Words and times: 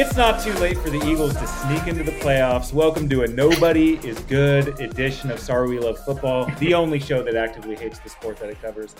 It's 0.00 0.16
not 0.16 0.40
too 0.40 0.52
late 0.60 0.78
for 0.78 0.90
the 0.90 1.04
Eagles 1.10 1.34
to 1.34 1.44
sneak 1.44 1.88
into 1.88 2.04
the 2.04 2.16
playoffs. 2.20 2.72
Welcome 2.72 3.08
to 3.08 3.24
a 3.24 3.26
Nobody 3.26 3.94
is 4.06 4.16
Good 4.20 4.80
edition 4.80 5.28
of 5.28 5.40
Sorry 5.40 5.68
We 5.68 5.80
Love 5.80 5.98
Football, 6.04 6.48
the 6.60 6.72
only 6.72 7.00
show 7.00 7.20
that 7.24 7.34
actively 7.34 7.74
hates 7.74 7.98
the 7.98 8.08
sport 8.08 8.36
that 8.36 8.48
it 8.48 8.62
covers. 8.62 8.94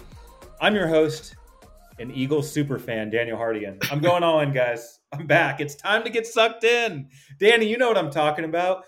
I'm 0.60 0.74
your 0.74 0.88
host, 0.88 1.36
an 2.00 2.10
Eagles 2.10 2.50
super 2.50 2.80
fan, 2.80 3.10
Daniel 3.10 3.38
Hardigan. 3.38 3.78
I'm 3.92 4.00
going 4.00 4.24
all 4.24 4.40
in, 4.40 4.52
guys. 4.52 4.98
I'm 5.12 5.28
back. 5.28 5.60
It's 5.60 5.76
time 5.76 6.02
to 6.02 6.10
get 6.10 6.26
sucked 6.26 6.64
in. 6.64 7.08
Danny, 7.38 7.68
you 7.68 7.78
know 7.78 7.86
what 7.86 7.96
I'm 7.96 8.10
talking 8.10 8.44
about. 8.44 8.82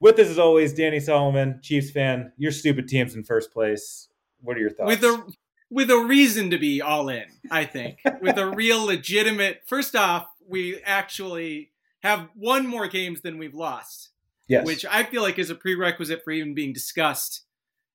With 0.00 0.18
us, 0.18 0.26
as 0.26 0.40
always, 0.40 0.74
Danny 0.74 0.98
Solomon, 0.98 1.60
Chiefs 1.62 1.92
fan. 1.92 2.32
Your 2.36 2.50
stupid 2.50 2.88
team's 2.88 3.14
in 3.14 3.22
first 3.22 3.52
place. 3.52 4.08
What 4.40 4.56
are 4.56 4.60
your 4.60 4.70
thoughts? 4.70 4.88
with 4.88 5.04
a 5.04 5.32
with 5.70 5.90
a 5.90 5.98
reason 5.98 6.50
to 6.50 6.58
be 6.58 6.82
all 6.82 7.08
in. 7.08 7.26
I 7.52 7.66
think 7.66 8.00
with 8.20 8.36
a 8.36 8.50
real 8.50 8.84
legitimate. 8.84 9.62
First 9.66 9.94
off, 9.94 10.26
we 10.48 10.80
actually 10.84 11.72
have 12.02 12.28
won 12.36 12.66
more 12.66 12.86
games 12.88 13.22
than 13.22 13.38
we've 13.38 13.54
lost, 13.54 14.10
yes. 14.48 14.64
which 14.66 14.84
I 14.86 15.02
feel 15.04 15.22
like 15.22 15.38
is 15.38 15.50
a 15.50 15.54
prerequisite 15.54 16.22
for 16.24 16.30
even 16.30 16.54
being 16.54 16.72
discussed 16.72 17.42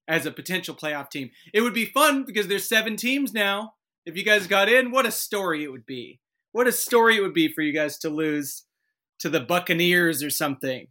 as 0.08 0.26
a 0.26 0.32
potential 0.32 0.76
playoff 0.76 1.10
team. 1.10 1.30
It 1.54 1.62
would 1.62 1.74
be 1.74 1.86
fun 1.86 2.24
because 2.26 2.48
there's 2.48 2.68
seven 2.68 2.98
teams 2.98 3.34
now. 3.34 3.74
If 4.06 4.18
you 4.18 4.24
guys 4.24 4.48
got 4.48 4.68
in, 4.68 4.92
what 4.92 5.06
a 5.06 5.12
story 5.12 5.64
it 5.64 5.72
would 5.72 5.86
be. 5.86 6.20
What 6.52 6.68
a 6.68 6.72
story 6.72 7.18
it 7.18 7.22
would 7.22 7.34
be 7.34 7.48
for 7.54 7.62
you 7.62 7.72
guys 7.74 7.98
to 8.00 8.10
lose 8.10 8.64
to 9.20 9.30
the 9.30 9.40
Buccaneers 9.40 10.24
or 10.24 10.30
something. 10.30 10.88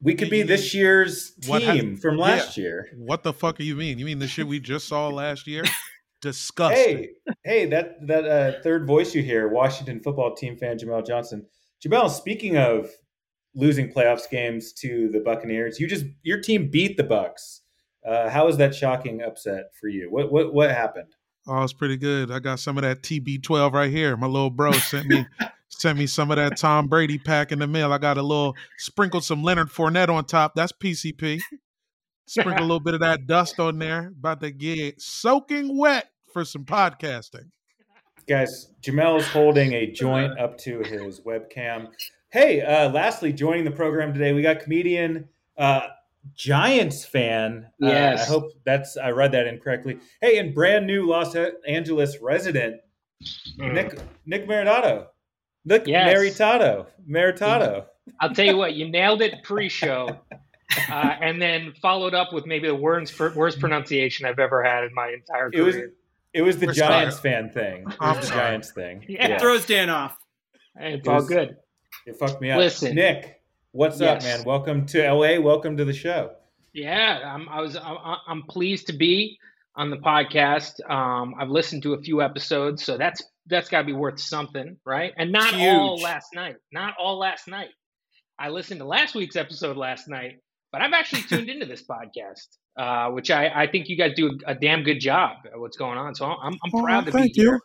we 0.00 0.14
could 0.14 0.30
be 0.30 0.42
this 0.42 0.72
year's 0.72 1.32
What 1.46 1.58
team 1.58 1.94
hap- 1.94 2.02
from 2.02 2.16
last 2.16 2.56
yeah. 2.56 2.62
year. 2.64 2.88
What 2.96 3.22
the 3.24 3.32
fuck 3.32 3.58
do 3.58 3.64
you 3.64 3.74
mean? 3.74 3.98
You 3.98 4.04
mean 4.06 4.20
the 4.20 4.28
shit 4.28 4.46
we 4.46 4.60
just 4.60 4.86
saw 4.88 5.08
last 5.08 5.46
year? 5.46 5.64
Disgusting. 6.20 6.78
Hey, 6.78 7.08
hey, 7.44 7.66
that 7.66 8.06
that 8.06 8.24
uh, 8.24 8.62
third 8.62 8.86
voice 8.86 9.14
you 9.14 9.22
hear, 9.22 9.48
Washington 9.48 10.00
football 10.00 10.34
team 10.34 10.56
fan 10.56 10.78
Jamel 10.78 11.06
Johnson. 11.06 11.46
Jamel, 11.84 12.10
speaking 12.10 12.56
of 12.56 12.90
losing 13.54 13.92
playoffs 13.92 14.28
games 14.28 14.72
to 14.74 15.08
the 15.10 15.20
Buccaneers, 15.20 15.78
you 15.78 15.86
just 15.86 16.06
your 16.22 16.40
team 16.40 16.70
beat 16.70 16.96
the 16.96 17.04
Bucks. 17.04 17.62
Uh, 18.06 18.30
how 18.30 18.46
was 18.46 18.56
that 18.56 18.74
shocking 18.74 19.22
upset 19.22 19.74
for 19.78 19.88
you? 19.88 20.10
What 20.10 20.32
what 20.32 20.54
what 20.54 20.70
happened? 20.70 21.14
Oh, 21.46 21.62
it's 21.62 21.72
pretty 21.72 21.96
good. 21.96 22.30
I 22.30 22.40
got 22.40 22.58
some 22.58 22.76
of 22.76 22.82
that 22.82 23.02
TB12 23.02 23.72
right 23.72 23.90
here. 23.90 24.16
My 24.16 24.26
little 24.26 24.50
bro 24.50 24.72
sent 24.72 25.06
me 25.06 25.26
sent 25.68 25.98
me 25.98 26.06
some 26.06 26.30
of 26.30 26.36
that 26.36 26.56
Tom 26.56 26.88
Brady 26.88 27.18
pack 27.18 27.52
in 27.52 27.58
the 27.58 27.66
mail. 27.66 27.92
I 27.92 27.98
got 27.98 28.18
a 28.18 28.22
little 28.22 28.54
sprinkled 28.78 29.24
some 29.24 29.42
Leonard 29.42 29.68
Fournette 29.68 30.08
on 30.08 30.24
top. 30.24 30.54
That's 30.54 30.72
PCP. 30.72 31.40
Sprinkle 32.26 32.60
a 32.60 32.66
little 32.66 32.80
bit 32.80 32.94
of 32.94 33.00
that 33.00 33.26
dust 33.26 33.60
on 33.60 33.78
there. 33.78 34.08
About 34.18 34.40
to 34.40 34.50
get 34.50 35.00
soaking 35.00 35.76
wet 35.78 36.10
for 36.32 36.44
some 36.44 36.64
podcasting. 36.64 37.46
Guys, 38.28 38.72
Jamel 38.82 39.18
is 39.20 39.26
holding 39.28 39.72
a 39.72 39.90
joint 39.90 40.36
up 40.38 40.58
to 40.58 40.80
his 40.80 41.20
webcam. 41.20 41.88
Hey, 42.30 42.60
uh, 42.60 42.90
lastly, 42.90 43.32
joining 43.32 43.64
the 43.64 43.70
program 43.70 44.12
today, 44.12 44.32
we 44.32 44.42
got 44.42 44.60
comedian, 44.60 45.28
uh, 45.56 45.82
Giants 46.34 47.04
fan. 47.04 47.66
Uh, 47.80 47.86
Yes. 47.86 48.22
I 48.22 48.28
hope 48.28 48.50
that's 48.64 48.96
I 48.96 49.10
read 49.10 49.30
that 49.30 49.46
incorrectly. 49.46 49.98
Hey, 50.20 50.38
and 50.38 50.52
brand 50.52 50.84
new 50.84 51.06
Los 51.06 51.36
Angeles 51.68 52.18
resident, 52.20 52.80
Nick 53.58 53.96
Nick 54.26 54.48
Meritato. 54.48 55.06
Nick 55.64 55.86
Yes. 55.86 56.12
Meritato. 56.12 56.86
Meritato. 57.08 57.86
I'll 58.20 58.34
tell 58.34 58.44
you 58.46 58.56
what, 58.56 58.74
you 58.74 58.88
nailed 58.90 59.22
it 59.22 59.42
pre-show, 59.44 60.18
uh, 60.90 61.14
and 61.20 61.40
then 61.40 61.72
followed 61.80 62.14
up 62.14 62.32
with 62.32 62.46
maybe 62.46 62.66
the 62.68 62.74
worst 62.74 63.18
worst 63.18 63.60
pronunciation 63.60 64.26
I've 64.26 64.38
ever 64.38 64.62
had 64.62 64.84
in 64.84 64.94
my 64.94 65.08
entire 65.10 65.50
It 65.52 65.60
was 65.62 65.74
career. 65.74 65.92
it 66.34 66.42
was 66.42 66.58
the 66.58 66.66
We're 66.66 66.72
Giants 66.72 67.16
sorry. 67.20 67.32
fan 67.32 67.50
thing. 67.50 67.82
It 67.88 68.00
was 68.00 68.28
the. 68.28 68.34
Giants 68.34 68.70
thing. 68.72 69.04
Yeah. 69.08 69.26
It 69.28 69.40
throws 69.40 69.66
Dan 69.66 69.90
off. 69.90 70.16
it's 70.78 71.06
it 71.06 71.10
all 71.10 71.22
good. 71.24 71.56
It 72.06 72.16
fucked 72.16 72.40
me 72.40 72.50
up. 72.50 72.58
Listen. 72.58 72.94
Nick, 72.94 73.40
what's 73.72 74.00
up, 74.00 74.22
man? 74.22 74.44
Welcome 74.44 74.86
to 74.86 75.10
LA. 75.12 75.40
Welcome 75.40 75.76
to 75.76 75.84
the 75.84 75.92
show. 75.94 76.32
Yeah, 76.72 77.20
I'm, 77.24 77.48
I 77.48 77.60
was. 77.60 77.76
I'm, 77.76 77.96
I'm 78.26 78.42
pleased 78.42 78.86
to 78.88 78.92
be 78.92 79.38
on 79.76 79.90
the 79.90 79.96
podcast. 79.96 80.78
Um, 80.90 81.34
I've 81.38 81.48
listened 81.48 81.82
to 81.84 81.94
a 81.94 82.00
few 82.02 82.20
episodes, 82.22 82.84
so 82.84 82.98
that's 82.98 83.22
that's 83.46 83.68
got 83.68 83.78
to 83.78 83.84
be 83.84 83.92
worth 83.94 84.20
something, 84.20 84.76
right? 84.84 85.12
And 85.16 85.32
not 85.32 85.54
all 85.54 85.96
last 86.00 86.34
night. 86.34 86.56
Not 86.72 86.94
all 86.98 87.18
last 87.18 87.48
night. 87.48 87.70
I 88.38 88.50
listened 88.50 88.80
to 88.80 88.86
last 88.86 89.14
week's 89.14 89.36
episode 89.36 89.76
last 89.78 90.08
night, 90.08 90.40
but 90.76 90.82
I've 90.84 90.92
actually 90.92 91.22
tuned 91.22 91.48
into 91.48 91.64
this 91.64 91.82
podcast, 91.82 92.48
uh, 92.76 93.10
which 93.10 93.30
I, 93.30 93.48
I 93.62 93.66
think 93.66 93.88
you 93.88 93.96
guys 93.96 94.12
do 94.14 94.38
a, 94.46 94.50
a 94.50 94.54
damn 94.54 94.82
good 94.82 95.00
job 95.00 95.38
at 95.50 95.58
what's 95.58 95.78
going 95.78 95.96
on. 95.96 96.14
So 96.14 96.26
I'm, 96.26 96.52
I'm 96.52 96.70
Oh, 96.74 96.82
proud 96.82 97.06
to 97.06 97.12
be 97.12 97.18
thank 97.18 97.32
here. 97.34 97.54
you. 97.54 97.60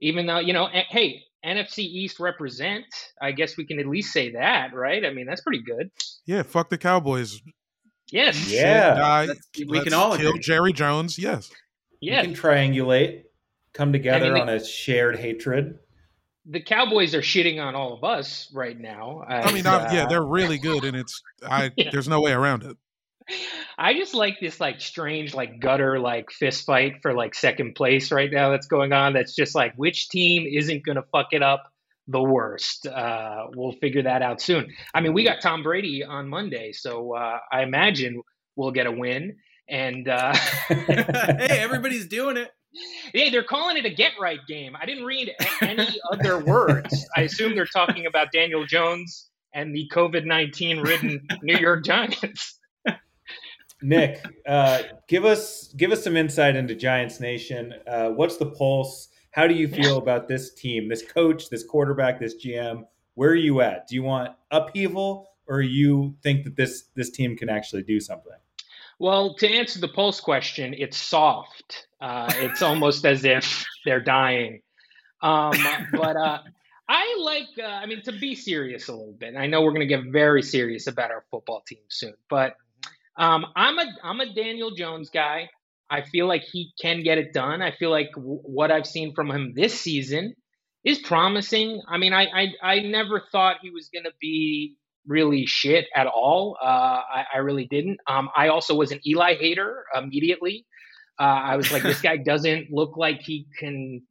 Even 0.00 0.26
though 0.26 0.38
you 0.38 0.52
know, 0.52 0.66
eh, 0.66 0.84
hey, 0.88 1.22
NFC 1.44 1.78
East 1.80 2.20
represent. 2.20 2.84
I 3.20 3.32
guess 3.32 3.56
we 3.56 3.64
can 3.66 3.80
at 3.80 3.86
least 3.86 4.12
say 4.12 4.32
that, 4.32 4.74
right? 4.74 5.04
I 5.04 5.10
mean, 5.12 5.26
that's 5.26 5.40
pretty 5.40 5.62
good. 5.64 5.90
Yeah, 6.24 6.42
fuck 6.44 6.68
the 6.70 6.78
Cowboys. 6.78 7.40
Yes. 8.12 8.48
Yeah. 8.50 8.94
Die. 8.94 9.26
We 9.58 9.64
Let's 9.66 9.84
can 9.84 9.92
all 9.94 10.16
kill 10.16 10.28
agree. 10.30 10.40
Jerry 10.40 10.72
Jones. 10.72 11.18
Yes. 11.18 11.50
Yeah. 12.00 12.20
We 12.22 12.28
can 12.28 12.36
triangulate, 12.36 13.22
come 13.74 13.92
together 13.92 14.30
the- 14.32 14.40
on 14.40 14.48
a 14.48 14.64
shared 14.64 15.18
hatred. 15.18 15.78
The 16.48 16.60
Cowboys 16.60 17.14
are 17.14 17.22
shitting 17.22 17.60
on 17.60 17.74
all 17.74 17.94
of 17.94 18.04
us 18.04 18.50
right 18.52 18.78
now. 18.78 19.24
I 19.28 19.52
mean, 19.52 19.66
as, 19.66 19.66
I'm, 19.66 19.94
yeah, 19.94 20.04
uh, 20.04 20.08
they're 20.08 20.24
really 20.24 20.58
good, 20.58 20.84
and 20.84 20.96
it's 20.96 21.22
I. 21.42 21.72
Yeah. 21.76 21.90
There's 21.92 22.08
no 22.08 22.20
way 22.20 22.32
around 22.32 22.62
it. 22.62 22.76
I 23.76 23.94
just 23.94 24.14
like 24.14 24.38
this 24.40 24.60
like 24.60 24.80
strange 24.80 25.34
like 25.34 25.58
gutter 25.58 25.98
like 25.98 26.30
fist 26.30 26.64
fight 26.64 27.02
for 27.02 27.12
like 27.12 27.34
second 27.34 27.74
place 27.74 28.12
right 28.12 28.30
now 28.30 28.50
that's 28.50 28.66
going 28.66 28.92
on. 28.92 29.12
That's 29.12 29.34
just 29.34 29.54
like 29.54 29.74
which 29.76 30.08
team 30.08 30.46
isn't 30.46 30.84
gonna 30.84 31.02
fuck 31.12 31.28
it 31.32 31.42
up 31.42 31.64
the 32.08 32.22
worst. 32.22 32.86
Uh, 32.86 33.46
we'll 33.54 33.72
figure 33.72 34.02
that 34.02 34.22
out 34.22 34.40
soon. 34.40 34.72
I 34.94 35.00
mean, 35.00 35.12
we 35.12 35.24
got 35.24 35.40
Tom 35.40 35.62
Brady 35.62 36.04
on 36.04 36.28
Monday, 36.28 36.72
so 36.72 37.14
uh, 37.14 37.38
I 37.50 37.62
imagine 37.62 38.22
we'll 38.54 38.70
get 38.70 38.86
a 38.86 38.92
win. 38.92 39.36
And 39.68 40.08
uh, 40.08 40.34
hey, 40.68 41.58
everybody's 41.60 42.06
doing 42.06 42.36
it. 42.36 42.50
Hey, 43.12 43.30
they're 43.30 43.42
calling 43.42 43.76
it 43.76 43.86
a 43.86 43.90
get 43.90 44.12
right 44.20 44.40
game. 44.46 44.76
I 44.80 44.86
didn't 44.86 45.04
read 45.04 45.32
any 45.60 45.88
other 46.12 46.38
words. 46.38 47.06
I 47.16 47.22
assume 47.22 47.54
they're 47.54 47.66
talking 47.66 48.06
about 48.06 48.32
Daniel 48.32 48.66
Jones 48.66 49.30
and 49.52 49.74
the 49.74 49.88
COVID 49.92 50.24
nineteen 50.24 50.80
ridden 50.80 51.26
New 51.42 51.58
York 51.58 51.84
Giants. 51.84 52.58
Nick, 53.82 54.24
uh, 54.46 54.82
give 55.06 55.24
us 55.24 55.72
give 55.76 55.92
us 55.92 56.02
some 56.02 56.16
insight 56.16 56.56
into 56.56 56.74
Giants 56.74 57.20
Nation. 57.20 57.74
Uh, 57.86 58.10
what's 58.10 58.36
the 58.36 58.46
pulse? 58.46 59.08
How 59.30 59.46
do 59.46 59.54
you 59.54 59.68
feel 59.68 59.98
about 59.98 60.28
this 60.28 60.54
team, 60.54 60.88
this 60.88 61.02
coach, 61.02 61.50
this 61.50 61.62
quarterback, 61.62 62.18
this 62.18 62.34
GM? 62.42 62.84
Where 63.14 63.30
are 63.30 63.34
you 63.34 63.60
at? 63.60 63.86
Do 63.86 63.94
you 63.94 64.02
want 64.02 64.30
upheaval, 64.50 65.28
or 65.46 65.60
you 65.60 66.16
think 66.22 66.44
that 66.44 66.56
this 66.56 66.84
this 66.94 67.10
team 67.10 67.36
can 67.36 67.50
actually 67.50 67.82
do 67.82 68.00
something? 68.00 68.32
Well, 68.98 69.34
to 69.36 69.48
answer 69.48 69.78
the 69.78 69.88
pulse 69.88 70.20
question, 70.20 70.74
it's 70.76 70.96
soft. 70.96 71.85
Uh, 72.00 72.32
it's 72.36 72.62
almost 72.62 73.04
as 73.04 73.24
if 73.24 73.64
they're 73.84 74.00
dying. 74.00 74.60
Um, 75.22 75.52
but 75.92 76.16
uh, 76.16 76.38
I 76.88 77.16
like, 77.20 77.48
uh, 77.58 77.66
I 77.66 77.86
mean, 77.86 78.02
to 78.02 78.12
be 78.12 78.34
serious 78.34 78.88
a 78.88 78.92
little 78.92 79.16
bit. 79.18 79.34
I 79.36 79.46
know 79.46 79.62
we're 79.62 79.72
going 79.72 79.88
to 79.88 79.96
get 79.96 80.04
very 80.12 80.42
serious 80.42 80.86
about 80.86 81.10
our 81.10 81.24
football 81.30 81.62
team 81.66 81.80
soon, 81.88 82.14
but 82.28 82.54
um, 83.16 83.46
I'm 83.56 83.78
a 83.78 83.86
I'm 84.04 84.20
a 84.20 84.32
Daniel 84.34 84.72
Jones 84.72 85.10
guy. 85.10 85.48
I 85.88 86.02
feel 86.02 86.26
like 86.26 86.42
he 86.42 86.72
can 86.80 87.02
get 87.02 87.18
it 87.18 87.32
done. 87.32 87.62
I 87.62 87.70
feel 87.70 87.90
like 87.90 88.10
w- 88.14 88.40
what 88.42 88.70
I've 88.70 88.86
seen 88.86 89.14
from 89.14 89.30
him 89.30 89.52
this 89.54 89.80
season 89.80 90.34
is 90.84 90.98
promising. 90.98 91.80
I 91.88 91.96
mean, 91.98 92.12
I 92.12 92.26
I, 92.26 92.46
I 92.62 92.80
never 92.80 93.22
thought 93.32 93.56
he 93.62 93.70
was 93.70 93.88
going 93.88 94.04
to 94.04 94.12
be 94.20 94.76
really 95.06 95.46
shit 95.46 95.86
at 95.94 96.06
all. 96.06 96.56
Uh, 96.62 96.66
I, 96.66 97.24
I 97.34 97.38
really 97.38 97.66
didn't. 97.66 97.98
Um, 98.06 98.28
I 98.36 98.48
also 98.48 98.74
was 98.74 98.92
an 98.92 99.00
Eli 99.06 99.34
hater 99.36 99.84
immediately. 99.96 100.66
Uh, 101.18 101.22
I 101.22 101.56
was 101.56 101.72
like, 101.72 101.82
this 101.82 102.00
guy 102.08 102.16
doesn't 102.16 102.70
look 102.70 102.96
like 102.96 103.20
he 103.22 103.46
can 103.58 104.02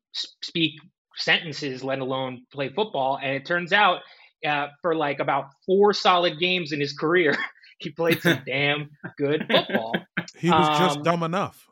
speak 0.41 0.73
sentences, 1.17 1.83
let 1.83 1.99
alone 1.99 2.43
play 2.51 2.69
football. 2.69 3.19
And 3.21 3.31
it 3.35 3.45
turns 3.45 3.71
out, 3.73 4.01
uh, 4.45 4.67
for 4.81 4.95
like 4.95 5.19
about 5.19 5.45
four 5.65 5.93
solid 5.93 6.39
games 6.39 6.71
in 6.71 6.79
his 6.79 6.93
career, 6.93 7.35
he 7.79 7.89
played 7.89 8.21
some 8.21 8.41
damn 8.45 8.89
good 9.17 9.45
football. 9.49 9.93
He 10.37 10.49
was 10.49 10.79
just 10.79 10.97
Um, 10.97 11.03
dumb 11.03 11.23
enough. 11.23 11.65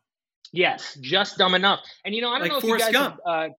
Yes, 0.52 0.98
just 1.02 1.38
dumb 1.38 1.56
enough. 1.56 1.80
And 2.06 2.14
you 2.14 2.22
know, 2.22 2.30
I 2.30 2.34
don't 2.40 2.42
Like 2.44 2.52
know 2.52 2.58
if 2.58 2.64
Forrest 2.64 2.88
you 2.88 2.94
guys 2.94 3.02
Have, 3.04 3.20
uh, 3.26 3.50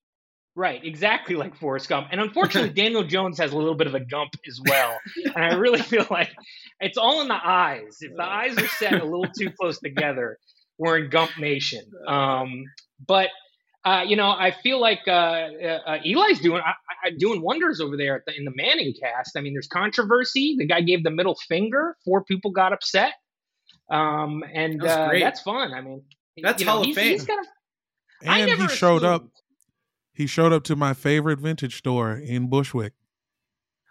right, 0.55 0.85
exactly 0.85 1.35
like 1.35 1.57
Forrest 1.57 1.89
Gump. 1.89 2.09
And 2.13 2.21
unfortunately, 2.21 2.71
Daniel 2.71 3.03
Jones 3.03 3.37
has 3.39 3.53
a 3.53 3.57
little 3.57 3.75
bit 3.75 3.89
of 3.89 3.95
a 3.97 4.01
gump 4.01 4.31
as 4.47 4.61
well. 4.69 4.97
And 5.35 5.45
I 5.45 5.55
really 5.55 5.83
feel 5.83 6.07
like 6.11 6.31
it's 6.81 6.97
all 6.97 7.21
in 7.23 7.29
the 7.29 7.41
eyes. 7.45 7.99
If 8.01 8.13
the 8.17 8.23
eyes 8.23 8.57
are 8.59 8.69
set 8.69 8.93
a 8.93 9.05
little 9.05 9.27
too 9.37 9.51
close 9.59 9.81
together, 9.81 10.39
we're 10.79 10.99
in 10.99 11.11
Gump 11.11 11.39
Nation. 11.39 11.85
Um, 12.07 12.65
but 13.07 13.31
uh, 13.85 14.03
you 14.07 14.17
know, 14.17 14.31
I 14.31 14.51
feel 14.51 14.81
like 14.81 15.01
uh, 15.07 15.11
uh, 15.11 15.81
uh, 15.87 15.99
Eli's 16.05 16.41
doing 16.41 16.63
I, 16.65 16.73
I, 17.07 17.11
doing 17.19 17.43
wonders 17.43 17.81
over 17.81 17.97
there 17.97 18.17
at 18.17 18.23
the, 18.27 18.35
in 18.37 18.45
the 18.45 18.53
Manning 18.55 18.95
cast. 18.99 19.37
I 19.37 19.41
mean, 19.41 19.53
there's 19.53 19.69
controversy. 19.69 20.57
The 20.59 20.67
guy 20.67 20.81
gave 20.81 21.03
the 21.05 21.11
middle 21.11 21.37
finger. 21.49 21.97
Four 22.05 22.25
people 22.25 22.51
got 22.51 22.73
upset, 22.73 23.13
um, 23.91 24.43
and 24.53 24.81
That's 24.81 24.93
uh, 24.93 25.19
that's 25.19 25.41
fun. 25.43 25.75
I 25.75 25.83
mean, 25.83 26.03
That's 26.43 26.61
you 26.61 26.67
know, 26.67 26.73
Hall 26.73 26.81
of 26.81 26.87
he's, 26.87 26.97
Fame. 26.97 27.13
He's 27.13 27.25
got 27.27 27.39
a, 28.25 28.31
I 28.31 28.39
And 28.39 28.63
he 28.63 28.69
showed 28.69 29.05
up. 29.05 29.27
He 30.15 30.27
showed 30.27 30.53
up 30.53 30.65
to 30.65 30.77
my 30.77 30.95
favorite 30.95 31.41
vintage 31.41 31.77
store 31.77 32.13
in 32.13 32.49
Bushwick. 32.49 32.93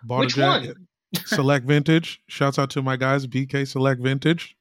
Bought 0.03 0.21
Which 0.21 0.33
a 0.33 0.38
jacket. 0.38 0.77
one? 0.77 0.88
Select 1.25 1.65
Vintage. 1.65 2.21
Shouts 2.27 2.57
out 2.57 2.69
to 2.71 2.81
my 2.81 2.95
guys, 2.95 3.27
BK 3.27 3.68
Select 3.68 4.01
Vintage. 4.01 4.57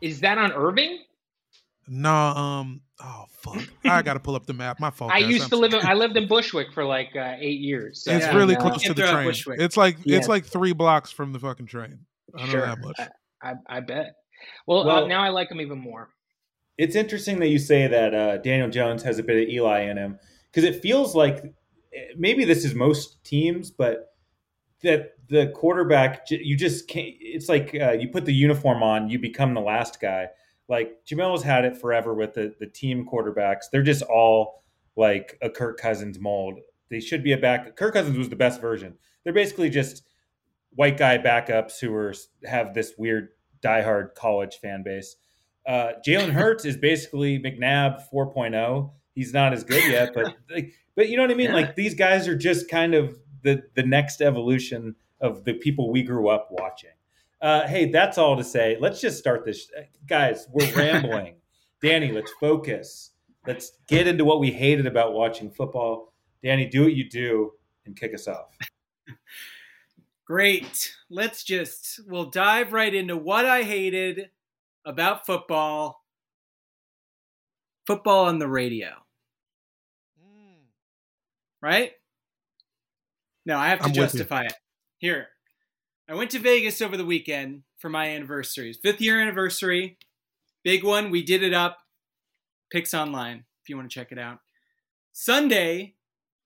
Is 0.00 0.20
that 0.20 0.38
on 0.38 0.52
Irving? 0.52 1.00
Nah, 1.86 2.60
um, 2.60 2.80
oh 3.02 3.24
fuck, 3.30 3.62
I 3.84 4.02
gotta 4.02 4.20
pull 4.20 4.34
up 4.34 4.46
the 4.46 4.54
map. 4.54 4.80
My 4.80 4.90
fault. 4.90 5.12
I 5.12 5.20
guys. 5.20 5.30
used 5.30 5.44
I'm 5.44 5.50
to 5.50 5.56
live 5.56 5.74
in. 5.74 5.84
I 5.84 5.94
lived 5.94 6.16
in 6.16 6.26
Bushwick 6.26 6.72
for 6.72 6.84
like 6.84 7.10
uh, 7.16 7.34
eight 7.38 7.60
years. 7.60 8.04
so, 8.04 8.12
It's 8.12 8.24
Yeah. 8.24 8.36
really 8.36 8.56
uh, 8.56 8.60
close 8.60 8.82
to 8.82 8.94
the 8.94 9.02
train. 9.06 9.24
Bushwick. 9.26 9.60
It's 9.60 9.76
like 9.76 9.98
Yeah. 10.04 10.16
it's 10.18 10.28
like 10.28 10.46
three 10.46 10.72
blocks 10.72 11.10
from 11.10 11.32
the 11.32 11.38
fucking 11.38 11.66
train. 11.66 11.98
I 12.36 12.44
know 12.46 12.50
Sure. 12.50 12.60
that 12.62 12.78
much. 12.80 12.96
I, 13.42 13.54
I 13.68 13.80
bet. 13.80 14.14
Well, 14.66 14.88
uh, 14.88 15.06
now 15.06 15.22
I 15.22 15.28
like 15.28 15.50
him 15.50 15.60
even 15.60 15.78
more. 15.78 16.08
It's 16.78 16.96
interesting 16.96 17.38
that 17.40 17.48
you 17.48 17.58
say 17.58 17.86
that 17.86 18.14
uh, 18.14 18.38
Daniel 18.38 18.68
Jones 18.68 19.02
has 19.02 19.18
a 19.18 19.22
bit 19.22 19.42
of 19.42 19.48
Eli 19.48 19.82
in 19.82 19.96
him 19.96 20.18
because 20.50 20.64
it 20.64 20.80
feels 20.82 21.14
like 21.14 21.44
eh, 21.94 22.04
maybe 22.16 22.44
this 22.44 22.64
is 22.64 22.74
most 22.74 23.22
teams, 23.24 23.70
but 23.70 24.14
that 24.82 25.12
the 25.28 25.48
quarterback 25.54 26.26
you 26.30 26.56
just 26.56 26.88
can't. 26.88 27.14
It's 27.20 27.48
like 27.48 27.74
uh, 27.80 27.92
you 27.92 28.08
put 28.08 28.24
the 28.24 28.34
uniform 28.34 28.82
on, 28.82 29.08
you 29.08 29.18
become 29.18 29.54
the 29.54 29.60
last 29.60 30.00
guy. 30.00 30.28
Like 30.68 31.04
Jamel's 31.04 31.42
had 31.42 31.64
it 31.64 31.76
forever 31.76 32.14
with 32.14 32.34
the 32.34 32.54
the 32.58 32.66
team 32.66 33.06
quarterbacks. 33.10 33.64
They're 33.70 33.82
just 33.82 34.02
all 34.02 34.62
like 34.96 35.38
a 35.42 35.50
Kirk 35.50 35.78
Cousins 35.78 36.18
mold. 36.18 36.60
They 36.90 37.00
should 37.00 37.22
be 37.22 37.32
a 37.32 37.38
back. 37.38 37.76
Kirk 37.76 37.94
Cousins 37.94 38.16
was 38.16 38.28
the 38.28 38.36
best 38.36 38.60
version. 38.60 38.94
They're 39.24 39.32
basically 39.32 39.70
just 39.70 40.04
white 40.70 40.96
guy 40.96 41.18
backups 41.18 41.80
who 41.80 41.94
are 41.94 42.14
have 42.44 42.74
this 42.74 42.94
weird 42.98 43.28
diehard 43.62 44.14
college 44.14 44.56
fan 44.56 44.82
base. 44.82 45.16
Uh, 45.66 45.92
Jalen 46.06 46.30
Hurts 46.32 46.64
is 46.64 46.76
basically 46.76 47.38
McNabb 47.38 48.02
4.0. 48.12 48.90
He's 49.14 49.32
not 49.32 49.52
as 49.52 49.64
good 49.64 49.84
yet, 49.90 50.12
but 50.14 50.34
like, 50.50 50.72
but 50.94 51.08
you 51.08 51.16
know 51.16 51.22
what 51.22 51.30
I 51.30 51.34
mean. 51.34 51.48
Yeah. 51.48 51.56
Like 51.56 51.76
these 51.76 51.94
guys 51.94 52.28
are 52.28 52.36
just 52.36 52.68
kind 52.68 52.94
of 52.94 53.18
the 53.42 53.62
the 53.74 53.82
next 53.82 54.20
evolution 54.20 54.96
of 55.20 55.44
the 55.44 55.54
people 55.54 55.90
we 55.90 56.02
grew 56.02 56.28
up 56.28 56.48
watching. 56.50 56.90
Uh, 57.40 57.66
hey, 57.66 57.90
that's 57.90 58.18
all 58.18 58.36
to 58.36 58.44
say. 58.44 58.76
Let's 58.80 59.00
just 59.00 59.18
start 59.18 59.44
this, 59.44 59.70
guys. 60.06 60.48
We're 60.52 60.72
rambling. 60.76 61.36
Danny, 61.82 62.12
let's 62.12 62.32
focus. 62.40 63.10
Let's 63.46 63.72
get 63.88 64.06
into 64.06 64.24
what 64.24 64.40
we 64.40 64.50
hated 64.50 64.86
about 64.86 65.12
watching 65.12 65.50
football. 65.50 66.14
Danny, 66.42 66.66
do 66.66 66.84
what 66.84 66.94
you 66.94 67.08
do 67.08 67.52
and 67.84 67.96
kick 67.96 68.14
us 68.14 68.26
off. 68.26 68.56
Great. 70.26 70.94
Let's 71.10 71.44
just 71.44 72.00
we'll 72.06 72.30
dive 72.30 72.72
right 72.72 72.94
into 72.94 73.16
what 73.16 73.44
I 73.44 73.62
hated 73.62 74.30
about 74.84 75.26
football. 75.26 76.02
Football 77.86 78.26
on 78.26 78.38
the 78.38 78.48
radio. 78.48 78.92
Right? 81.60 81.92
No, 83.46 83.58
I 83.58 83.68
have 83.68 83.80
to 83.80 83.86
I'm 83.86 83.92
justify 83.92 84.44
it. 84.44 84.54
Here. 84.98 85.28
I 86.08 86.14
went 86.14 86.30
to 86.32 86.38
Vegas 86.38 86.82
over 86.82 86.98
the 86.98 87.04
weekend 87.04 87.62
for 87.78 87.88
my 87.88 88.10
anniversary. 88.10 88.74
Fifth 88.74 89.00
year 89.00 89.20
anniversary. 89.20 89.96
Big 90.62 90.84
one. 90.84 91.10
We 91.10 91.22
did 91.22 91.42
it 91.42 91.54
up. 91.54 91.78
Picks 92.70 92.92
online 92.92 93.44
if 93.62 93.70
you 93.70 93.76
want 93.76 93.90
to 93.90 93.94
check 93.94 94.12
it 94.12 94.18
out. 94.18 94.40
Sunday, 95.12 95.94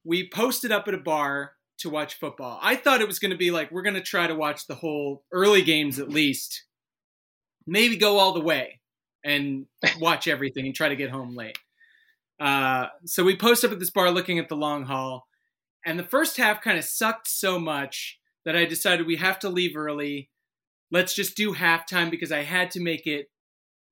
we 0.04 0.28
posted 0.28 0.70
up 0.70 0.86
at 0.86 0.94
a 0.94 0.98
bar 0.98 1.52
to 1.78 1.90
watch 1.90 2.14
football. 2.14 2.60
I 2.62 2.76
thought 2.76 3.00
it 3.00 3.08
was 3.08 3.18
going 3.18 3.32
to 3.32 3.36
be 3.36 3.50
like 3.50 3.72
we're 3.72 3.82
going 3.82 3.94
to 3.94 4.00
try 4.00 4.28
to 4.28 4.34
watch 4.34 4.66
the 4.66 4.76
whole 4.76 5.24
early 5.32 5.62
games 5.62 5.98
at 5.98 6.08
least, 6.08 6.64
maybe 7.66 7.96
go 7.96 8.18
all 8.18 8.32
the 8.32 8.40
way 8.40 8.80
and 9.24 9.66
watch 10.00 10.28
everything 10.28 10.66
and 10.66 10.74
try 10.74 10.88
to 10.88 10.96
get 10.96 11.10
home 11.10 11.34
late. 11.34 11.58
Uh, 12.38 12.86
so 13.04 13.24
we 13.24 13.36
post 13.36 13.64
up 13.64 13.72
at 13.72 13.80
this 13.80 13.90
bar 13.90 14.12
looking 14.12 14.38
at 14.38 14.48
the 14.48 14.56
long 14.56 14.84
haul, 14.84 15.26
and 15.84 15.98
the 15.98 16.04
first 16.04 16.36
half 16.36 16.62
kind 16.62 16.78
of 16.78 16.84
sucked 16.84 17.26
so 17.26 17.58
much 17.58 18.20
that 18.44 18.56
I 18.56 18.64
decided 18.64 19.06
we 19.06 19.16
have 19.16 19.38
to 19.40 19.48
leave 19.48 19.76
early. 19.76 20.30
Let's 20.90 21.14
just 21.14 21.36
do 21.36 21.54
halftime 21.54 22.10
because 22.10 22.32
I 22.32 22.42
had 22.42 22.70
to 22.72 22.80
make 22.80 23.06
it 23.06 23.30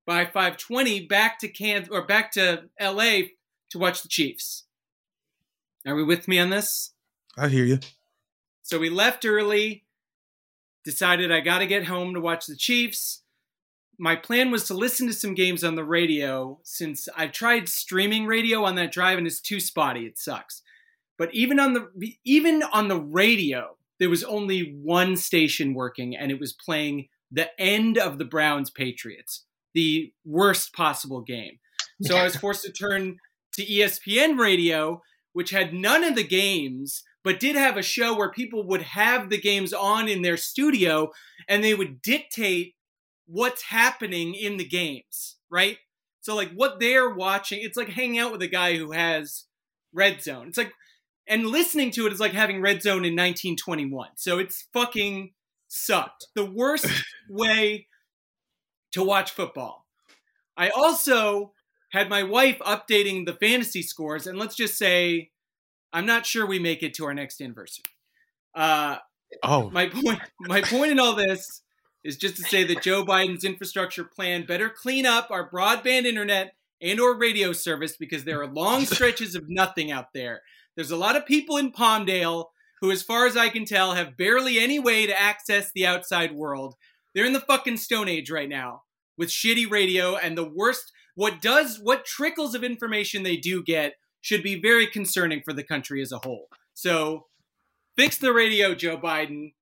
by 0.07 0.25
5:20 0.25 1.09
back 1.09 1.39
to 1.41 1.49
Kansas 1.49 1.91
or 1.91 2.07
back 2.07 2.33
to 2.33 2.71
LA 2.81 3.33
to 3.71 3.79
watch 3.79 4.03
the 4.03 4.09
Chiefs. 4.09 4.65
Are 5.87 5.95
we 5.95 6.05
with 6.05 6.29
me 6.29 6.39
on 6.39 6.51
this? 6.51 6.93
I 7.37 7.49
hear 7.49 7.65
you. 7.65 7.81
So 8.63 8.79
we 8.79 8.91
left 8.91 9.25
early, 9.25 9.85
decided 10.85 11.31
I 11.31 11.41
got 11.41 11.59
to 11.59 11.67
get 11.67 11.87
home 11.87 12.15
to 12.15 12.21
watch 12.21 12.47
the 12.47 12.57
Chiefs. 12.57 13.23
My 13.99 14.17
plan 14.17 14.51
was 14.51 14.65
to 14.65 14.75
listen 14.75 15.07
to 15.07 15.13
some 15.13 15.35
games 15.35 15.65
on 15.65 15.75
the 15.75 15.85
radio 15.85 16.61
since 16.63 17.09
I've 17.17 17.33
tried 17.33 17.69
streaming 17.69 18.27
radio 18.27 18.65
on 18.65 18.75
that 18.77 18.93
drive 18.93 19.19
and 19.19 19.27
it's 19.27 19.41
too 19.41 19.61
spotty. 19.61 20.07
It 20.07 20.19
sucks. 20.19 20.63
But 21.19 21.33
even 21.35 21.59
on 21.59 21.73
the 21.73 22.17
even 22.25 22.63
on 22.63 22.89
the 22.89 23.01
radio, 23.01 23.77
there 23.99 24.11
was 24.11 24.25
only 24.25 24.77
one 24.83 25.17
station 25.17 25.75
working 25.75 26.17
and 26.17 26.31
it 26.31 26.41
was 26.41 26.53
playing 26.53 27.09
the 27.31 27.49
end 27.61 27.99
of 27.99 28.19
the 28.19 28.25
Browns 28.25 28.71
Patriots, 28.71 29.45
the 29.75 30.13
worst 30.25 30.73
possible 30.73 31.21
game. 31.21 31.59
So 32.03 32.17
I 32.17 32.25
was 32.25 32.37
forced 32.37 32.65
to 32.65 32.73
turn 32.73 33.17
to 33.55 33.65
ESPN 33.65 34.39
radio, 34.39 35.03
which 35.33 35.51
had 35.51 35.73
none 35.73 36.05
of 36.05 36.15
the 36.15 36.25
games, 36.25 37.03
but 37.25 37.41
did 37.41 37.57
have 37.57 37.77
a 37.77 37.83
show 37.83 38.15
where 38.17 38.31
people 38.31 38.67
would 38.69 38.83
have 38.83 39.31
the 39.31 39.41
games 39.41 39.73
on 39.73 40.09
in 40.09 40.23
their 40.23 40.37
studio 40.37 41.11
and 41.49 41.65
they 41.65 41.75
would 41.75 42.03
dictate 42.03 42.75
what's 43.27 43.63
happening 43.63 44.35
in 44.35 44.59
the 44.59 44.65
games, 44.65 45.37
right? 45.51 45.79
So 46.21 46.37
like 46.37 46.53
what 46.53 46.81
they're 46.81 47.11
watching, 47.11 47.61
it's 47.63 47.77
like 47.77 47.89
hanging 47.89 48.19
out 48.19 48.33
with 48.33 48.43
a 48.43 48.49
guy 48.49 48.77
who 48.77 48.93
has 48.93 49.45
Red 49.93 50.23
Zone. 50.23 50.49
It's 50.49 50.59
like 50.59 50.73
and 51.29 51.47
listening 51.47 51.91
to 51.93 52.07
it 52.07 52.13
is 52.13 52.21
like 52.21 52.33
having 52.33 52.61
Red 52.61 52.83
Zone 52.83 53.05
in 53.05 53.15
1921. 53.15 54.11
So 54.17 54.39
it's 54.39 54.69
fucking 54.73 55.33
sucked. 55.69 56.27
The 56.35 56.45
worst 56.45 56.87
way 57.31 57.87
to 58.93 59.03
watch 59.03 59.31
football. 59.31 59.87
I 60.57 60.71
also 60.71 61.53
had 61.91 62.09
my 62.09 62.23
wife 62.23 62.59
updating 62.61 63.27
the 63.27 63.35
fantasy 63.35 63.83
scores, 63.83 64.27
and 64.27 64.39
let's 64.39 64.57
just 64.57 64.79
say 64.79 65.31
I'm 65.93 66.07
not 66.07 66.27
sure 66.27 66.47
we 66.47 66.59
make 66.59 66.83
it 66.83 66.95
to 66.95 67.05
our 67.05 67.15
next 67.15 67.41
anniversary. 67.41 67.85
Uh, 68.55 68.99
Oh, 69.43 69.71
my 69.71 69.89
point 69.89 70.21
my 70.41 70.61
point 70.61 70.93
in 70.93 71.01
all 71.01 71.15
this 71.15 71.63
is 72.05 72.17
just 72.17 72.37
to 72.37 72.43
say 72.43 72.65
that 72.65 72.83
Joe 72.83 73.05
Biden's 73.05 73.45
infrastructure 73.45 74.05
plan 74.05 74.47
better 74.47 74.71
clean 74.71 75.05
up 75.05 75.31
our 75.31 75.51
broadband 75.51 76.05
internet 76.07 76.55
and 76.81 77.01
or 77.01 77.17
radio 77.17 77.53
service 77.53 77.97
because 77.97 78.25
there 78.25 78.41
are 78.41 78.47
long 78.47 78.85
stretches 78.87 79.35
of 79.35 79.49
nothing 79.49 79.91
out 79.91 80.13
there. 80.15 80.43
There's 80.77 80.91
a 80.91 80.97
lot 80.97 81.17
of 81.17 81.27
people 81.27 81.57
in 81.57 81.73
Palmdale 81.73 82.47
who 82.81 82.91
as 82.91 83.03
far 83.03 83.27
as 83.27 83.37
I 83.37 83.49
can 83.49 83.65
tell 83.65 83.95
have 83.95 84.17
barely 84.17 84.59
any 84.59 84.79
way 84.79 85.07
to 85.07 85.21
access 85.21 85.73
the 85.73 85.87
outside 85.87 86.33
world. 86.33 86.75
They're 87.15 87.25
in 87.25 87.33
the 87.33 87.41
fucking 87.41 87.79
stone 87.79 88.09
age 88.09 88.31
right 88.31 88.49
now 88.49 88.83
with 89.17 89.31
shitty 89.31 89.71
radio 89.71 90.17
and 90.17 90.37
the 90.37 90.49
worst 90.49 90.93
what 91.15 91.41
does 91.41 91.81
what 91.83 92.05
trickles 92.05 92.55
of 92.55 92.63
information 92.63 93.23
they 93.23 93.39
do 93.39 93.63
get 93.63 93.95
should 94.21 94.43
be 94.43 94.61
very 94.61 94.87
concerning 94.87 95.41
for 95.43 95.53
the 95.53 95.65
country 95.65 96.03
as 96.03 96.13
a 96.13 96.19
whole. 96.19 96.49
So 96.75 97.27
fix 97.97 98.19
the 98.19 98.33
radio, 98.33 98.75
Joe 98.75 98.99
Biden. 98.99 99.55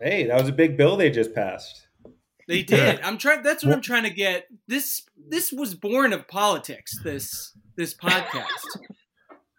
Hey, 0.00 0.26
that 0.26 0.40
was 0.40 0.48
a 0.48 0.52
big 0.52 0.76
bill 0.76 0.96
they 0.96 1.10
just 1.10 1.34
passed. 1.34 1.88
They 2.46 2.62
did. 2.62 3.00
I'm 3.04 3.18
trying. 3.18 3.42
That's 3.42 3.64
what 3.64 3.74
I'm 3.74 3.82
trying 3.82 4.04
to 4.04 4.10
get. 4.10 4.46
This 4.66 5.02
this 5.28 5.52
was 5.52 5.74
born 5.74 6.14
of 6.14 6.26
politics. 6.26 6.98
This 7.04 7.52
this 7.76 7.94
podcast. 7.94 8.78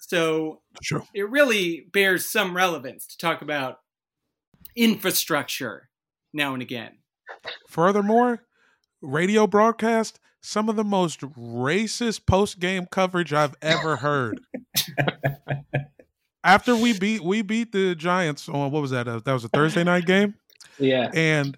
So 0.09 0.61
True. 0.83 1.03
it 1.13 1.29
really 1.29 1.85
bears 1.93 2.25
some 2.25 2.55
relevance 2.55 3.05
to 3.07 3.17
talk 3.17 3.41
about 3.43 3.79
infrastructure 4.75 5.89
now 6.33 6.53
and 6.53 6.61
again. 6.63 6.97
Furthermore, 7.67 8.43
radio 9.01 9.45
broadcast 9.45 10.19
some 10.41 10.67
of 10.69 10.75
the 10.75 10.83
most 10.83 11.19
racist 11.21 12.25
post 12.25 12.59
game 12.59 12.87
coverage 12.89 13.33
I've 13.33 13.55
ever 13.61 13.97
heard. 13.97 14.39
After 16.43 16.75
we 16.75 16.97
beat 16.97 17.21
we 17.21 17.41
beat 17.43 17.71
the 17.71 17.93
Giants 17.93 18.47
on 18.49 18.71
what 18.71 18.81
was 18.81 18.91
that? 18.91 19.07
Uh, 19.07 19.19
that 19.19 19.33
was 19.33 19.43
a 19.43 19.49
Thursday 19.49 19.83
night 19.83 20.05
game, 20.05 20.35
Yeah. 20.79 21.11
and 21.13 21.57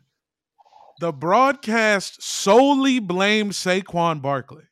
the 1.00 1.14
broadcast 1.14 2.22
solely 2.22 3.00
blamed 3.00 3.52
Saquon 3.52 4.22
Barkley. 4.22 4.64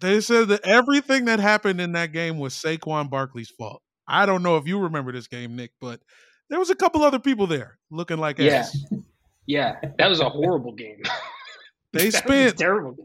They 0.00 0.20
said 0.20 0.48
that 0.48 0.60
everything 0.64 1.26
that 1.26 1.40
happened 1.40 1.80
in 1.80 1.92
that 1.92 2.12
game 2.12 2.38
was 2.38 2.54
Saquon 2.54 3.08
Barkley's 3.10 3.50
fault. 3.50 3.82
I 4.08 4.26
don't 4.26 4.42
know 4.42 4.56
if 4.56 4.66
you 4.66 4.78
remember 4.78 5.12
this 5.12 5.26
game, 5.28 5.56
Nick, 5.56 5.72
but 5.80 6.00
there 6.50 6.58
was 6.58 6.70
a 6.70 6.74
couple 6.74 7.02
other 7.02 7.18
people 7.18 7.46
there 7.46 7.78
looking 7.90 8.18
like 8.18 8.38
Yeah. 8.38 8.60
ass. 8.60 8.76
Yeah. 9.46 9.76
That 9.98 10.08
was 10.08 10.20
a 10.20 10.28
horrible 10.28 10.72
game. 10.72 11.02
They 11.92 12.08
That 12.08 12.24
was 12.24 12.32
spent 12.34 12.58
terrible. 12.58 12.96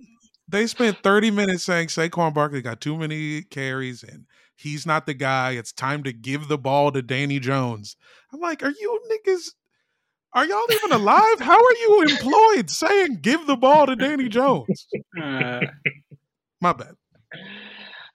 they 0.48 0.66
spent 0.68 0.98
30 1.04 1.32
minutes 1.32 1.64
saying 1.64 1.90
Saquon 1.90 2.34
Barkley 2.34 2.62
got 2.62 2.82
too 2.82 2.98
many 2.98 3.44
carries 3.44 4.02
and 4.04 4.26
he's 4.56 4.86
not 4.86 5.06
the 5.06 5.14
guy. 5.14 5.52
It's 5.52 5.72
time 5.72 6.02
to 6.04 6.12
give 6.14 6.48
the 6.48 6.58
ball 6.58 6.92
to 6.94 7.02
Danny 7.04 7.40
Jones. 7.40 7.96
I'm 8.34 8.40
like, 8.40 8.64
are 8.64 8.72
you 8.72 9.00
niggas 9.12 9.52
are 10.34 10.46
y'all 10.46 10.66
even 10.72 10.92
alive? 10.94 11.40
How 11.40 11.56
are 11.58 11.76
you 11.82 12.02
employed 12.04 12.70
saying 12.70 13.20
give 13.22 13.46
the 13.48 13.56
ball 13.58 13.86
to 13.86 13.96
Danny 13.96 14.28
Jones? 14.30 14.88
Uh, 15.22 15.60
My 16.62 16.74
bad. 16.74 16.96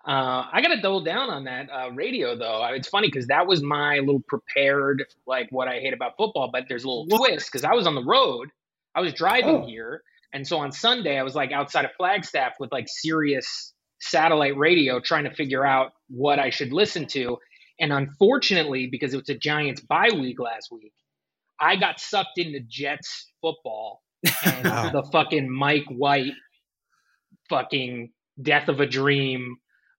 Uh, 0.07 0.45
I 0.53 0.61
got 0.61 0.69
to 0.69 0.81
double 0.83 1.03
down 1.03 1.31
on 1.31 1.45
that 1.45 1.69
uh, 1.73 1.91
radio 1.93 2.37
though. 2.37 2.61
I- 2.61 2.73
It's 2.75 2.89
funny 2.89 3.09
because 3.09 3.27
that 3.29 3.47
was 3.47 3.63
my 3.63 4.01
little 4.01 4.23
prepared 4.29 5.05
like 5.27 5.49
what 5.51 5.67
I 5.67 5.79
hate 5.81 5.95
about 5.95 6.13
football. 6.19 6.51
But 6.53 6.65
there's 6.69 6.85
a 6.85 6.89
little 6.89 7.07
twist 7.07 7.51
because 7.51 7.65
I 7.65 7.73
was 7.73 7.87
on 7.87 7.95
the 7.95 8.05
road. 8.05 8.51
I 8.95 9.01
was 9.01 9.15
driving 9.15 9.63
Oh. 9.63 9.67
here, 9.67 10.03
and 10.35 10.47
so 10.47 10.59
on 10.59 10.73
Sunday 10.73 11.19
I 11.19 11.23
was 11.23 11.35
like 11.35 11.53
outside 11.53 11.85
of 11.87 11.93
Flagstaff 11.97 12.53
with 12.61 12.71
like 12.71 12.87
serious 12.89 13.73
satellite 14.01 14.57
radio 14.59 15.01
trying 15.01 15.25
to 15.25 15.35
figure 15.35 15.65
out 15.65 15.93
what 16.09 16.39
I 16.39 16.51
should 16.51 16.73
listen 16.73 17.07
to. 17.09 17.39
And 17.81 17.93
unfortunately, 17.93 18.87
because 18.87 19.15
it 19.15 19.17
was 19.17 19.29
a 19.31 19.35
Giants 19.39 19.81
bye 19.81 20.11
week 20.13 20.39
last 20.39 20.69
week, 20.71 20.93
I 21.59 21.77
got 21.77 21.99
sucked 21.99 22.37
into 22.37 22.61
Jets 22.69 23.33
football 23.41 24.03
and 24.45 24.65
Wow. 24.67 24.91
the 24.91 25.03
fucking 25.11 25.51
Mike 25.51 25.87
White 25.89 26.35
fucking 27.49 28.11
death 28.41 28.69
of 28.69 28.81
a 28.81 28.87
dream, 28.87 29.57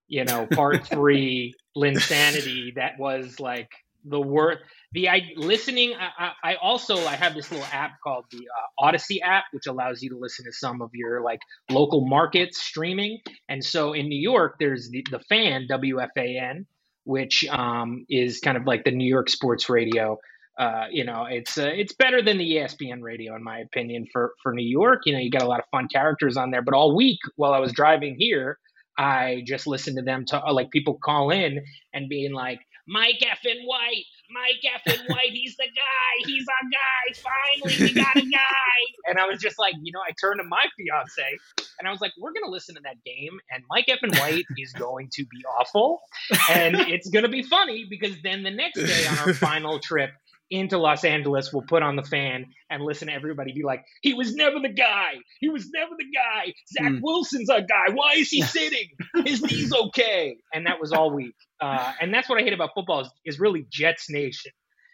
you 0.08 0.26
know, 0.26 0.48
part 0.48 0.86
three 0.88 1.54
Linsanity 1.76 2.76
that 2.76 2.98
was 3.00 3.40
like 3.40 3.70
the 4.06 4.22
word 4.22 4.60
the 4.94 5.10
I 5.10 5.32
listening 5.36 5.94
I, 5.94 6.32
I 6.44 6.52
I 6.52 6.56
also 6.56 6.96
I 7.06 7.16
have 7.16 7.34
this 7.34 7.52
little 7.52 7.66
app 7.72 7.94
called 8.04 8.26
the 8.32 8.38
uh, 8.38 8.86
Audacy 8.86 9.18
app 9.24 9.46
which 9.52 9.68
allows 9.68 10.02
you 10.02 10.12
to 10.12 10.18
listen 10.18 10.46
to 10.46 10.54
some 10.54 10.82
of 10.82 10.92
your 10.94 11.22
like 11.22 11.40
local 11.70 12.08
markets 12.08 12.62
streaming. 12.62 13.20
And 13.50 13.64
so 13.64 13.94
in 13.94 14.08
New 14.08 14.20
York 14.20 14.56
there's 14.60 14.90
the, 14.90 15.06
the 15.10 15.20
fan 15.20 15.68
WFAN 15.70 16.66
which 17.04 17.46
um, 17.50 18.06
is 18.10 18.40
kind 18.40 18.58
of 18.58 18.66
like 18.66 18.84
the 18.84 18.92
New 18.92 19.08
York 19.08 19.30
sports 19.30 19.70
radio 19.70 20.18
uh, 20.58 20.86
you 20.90 21.04
know 21.04 21.26
it's 21.30 21.58
uh, 21.58 21.72
it's 21.74 21.94
better 21.94 22.22
than 22.22 22.38
the 22.38 22.56
ESPN 22.56 23.02
radio 23.02 23.36
in 23.36 23.44
my 23.44 23.60
opinion 23.60 24.08
for 24.12 24.34
for 24.42 24.54
New 24.54 24.68
York 24.68 25.02
you 25.06 25.14
know 25.14 25.20
you 25.20 25.30
got 25.30 25.42
a 25.42 25.48
lot 25.48 25.60
of 25.60 25.66
fun 25.72 25.88
characters 25.92 26.38
on 26.38 26.52
there 26.52 26.62
but 26.62 26.74
all 26.74 26.96
week 26.96 27.20
while 27.36 27.54
I 27.54 27.60
was 27.60 27.74
driving 27.74 28.16
here 28.18 28.58
I 28.98 29.44
just 29.46 29.68
listened 29.68 29.98
to 29.98 30.04
them 30.04 30.26
to 30.28 30.40
like 30.52 30.72
people 30.72 30.98
call 31.04 31.30
in 31.32 31.64
and 31.94 32.08
being 32.10 32.34
like 32.34 32.60
Mike 32.88 33.24
effing 33.24 33.66
White, 33.66 34.06
Mike 34.30 34.62
effing 34.64 35.00
White, 35.10 35.32
he's 35.32 35.56
the 35.58 35.66
guy, 35.66 36.26
he's 36.26 36.46
our 36.48 36.70
guy. 36.70 37.74
Finally, 37.74 37.94
we 37.94 37.94
got 37.94 38.16
a 38.16 38.22
guy. 38.22 38.40
And 39.08 39.20
I 39.20 39.28
was 39.28 39.40
just 39.40 39.60
like, 39.60 39.76
you 39.84 39.92
know, 39.92 40.00
I 40.00 40.14
turned 40.20 40.40
to 40.40 40.44
my 40.44 40.66
fiance 40.76 41.38
and 41.78 41.88
I 41.88 41.92
was 41.92 42.02
like, 42.02 42.12
we're 42.18 42.34
gonna 42.34 42.52
listen 42.52 42.74
to 42.74 42.82
that 42.82 42.96
game, 43.06 43.40
and 43.52 43.64
Mike 43.70 43.86
effing 43.88 44.20
White 44.20 44.46
is 44.58 44.72
going 44.78 45.10
to 45.14 45.26
be 45.26 45.44
awful, 45.60 46.02
and 46.50 46.76
it's 46.76 47.10
gonna 47.10 47.30
be 47.30 47.44
funny 47.44 47.86
because 47.88 48.16
then 48.24 48.42
the 48.42 48.52
next 48.52 48.80
day 48.80 49.06
on 49.08 49.20
our 49.20 49.34
final 49.34 49.80
trip 49.80 50.12
into 50.50 50.78
Los 50.78 51.04
Angeles, 51.04 51.52
we'll 51.52 51.64
put 51.64 51.82
on 51.84 51.96
the 51.96 52.04
fan 52.04 52.46
and 52.70 52.84
listen 52.84 53.08
to 53.08 53.14
everybody 53.14 53.52
be 53.54 53.64
like, 53.64 53.84
he 54.02 54.14
was 54.14 54.36
never 54.36 54.60
the 54.60 54.70
guy. 54.70 55.14
He 55.40 55.50
was 55.50 55.70
never 55.72 55.92
the 55.98 56.06
guy. 56.06 56.54
Zach 56.74 56.92
Hmm. 56.94 57.00
Wilson's 57.02 57.50
our 57.50 57.62
guy. 57.62 57.94
Why 57.94 58.14
is 58.18 58.30
he 58.30 58.42
sitting? 58.58 58.90
His 59.26 59.42
knee's 59.42 59.74
okay. 59.74 60.38
And 60.54 60.66
that 60.68 60.80
was 60.80 60.92
all 60.92 61.12
week. 61.12 61.36
Uh, 61.60 61.94
and 62.02 62.14
that's 62.14 62.30
what 62.30 62.40
I 62.40 62.44
hate 62.44 62.54
about 62.54 62.72
football 62.76 63.02
is, 63.02 63.10
is 63.26 63.40
really 63.40 63.66
Jets 63.70 64.10
Nation. 64.10 64.52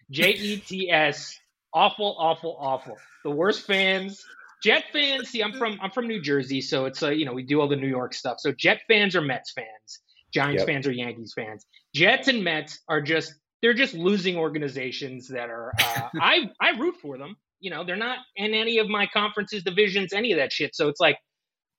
J 0.09 0.31
E 0.31 0.57
T 0.57 0.89
S. 0.91 1.37
Awful, 1.73 2.15
awful, 2.19 2.57
awful. 2.59 2.97
The 3.23 3.31
worst 3.31 3.65
fans. 3.65 4.23
Jet 4.63 4.83
fans. 4.93 5.29
See, 5.29 5.41
I'm 5.41 5.53
from 5.53 5.79
I'm 5.81 5.89
from 5.91 6.07
New 6.07 6.21
Jersey, 6.21 6.61
so 6.61 6.85
it's 6.85 7.01
a, 7.01 7.15
you 7.15 7.25
know 7.25 7.33
we 7.33 7.43
do 7.43 7.59
all 7.61 7.67
the 7.67 7.75
New 7.75 7.87
York 7.87 8.13
stuff. 8.13 8.37
So 8.39 8.51
Jet 8.51 8.81
fans 8.87 9.15
are 9.15 9.21
Mets 9.21 9.51
fans. 9.53 9.99
Giants 10.33 10.61
Yep. 10.61 10.67
fans 10.67 10.87
are 10.87 10.91
Yankees 10.91 11.33
fans. 11.35 11.65
Jets 11.95 12.27
and 12.27 12.43
Mets 12.43 12.79
are 12.87 13.01
just 13.01 13.33
they're 13.61 13.73
just 13.73 13.93
losing 13.93 14.37
organizations 14.37 15.27
that 15.29 15.49
are 15.49 15.71
uh, 15.79 16.09
I 16.21 16.49
I 16.59 16.71
root 16.79 16.95
for 17.01 17.17
them. 17.17 17.35
You 17.59 17.69
know, 17.69 17.83
they're 17.85 17.95
not 17.95 18.19
in 18.35 18.53
any 18.53 18.79
of 18.79 18.89
my 18.89 19.07
conferences, 19.13 19.63
divisions, 19.63 20.13
any 20.13 20.31
of 20.31 20.39
that 20.39 20.51
shit. 20.51 20.75
So 20.75 20.89
it's 20.89 20.99
like 20.99 21.17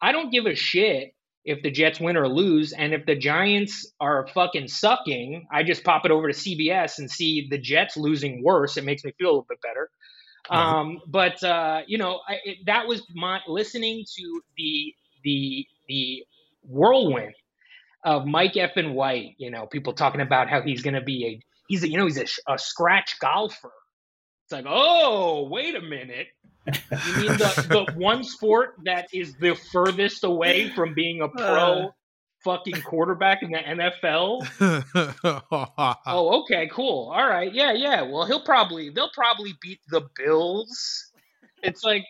I 0.01 0.13
don't 0.13 0.31
give 0.31 0.47
a 0.47 0.55
shit 0.55 1.15
if 1.45 1.63
the 1.63 1.71
Jets 1.71 1.99
win 1.99 2.17
or 2.17 2.29
lose, 2.29 2.73
and 2.73 2.95
if 2.95 3.05
the 3.05 3.17
Giants 3.17 3.91
are 4.01 4.29
fucking 4.29 4.69
sucking, 4.69 5.49
I 5.53 5.65
just 5.65 5.83
pop 5.83 6.05
it 6.05 6.13
over 6.13 6.29
to 6.31 6.35
CBS 6.35 6.99
and 6.99 7.11
see 7.11 7.49
the 7.51 7.59
Jets 7.59 7.97
losing 7.97 8.45
worse. 8.45 8.77
It 8.77 8.85
makes 8.85 9.03
me 9.05 9.13
feel 9.19 9.29
a 9.29 9.31
little 9.31 9.47
bit 9.49 9.61
better. 9.61 9.91
Um, 10.51 11.01
but 11.07 11.43
uh, 11.43 11.83
you 11.87 11.99
know, 11.99 12.21
I, 12.29 12.39
it, 12.45 12.59
that 12.67 12.87
was 12.87 13.03
my 13.15 13.41
listening 13.47 14.05
to 14.17 14.41
the 14.57 14.95
the 15.25 15.67
the 15.89 16.25
whirlwind 16.63 17.35
of 18.05 18.27
Mike 18.27 18.55
Effin 18.55 18.95
White. 18.95 19.35
You 19.39 19.51
know, 19.51 19.67
people 19.67 19.93
talking 19.93 20.21
about 20.21 20.49
how 20.49 20.63
he's 20.63 20.83
going 20.83 20.95
to 20.95 21.01
be 21.01 21.27
a 21.27 21.41
he's 21.69 21.83
a, 21.83 21.89
you 21.89 21.97
know 21.99 22.07
he's 22.07 22.19
a, 22.19 22.53
a 22.53 22.59
scratch 22.59 23.19
golfer. 23.21 23.73
It's 24.45 24.53
like, 24.53 24.65
oh, 24.69 25.49
wait 25.49 25.75
a 25.77 25.81
minute. 25.81 26.29
You 26.67 27.17
mean 27.17 27.27
the, 27.39 27.87
the 27.87 27.93
one 27.97 28.23
sport 28.25 28.75
that 28.85 29.09
is 29.13 29.35
the 29.37 29.55
furthest 29.73 30.25
away 30.25 30.71
from 30.71 30.95
being 30.95 31.21
a 31.23 31.29
pro 31.29 31.87
Uh. 31.87 31.91
fucking 32.45 32.83
quarterback 32.83 33.43
in 33.43 33.51
the 33.53 33.59
NFL? 33.59 34.47
Oh, 36.07 36.43
okay, 36.43 36.69
cool. 36.73 37.11
All 37.15 37.27
right, 37.29 37.53
yeah, 37.53 37.73
yeah. 37.73 38.03
Well, 38.03 38.27
he'll 38.27 38.45
probably 38.45 38.91
they'll 38.91 39.11
probably 39.15 39.55
beat 39.61 39.81
the 39.89 40.09
Bills. 40.17 41.11
It's 41.63 41.85
like, 41.85 42.05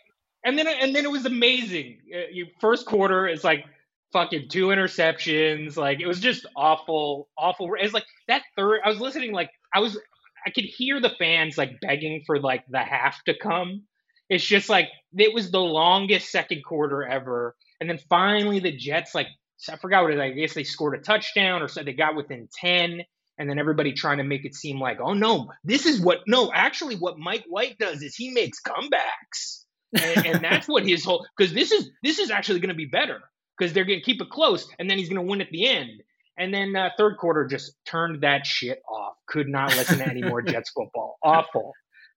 and 0.45 0.59
then 0.59 0.67
and 0.67 0.95
then 0.95 1.05
it 1.05 1.11
was 1.11 1.27
amazing. 1.27 1.99
Uh, 2.15 2.29
You 2.31 2.47
first 2.61 2.87
quarter, 2.87 3.27
it's 3.27 3.45
like 3.45 3.65
fucking 4.13 4.49
two 4.49 4.67
interceptions. 4.67 5.77
Like 5.77 6.01
it 6.01 6.07
was 6.07 6.21
just 6.21 6.47
awful, 6.57 7.29
awful. 7.37 7.71
It's 7.79 7.95
like 7.95 8.07
that 8.29 8.43
third. 8.57 8.81
I 8.85 8.89
was 8.89 9.01
listening, 9.01 9.33
like 9.33 9.51
I 9.75 9.81
was, 9.81 9.99
I 10.47 10.51
could 10.51 10.65
hear 10.65 11.01
the 11.01 11.13
fans 11.19 11.59
like 11.59 11.81
begging 11.81 12.23
for 12.27 12.39
like 12.41 12.65
the 12.69 12.81
half 12.81 13.23
to 13.25 13.35
come. 13.37 13.83
It's 14.29 14.45
just 14.45 14.69
like 14.69 14.89
it 15.17 15.35
was 15.35 15.51
the 15.51 15.61
longest 15.61 16.31
second 16.31 16.65
quarter 16.65 17.05
ever, 17.05 17.55
and 17.81 17.91
then 17.91 17.99
finally 18.09 18.61
the 18.61 18.77
Jets 18.77 19.15
like 19.15 19.29
I 19.69 19.77
forgot 19.77 20.05
what 20.05 20.13
it. 20.13 20.21
I 20.21 20.31
guess 20.31 20.55
they 20.55 20.65
scored 20.65 20.99
a 20.99 21.03
touchdown 21.03 21.63
or 21.63 21.69
so 21.69 21.83
they 21.83 21.93
got 21.93 22.17
within 22.17 22.49
ten 22.53 23.03
and 23.39 23.49
then 23.49 23.59
everybody 23.59 23.93
trying 23.93 24.19
to 24.19 24.25
make 24.25 24.45
it 24.45 24.55
seem 24.55 24.79
like, 24.79 24.99
oh 25.01 25.15
no, 25.15 25.51
this 25.65 25.87
is 25.87 26.01
what 26.01 26.21
no, 26.27 26.51
actually 26.53 26.97
what 26.97 27.19
Mike 27.19 27.45
White 27.49 27.79
does 27.79 28.03
is 28.03 28.15
he 28.15 28.31
makes 28.31 28.61
comebacks. 28.61 29.65
And, 29.95 30.27
and 30.27 30.45
that's 30.45 30.67
what 30.67 30.87
his 30.87 31.05
whole 31.05 31.27
because 31.37 31.53
this 31.53 31.71
is 31.71 31.91
this 32.03 32.19
is 32.19 32.31
actually 32.31 32.61
going 32.61 32.71
to 32.71 32.75
be 32.75 32.87
better 32.87 33.21
because 33.59 33.73
they're 33.73 33.85
going 33.85 33.99
to 33.99 34.05
keep 34.05 34.21
it 34.21 34.31
close 34.31 34.67
and 34.79 34.89
then 34.91 34.99
he's 34.99 35.09
going 35.09 35.25
to 35.25 35.29
win 35.31 35.41
at 35.41 35.51
the 35.51 35.67
end. 35.67 36.03
And 36.39 36.53
then 36.53 36.75
uh, 36.75 36.91
third 36.97 37.19
quarter 37.19 37.45
just 37.47 37.75
turned 37.85 38.23
that 38.23 38.47
shit 38.47 38.83
off. 38.89 39.15
Could 39.27 39.49
not 39.49 39.77
listen 39.77 39.99
to 39.99 40.09
any 40.09 40.23
more 40.23 40.41
Jets 40.43 40.71
football. 40.71 41.19
Awful, 41.23 41.73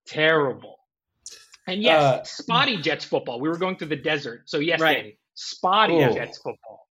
terrible. 0.07 0.77
And 1.67 1.81
yes, 1.81 2.01
Uh, 2.01 2.23
spotty 2.23 2.77
Jets 2.77 3.03
football. 3.05 3.39
We 3.39 3.49
were 3.49 3.57
going 3.57 3.77
through 3.77 3.87
the 3.89 3.95
desert, 3.95 4.43
so 4.49 4.59
yes, 4.59 4.79
Right. 4.79 4.97
Danny, 4.97 5.17
spotty 5.33 5.95
Oh. 5.95 6.13
Jets 6.13 6.37
football. 6.37 6.87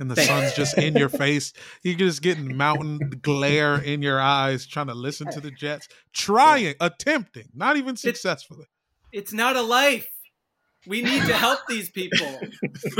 and 0.00 0.08
the 0.10 0.14
Thank- 0.14 0.28
sun's 0.28 0.54
just 0.54 0.78
in 0.78 0.94
your 0.96 1.08
face. 1.24 1.52
You're 1.82 1.96
just 1.98 2.22
getting 2.22 2.56
mountain 2.56 3.18
glare 3.20 3.74
in 3.82 4.00
your 4.00 4.20
eyes, 4.20 4.64
trying 4.66 4.86
to 4.86 4.94
listen 4.94 5.28
to 5.32 5.40
the 5.40 5.50
Jets, 5.50 5.88
trying, 6.12 6.74
attempting, 6.80 7.48
not 7.52 7.76
even 7.76 7.96
successfully. 7.96 8.66
it's 9.12 9.32
not 9.32 9.56
a 9.56 9.62
life. 9.62 10.08
We 10.88 11.02
need 11.02 11.22
to 11.26 11.34
help 11.34 11.60
these 11.68 11.90
people. 11.90 12.40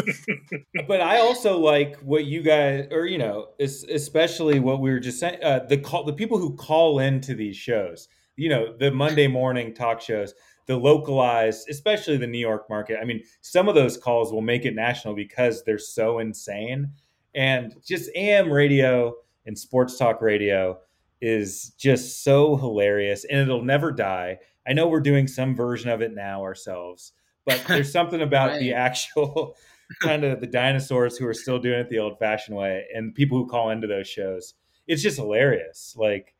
but 0.86 1.00
I 1.00 1.18
also 1.20 1.58
like 1.58 1.96
what 2.00 2.26
you 2.26 2.42
guys, 2.42 2.86
or 2.90 3.06
you 3.06 3.18
know, 3.18 3.48
especially 3.58 4.60
what 4.60 4.80
we 4.80 4.90
were 4.90 5.00
just 5.00 5.18
saying. 5.18 5.42
Uh, 5.42 5.60
the 5.68 5.78
call, 5.78 6.04
the 6.04 6.12
people 6.12 6.38
who 6.38 6.54
call 6.54 6.98
into 6.98 7.34
these 7.34 7.56
shows, 7.56 8.08
you 8.36 8.50
know, 8.50 8.76
the 8.76 8.90
Monday 8.90 9.26
morning 9.26 9.74
talk 9.74 10.00
shows, 10.00 10.34
the 10.66 10.76
localized, 10.76 11.68
especially 11.70 12.18
the 12.18 12.26
New 12.26 12.38
York 12.38 12.68
market. 12.68 12.98
I 13.00 13.04
mean, 13.04 13.22
some 13.40 13.68
of 13.68 13.74
those 13.74 13.96
calls 13.96 14.32
will 14.32 14.42
make 14.42 14.66
it 14.66 14.74
national 14.74 15.14
because 15.14 15.64
they're 15.64 15.78
so 15.78 16.18
insane, 16.18 16.92
And 17.34 17.74
just 17.84 18.10
AM 18.14 18.52
radio 18.52 19.14
and 19.46 19.58
sports 19.58 19.96
talk 19.96 20.20
radio 20.20 20.78
is 21.20 21.70
just 21.78 22.22
so 22.22 22.56
hilarious 22.56 23.24
and 23.24 23.40
it'll 23.40 23.64
never 23.64 23.90
die. 23.90 24.38
I 24.66 24.74
know 24.74 24.88
we're 24.88 25.00
doing 25.00 25.26
some 25.26 25.56
version 25.56 25.90
of 25.90 26.02
it 26.02 26.14
now 26.14 26.42
ourselves, 26.42 27.12
but 27.48 27.64
there's 27.66 27.90
something 27.90 28.20
about 28.30 28.58
the 28.60 28.72
actual 28.74 29.56
kind 30.02 30.22
of 30.24 30.40
the 30.40 30.46
dinosaurs 30.46 31.16
who 31.16 31.26
are 31.26 31.34
still 31.34 31.58
doing 31.58 31.80
it 31.80 31.88
the 31.88 31.98
old 31.98 32.18
fashioned 32.18 32.56
way 32.56 32.84
and 32.94 33.14
people 33.14 33.38
who 33.38 33.46
call 33.48 33.70
into 33.70 33.86
those 33.86 34.06
shows. 34.06 34.54
It's 34.86 35.02
just 35.02 35.16
hilarious. 35.16 35.94
Like 35.96 36.34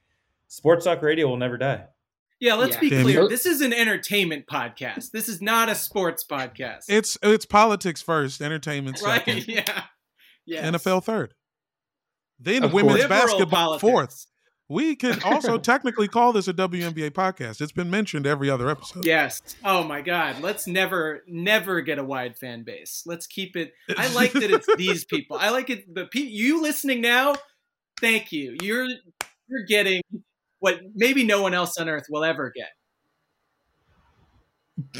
sports 0.48 0.84
talk 0.84 1.02
radio 1.02 1.26
will 1.28 1.36
never 1.36 1.56
die. 1.58 1.84
Yeah, 2.40 2.54
let's 2.54 2.74
Yeah. 2.76 2.80
be 2.80 2.90
Damn, 2.90 3.02
clear. 3.02 3.28
This 3.28 3.46
is 3.46 3.60
an 3.62 3.72
entertainment 3.72 4.46
podcast. 4.46 5.10
This 5.10 5.28
is 5.28 5.42
not 5.42 5.68
a 5.68 5.74
sports 5.74 6.24
podcast. 6.24 6.84
It's 6.88 7.18
it's 7.22 7.44
politics 7.46 8.00
first, 8.00 8.40
entertainment 8.40 9.00
right. 9.02 9.24
second, 9.24 9.44
Yeah. 9.48 9.84
Yes. 10.46 10.64
NFL 10.64 11.04
third. 11.04 11.34
Then 12.38 12.62
Of 12.64 12.72
women's 12.72 13.00
Liberal 13.02 13.08
basketball 13.20 13.78
fourth. 13.80 14.26
We 14.68 14.96
could 14.96 15.22
also 15.24 15.58
technically 15.58 16.08
call 16.08 16.32
this 16.32 16.48
a 16.48 16.54
WNBA 16.54 17.10
podcast. 17.10 17.60
It's 17.60 17.72
been 17.72 17.90
mentioned 17.90 18.26
every 18.26 18.50
other 18.50 18.68
episode. 18.68 19.04
Yes. 19.04 19.42
Oh 19.64 19.82
my 19.82 20.02
God. 20.02 20.40
Let's 20.40 20.66
never, 20.66 21.22
never 21.26 21.80
get 21.80 21.98
a 21.98 22.04
wide 22.04 22.36
fan 22.36 22.64
base. 22.64 23.02
Let's 23.06 23.26
keep 23.26 23.56
it. 23.56 23.72
I 23.96 24.12
like 24.12 24.32
that 24.32 24.50
it's 24.50 24.68
these 24.76 25.04
people. 25.04 25.38
I 25.40 25.50
like 25.50 25.70
it. 25.70 25.92
The 25.92 26.06
pe- 26.06 26.20
you 26.20 26.62
listening 26.62 27.00
now. 27.00 27.34
Thank 28.00 28.30
you. 28.30 28.56
You're 28.62 28.86
you're 29.48 29.64
getting 29.66 30.02
what 30.60 30.80
maybe 30.94 31.24
no 31.24 31.42
one 31.42 31.54
else 31.54 31.78
on 31.78 31.88
earth 31.88 32.06
will 32.10 32.24
ever 32.24 32.52
get. 32.54 32.68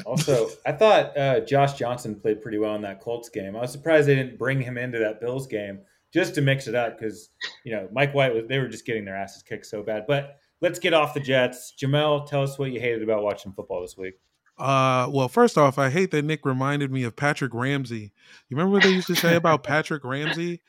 Also, 0.04 0.50
I 0.66 0.72
thought 0.72 1.16
uh, 1.16 1.40
Josh 1.40 1.75
Johnson 1.75 2.18
played 2.18 2.42
pretty 2.42 2.58
well 2.58 2.75
in 2.75 2.82
that 2.82 3.00
Colts 3.00 3.28
game. 3.28 3.54
I 3.54 3.60
was 3.60 3.70
surprised 3.70 4.08
they 4.08 4.16
didn't 4.16 4.38
bring 4.38 4.60
him 4.60 4.76
into 4.76 4.98
that 4.98 5.20
Bills 5.20 5.46
game 5.46 5.80
just 6.12 6.34
to 6.34 6.40
mix 6.40 6.66
it 6.66 6.74
up 6.74 6.98
because 6.98 7.30
you 7.64 7.72
know 7.72 7.88
Mike 7.92 8.14
White 8.14 8.34
was 8.34 8.44
they 8.48 8.58
were 8.58 8.68
just 8.68 8.86
getting 8.86 9.04
their 9.04 9.16
asses 9.16 9.42
kicked 9.42 9.66
so 9.66 9.82
bad. 9.82 10.04
But 10.06 10.36
let's 10.60 10.78
get 10.78 10.94
off 10.94 11.14
the 11.14 11.20
Jets. 11.20 11.74
Jamel, 11.80 12.26
tell 12.26 12.42
us 12.42 12.58
what 12.58 12.72
you 12.72 12.80
hated 12.80 13.02
about 13.02 13.22
watching 13.22 13.52
football 13.52 13.82
this 13.82 13.96
week. 13.96 14.14
Uh, 14.58 15.08
well, 15.10 15.28
first 15.28 15.56
off, 15.56 15.78
I 15.78 15.88
hate 15.88 16.10
that 16.10 16.24
Nick 16.24 16.44
reminded 16.44 16.90
me 16.90 17.04
of 17.04 17.14
Patrick 17.14 17.54
Ramsey. 17.54 18.12
You 18.48 18.56
remember 18.56 18.72
what 18.72 18.82
they 18.82 18.90
used 18.90 19.06
to 19.06 19.14
say 19.14 19.36
about 19.36 19.62
Patrick 19.62 20.02
Ramsey? 20.02 20.60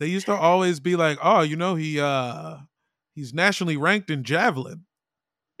They 0.00 0.06
used 0.06 0.26
to 0.26 0.32
always 0.32 0.80
be 0.80 0.96
like, 0.96 1.18
"Oh, 1.22 1.42
you 1.42 1.56
know, 1.56 1.74
he 1.74 2.00
uh 2.00 2.56
he's 3.14 3.34
nationally 3.34 3.76
ranked 3.76 4.10
in 4.10 4.24
javelin." 4.24 4.84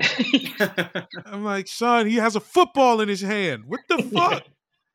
I'm 1.26 1.44
like, 1.44 1.68
son, 1.68 2.06
he 2.06 2.16
has 2.16 2.36
a 2.36 2.40
football 2.40 3.00
in 3.00 3.08
his 3.08 3.20
hand. 3.20 3.64
What 3.66 3.80
the 3.88 4.02
fuck? 4.02 4.44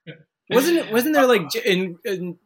wasn't 0.50 0.78
it? 0.78 0.92
Wasn't 0.92 1.14
there 1.14 1.28
like 1.28 1.56
in, 1.56 1.98
in 2.04 2.38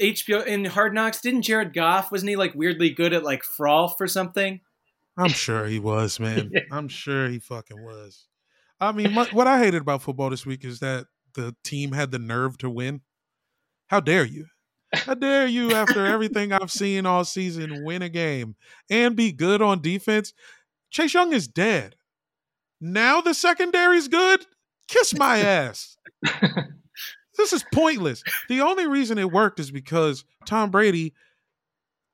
HBO 0.00 0.44
in 0.44 0.64
Hard 0.64 0.94
Knocks? 0.94 1.20
Didn't 1.20 1.42
Jared 1.42 1.74
Goff? 1.74 2.10
Wasn't 2.10 2.28
he 2.28 2.36
like 2.36 2.54
weirdly 2.54 2.90
good 2.90 3.12
at 3.12 3.24
like 3.24 3.42
frolf 3.42 3.94
or 4.00 4.06
something? 4.06 4.60
I'm 5.16 5.30
sure 5.30 5.66
he 5.66 5.78
was, 5.78 6.18
man. 6.18 6.50
I'm 6.72 6.88
sure 6.88 7.28
he 7.28 7.38
fucking 7.38 7.82
was. 7.82 8.26
I 8.80 8.92
mean, 8.92 9.12
my, 9.12 9.26
what 9.32 9.46
I 9.46 9.58
hated 9.58 9.82
about 9.82 10.02
football 10.02 10.30
this 10.30 10.46
week 10.46 10.64
is 10.64 10.80
that 10.80 11.06
the 11.34 11.54
team 11.62 11.92
had 11.92 12.10
the 12.10 12.18
nerve 12.18 12.56
to 12.58 12.70
win. 12.70 13.02
How 13.88 14.00
dare 14.00 14.24
you? 14.24 14.46
How 14.92 15.14
dare 15.14 15.46
you, 15.46 15.72
after 15.72 16.04
everything 16.06 16.52
I've 16.52 16.70
seen 16.70 17.06
all 17.06 17.24
season, 17.24 17.84
win 17.84 18.02
a 18.02 18.08
game 18.08 18.56
and 18.88 19.14
be 19.14 19.30
good 19.30 19.62
on 19.62 19.82
defense? 19.82 20.32
Chase 20.90 21.14
Young 21.14 21.32
is 21.32 21.46
dead. 21.46 21.94
Now 22.80 23.20
the 23.20 23.34
secondary's 23.34 24.08
good? 24.08 24.46
Kiss 24.88 25.16
my 25.16 25.38
ass. 25.40 25.96
This 27.40 27.52
is 27.52 27.64
pointless. 27.72 28.22
The 28.48 28.60
only 28.60 28.86
reason 28.86 29.18
it 29.18 29.32
worked 29.32 29.60
is 29.60 29.70
because 29.70 30.24
Tom 30.46 30.70
Brady 30.70 31.14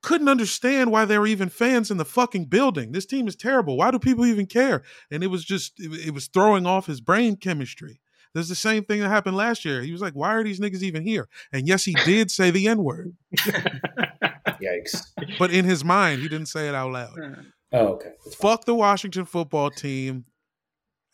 couldn't 0.03 0.29
understand 0.29 0.93
why 0.93 1.05
there 1.05 1.21
were 1.21 1.27
even 1.27 1.49
fans 1.49 1.91
in 1.91 1.97
the 1.97 2.05
fucking 2.05 2.45
building. 2.45 2.93
This 2.93 3.07
team 3.07 3.27
is 3.27 3.35
terrible. 3.35 3.77
Why 3.77 3.91
do 3.91 3.99
people 3.99 4.25
even 4.25 4.47
care? 4.47 4.83
And 5.11 5.25
it 5.25 5.29
was 5.29 5.45
just, 5.45 5.81
it, 5.81 6.09
it 6.09 6.15
was 6.15 6.29
throwing 6.29 6.65
off 6.65 6.87
his 6.87 7.01
brain 7.01 7.37
chemistry. 7.37 8.01
There's 8.33 8.49
the 8.49 8.55
same 8.55 8.85
thing 8.85 9.01
that 9.01 9.09
happened 9.09 9.37
last 9.37 9.65
year. 9.65 9.83
He 9.83 9.93
was 9.93 10.03
like, 10.03 10.13
why 10.13 10.35
are 10.35 10.45
these 10.45 10.61
niggas 10.61 10.83
even 10.83 11.03
here? 11.03 11.29
And 11.53 11.67
yes, 11.67 11.85
he 11.85 11.95
did 12.05 12.31
say 12.31 12.51
the 12.51 12.69
N 12.69 12.85
word, 12.85 13.17
Yikes! 13.37 15.07
but 15.39 15.51
in 15.51 15.65
his 15.65 15.85
mind, 15.85 16.23
he 16.23 16.29
didn't 16.29 16.49
say 16.49 16.69
it 16.69 16.75
out 16.75 16.93
loud. 16.93 17.15
Hmm. 17.19 17.41
Oh, 17.73 17.87
okay. 17.95 18.11
Fuck 18.39 18.65
the 18.65 18.75
Washington 18.75 19.25
football 19.25 19.71
team 19.71 20.27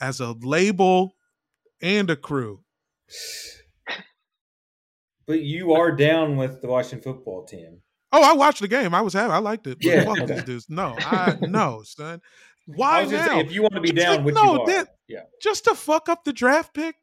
as 0.00 0.20
a 0.20 0.32
label 0.32 1.14
and 1.80 2.10
a 2.10 2.16
crew. 2.16 2.64
But 5.26 5.40
you 5.42 5.72
are 5.72 5.92
down 5.92 6.36
with 6.36 6.60
the 6.60 6.68
Washington 6.68 7.00
football 7.14 7.44
team. 7.44 7.80
Oh, 8.12 8.22
I 8.22 8.34
watched 8.34 8.60
the 8.60 8.68
game. 8.68 8.94
I 8.94 9.00
was 9.00 9.14
happy. 9.14 9.32
I 9.32 9.38
liked 9.38 9.66
it. 9.66 9.78
But 9.78 9.84
Yeah, 9.86 10.04
fuck 10.04 10.20
okay. 10.20 10.34
these 10.34 10.44
dudes. 10.44 10.66
No, 10.68 10.94
I 10.98 11.36
no, 11.42 11.82
son. 11.84 12.20
Why 12.66 13.00
I 13.00 13.02
was 13.04 13.12
now? 13.12 13.26
say, 13.26 13.40
if 13.40 13.52
you 13.52 13.62
want 13.62 13.74
to 13.74 13.80
be 13.80 13.92
Just 13.92 14.06
down, 14.06 14.16
like, 14.16 14.24
which 14.26 14.34
no, 14.34 14.54
you 14.54 14.60
are. 14.60 14.66
that- 14.66 14.88
yeah. 15.08 15.20
just 15.42 15.64
to 15.64 15.74
fuck 15.74 16.08
up 16.08 16.24
the 16.24 16.32
draft 16.32 16.74
pick. 16.74 16.96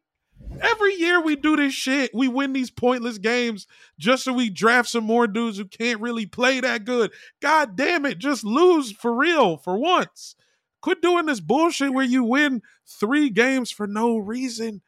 Every 0.62 0.94
year 0.94 1.20
we 1.20 1.36
do 1.36 1.54
this 1.54 1.74
shit. 1.74 2.10
We 2.14 2.26
win 2.26 2.52
these 2.54 2.70
pointless 2.70 3.18
games 3.18 3.66
just 3.98 4.24
so 4.24 4.32
we 4.32 4.48
draft 4.50 4.88
some 4.88 5.04
more 5.04 5.26
dudes 5.26 5.58
who 5.58 5.66
can't 5.66 6.00
really 6.00 6.24
play 6.26 6.60
that 6.60 6.84
good. 6.86 7.12
God 7.42 7.76
damn 7.76 8.06
it, 8.06 8.18
just 8.18 8.42
lose 8.42 8.90
for 8.90 9.14
real 9.14 9.58
for 9.58 9.76
once. 9.78 10.34
Quit 10.80 11.02
doing 11.02 11.26
this 11.26 11.40
bullshit 11.40 11.92
where 11.92 12.06
you 12.06 12.24
win 12.24 12.62
three 12.88 13.28
games 13.28 13.70
for 13.70 13.86
no 13.86 14.16
reason 14.16 14.80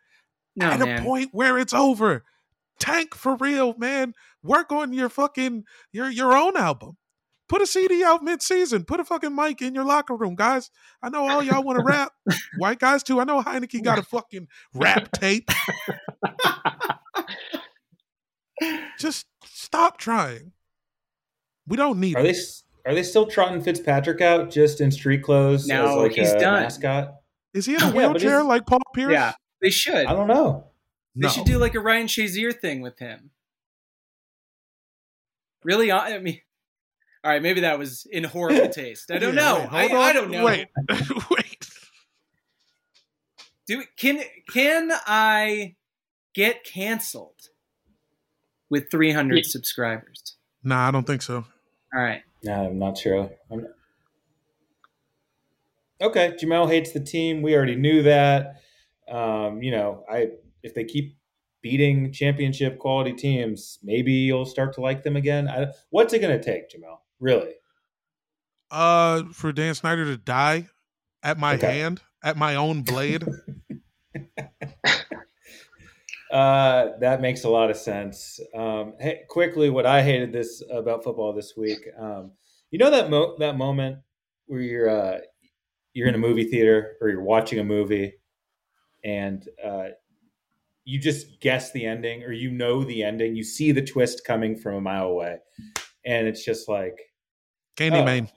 No 0.57 0.67
at 0.67 0.81
man. 0.81 0.99
a 1.01 1.05
point 1.05 1.29
where 1.33 1.59
it's 1.59 1.75
over. 1.75 2.25
Tank 2.79 3.15
for 3.15 3.37
real, 3.37 3.75
man. 3.79 4.15
Work 4.43 4.73
on 4.73 4.93
your 4.93 5.09
fucking 5.09 5.65
your 5.93 6.11
your 6.11 6.37
own 6.37 6.57
album. 6.57 6.97
Put 7.49 7.61
a 7.61 7.67
CD 7.67 8.03
out 8.03 8.23
mid-season. 8.25 8.85
Put 8.85 8.99
a 9.01 9.05
fucking 9.05 9.35
mic 9.35 9.61
in 9.61 9.75
your 9.75 9.85
locker 9.85 10.17
room, 10.17 10.35
guys. 10.35 10.71
I 11.03 11.11
know 11.11 11.29
all 11.29 11.43
y'all 11.43 11.63
want 11.63 11.79
to 11.79 11.85
rap. 11.85 12.11
White 12.57 12.79
guys 12.79 13.03
too. 13.03 13.21
I 13.21 13.25
know 13.25 13.43
Heinicke 13.43 13.83
got 13.85 13.99
a 13.99 14.03
fucking 14.03 14.49
rap 14.75 15.11
tape. 15.13 15.51
Just 18.99 19.27
stop 19.45 19.99
trying. 19.99 20.53
We 21.67 21.77
don't 21.77 21.99
need 22.01 22.17
Are 22.17 22.21
it. 22.21 22.33
they 22.85 22.91
are 22.91 22.95
they 22.95 23.03
still 23.03 23.27
trotting 23.27 23.61
Fitzpatrick 23.63 24.21
out 24.21 24.51
just 24.51 24.81
in 24.81 24.91
street 24.91 25.23
clothes 25.23 25.67
No, 25.67 25.91
as 25.91 25.97
like 25.97 26.13
he's 26.13 26.31
a 26.33 26.39
done. 26.39 26.63
mascot? 26.63 27.15
Is 27.55 27.67
he 27.67 27.75
in 27.75 27.83
a 27.83 27.91
wheelchair 27.91 28.41
is- 28.41 28.47
like 28.47 28.67
Paul 28.67 28.81
Pierce? 28.95 29.13
Yeah, 29.13 29.33
they 29.61 29.71
should. 29.71 30.07
I 30.07 30.13
don't 30.15 30.27
know. 30.29 30.69
They 31.15 31.27
No. 31.27 31.29
should 31.29 31.45
do 31.45 31.59
like 31.59 31.75
a 31.75 31.81
Ryan 31.81 32.07
Shazier 32.07 32.59
thing 32.59 32.81
with 32.81 32.99
him. 32.99 33.31
Really? 35.65 35.91
I 35.91 36.15
I 36.15 36.19
mean, 36.19 36.41
all 37.25 37.31
right, 37.31 37.43
maybe 37.43 37.61
that 37.61 37.79
was 37.79 38.07
in 38.11 38.25
horrible 38.25 38.69
taste. 38.73 39.11
I 39.11 39.19
don't 39.19 39.35
Yeah, 39.35 39.41
know. 39.43 39.69
wait, 39.73 39.93
I, 39.93 39.97
I 40.09 40.13
don't 40.13 40.31
know. 40.31 40.45
Wait, 40.45 40.69
wait. 41.31 41.69
Do 43.67 43.85
can 43.97 44.23
can 44.53 44.91
I 45.07 45.77
get 46.35 46.65
canceled 46.65 47.49
with 48.71 48.91
300 48.91 49.37
Yeah. 49.37 49.43
subscribers? 49.45 50.37
Nah, 50.65 50.89
I 50.89 50.91
don't 50.91 51.07
think 51.07 51.23
so. 51.23 51.45
All 51.95 52.03
right. 52.03 52.23
No, 52.43 52.55
I'm 52.67 52.79
not 52.79 52.97
sure. 52.99 53.31
I'm... 53.51 53.67
Okay, 56.01 56.33
Jamel 56.41 56.69
hates 56.69 56.93
the 56.93 57.01
team. 57.01 57.43
We 57.43 57.55
already 57.55 57.77
knew 57.77 58.03
that. 58.03 58.57
Um, 59.09 59.63
you 59.63 59.71
know, 59.71 60.05
I 60.11 60.31
if 60.63 60.75
they 60.75 60.85
keep 60.85 61.17
beating 61.63 62.13
championship 62.13 62.79
quality 62.79 63.13
teams, 63.13 63.79
maybe 63.83 64.13
you'll 64.13 64.45
start 64.45 64.75
to 64.75 64.81
like 64.81 65.03
them 65.03 65.17
again. 65.17 65.49
I, 65.49 65.67
what's 65.91 66.13
it 66.13 66.19
going 66.21 66.37
to 66.39 66.45
take, 66.45 66.71
Jamel? 66.71 66.99
Really? 67.21 67.53
Uh, 68.71 69.25
for 69.33 69.53
Dan 69.53 69.75
Snyder 69.75 70.05
to 70.07 70.17
die 70.17 70.69
at 71.23 71.39
my 71.39 71.55
Okay. 71.55 71.79
hand, 71.79 72.01
at 72.25 72.37
my 72.37 72.55
own 72.57 72.83
blade. 72.83 73.25
Uh, 76.31 76.97
that 77.01 77.21
makes 77.21 77.45
a 77.45 77.49
lot 77.49 77.69
of 77.71 77.77
sense. 77.77 78.41
Um, 78.55 78.95
hey, 78.99 79.21
quickly, 79.29 79.69
what 79.69 79.85
I 79.85 80.03
hated 80.03 80.33
this 80.33 80.63
about 80.73 81.05
football 81.05 81.35
this 81.35 81.53
week. 81.59 81.81
Um, 81.99 82.33
you 82.71 82.79
know 82.79 82.91
that 82.91 83.11
mo- 83.11 83.37
that 83.39 83.59
moment 83.59 83.99
where 84.47 84.63
you're 84.63 84.89
uh, 84.89 85.19
you're 85.93 86.09
in 86.09 86.15
a 86.15 86.19
movie 86.19 86.45
theater 86.45 86.95
or 87.03 87.11
you're 87.11 87.23
watching 87.23 87.59
a 87.59 87.65
movie, 87.65 88.15
and 89.05 89.47
uh, 89.63 89.89
you 90.85 90.99
just 90.99 91.41
guess 91.41 91.73
the 91.73 91.87
ending 91.87 92.23
or 92.25 92.33
you 92.33 92.51
know 92.51 92.85
the 92.85 93.03
ending. 93.03 93.37
You 93.37 93.45
see 93.45 93.73
the 93.73 93.83
twist 93.83 94.25
coming 94.25 94.57
from 94.57 94.75
a 94.75 94.81
mile 94.81 95.07
away, 95.07 95.39
and 96.05 96.27
it's 96.27 96.45
just 96.45 96.69
like 96.69 96.99
Candyman. 97.77 98.31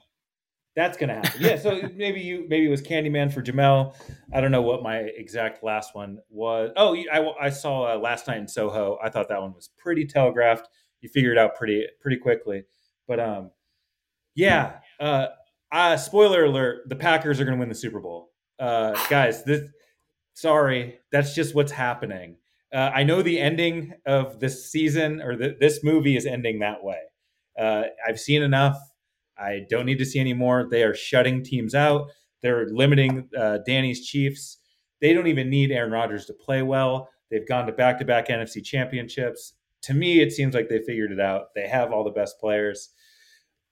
that's 0.76 0.98
gonna 0.98 1.16
happen. 1.16 1.42
Yeah, 1.42 1.58
so 1.58 1.90
maybe 1.96 2.22
you 2.22 2.46
maybe 2.48 2.66
it 2.68 2.70
was 2.70 2.82
Candyman 2.82 3.34
for 3.34 3.42
Jamel. 3.42 3.96
I 4.34 4.42
don't 4.42 4.52
know 4.52 4.62
what 4.62 4.84
my 4.84 4.98
exact 4.98 5.64
last 5.64 5.96
one 5.96 6.20
was. 6.30 6.72
Oh, 6.78 6.96
I, 6.96 7.46
I 7.46 7.50
saw 7.50 7.94
uh, 7.94 7.98
last 7.98 8.28
night 8.28 8.38
in 8.38 8.48
Soho. 8.48 8.98
I 9.04 9.10
thought 9.10 9.30
that 9.30 9.42
one 9.42 9.54
was 9.54 9.70
pretty 9.78 10.06
telegraphed. 10.06 10.68
You 11.02 11.10
figured 11.10 11.38
it 11.38 11.40
out 11.40 11.56
pretty 11.56 11.86
pretty 12.00 12.18
quickly. 12.18 12.64
But 13.08 13.20
um, 13.20 13.52
yeah. 14.36 14.78
Uh, 15.00 15.28
uh, 15.72 15.98
spoiler 15.98 16.46
alert: 16.46 16.88
the 16.88 16.96
Packers 16.96 17.40
are 17.40 17.46
gonna 17.46 17.58
win 17.58 17.70
the 17.70 17.76
Super 17.76 18.00
Bowl. 18.00 18.32
Uh, 18.60 18.94
guys, 19.10 19.44
this 19.44 19.62
sorry, 20.36 21.00
that's 21.12 21.34
just 21.34 21.56
what's 21.56 21.72
happening. 21.72 22.38
Uh, 22.72 22.92
I 22.94 23.04
know 23.04 23.22
the 23.22 23.40
ending 23.40 23.94
of 24.06 24.40
this 24.40 24.70
season 24.70 25.22
or 25.22 25.36
th- 25.36 25.58
this 25.60 25.84
movie 25.84 26.16
is 26.16 26.26
ending 26.26 26.60
that 26.60 26.84
way. 26.84 27.00
Uh, 27.58 27.86
I've 28.08 28.20
seen 28.20 28.44
enough. 28.44 28.78
I 29.38 29.62
don't 29.70 29.86
need 29.86 29.98
to 30.00 30.06
see 30.06 30.20
any 30.20 30.34
more. 30.34 30.68
They 30.70 30.84
are 30.84 30.94
shutting 30.94 31.44
teams 31.44 31.74
out. 31.74 32.10
They're 32.42 32.68
limiting 32.68 33.30
uh, 33.38 33.60
Danny's 33.66 34.06
Chiefs. 34.06 34.60
They 35.02 35.14
don't 35.14 35.28
even 35.28 35.50
need 35.50 35.72
Aaron 35.72 35.92
Rodgers 35.92 36.26
to 36.26 36.34
play 36.34 36.62
well. 36.62 37.10
They've 37.32 37.48
gone 37.48 37.66
to 37.68 37.74
back 37.74 37.98
to 38.00 38.06
back 38.06 38.28
NFC 38.28 38.64
championships. 38.64 39.54
To 39.84 39.94
me, 39.94 40.22
it 40.22 40.32
seems 40.32 40.54
like 40.54 40.70
they 40.70 40.80
figured 40.80 41.12
it 41.12 41.20
out. 41.20 41.54
They 41.56 41.68
have 41.68 41.92
all 41.92 42.04
the 42.04 42.12
best 42.12 42.40
players. 42.40 42.90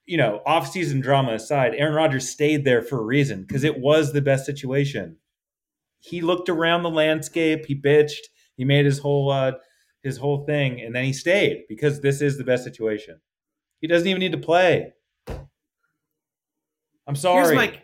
You 0.06 0.18
know, 0.18 0.42
offseason 0.48 1.02
drama 1.02 1.34
aside, 1.34 1.76
Aaron 1.76 1.94
Rodgers 1.94 2.28
stayed 2.28 2.66
there 2.66 2.82
for 2.82 3.00
a 3.00 3.04
reason 3.06 3.44
because 3.44 3.64
it 3.64 3.80
was 3.80 4.12
the 4.12 4.22
best 4.22 4.46
situation. 4.46 5.18
He 6.06 6.20
looked 6.22 6.50
around 6.50 6.84
the 6.84 6.90
landscape, 6.90 7.66
he 7.66 7.80
bitched, 7.80 8.26
he 8.58 8.66
made 8.66 8.84
his 8.86 9.00
whole 9.00 9.32
uh, 9.32 9.54
his 10.02 10.18
whole 10.18 10.44
thing, 10.46 10.82
and 10.82 10.94
then 10.94 11.06
he 11.06 11.14
stayed 11.14 11.64
because 11.70 12.02
this 12.02 12.22
is 12.22 12.38
the 12.38 12.44
best 12.44 12.66
situation. 12.66 13.22
He 13.80 13.88
doesn't 13.88 14.06
even 14.08 14.20
need 14.20 14.34
to 14.34 14.38
play. 14.38 14.92
I'm 17.08 17.16
sorry. 17.16 17.56
my- 17.56 17.82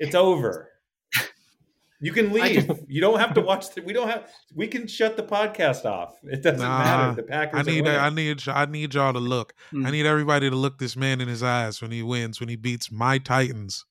It's 0.00 0.16
over. 0.16 0.68
You 2.00 2.12
can 2.12 2.26
I 2.30 2.34
leave. 2.34 2.70
You 2.88 3.00
don't 3.00 3.18
have 3.20 3.34
to 3.34 3.40
watch. 3.40 3.72
The, 3.74 3.82
we 3.82 3.92
don't 3.92 4.08
have. 4.08 4.28
We 4.54 4.66
can 4.68 4.86
shut 4.88 5.16
the 5.16 5.22
podcast 5.22 5.84
off. 5.84 6.16
It 6.24 6.42
doesn't 6.42 6.58
Nah, 6.60 6.78
matter. 6.78 7.14
The 7.16 7.22
Packers. 7.24 7.60
I 7.60 7.62
need 7.70 7.82
winning. 7.82 8.00
I 8.00 8.10
need 8.10 8.48
I 8.48 8.66
need 8.66 8.94
y'all 8.94 9.12
to 9.12 9.18
look. 9.20 9.54
Hmm. 9.70 9.86
I 9.86 9.90
need 9.90 10.06
everybody 10.06 10.48
to 10.50 10.56
look 10.56 10.78
this 10.78 10.96
man 10.96 11.20
in 11.20 11.26
his 11.28 11.42
eyes 11.42 11.80
when 11.82 11.90
he 11.92 12.02
wins, 12.02 12.38
when 12.40 12.48
he 12.48 12.56
beats 12.56 12.90
my 12.92 13.18
Titans. 13.18 13.84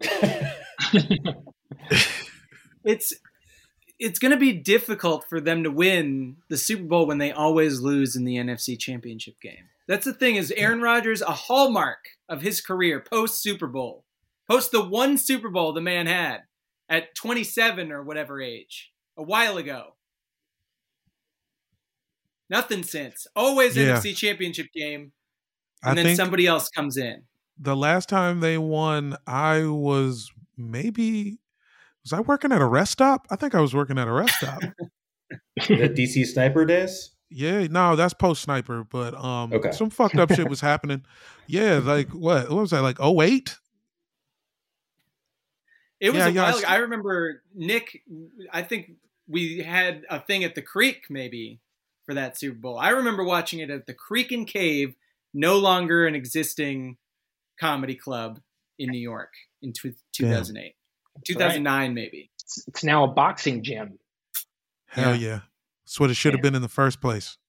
it's 2.84 3.12
it's 3.98 4.18
going 4.18 4.30
to 4.32 4.38
be 4.38 4.52
difficult 4.52 5.26
for 5.28 5.40
them 5.40 5.62
to 5.64 5.70
win 5.70 6.36
the 6.48 6.56
Super 6.56 6.84
Bowl 6.84 7.06
when 7.06 7.18
they 7.18 7.32
always 7.32 7.80
lose 7.80 8.16
in 8.16 8.24
the 8.24 8.36
NFC 8.36 8.78
Championship 8.78 9.38
game. 9.42 9.68
That's 9.86 10.06
the 10.06 10.14
thing 10.14 10.36
is 10.36 10.50
Aaron 10.56 10.80
Rodgers 10.80 11.20
a 11.20 11.32
hallmark 11.32 11.98
of 12.28 12.40
his 12.40 12.60
career 12.60 13.00
post 13.00 13.42
Super 13.42 13.66
Bowl. 13.66 14.04
Post 14.48 14.72
the 14.72 14.82
one 14.82 15.18
Super 15.18 15.48
Bowl 15.50 15.72
the 15.72 15.80
man 15.80 16.06
had 16.06 16.42
at 16.88 17.14
27 17.14 17.92
or 17.92 18.02
whatever 18.02 18.40
age 18.40 18.90
a 19.16 19.22
while 19.22 19.58
ago. 19.58 19.94
Nothing 22.48 22.82
since. 22.82 23.26
Always 23.36 23.76
Yeah. 23.76 23.96
NFC 23.98 24.16
Championship 24.16 24.72
game 24.72 25.12
I 25.82 25.90
and 25.90 25.98
then 25.98 26.16
somebody 26.16 26.46
else 26.46 26.68
comes 26.68 26.96
in. 26.96 27.24
the 27.58 27.76
last 27.76 28.08
time 28.08 28.40
they 28.40 28.58
won, 28.58 29.16
I 29.26 29.64
was 29.64 30.30
maybe 30.56 31.38
was 32.10 32.18
I 32.18 32.20
working 32.20 32.52
at 32.52 32.60
a 32.60 32.66
rest 32.66 32.92
stop? 32.92 33.26
I 33.30 33.36
think 33.36 33.54
I 33.54 33.60
was 33.60 33.74
working 33.74 33.98
at 33.98 34.08
a 34.08 34.12
rest 34.12 34.36
stop. 34.36 34.60
the 35.68 35.88
DC 35.88 36.26
sniper 36.26 36.64
days. 36.64 37.10
yeah, 37.30 37.66
no, 37.68 37.94
that's 37.96 38.14
post 38.14 38.42
sniper, 38.42 38.84
but 38.84 39.14
um 39.14 39.52
Okay. 39.52 39.70
some 39.72 39.90
fucked 39.90 40.16
up 40.16 40.32
shit 40.32 40.48
was 40.48 40.60
happening. 40.60 41.04
Yeah, 41.46 41.80
like 41.82 42.08
what? 42.10 42.50
What 42.50 42.60
was 42.62 42.70
that? 42.70 42.82
Like 42.82 43.00
08? 43.00 43.56
It 46.00 46.10
was 46.10 46.18
Yeah, 46.18 46.28
a 46.28 46.32
yeah, 46.32 46.40
I 46.42 46.44
while 46.46 46.58
ago. 46.58 46.66
s- 46.66 46.72
I 46.72 46.76
remember 46.76 47.42
Nick. 47.54 48.02
I 48.52 48.62
think 48.62 48.92
we 49.28 49.58
had 49.58 50.04
a 50.10 50.18
thing 50.18 50.44
at 50.44 50.54
the 50.54 50.62
Creek 50.62 51.04
maybe 51.10 51.60
for 52.06 52.14
that 52.14 52.38
Super 52.38 52.58
Bowl. 52.58 52.78
I 52.78 52.88
remember 52.90 53.22
watching 53.22 53.60
it 53.60 53.70
at 53.70 53.86
the 53.86 53.94
Creek 53.94 54.32
and 54.32 54.46
Cave, 54.46 54.94
no 55.34 55.58
longer 55.58 56.06
an 56.06 56.14
existing 56.14 56.96
comedy 57.60 57.94
club 57.94 58.40
in 58.78 58.90
New 58.90 58.98
York 58.98 59.32
in 59.62 59.72
tw 59.74 59.88
2008, 60.12 60.74
2009 61.24 61.94
maybe. 61.94 62.30
It's, 62.40 62.64
it's 62.68 62.84
now 62.84 63.04
a 63.04 63.08
boxing 63.08 63.62
gym. 63.62 63.98
Hell 64.86 65.14
yeah. 65.14 65.40
That's 65.84 66.00
what 66.00 66.10
it 66.10 66.14
should 66.14 66.32
have 66.34 66.42
been 66.42 66.54
in 66.54 66.62
the 66.62 66.68
first 66.68 67.00
place. 67.00 67.36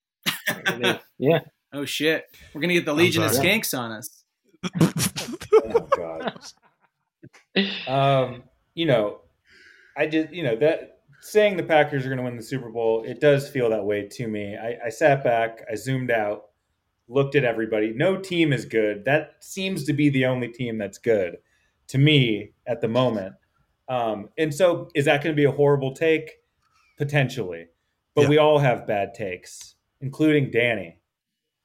Yeah. 1.20 1.42
Oh 1.72 1.86
shit, 1.86 2.26
we're 2.54 2.62
gonna 2.62 2.74
get 2.74 2.86
the 2.86 2.94
Legion 2.94 3.24
of. 3.24 3.32
Skanks 3.32 3.78
on 3.78 3.92
us. 3.92 4.24
Oh 5.74 5.88
God. 5.96 6.34
um, 7.88 8.44
you 8.74 8.86
know, 8.86 9.22
I 9.96 10.08
just 10.08 10.34
you 10.34 10.44
know 10.44 10.56
that 10.56 11.02
saying 11.22 11.56
the 11.56 11.64
Packers 11.64 12.04
are 12.04 12.10
going 12.10 12.18
to 12.18 12.24
win 12.24 12.36
the 12.36 12.44
Super 12.44 12.70
Bowl, 12.70 13.04
it 13.04 13.22
does 13.22 13.48
feel 13.48 13.70
that 13.70 13.86
way 13.86 14.08
to 14.08 14.28
me. 14.28 14.58
I, 14.58 14.88
I 14.88 14.90
sat 14.90 15.24
back, 15.24 15.64
I 15.72 15.76
zoomed 15.76 16.12
out, 16.12 16.46
looked 17.08 17.36
at 17.36 17.46
everybody. 17.46 17.94
No 17.94 18.18
team 18.18 18.52
is 18.52 18.66
good. 18.66 19.06
That 19.06 19.36
seems 19.40 19.86
to 19.86 19.94
be 19.94 20.10
the 20.10 20.26
only 20.26 20.48
team 20.48 20.78
that's 20.78 20.98
good 20.98 21.38
to 21.90 21.98
me 21.98 22.54
at 22.66 22.82
the 22.82 22.88
moment. 22.88 23.36
Um, 23.90 24.30
and 24.38 24.54
so, 24.54 24.90
is 24.96 25.06
that 25.06 25.24
going 25.24 25.36
to 25.36 25.40
be 25.40 25.46
a 25.46 25.52
horrible 25.52 25.94
take? 25.94 26.32
Potentially, 26.98 27.68
but 28.16 28.24
Yeah. 28.24 28.28
we 28.30 28.38
all 28.38 28.60
have 28.60 28.86
bad 28.86 29.14
takes, 29.14 29.76
including 30.02 30.52
Danny. 30.52 30.98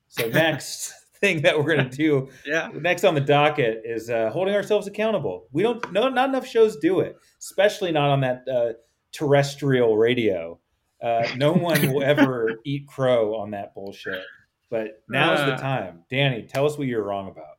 So 0.09 0.29
next 0.31 0.93
thing 1.21 1.43
that 1.43 1.59
we're 1.59 1.75
going 1.77 1.91
to 1.91 1.97
do 1.97 2.29
Yeah, 2.47 2.69
next 2.75 3.05
on 3.05 3.15
the 3.15 3.21
docket 3.21 3.83
is 3.85 4.09
uh, 4.11 4.31
holding 4.31 4.55
ourselves 4.55 4.87
accountable. 4.87 5.47
We 5.53 5.63
don't 5.63 5.93
no 5.93 6.09
not 6.09 6.29
enough 6.31 6.47
shows 6.47 6.77
do 6.77 7.01
it, 7.01 7.17
especially 7.41 7.93
not 7.93 8.11
on 8.11 8.21
that 8.23 8.45
uh, 8.51 8.73
terrestrial 9.13 9.97
radio. 9.97 10.59
Uh, 11.03 11.27
no 11.37 11.53
one 11.71 11.93
will 11.93 12.03
ever 12.03 12.55
eat 12.65 12.87
crow 12.87 13.37
on 13.37 13.51
that 13.51 13.75
bullshit. 13.75 14.23
But 14.71 15.03
now's 15.09 15.39
the 15.41 15.55
Uh. 15.55 15.59
time. 15.59 16.05
Danny, 16.11 16.45
tell 16.45 16.65
us 16.67 16.79
what 16.79 16.87
you're 16.87 17.05
wrong 17.05 17.29
about. 17.29 17.57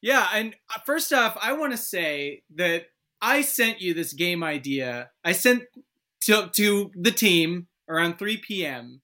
Yeah, 0.00 0.28
and 0.34 0.54
uh, 0.74 0.80
first 0.84 1.12
off, 1.12 1.36
I 1.40 1.52
want 1.54 1.72
to 1.72 1.78
say 1.78 2.42
that 2.56 2.86
I 3.20 3.42
sent 3.42 3.80
you 3.80 3.94
this 3.94 4.12
game 4.12 4.42
idea. 4.42 5.10
I 5.24 5.32
sent 5.32 5.64
to 6.22 6.50
to 6.54 6.90
the 6.94 7.10
team 7.10 7.68
around 7.88 8.18
3 8.18 8.36
p.m., 8.38 9.00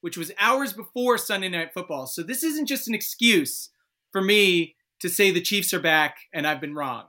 which 0.00 0.16
was 0.16 0.32
hours 0.38 0.72
before 0.72 1.18
Sunday 1.18 1.48
Night 1.48 1.72
Football. 1.74 2.06
So 2.06 2.22
this 2.22 2.42
isn't 2.42 2.66
just 2.66 2.88
an 2.88 2.94
excuse 2.94 3.70
for 4.12 4.22
me 4.22 4.76
to 5.00 5.08
say 5.08 5.30
the 5.30 5.40
Chiefs 5.40 5.72
are 5.72 5.80
back 5.80 6.18
and 6.32 6.46
I've 6.46 6.60
been 6.60 6.74
wrong. 6.74 7.06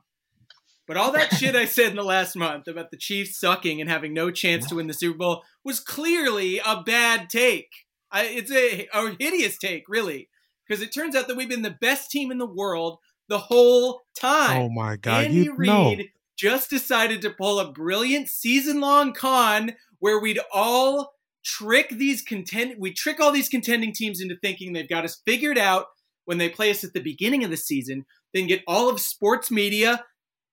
But 0.88 0.98
all 0.98 1.12
that 1.12 1.36
shit 1.36 1.56
I 1.56 1.66
said 1.66 1.92
in 1.92 1.96
the 1.96 2.04
last 2.04 2.36
month 2.36 2.68
about 2.68 2.90
the 2.90 2.98
Chiefs 2.98 3.40
sucking 3.40 3.80
and 3.80 3.90
having 3.90 4.12
no 4.12 4.32
chance 4.32 4.66
to 4.68 4.76
win 4.76 4.88
the 4.88 4.94
Super 4.94 5.18
Bowl 5.20 5.44
was 5.64 5.80
clearly 5.80 6.60
a 6.66 6.82
bad 6.82 7.30
take. 7.30 7.70
I, 8.12 8.24
it's 8.24 8.52
a, 8.52 8.88
a 8.92 9.16
hideous 9.20 9.60
take, 9.60 9.84
really, 9.88 10.30
because 10.68 10.82
it 10.82 10.92
turns 10.92 11.16
out 11.16 11.28
that 11.28 11.38
we've 11.38 11.48
been 11.48 11.62
the 11.62 11.70
best 11.70 12.10
team 12.10 12.32
in 12.32 12.40
the 12.40 12.48
world 12.48 12.98
the 13.28 13.38
whole 13.38 14.02
time. 14.20 14.64
oh 14.64 14.70
my 14.70 14.96
god, 14.96 15.26
Andy 15.26 15.42
you 15.42 15.56
know. 15.60 15.96
Just 16.40 16.70
decided 16.70 17.22
to 17.24 17.32
pull 17.32 17.60
a 17.60 17.70
brilliant 17.70 18.30
season-long 18.30 19.12
con 19.14 19.74
where 20.00 20.22
we'd 20.22 20.40
all 20.54 21.12
trick 21.44 21.90
these 21.90 22.22
contend 22.22 22.76
we 22.80 22.94
trick 22.94 23.20
all 23.20 23.32
these 23.32 23.50
contending 23.50 23.92
teams 23.92 24.22
into 24.22 24.38
thinking 24.38 24.72
they've 24.72 24.88
got 24.88 25.04
us 25.04 25.22
figured 25.26 25.58
out 25.58 25.88
when 26.24 26.38
they 26.38 26.48
play 26.48 26.72
us 26.72 26.86
at 26.86 26.94
the 26.94 27.02
beginning 27.02 27.44
of 27.44 27.50
the 27.50 27.58
season, 27.58 28.06
then 28.34 28.48
get 28.48 28.64
all 28.68 28.90
of 28.90 29.02
sports 29.02 29.52
media, 29.52 30.06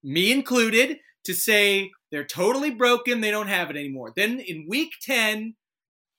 me 0.02 0.32
included, 0.32 0.96
to 1.24 1.34
say 1.34 1.92
they're 2.10 2.24
totally 2.24 2.70
broken, 2.70 3.20
they 3.20 3.30
don't 3.30 3.46
have 3.46 3.70
it 3.70 3.76
anymore. 3.76 4.12
Then 4.16 4.40
in 4.40 4.66
week 4.68 4.92
10, 5.02 5.54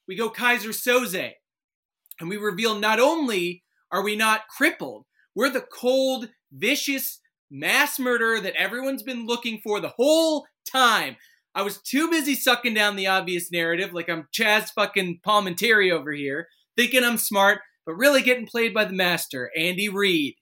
we 0.08 0.16
go 0.16 0.30
Keyser 0.30 0.70
Söze 0.70 1.32
and 2.22 2.30
we 2.30 2.38
reveal 2.38 2.80
not 2.80 3.02
only 3.02 3.64
are 3.92 4.04
we 4.04 4.16
not 4.16 4.48
crippled, 4.48 5.04
we're 5.36 5.50
the 5.50 5.66
cold, 5.74 6.30
vicious 6.54 7.20
mass 7.50 8.00
murderer 8.00 8.40
that 8.40 8.56
everyone's 8.56 9.04
been 9.04 9.26
looking 9.26 9.60
for 9.64 9.80
the 9.80 9.94
whole 9.98 10.46
time. 10.70 11.16
I 11.56 11.64
was 11.64 11.82
too 11.82 12.10
busy 12.10 12.36
sucking 12.36 12.74
down 12.74 12.96
the 12.96 13.08
obvious 13.08 13.52
narrative, 13.52 13.94
like 13.94 14.10
I'm 14.10 14.28
Chaz 14.32 14.70
fucking 14.76 15.22
Palminteri 15.26 15.92
over 15.92 16.12
here, 16.12 16.48
thinking 16.76 17.04
I'm 17.04 17.18
smart, 17.18 17.62
but 17.86 17.96
really 17.96 18.22
getting 18.22 18.46
played 18.46 18.74
by 18.74 18.86
the 18.86 18.94
master, 18.94 19.50
Andy 19.58 19.90
Reid. 19.90 20.36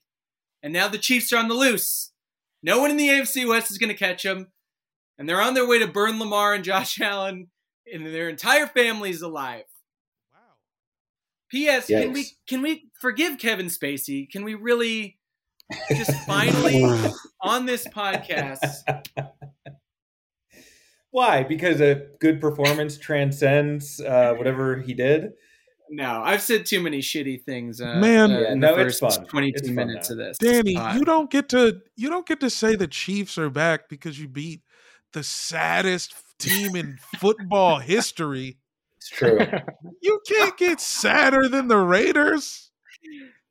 And 0.62 0.72
now 0.72 0.88
the 0.88 0.98
Chiefs 0.98 1.32
are 1.32 1.38
on 1.38 1.48
the 1.48 1.54
loose. 1.54 2.12
No 2.62 2.80
one 2.80 2.90
in 2.90 2.96
the 2.96 3.08
AFC 3.08 3.48
West 3.48 3.70
is 3.70 3.78
going 3.78 3.88
to 3.88 3.94
catch 3.94 4.24
them, 4.24 4.48
and 5.18 5.28
they're 5.28 5.40
on 5.40 5.54
their 5.54 5.66
way 5.66 5.78
to 5.78 5.86
burn 5.86 6.18
Lamar 6.18 6.52
and 6.52 6.64
Josh 6.64 7.00
Allen, 7.00 7.46
and 7.90 8.06
their 8.06 8.28
entire 8.28 8.66
family's 8.66 9.22
alive. 9.22 9.64
Wow. 10.34 10.40
P.S. 11.50 11.86
Can 11.86 12.12
we 12.12 12.26
can 12.48 12.62
we 12.62 12.90
forgive 13.00 13.38
Kevin 13.38 13.66
Spacey? 13.66 14.28
Can 14.28 14.44
we 14.44 14.54
really 14.54 15.15
just 15.88 16.12
finally 16.26 16.84
on 17.40 17.66
this 17.66 17.86
podcast? 17.86 18.82
Why? 21.10 21.42
Because 21.44 21.80
a 21.80 22.06
good 22.20 22.40
performance 22.40 22.98
transcends 22.98 24.00
uh, 24.00 24.34
whatever 24.38 24.78
he 24.80 24.94
did. 24.94 25.32
No, 25.88 26.20
I've 26.22 26.42
said 26.42 26.66
too 26.66 26.80
many 26.80 26.98
shitty 26.98 27.44
things. 27.44 27.80
Uh, 27.80 27.94
Man. 27.96 28.32
uh, 28.32 28.54
no, 28.54 28.76
it's 28.76 28.98
fun. 28.98 29.24
twenty-two 29.26 29.58
It's 29.58 29.68
fun 29.68 29.74
minutes 29.76 30.10
now. 30.10 30.14
of 30.14 30.18
this. 30.18 30.36
Danny, 30.38 30.74
pod. 30.74 30.96
you 30.96 31.04
don't 31.04 31.30
get 31.30 31.48
to 31.50 31.80
you 31.96 32.10
don't 32.10 32.26
get 32.26 32.40
to 32.40 32.50
say 32.50 32.74
the 32.74 32.88
Chiefs 32.88 33.38
are 33.38 33.50
back 33.50 33.88
because 33.88 34.18
you 34.18 34.26
beat 34.28 34.62
the 35.12 35.22
saddest 35.22 36.14
team 36.40 36.74
in 36.74 36.98
football 37.18 37.78
history. 37.78 38.58
It's 38.96 39.08
true. 39.08 39.38
You 40.02 40.20
can't 40.28 40.56
get 40.58 40.80
sadder 40.80 41.48
than 41.48 41.68
the 41.68 41.78
Raiders. 41.78 42.72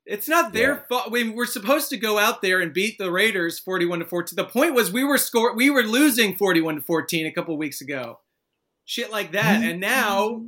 It's 0.06 0.28
not 0.30 0.54
their 0.54 0.74
Yeah. 0.76 0.82
fault. 0.88 1.12
We 1.12 1.30
were 1.30 1.46
supposed 1.48 1.90
to 1.90 1.98
go 1.98 2.20
out 2.20 2.42
there 2.42 2.60
and 2.62 2.74
beat 2.74 2.98
the 2.98 3.12
Raiders 3.12 3.58
forty-one 3.60 4.00
to 4.00 4.06
fourteen. 4.06 4.36
The 4.38 4.46
point 4.46 4.74
was 4.76 4.92
we 4.92 5.04
were 5.04 5.18
score 5.18 5.56
we 5.56 5.70
were 5.70 5.84
losing 5.84 6.36
forty-one 6.38 6.76
to 6.76 6.82
fourteen 6.82 7.26
a 7.26 7.32
couple 7.32 7.58
weeks 7.58 7.82
ago. 7.82 8.20
Shit 8.86 9.12
like 9.12 9.32
that, 9.32 9.64
and 9.64 9.80
now 9.80 10.44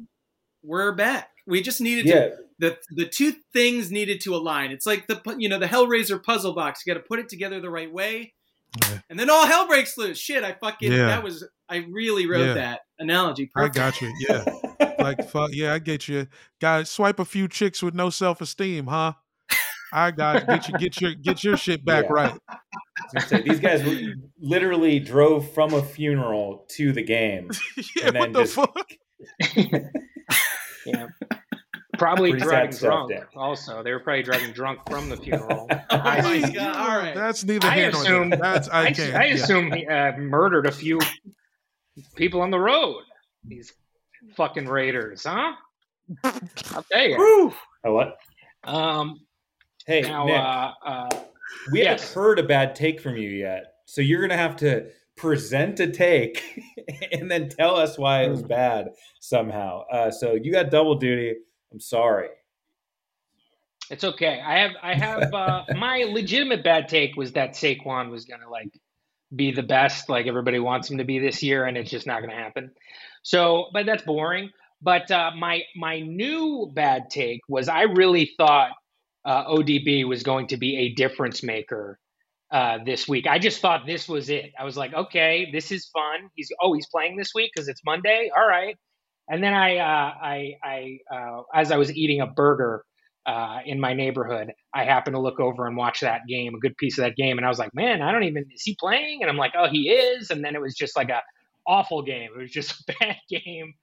we're 0.63 0.91
back. 0.93 1.30
We 1.48 1.62
just 1.62 1.82
needed 1.82 2.06
to 2.08 2.36
the 2.60 2.78
the 2.91 3.06
two 3.08 3.34
things 3.54 3.89
needed 3.91 4.22
to 4.22 4.36
align. 4.36 4.70
It's 4.72 4.86
like 4.86 5.08
the 5.08 5.22
you 5.39 5.50
know 5.50 5.58
the 5.60 5.65
Hellraiser 5.67 6.22
puzzle 6.22 6.54
box. 6.54 6.84
You 6.86 6.93
got 6.93 7.00
to 7.00 7.06
put 7.08 7.20
it 7.20 7.30
together 7.30 7.60
the 7.60 7.70
right 7.72 7.91
way, 7.91 8.34
Yeah. 8.84 9.00
and 9.10 9.17
then 9.20 9.30
all 9.32 9.48
hell 9.48 9.67
breaks 9.67 9.98
loose. 9.98 10.20
Shit, 10.20 10.43
I 10.43 10.54
fucking 10.54 10.91
Yeah. 10.91 11.08
that 11.08 11.24
was 11.24 11.43
I 11.67 11.78
really 11.89 12.28
wrote 12.28 12.46
Yeah. 12.48 12.54
that 12.54 12.82
analogy. 13.00 13.50
I 13.56 13.70
got 13.70 14.02
you. 14.02 14.13
Yeah. 14.30 14.46
like 15.00 15.28
fuck 15.30 15.50
yeah, 15.54 15.74
I 15.74 15.80
get 15.80 16.08
you. 16.08 16.28
Got 16.62 16.88
swipe 16.88 17.20
a 17.20 17.26
few 17.26 17.48
chicks 17.48 17.82
with 17.82 17.96
no 17.96 18.10
self 18.12 18.39
esteem, 18.41 18.86
huh? 19.93 20.00
I 20.00 20.12
got 20.12 20.47
get 20.47 20.67
you 20.69 20.78
get 20.78 21.02
your 21.02 21.13
get 21.15 21.43
your 21.43 21.58
shit 21.58 21.84
back 21.86 22.06
Yeah. 22.06 22.13
right. 22.13 22.34
I 22.50 22.56
was 23.13 23.13
gonna 23.13 23.28
say, 23.28 23.41
these 23.41 23.60
guys 23.60 23.84
literally 24.39 25.00
drove 25.00 25.52
from 25.54 25.73
a 25.73 25.82
funeral 25.84 26.65
to 26.71 26.91
the 26.93 27.04
game. 27.04 27.50
yeah, 27.95 28.08
And 28.08 28.15
then 28.15 28.19
what 28.21 28.34
the 28.34 28.41
just- 28.43 28.56
fuck? 28.56 28.91
Yeah. 30.86 31.08
Probably 31.97 32.30
Pretty 32.32 32.45
sad 32.45 32.50
driving 32.52 32.71
stuff 32.71 32.89
drunk. 32.91 33.10
there. 33.10 33.30
Also, 33.36 33.82
they 33.84 33.91
were 33.91 34.00
probably 34.00 34.21
driving 34.23 34.52
drunk 34.52 34.80
from 34.89 35.10
the 35.10 35.17
funeral. 35.17 35.67
Oh 35.89 35.97
my 35.97 36.52
god! 36.54 36.76
All 36.76 36.97
right. 36.97 37.15
That's 37.15 37.43
neither 37.43 37.67
I 37.67 37.76
here 37.76 37.91
nor 37.91 38.02
assume- 38.04 38.30
there. 38.30 38.39
That's 38.39 38.69
I 38.69 38.84
I, 38.86 38.91
can't. 38.91 39.15
I 39.15 39.26
yeah. 39.26 39.34
assume 39.34 39.71
he 39.71 39.86
uh, 39.88 40.15
murdered 40.17 40.67
a 40.67 40.71
few 40.71 41.00
people 42.15 42.41
on 42.41 42.52
the 42.52 42.60
road. 42.60 43.02
These 43.43 43.73
fucking 44.36 44.67
raiders, 44.67 45.23
huh? 45.26 45.54
I'll 46.23 46.84
tell 46.91 47.04
you. 47.08 47.15
Oh, 47.19 47.54
what? 47.84 48.17
Um, 48.63 49.19
Hey, 49.88 50.02
now, 50.02 50.26
Nick, 50.26 50.36
uh, 50.36 50.73
uh, 50.86 51.10
we 51.71 51.80
yes. 51.82 52.02
haven't 52.02 52.13
heard 52.13 52.39
a 52.39 52.43
bad 52.43 52.76
take 52.76 53.02
from 53.02 53.17
you 53.17 53.30
yet. 53.30 53.76
So 53.86 54.02
you're 54.02 54.19
going 54.19 54.32
to 54.32 54.38
have 54.38 54.58
to 54.58 54.88
present 55.15 55.80
a 55.80 55.88
take 55.89 56.43
and 57.13 57.32
then 57.32 57.50
tell 57.50 57.76
us 57.78 57.97
why 57.97 58.23
it 58.23 58.30
was 58.30 58.41
Hmm. 58.41 58.47
bad 58.47 58.89
somehow. 59.19 59.84
Uh, 59.91 60.12
so 60.12 60.34
you 60.36 60.52
got 60.52 60.69
double 60.71 60.95
duty. 60.95 61.36
I'm 61.71 61.80
sorry. 61.80 62.30
it's 63.89 64.04
okay. 64.04 64.41
I 64.45 64.60
have, 64.60 64.71
I 64.84 64.95
have. 64.95 65.34
Uh, 65.34 65.63
my 65.78 66.06
legitimate 66.10 66.63
bad 66.63 66.89
take 66.89 67.15
was 67.15 67.34
that 67.34 67.52
Saquon 67.54 68.12
was 68.12 68.26
gonna 68.26 68.50
like 68.50 68.78
be 69.36 69.52
the 69.52 69.63
best, 69.63 70.10
like 70.10 70.28
everybody 70.28 70.60
wants 70.60 70.89
him 70.91 70.97
to 71.00 71.06
be 71.06 71.19
this 71.19 71.41
year, 71.43 71.65
and 71.65 71.78
it's 71.78 71.89
just 71.89 72.06
not 72.08 72.21
gonna 72.21 72.36
happen. 72.36 72.71
So, 73.23 73.67
but 73.73 73.86
that's 73.86 74.04
boring. 74.04 74.52
But 74.82 75.10
uh, 75.12 75.32
my 75.38 75.62
my 75.76 76.02
new 76.02 76.69
bad 76.73 77.10
take 77.10 77.41
was 77.47 77.69
I 77.69 77.84
really 77.84 78.32
thought 78.38 78.71
uh, 79.27 79.45
ODB 79.47 80.07
was 80.07 80.23
going 80.23 80.47
to 80.47 80.57
be 80.57 80.77
a 80.77 80.95
difference 80.95 81.43
maker 81.43 81.99
uh, 82.51 82.79
this 82.85 83.07
week. 83.07 83.27
I 83.27 83.39
just 83.39 83.61
thought 83.61 83.85
this 83.85 84.07
was 84.07 84.29
it. 84.29 84.53
I 84.59 84.63
was 84.63 84.77
like, 84.77 84.93
okay, 84.93 85.49
this 85.51 85.71
is 85.71 85.87
fun. 85.87 86.29
He's 86.35 86.49
oh, 86.61 86.73
he's 86.73 86.87
playing 86.87 87.17
this 87.17 87.33
week 87.35 87.51
because 87.53 87.67
it's 87.67 87.81
Monday. 87.85 88.31
All 88.35 88.47
right. 88.47 88.77
And 89.29 89.43
then 89.43 89.53
I, 89.53 89.77
uh, 89.77 90.13
I, 90.21 90.53
I, 90.63 90.99
uh, 91.13 91.41
as 91.53 91.71
I 91.71 91.77
was 91.77 91.93
eating 91.93 92.21
a 92.21 92.27
burger 92.27 92.85
uh, 93.25 93.59
in 93.65 93.79
my 93.79 93.93
neighborhood, 93.93 94.53
I 94.73 94.85
happened 94.85 95.15
to 95.15 95.21
look 95.21 95.41
over 95.41 95.67
and 95.67 95.75
watch 95.75 95.99
that 95.99 96.21
game, 96.29 96.55
a 96.55 96.59
good 96.59 96.77
piece 96.77 96.97
of 96.97 97.03
that 97.03 97.17
game, 97.17 97.37
and 97.37 97.45
I 97.45 97.49
was 97.49 97.59
like, 97.59 97.75
man, 97.75 98.01
I 98.01 98.13
don't 98.13 98.23
even 98.23 98.45
is 98.53 98.63
he 98.63 98.77
playing? 98.79 99.19
And 99.21 99.29
I'm 99.29 99.37
like, 99.37 99.53
oh, 99.57 99.67
he 99.69 99.89
is. 99.89 100.29
And 100.31 100.45
then 100.45 100.55
it 100.55 100.61
was 100.61 100.75
just 100.75 100.95
like 100.95 101.09
a 101.09 101.21
awful 101.67 102.03
game. 102.03 102.29
It 102.33 102.39
was 102.41 102.51
just 102.51 102.71
a 102.89 102.95
bad 102.99 103.17
game. 103.29 103.73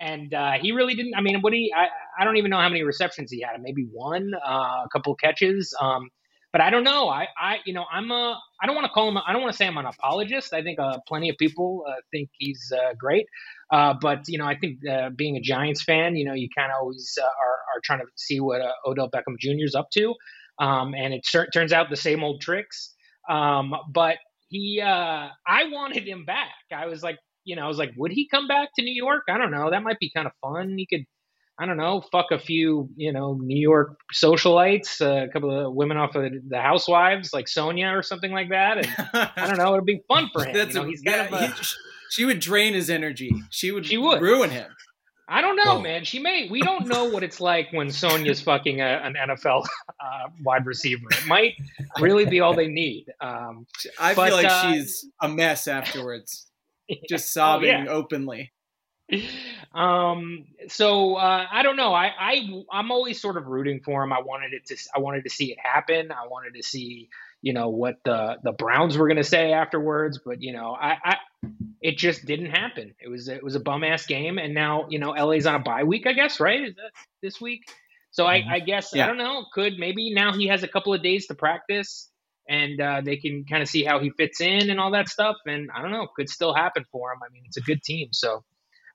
And 0.00 0.32
uh, 0.32 0.52
he 0.52 0.72
really 0.72 0.94
didn't. 0.94 1.14
I 1.14 1.20
mean, 1.20 1.40
what 1.40 1.52
he? 1.52 1.72
I, 1.76 1.88
I 2.18 2.24
don't 2.24 2.36
even 2.36 2.50
know 2.50 2.58
how 2.58 2.68
many 2.68 2.82
receptions 2.82 3.30
he 3.30 3.42
had. 3.42 3.60
Maybe 3.60 3.86
one, 3.92 4.32
uh, 4.34 4.84
a 4.84 4.88
couple 4.92 5.14
catches. 5.14 5.74
Um, 5.80 6.08
but 6.52 6.60
I 6.60 6.70
don't 6.70 6.82
know. 6.84 7.08
I, 7.08 7.28
I, 7.40 7.58
you 7.64 7.72
know, 7.72 7.84
I'm 7.92 8.10
a. 8.10 8.38
I 8.60 8.66
don't 8.66 8.74
want 8.74 8.86
to 8.86 8.92
call 8.92 9.08
him. 9.08 9.18
I 9.18 9.32
don't 9.32 9.42
want 9.42 9.52
to 9.52 9.56
say 9.56 9.66
I'm 9.66 9.76
an 9.76 9.86
apologist. 9.86 10.52
I 10.52 10.62
think 10.62 10.78
uh, 10.80 10.98
plenty 11.06 11.28
of 11.28 11.36
people 11.38 11.84
uh, 11.88 11.92
think 12.10 12.28
he's 12.38 12.72
uh, 12.76 12.94
great. 12.98 13.26
Uh, 13.70 13.94
but 14.00 14.24
you 14.26 14.38
know, 14.38 14.46
I 14.46 14.56
think 14.58 14.78
being 15.16 15.36
a 15.36 15.40
Giants 15.40 15.82
fan, 15.84 16.16
you 16.16 16.24
know, 16.24 16.34
you 16.34 16.48
kind 16.56 16.72
of 16.72 16.78
always 16.80 17.16
are 17.20 17.76
are 17.76 17.80
trying 17.84 18.00
to 18.00 18.06
see 18.16 18.40
what 18.40 18.62
Odell 18.86 19.10
Beckham 19.10 19.38
Jr. 19.38 19.64
is 19.64 19.74
up 19.74 19.90
to, 19.92 20.14
um, 20.58 20.94
and 20.94 21.14
it 21.14 21.24
cer- 21.26 21.48
turns 21.52 21.72
out 21.72 21.88
the 21.90 21.96
same 21.96 22.24
old 22.24 22.40
tricks. 22.40 22.94
Um, 23.28 23.74
but 23.92 24.16
he, 24.48 24.80
uh, 24.84 25.28
I 25.46 25.64
wanted 25.70 26.06
him 26.06 26.24
back. 26.24 26.48
I 26.74 26.86
was 26.86 27.02
like, 27.02 27.18
you 27.44 27.56
know, 27.56 27.62
I 27.64 27.68
was 27.68 27.78
like, 27.78 27.92
would 27.96 28.12
he 28.12 28.28
come 28.28 28.46
back 28.48 28.70
to 28.76 28.82
New 28.84 28.94
York? 28.94 29.24
I 29.28 29.38
don't 29.38 29.50
know. 29.50 29.70
That 29.70 29.82
might 29.82 29.98
be 29.98 30.10
kind 30.14 30.26
of 30.26 30.32
fun. 30.42 30.76
He 30.78 30.86
could. 30.86 31.04
I 31.58 31.66
don't 31.66 31.76
know, 31.76 32.00
fuck 32.10 32.28
a 32.30 32.38
few, 32.38 32.88
you 32.96 33.12
know, 33.12 33.34
New 33.34 33.60
York 33.60 33.98
socialites, 34.14 35.02
uh, 35.02 35.26
a 35.26 35.28
couple 35.28 35.66
of 35.66 35.74
women 35.74 35.98
off 35.98 36.14
of 36.14 36.32
the 36.48 36.58
Housewives, 36.58 37.34
like 37.34 37.44
Sonja 37.46 37.94
or 37.94 38.02
something 38.02 38.32
like 38.32 38.48
that, 38.48 38.78
and 38.78 38.88
I 39.36 39.46
don't 39.46 39.58
know, 39.58 39.74
it'd 39.74 39.84
be 39.84 40.00
fun 40.08 40.30
for 40.32 40.42
him. 40.46 40.54
That's 40.54 40.74
you 40.74 40.80
know, 40.80 40.86
a, 40.86 40.88
he's 40.88 41.02
kind 41.02 41.30
yeah, 41.30 41.36
of 41.44 41.50
a, 41.50 41.54
he- 41.54 41.64
she 42.08 42.24
would 42.24 42.40
drain 42.40 42.72
his 42.72 42.88
energy. 42.88 43.30
She 43.50 43.72
would. 43.72 43.84
She 43.84 43.98
would. 43.98 44.22
ruin 44.22 44.48
him. 44.48 44.70
I 45.28 45.42
don't 45.42 45.54
know, 45.56 45.74
Well- 45.74 45.82
man. 45.82 46.04
She 46.04 46.18
may. 46.18 46.48
We 46.50 46.62
don't 46.62 46.86
know 46.88 47.04
what 47.04 47.22
it's 47.22 47.40
like 47.42 47.68
when 47.72 47.88
Sonja's 47.88 48.40
fucking 48.40 48.80
a, 48.80 48.84
an 49.04 49.14
NFL 49.28 49.64
uh, 50.00 50.28
wide 50.42 50.64
receiver. 50.64 51.06
It 51.10 51.26
might 51.26 51.54
really 52.00 52.24
be 52.24 52.40
all 52.40 52.54
they 52.54 52.68
need. 52.68 53.04
Um, 53.20 53.66
I 53.98 54.14
But, 54.14 54.28
feel 54.28 54.36
like 54.36 54.46
uh, 54.46 54.72
she's 54.72 55.06
a 55.20 55.28
mess 55.28 55.68
afterwards, 55.68 56.49
just 57.08 57.36
Oh, 57.36 57.40
sobbing 57.40 57.68
yeah. 57.68 57.86
openly. 57.88 58.52
um, 59.74 60.46
so 60.68 61.16
uh, 61.16 61.46
I 61.50 61.62
don't 61.62 61.76
know. 61.76 61.92
I, 61.94 62.10
I 62.18 62.64
I'm 62.72 62.90
always 62.90 63.20
sort 63.20 63.36
of 63.36 63.46
rooting 63.46 63.80
for 63.84 64.02
him. 64.02 64.12
I 64.12 64.20
wanted 64.20 64.52
it 64.52 64.66
to. 64.66 64.76
I 64.94 65.00
wanted 65.00 65.24
to 65.24 65.30
see 65.30 65.52
it 65.52 65.58
happen. 65.62 66.12
I 66.12 66.26
wanted 66.28 66.54
to 66.54 66.62
see 66.62 67.08
you 67.42 67.52
know 67.52 67.70
what 67.70 67.96
the 68.04 68.36
the 68.44 68.52
Browns 68.52 68.96
were 68.96 69.08
going 69.08 69.16
to 69.16 69.24
say 69.24 69.52
afterwards. 69.52 70.20
But 70.24 70.42
you 70.42 70.52
know, 70.52 70.76
I, 70.80 70.96
I 71.04 71.16
it 71.80 71.96
just 71.98 72.24
didn't 72.24 72.50
happen. 72.50 72.94
It 73.00 73.08
was 73.08 73.28
it 73.28 73.42
was 73.42 73.54
a 73.56 73.60
bum 73.60 73.84
ass 73.84 74.06
game, 74.06 74.38
and 74.38 74.54
now 74.54 74.86
you 74.90 74.98
know 74.98 75.10
LA's 75.10 75.46
on 75.46 75.54
a 75.56 75.60
bye 75.60 75.84
week. 75.84 76.06
I 76.06 76.12
guess 76.12 76.38
right 76.40 76.60
is 76.60 76.74
that 76.76 76.92
this 77.22 77.40
week. 77.40 77.62
So 78.12 78.26
I, 78.26 78.42
I 78.50 78.58
guess 78.60 78.90
Yeah. 78.92 79.04
I 79.04 79.06
don't 79.06 79.18
know. 79.18 79.44
Could 79.54 79.78
maybe 79.78 80.12
now 80.12 80.32
he 80.32 80.48
has 80.48 80.64
a 80.64 80.68
couple 80.68 80.92
of 80.92 81.02
days 81.02 81.28
to 81.28 81.34
practice. 81.34 82.09
And 82.50 82.80
uh, 82.80 83.00
they 83.04 83.16
can 83.16 83.44
kind 83.48 83.62
of 83.62 83.68
see 83.68 83.84
how 83.84 84.00
he 84.00 84.10
fits 84.10 84.40
in 84.40 84.68
and 84.70 84.80
all 84.80 84.90
that 84.90 85.08
stuff. 85.08 85.36
And 85.46 85.70
I 85.74 85.80
don't 85.82 85.92
know, 85.92 86.08
could 86.16 86.28
still 86.28 86.52
happen 86.52 86.84
for 86.90 87.12
him. 87.12 87.20
I 87.24 87.30
mean, 87.32 87.44
it's 87.46 87.56
a 87.56 87.60
good 87.62 87.80
team, 87.82 88.08
so 88.12 88.42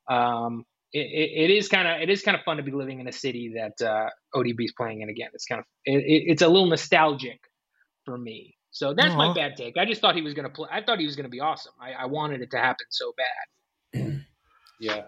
um, 0.10 0.66
it, 0.92 1.00
it, 1.00 1.44
it 1.46 1.52
is 1.52 1.70
kind 1.70 1.88
of 1.88 2.02
it 2.02 2.10
is 2.10 2.22
kind 2.22 2.38
of 2.38 2.44
fun 2.44 2.58
to 2.58 2.64
be 2.64 2.72
living 2.72 3.00
in 3.00 3.08
a 3.08 3.12
city 3.14 3.56
that 3.56 3.82
uh, 3.86 4.10
ODB 4.36 4.66
is 4.66 4.74
playing 4.78 5.02
in 5.02 5.10
again. 5.10 5.30
It's 5.34 5.46
kind 5.46 5.60
of 5.60 5.66
it, 5.86 6.00
it- 6.00 6.24
it's 6.32 6.42
a 6.42 6.48
little 6.48 6.68
nostalgic 6.68 7.40
for 8.04 8.18
me. 8.18 8.56
So 8.72 8.94
that's 8.94 9.16
my 9.16 9.34
bad 9.34 9.56
take. 9.56 9.78
I 9.78 9.86
just 9.86 10.02
thought 10.02 10.16
he 10.16 10.22
was 10.22 10.34
going 10.34 10.50
to 10.50 10.54
play. 10.54 10.68
I 10.70 10.82
thought 10.84 11.00
he 11.00 11.06
was 11.06 11.16
going 11.16 11.24
to 11.24 11.30
be 11.30 11.40
awesome. 11.40 11.72
I, 11.82 11.94
I 12.04 12.06
wanted 12.08 12.42
it 12.42 12.52
to 12.52 12.58
happen 12.58 12.86
so 12.90 13.14
bad. 13.18 14.22
Yeah. 14.82 15.04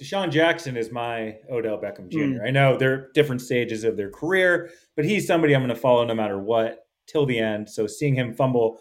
DeSean 0.00 0.30
Jackson 0.30 0.76
is 0.76 0.90
my 0.92 1.36
Odell 1.50 1.78
Beckham 1.78 2.10
Jr. 2.10 2.18
Mm. 2.18 2.46
I 2.46 2.50
know 2.50 2.76
they're 2.76 3.10
different 3.14 3.40
stages 3.40 3.84
of 3.84 3.96
their 3.96 4.10
career, 4.10 4.70
but 4.96 5.06
he's 5.06 5.26
somebody 5.26 5.54
I'm 5.54 5.62
going 5.62 5.74
to 5.74 5.80
follow 5.80 6.04
no 6.04 6.14
matter 6.14 6.38
what 6.38 6.86
till 7.10 7.26
the 7.26 7.38
end. 7.38 7.68
So 7.68 7.86
seeing 7.86 8.14
him 8.14 8.34
fumble 8.34 8.80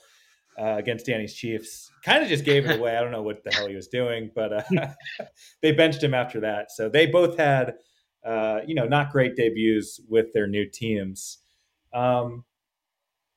uh, 0.60 0.76
against 0.78 1.06
Danny's 1.06 1.34
Chiefs 1.34 1.90
kind 2.04 2.22
of 2.22 2.30
just 2.30 2.46
gave 2.46 2.66
it 2.66 2.80
away. 2.80 2.98
I 2.98 3.02
don't 3.02 3.12
know 3.12 3.22
what 3.22 3.44
the 3.44 3.52
hell 3.52 3.68
he 3.68 3.76
was 3.76 3.88
doing, 3.88 4.32
but 4.36 4.54
uh, 4.54 4.88
they 5.62 5.72
benched 5.72 6.04
him 6.04 6.14
after 6.14 6.42
that. 6.42 6.72
So 6.72 6.90
they 6.90 7.06
both 7.06 7.38
had, 7.38 7.76
uh, 8.26 8.60
you 8.68 8.76
know, 8.76 8.86
not 8.86 9.12
great 9.12 9.36
debuts 9.36 10.02
with 10.10 10.34
their 10.34 10.48
new 10.48 10.70
teams. 10.70 11.40
Um, 11.94 12.44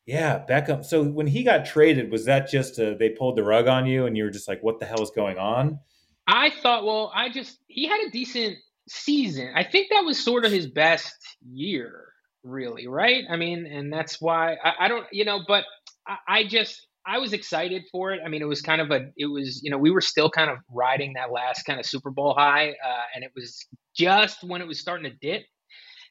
yeah, 0.05 0.45
Beckham. 0.49 0.85
So 0.85 1.05
when 1.05 1.29
he 1.29 1.45
got 1.45 1.65
traded, 1.65 2.11
was 2.11 2.25
that 2.25 2.51
just 2.51 2.79
uh 2.81 2.95
they 2.99 3.11
pulled 3.11 3.37
the 3.37 3.45
rug 3.45 3.69
on 3.69 3.87
you 3.87 4.07
and 4.07 4.17
you 4.17 4.25
were 4.25 4.31
just 4.31 4.49
like, 4.49 4.61
what 4.63 4.81
the 4.81 4.87
hell 4.87 5.03
is 5.03 5.11
going 5.11 5.39
on? 5.39 5.79
I 6.27 6.51
thought, 6.51 6.85
well, 6.85 7.13
I 7.15 7.29
just 7.29 7.59
he 7.69 7.87
had 7.87 8.01
a 8.07 8.11
decent 8.11 8.57
season. 8.89 9.53
I 9.55 9.65
think 9.65 9.91
that 9.91 10.05
was 10.05 10.23
sort 10.23 10.45
of 10.45 10.53
his 10.53 10.67
best 10.67 11.15
year, 11.41 12.12
really, 12.45 12.87
right? 12.87 13.25
I 13.31 13.37
mean, 13.37 13.67
and 13.67 13.93
that's 13.93 14.21
why 14.21 14.57
I, 14.65 14.73
I 14.81 14.89
don't, 14.89 15.07
you 15.13 15.25
know, 15.25 15.41
but 15.47 15.65
I, 16.07 16.17
I 16.29 16.45
just 16.45 16.87
I 17.07 17.19
was 17.19 17.33
excited 17.33 17.83
for 17.91 18.13
it. 18.13 18.21
I 18.25 18.29
mean, 18.29 18.43
it 18.43 18.49
was 18.49 18.63
kind 18.63 18.81
of 18.81 18.91
a, 18.91 19.11
it 19.17 19.27
was, 19.27 19.61
you 19.63 19.71
know, 19.71 19.79
we 19.79 19.91
were 19.91 20.01
still 20.01 20.31
kind 20.31 20.51
of 20.51 20.59
riding 20.71 21.15
that 21.15 21.33
last 21.33 21.65
kind 21.65 21.81
of 21.81 21.87
Super 21.87 22.11
Bowl 22.11 22.35
high, 22.37 22.71
uh, 22.71 23.03
and 23.15 23.25
it 23.25 23.33
was 23.35 23.67
just 23.97 24.45
when 24.45 24.61
it 24.61 24.69
was 24.69 24.81
starting 24.81 25.11
to 25.11 25.17
dip, 25.21 25.43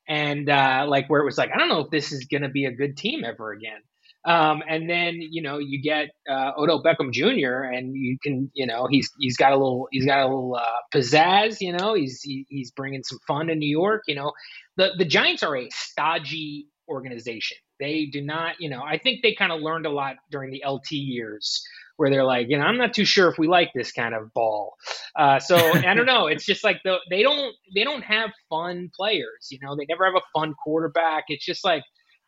and 0.08 0.50
uh, 0.50 0.86
like 0.88 1.10
where 1.10 1.22
it 1.22 1.26
was 1.26 1.38
like, 1.38 1.50
I 1.54 1.58
don't 1.58 1.70
know 1.70 1.80
if 1.80 1.92
this 1.92 2.12
is 2.12 2.26
going 2.26 2.44
to 2.44 2.50
be 2.50 2.66
a 2.66 2.72
good 2.72 2.98
team 2.98 3.24
ever 3.24 3.52
again. 3.54 3.80
Um, 4.24 4.62
and 4.68 4.88
then 4.90 5.18
you 5.20 5.42
know 5.42 5.58
you 5.58 5.82
get 5.82 6.10
uh, 6.30 6.52
Odell 6.58 6.84
Beckham 6.84 7.12
Jr. 7.12 7.64
and 7.64 7.96
you 7.96 8.18
can 8.22 8.52
you 8.54 8.68
know 8.68 8.88
he's 8.90 9.10
he's 9.20 9.36
got 9.36 9.52
a 9.52 9.56
little 9.56 9.88
he's 9.92 10.06
got 10.06 10.20
a 10.20 10.26
little 10.26 10.56
uh, 10.56 10.96
pizzazz. 10.96 11.58
You 11.60 11.74
know 11.74 11.96
he's 11.96 12.22
he, 12.22 12.46
he's 12.50 12.72
bringing 12.72 13.04
some 13.04 13.20
fun 13.28 13.48
to 13.48 13.56
New 13.56 13.70
York. 13.70 14.04
You 14.08 14.16
know 14.16 14.32
the 14.78 14.92
the 14.98 15.06
Giants 15.06 15.42
are 15.42 15.58
a 15.58 15.68
stodgy 15.72 16.68
organization. 16.88 17.58
They 17.80 18.06
do 18.12 18.22
not 18.22 18.56
you 18.60 18.70
know 18.70 18.84
I 18.84 19.00
think 19.00 19.22
they 19.24 19.34
kind 19.34 19.52
of 19.52 19.62
learned 19.62 19.88
a 19.88 19.92
lot 19.92 20.18
during 20.30 20.52
the 20.52 20.64
LT 20.68 20.92
years 20.92 21.64
where 21.98 22.12
they're 22.12 22.24
like 22.24 22.48
you 22.48 22.60
know 22.60 22.64
I'm 22.64 22.78
not 22.78 22.94
too 22.94 23.06
sure 23.06 23.28
if 23.28 23.40
we 23.40 23.48
like 23.48 23.72
this 23.74 23.92
kind 23.92 24.14
of 24.14 24.32
ball. 24.36 24.76
Uh, 25.16 25.40
so 25.40 25.56
I 25.58 25.96
don't 25.96 26.06
know. 26.06 26.28
It's 26.28 26.46
just 26.46 26.64
like 26.64 26.78
the, 26.84 26.98
they 27.10 27.24
don't 27.24 27.56
they 27.74 27.84
don't 27.84 28.04
have 28.04 28.30
fun 28.52 28.92
players. 28.96 29.48
You 29.50 29.58
know 29.64 29.76
they 29.76 29.88
never 29.90 30.06
have 30.06 30.16
a 30.16 30.40
fun 30.40 30.54
quarterback. 30.64 31.24
It's 31.30 31.44
just 31.44 31.66
like 31.66 31.82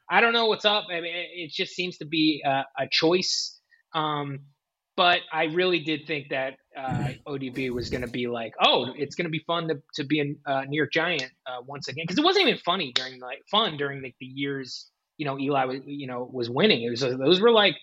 I 0.09 0.21
don't 0.21 0.33
know 0.33 0.47
what's 0.47 0.65
up. 0.65 0.85
I 0.91 1.01
mean, 1.01 1.13
it 1.13 1.51
just 1.51 1.73
seems 1.73 1.97
to 1.97 2.05
be 2.05 2.43
a, 2.45 2.65
a 2.77 2.87
choice. 2.89 3.59
Um, 3.93 4.39
but 4.95 5.21
I 5.31 5.45
really 5.45 5.79
did 5.79 6.05
think 6.05 6.29
that 6.29 6.57
uh, 6.77 7.09
ODB 7.27 7.71
was 7.71 7.89
going 7.89 8.01
to 8.01 8.11
be 8.11 8.27
like, 8.27 8.53
oh, 8.63 8.93
it's 8.95 9.15
going 9.15 9.25
to 9.25 9.31
be 9.31 9.43
fun 9.47 9.67
to, 9.69 9.81
to 9.95 10.03
be 10.03 10.19
a 10.19 10.51
uh, 10.51 10.65
New 10.65 10.77
York 10.77 10.91
Giant 10.91 11.31
uh, 11.47 11.61
once 11.65 11.87
again 11.87 12.03
because 12.03 12.19
it 12.19 12.23
wasn't 12.23 12.47
even 12.47 12.59
funny 12.59 12.91
during 12.93 13.19
like 13.19 13.41
fun 13.49 13.77
during 13.77 14.03
like 14.03 14.15
the 14.19 14.27
years 14.27 14.91
you 15.17 15.25
know 15.25 15.39
Eli 15.39 15.65
was 15.65 15.79
you 15.85 16.07
know 16.07 16.29
was 16.31 16.49
winning. 16.49 16.83
It 16.83 16.89
was 16.89 17.01
those 17.01 17.41
were 17.41 17.51
like 17.51 17.75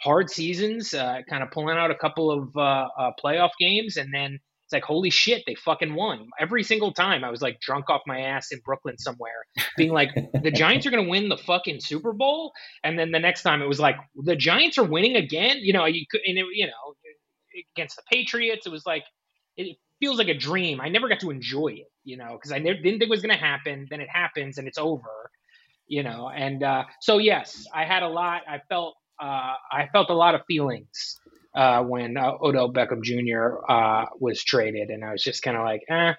hard 0.00 0.30
seasons, 0.30 0.94
uh, 0.94 1.18
kind 1.28 1.42
of 1.42 1.50
pulling 1.50 1.76
out 1.76 1.90
a 1.90 1.94
couple 1.94 2.30
of 2.30 2.56
uh, 2.56 2.88
uh, 2.98 3.10
playoff 3.22 3.50
games, 3.58 3.96
and 3.96 4.12
then 4.12 4.38
it's 4.68 4.74
like 4.74 4.84
holy 4.84 5.08
shit, 5.08 5.44
they 5.46 5.54
fucking 5.54 5.94
won 5.94 6.28
every 6.38 6.62
single 6.62 6.92
time. 6.92 7.24
I 7.24 7.30
was 7.30 7.40
like 7.40 7.58
drunk 7.58 7.88
off 7.88 8.02
my 8.06 8.20
ass 8.20 8.52
in 8.52 8.60
Brooklyn 8.66 8.98
somewhere, 8.98 9.46
being 9.78 9.92
like, 9.92 10.10
the 10.42 10.50
Giants 10.50 10.86
are 10.86 10.90
going 10.90 11.04
to 11.04 11.08
win 11.08 11.30
the 11.30 11.38
fucking 11.38 11.80
Super 11.80 12.12
Bowl, 12.12 12.52
and 12.84 12.98
then 12.98 13.10
the 13.10 13.18
next 13.18 13.44
time 13.44 13.62
it 13.62 13.66
was 13.66 13.80
like 13.80 13.96
the 14.14 14.36
Giants 14.36 14.76
are 14.76 14.84
winning 14.84 15.16
again. 15.16 15.56
You 15.60 15.72
know, 15.72 15.86
you 15.86 16.04
could, 16.10 16.20
and 16.26 16.36
it, 16.36 16.44
you 16.52 16.66
know 16.66 16.72
against 17.74 17.96
the 17.96 18.02
Patriots. 18.12 18.66
It 18.66 18.70
was 18.70 18.84
like 18.84 19.04
it 19.56 19.78
feels 20.00 20.18
like 20.18 20.28
a 20.28 20.36
dream. 20.36 20.82
I 20.82 20.90
never 20.90 21.08
got 21.08 21.20
to 21.20 21.30
enjoy 21.30 21.68
it, 21.68 21.90
you 22.04 22.18
know, 22.18 22.32
because 22.32 22.52
I 22.52 22.58
never, 22.58 22.76
didn't 22.76 22.98
think 22.98 23.04
it 23.04 23.08
was 23.08 23.22
going 23.22 23.34
to 23.34 23.42
happen. 23.42 23.86
Then 23.88 24.02
it 24.02 24.08
happens 24.10 24.58
and 24.58 24.68
it's 24.68 24.78
over, 24.78 25.30
you 25.86 26.02
know. 26.02 26.28
And 26.28 26.62
uh, 26.62 26.84
so 27.00 27.16
yes, 27.16 27.66
I 27.74 27.84
had 27.84 28.02
a 28.02 28.08
lot. 28.08 28.42
I 28.46 28.60
felt 28.68 28.96
uh, 29.18 29.54
I 29.72 29.88
felt 29.94 30.10
a 30.10 30.14
lot 30.14 30.34
of 30.34 30.42
feelings 30.46 31.18
uh, 31.58 31.82
when 31.82 32.16
uh, 32.16 32.32
Odell 32.40 32.72
Beckham 32.72 33.02
Jr. 33.02 33.58
Uh, 33.70 34.06
was 34.20 34.42
traded, 34.44 34.88
and 34.90 35.04
I 35.04 35.12
was 35.12 35.22
just 35.22 35.42
kind 35.42 35.56
of 35.56 35.64
like, 35.64 35.82
eh. 35.90 36.14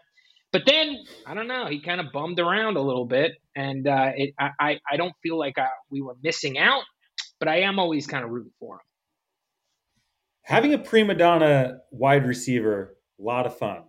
But 0.51 0.63
then 0.65 0.97
I 1.25 1.33
don't 1.35 1.47
know. 1.47 1.67
He 1.67 1.79
kind 1.81 2.01
of 2.01 2.07
bummed 2.11 2.39
around 2.39 2.75
a 2.77 2.81
little 2.81 3.05
bit, 3.05 3.33
and 3.55 3.87
uh, 3.87 4.11
it, 4.15 4.33
I, 4.39 4.49
I 4.59 4.79
I 4.91 4.97
don't 4.97 5.13
feel 5.23 5.37
like 5.39 5.57
I, 5.57 5.67
we 5.89 6.01
were 6.01 6.15
missing 6.23 6.57
out, 6.57 6.83
but 7.39 7.47
I 7.47 7.61
am 7.61 7.79
always 7.79 8.07
kind 8.07 8.23
of 8.25 8.31
rooting 8.31 8.51
for 8.59 8.75
him 8.75 8.81
having 10.43 10.73
a 10.73 10.79
prima 10.79 11.13
donna 11.13 11.77
wide 11.91 12.25
receiver, 12.25 12.95
a 13.19 13.23
lot 13.23 13.45
of 13.45 13.55
fun. 13.57 13.83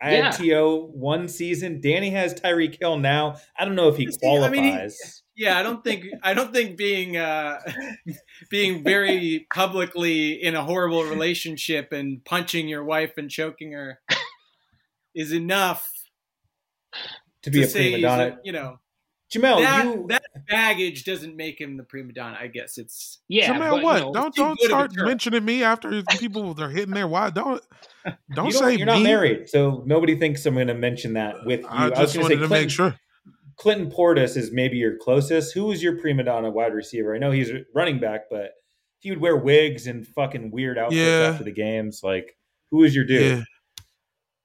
I 0.00 0.14
Yeah. 0.14 0.24
had 0.26 0.32
To 0.34 0.90
one 0.94 1.26
season. 1.28 1.80
Danny 1.80 2.10
has 2.10 2.32
Tyreek 2.34 2.78
Hill 2.78 2.98
now. 2.98 3.36
I 3.58 3.64
don't 3.64 3.74
know 3.74 3.88
if 3.88 3.96
he 3.96 4.06
See, 4.06 4.16
I 4.16 4.18
qualifies. 4.20 4.52
mean, 4.52 4.64
he- 4.74 4.88
Yeah, 5.36 5.58
I 5.58 5.62
don't 5.62 5.84
think 5.84 6.06
I 6.22 6.32
don't 6.32 6.52
think 6.52 6.76
being 6.78 7.16
uh, 7.16 7.60
being 8.50 8.82
very 8.82 9.46
publicly 9.52 10.32
in 10.32 10.54
a 10.54 10.64
horrible 10.64 11.04
relationship 11.04 11.92
and 11.92 12.24
punching 12.24 12.68
your 12.68 12.84
wife 12.84 13.12
and 13.18 13.30
choking 13.30 13.72
her 13.72 14.00
is 15.14 15.32
enough 15.32 15.92
to 17.42 17.50
be 17.50 17.60
to 17.60 17.66
a 17.66 17.68
say 17.68 17.92
prima 17.92 18.00
donna. 18.00 18.38
you 18.44 18.52
know 18.52 18.78
Jamel, 19.30 19.58
that 19.58 19.84
you 19.84 20.06
that 20.08 20.22
baggage 20.48 21.04
doesn't 21.04 21.36
make 21.36 21.60
him 21.60 21.76
the 21.76 21.82
prima 21.82 22.12
donna. 22.12 22.38
I 22.40 22.46
guess 22.46 22.78
it's 22.78 23.18
Yeah, 23.28 23.52
Jamel, 23.52 23.70
but, 23.70 23.76
you 23.76 23.84
what? 23.84 23.98
know, 24.00 24.12
don't 24.12 24.34
don't 24.34 24.58
good 24.58 24.70
of 24.70 24.78
a 24.78 24.90
start 24.90 25.06
mentioning 25.06 25.44
me 25.44 25.64
after 25.64 26.02
people 26.18 26.58
are 26.62 26.70
hitting 26.70 26.94
their 26.94 27.08
why. 27.08 27.30
Don't 27.30 27.60
don't 28.32 28.46
you 28.46 28.52
say 28.52 28.76
you're 28.76 28.86
not 28.86 29.02
married, 29.02 29.50
so 29.50 29.82
nobody 29.84 30.16
thinks 30.16 30.46
I'm 30.46 30.54
going 30.54 30.68
to 30.68 30.74
mention 30.74 31.14
that 31.14 31.44
with 31.44 31.60
you. 31.60 31.66
I 31.68 31.88
was 31.88 31.98
just 31.98 32.14
gonna 32.14 32.22
wanted 32.22 32.34
say 32.36 32.40
to 32.40 32.46
Clinton, 32.46 32.66
make 32.66 32.70
sure. 32.70 32.94
Clinton 33.58 33.90
Portis 33.90 34.36
is 34.36 34.52
maybe 34.52 34.76
your 34.76 34.96
closest. 34.98 35.54
Who 35.54 35.70
is 35.72 35.82
your 35.82 35.98
prima 35.98 36.24
donna 36.24 36.50
wide 36.50 36.74
receiver? 36.74 37.14
I 37.14 37.18
know 37.18 37.30
he's 37.30 37.50
running 37.74 37.98
back, 37.98 38.22
but 38.30 38.50
he 39.00 39.10
would 39.10 39.20
wear 39.20 39.36
wigs 39.36 39.86
and 39.86 40.06
fucking 40.06 40.50
weird 40.50 40.78
outfits 40.78 40.98
Yeah. 41.00 41.30
after 41.32 41.44
the 41.44 41.52
games. 41.52 42.00
Like, 42.02 42.36
who 42.70 42.84
is 42.84 42.94
your 42.94 43.04
dude? 43.04 43.44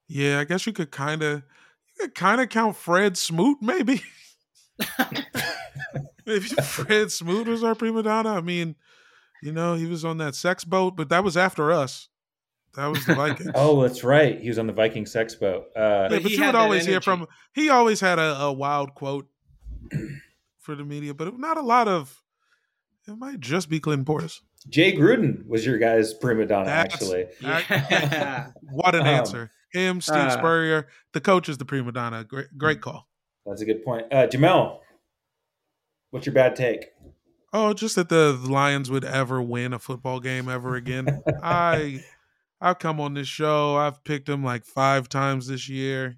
Yeah, 0.07 0.29
yeah. 0.33 0.39
I 0.39 0.43
guess 0.45 0.65
you 0.65 0.73
could 0.73 0.91
kind 0.91 1.21
of 1.23 1.43
you 1.87 2.05
could 2.07 2.15
kind 2.15 2.39
of 2.41 2.49
count 2.49 2.75
Fred 2.77 3.17
Smoot, 3.17 3.57
maybe. 3.61 4.01
Maybe 6.25 6.45
Fred 6.45 7.11
Smoot 7.11 7.47
was 7.47 7.63
our 7.63 7.73
prima 7.75 8.03
donna. 8.03 8.29
I 8.33 8.41
mean, 8.41 8.75
you 9.41 9.51
know, 9.51 9.73
he 9.73 9.87
was 9.87 10.05
on 10.05 10.17
that 10.19 10.35
sex 10.35 10.63
boat, 10.63 10.95
but 10.95 11.09
that 11.09 11.23
was 11.23 11.35
after 11.35 11.71
us. 11.71 12.09
That 12.75 12.87
was 12.87 13.05
the 13.05 13.15
Vikings. 13.15 13.51
Oh, 13.55 13.81
that's 13.81 14.03
right. 14.03 14.39
He 14.39 14.47
was 14.47 14.57
on 14.57 14.67
the 14.67 14.73
Viking 14.73 15.05
sex 15.05 15.35
boat. 15.35 15.65
Uh, 15.75 15.79
yeah, 15.79 16.07
But 16.09 16.23
but 16.23 16.31
you 16.31 16.37
had 16.37 16.47
would 16.47 16.55
that 16.55 16.59
always 16.61 16.85
hear 16.85 17.01
from. 17.01 17.27
He 17.53 17.69
always 17.69 17.99
had 17.99 18.17
a, 18.19 18.35
a 18.41 18.51
wild 18.53 18.93
quote 18.95 19.27
for 20.59 20.75
the 20.75 20.83
media, 20.83 21.13
but 21.13 21.37
not 21.37 21.57
a 21.57 21.61
lot 21.61 21.87
of. 21.87 22.21
It 23.07 23.17
might 23.17 23.39
just 23.39 23.69
be 23.69 23.79
Clinton 23.79 24.05
Portis. 24.05 24.39
Jay 24.69 24.95
Gruden 24.95 25.45
was 25.47 25.65
your 25.65 25.79
guy's 25.79 26.13
prima 26.13 26.45
donna, 26.45 26.65
That's- 26.65 26.93
actually. 26.93 27.25
yeah. 27.41 28.51
What 28.71 28.93
an 28.95 29.01
Um, 29.01 29.07
answer! 29.07 29.51
Him, 29.73 30.01
Steve 30.01 30.15
uh, 30.17 30.29
Spurrier, 30.29 30.87
the 31.13 31.21
coach 31.21 31.49
is 31.49 31.57
the 31.57 31.65
prima 31.65 31.91
donna. 31.91 32.23
Great, 32.23 32.47
great 32.57 32.79
call. 32.81 33.07
That's 33.45 33.61
a 33.61 33.65
good 33.65 33.83
point. 33.83 34.05
Uh, 34.11 34.27
Jamel, 34.27 34.79
what's 36.11 36.25
your 36.25 36.35
bad 36.35 36.55
take? 36.55 36.87
Oh, 37.53 37.73
just 37.73 37.95
that 37.95 38.09
the 38.09 38.33
Lions 38.33 38.91
would 38.91 39.03
ever 39.03 39.41
win 39.41 39.73
a 39.73 39.79
football 39.79 40.19
game 40.19 40.47
ever 40.47 40.75
again. 40.75 41.21
I 41.43 42.03
I've 42.61 42.79
come 42.79 42.99
on 42.99 43.15
this 43.15 43.27
show. 43.27 43.75
I've 43.75 44.03
picked 44.03 44.27
them 44.27 44.43
like 44.43 44.65
five 44.65 45.09
times 45.09 45.47
this 45.47 45.67
year. 45.67 46.17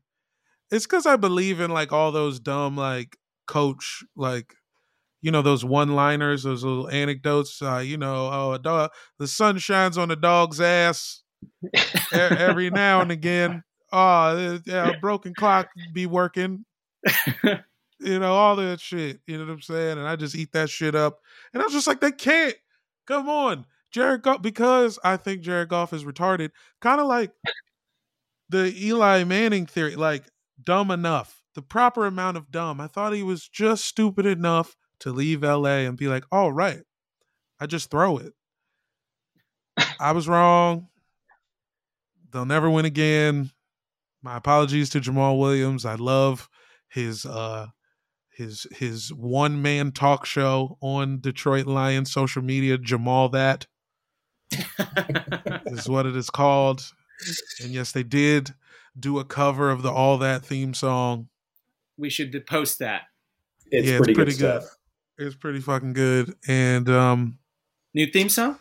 It's 0.70 0.86
because 0.86 1.06
I 1.06 1.16
believe 1.16 1.60
in 1.60 1.72
like 1.72 1.94
all 1.94 2.12
those 2.12 2.40
dumb 2.40 2.76
like 2.76 3.18
coach 3.48 4.04
like 4.16 4.56
you 5.22 5.32
know 5.32 5.42
those 5.42 5.64
one 5.64 5.96
liners, 5.96 6.44
those 6.44 6.64
little 6.64 6.90
anecdotes. 6.90 7.62
Uh, 7.62 7.78
you 7.78 7.98
know, 7.98 8.30
oh, 8.32 8.58
dog, 8.58 8.92
the 9.20 9.28
sun 9.28 9.58
shines 9.58 9.98
on 9.98 10.10
the 10.10 10.18
dog's 10.18 10.60
ass 10.60 11.24
every 12.12 12.70
now 12.72 13.02
and 13.02 13.12
again. 13.12 13.64
Oh, 13.92 14.60
yeah, 14.66 14.90
a 14.90 15.00
broken 15.00 15.34
clock 15.34 15.70
be 15.94 16.08
working. 16.08 16.66
you 18.00 18.20
know, 18.20 18.34
all 18.34 18.56
that 18.58 18.82
shit. 18.82 19.20
You 19.28 19.38
know 19.38 19.46
what 19.46 19.54
I'm 19.54 19.62
saying? 19.62 19.98
And 19.98 20.08
I 20.08 20.16
just 20.16 20.36
eat 20.36 20.52
that 20.54 20.70
shit 20.70 20.96
up. 20.96 21.20
And 21.54 21.62
I 21.62 21.66
was 21.66 21.74
just 21.74 21.88
like, 21.88 22.02
they 22.02 22.12
can't. 22.12 22.56
Come 23.08 23.30
on. 23.30 23.66
Jared 23.94 24.24
Goff, 24.24 24.42
because 24.42 24.98
I 25.04 25.18
think 25.18 25.42
Jared 25.42 25.70
Goff 25.70 25.94
is 25.94 26.04
retarded, 26.04 26.50
kind 26.82 27.00
of 27.00 27.08
like 27.08 27.32
the 28.50 28.74
Eli 28.76 29.24
Manning 29.24 29.66
theory, 29.66 29.96
like 29.96 30.24
dumb 30.62 30.92
enough, 30.92 31.44
the 31.56 31.62
proper 31.62 32.06
amount 32.06 32.38
of 32.38 32.52
dumb. 32.52 32.82
I 32.82 32.88
thought 32.88 33.14
he 33.14 33.24
was 33.24 33.48
just 33.48 33.86
stupid 33.86 34.26
enough 34.26 34.76
to 35.02 35.12
leave 35.12 35.44
LA 35.44 35.86
and 35.86 35.98
be 35.98 36.08
like, 36.08 36.26
all 36.32 36.52
right, 36.52 36.82
I 37.60 37.68
just 37.68 37.92
throw 37.92 38.18
it. 38.18 38.34
I 40.00 40.12
was 40.12 40.28
wrong. 40.28 40.88
They'll 42.32 42.46
never 42.46 42.70
win 42.70 42.86
again. 42.86 43.52
My 44.24 44.38
apologies 44.38 44.90
to 44.92 45.02
Jamaal 45.02 45.40
Williams. 45.40 45.86
I 45.86 45.96
love 45.96 46.50
his 46.90 47.26
uh 47.26 47.68
his 48.36 48.66
his 48.72 49.14
one 49.14 49.62
man 49.62 49.92
talk 49.92 50.26
show 50.26 50.78
on 50.82 51.20
Detroit 51.20 51.68
Lions 51.68 52.12
social 52.12 52.42
media. 52.42 52.78
Jamal 52.78 53.30
that 53.30 53.68
is 55.68 55.88
what 55.90 56.06
it 56.06 56.16
is 56.16 56.30
called. 56.30 56.92
And 57.64 57.72
yes, 57.72 57.92
they 57.92 58.04
did 58.04 58.54
do 59.00 59.20
a 59.20 59.24
cover 59.26 59.70
of 59.72 59.82
the 59.82 59.92
All 59.92 60.18
That 60.18 60.44
theme 60.46 60.74
song. 60.74 61.30
we 61.98 62.10
should 62.10 62.46
post 62.48 62.80
that 62.80 63.04
It's, 63.72 63.88
Yeah, 63.88 63.94
it's 63.96 63.98
pretty, 64.00 64.14
pretty 64.14 64.32
good, 64.34 64.40
good. 64.40 64.62
stuff. 64.64 64.78
It's 65.18 65.36
pretty 65.36 65.60
fucking 65.60 65.94
good. 65.94 66.36
And 66.48 66.90
um 66.90 67.38
new 67.94 68.08
theme 68.08 68.30
song. 68.30 68.60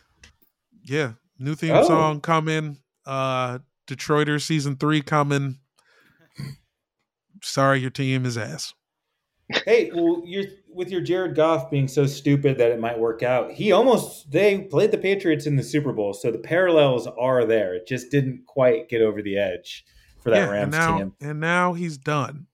yeah, 0.84 1.12
new 1.38 1.54
theme 1.54 1.74
Oh. 1.74 1.86
song 1.86 2.20
coming. 2.20 2.78
Uh 3.06 3.58
Detroiter 3.88 4.40
season 4.40 4.76
three 4.76 5.02
coming. 5.02 5.58
Sorry, 7.42 7.80
your 7.80 7.90
team 7.90 8.24
is 8.24 8.38
ass. 8.38 8.74
Hey, 9.66 9.90
well, 9.92 10.22
you're 10.24 10.44
with 10.74 10.90
your 10.90 11.00
Jared 11.00 11.34
Goff 11.34 11.70
being 11.70 11.88
so 11.88 12.06
stupid 12.06 12.58
that 12.58 12.70
it 12.70 12.80
might 12.80 12.98
work 12.98 13.22
out. 13.22 13.52
He 13.52 13.72
almost 13.72 14.30
they 14.30 14.60
played 14.62 14.90
the 14.90 14.98
Patriots 14.98 15.46
in 15.46 15.56
the 15.56 15.62
Super 15.62 15.92
Bowl, 15.92 16.12
so 16.12 16.30
the 16.30 16.38
parallels 16.38 17.06
are 17.06 17.44
there. 17.44 17.74
It 17.74 17.86
just 17.86 18.10
didn't 18.10 18.46
quite 18.46 18.88
get 18.88 19.02
over 19.02 19.22
the 19.22 19.38
edge 19.38 19.84
for 20.22 20.30
that 20.30 20.36
yeah, 20.36 20.42
and 20.42 20.52
Rams 20.52 20.72
now 20.72 20.98
team. 20.98 21.12
and 21.20 21.40
now 21.40 21.72
he's 21.72 21.98
done. 21.98 22.46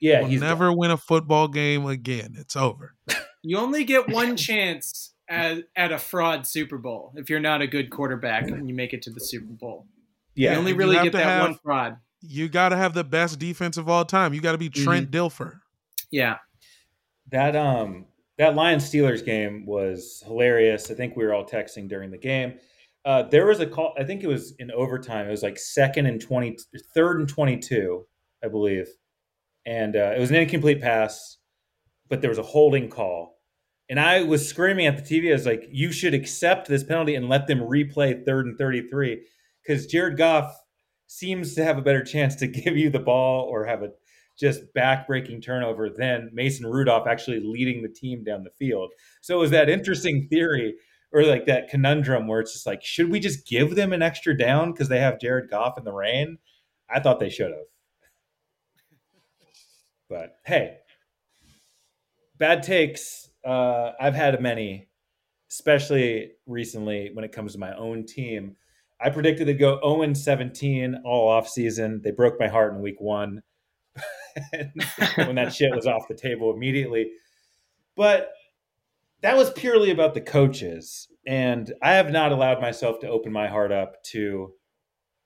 Yeah, 0.00 0.22
Will 0.22 0.28
he's 0.28 0.40
never 0.40 0.72
win 0.72 0.90
a 0.90 0.96
football 0.96 1.48
game 1.48 1.86
again. 1.86 2.34
It's 2.36 2.56
over. 2.56 2.94
You 3.44 3.58
only 3.58 3.82
get 3.82 4.08
one 4.08 4.36
chance 4.36 5.14
at, 5.28 5.64
at 5.74 5.90
a 5.90 5.98
fraud 5.98 6.46
Super 6.46 6.78
Bowl 6.78 7.12
if 7.16 7.28
you're 7.28 7.40
not 7.40 7.60
a 7.60 7.66
good 7.66 7.90
quarterback 7.90 8.48
and 8.48 8.68
you 8.68 8.74
make 8.74 8.92
it 8.92 9.02
to 9.02 9.10
the 9.10 9.18
Super 9.18 9.52
Bowl. 9.52 9.88
Yeah, 10.36 10.52
you 10.52 10.58
only 10.58 10.74
really 10.74 10.94
have 10.94 11.02
get 11.02 11.12
that 11.14 11.24
have- 11.24 11.42
one 11.42 11.58
fraud. 11.60 11.96
You 12.20 12.48
got 12.48 12.68
to 12.68 12.76
have 12.76 12.94
the 12.94 13.02
best 13.02 13.40
defense 13.40 13.76
of 13.76 13.88
all 13.88 14.04
time. 14.04 14.32
You 14.32 14.40
got 14.40 14.52
to 14.52 14.58
be 14.58 14.68
Trent 14.68 15.10
mm-hmm. 15.10 15.26
Dilfer. 15.26 15.58
Yeah. 16.12 16.36
That 17.32 17.56
um 17.56 18.06
that 18.38 18.54
Lions 18.54 18.88
Steelers 18.88 19.24
game 19.24 19.66
was 19.66 20.22
hilarious. 20.26 20.90
I 20.90 20.94
think 20.94 21.16
we 21.16 21.24
were 21.24 21.34
all 21.34 21.44
texting 21.44 21.88
during 21.88 22.10
the 22.10 22.18
game. 22.18 22.54
Uh, 23.04 23.24
there 23.24 23.46
was 23.46 23.60
a 23.60 23.66
call. 23.66 23.94
I 23.98 24.04
think 24.04 24.22
it 24.22 24.28
was 24.28 24.54
in 24.58 24.70
overtime. 24.70 25.26
It 25.26 25.30
was 25.30 25.42
like 25.42 25.58
second 25.58 26.06
and 26.06 26.20
twenty, 26.20 26.56
third 26.94 27.18
and 27.18 27.28
twenty-two, 27.28 28.06
I 28.44 28.48
believe, 28.48 28.88
and 29.66 29.96
uh, 29.96 30.12
it 30.16 30.20
was 30.20 30.30
an 30.30 30.36
incomplete 30.36 30.80
pass, 30.80 31.38
but 32.08 32.20
there 32.20 32.30
was 32.30 32.38
a 32.38 32.44
holding 32.44 32.88
call, 32.88 33.40
and 33.90 33.98
I 33.98 34.22
was 34.22 34.48
screaming 34.48 34.86
at 34.86 34.96
the 34.96 35.02
TV. 35.02 35.30
I 35.30 35.32
was 35.32 35.46
like, 35.46 35.64
"You 35.70 35.90
should 35.90 36.14
accept 36.14 36.68
this 36.68 36.84
penalty 36.84 37.16
and 37.16 37.28
let 37.28 37.48
them 37.48 37.58
replay 37.58 38.24
third 38.24 38.46
and 38.46 38.56
thirty-three, 38.56 39.22
because 39.66 39.86
Jared 39.86 40.16
Goff 40.16 40.56
seems 41.08 41.56
to 41.56 41.64
have 41.64 41.78
a 41.78 41.82
better 41.82 42.04
chance 42.04 42.36
to 42.36 42.46
give 42.46 42.76
you 42.76 42.88
the 42.88 43.00
ball 43.00 43.48
or 43.50 43.66
have 43.66 43.82
a 43.82 43.90
just 44.38 44.72
back-breaking 44.74 45.40
turnover 45.40 45.90
than 45.90 46.30
Mason 46.32 46.66
Rudolph 46.66 47.06
actually 47.06 47.40
leading 47.40 47.82
the 47.82 47.88
team 47.88 48.24
down 48.24 48.44
the 48.44 48.50
field. 48.50 48.92
So 49.20 49.36
it 49.36 49.40
was 49.40 49.50
that 49.50 49.68
interesting 49.68 50.26
theory 50.28 50.74
or 51.12 51.24
like 51.24 51.46
that 51.46 51.68
conundrum 51.68 52.26
where 52.26 52.40
it's 52.40 52.52
just 52.52 52.66
like, 52.66 52.82
should 52.82 53.10
we 53.10 53.20
just 53.20 53.46
give 53.46 53.74
them 53.74 53.92
an 53.92 54.02
extra 54.02 54.36
down 54.36 54.72
because 54.72 54.88
they 54.88 54.98
have 54.98 55.20
Jared 55.20 55.50
Goff 55.50 55.78
in 55.78 55.84
the 55.84 55.92
rain? 55.92 56.38
I 56.88 57.00
thought 57.00 57.20
they 57.20 57.30
should 57.30 57.50
have. 57.50 57.66
But 60.08 60.36
hey, 60.44 60.78
bad 62.38 62.62
takes. 62.62 63.30
Uh, 63.44 63.92
I've 64.00 64.14
had 64.14 64.40
many, 64.40 64.88
especially 65.50 66.32
recently 66.46 67.10
when 67.12 67.24
it 67.24 67.32
comes 67.32 67.52
to 67.52 67.58
my 67.58 67.74
own 67.76 68.06
team. 68.06 68.56
I 69.00 69.10
predicted 69.10 69.48
they'd 69.48 69.58
go 69.58 69.80
0 69.82 70.14
17 70.14 71.02
all 71.04 71.28
off 71.28 71.48
season. 71.48 72.00
They 72.02 72.10
broke 72.10 72.38
my 72.38 72.48
heart 72.48 72.74
in 72.74 72.82
week 72.82 73.00
one 73.00 73.42
when 75.16 75.36
that 75.36 75.54
shit 75.54 75.74
was 75.74 75.86
off 75.86 76.08
the 76.08 76.14
table 76.14 76.52
immediately. 76.54 77.10
But 77.96 78.30
that 79.22 79.36
was 79.36 79.50
purely 79.50 79.90
about 79.90 80.14
the 80.14 80.20
coaches. 80.20 81.08
And 81.26 81.72
I 81.82 81.92
have 81.92 82.10
not 82.10 82.32
allowed 82.32 82.60
myself 82.60 82.98
to 83.00 83.08
open 83.08 83.32
my 83.32 83.48
heart 83.48 83.72
up 83.72 84.02
to 84.04 84.52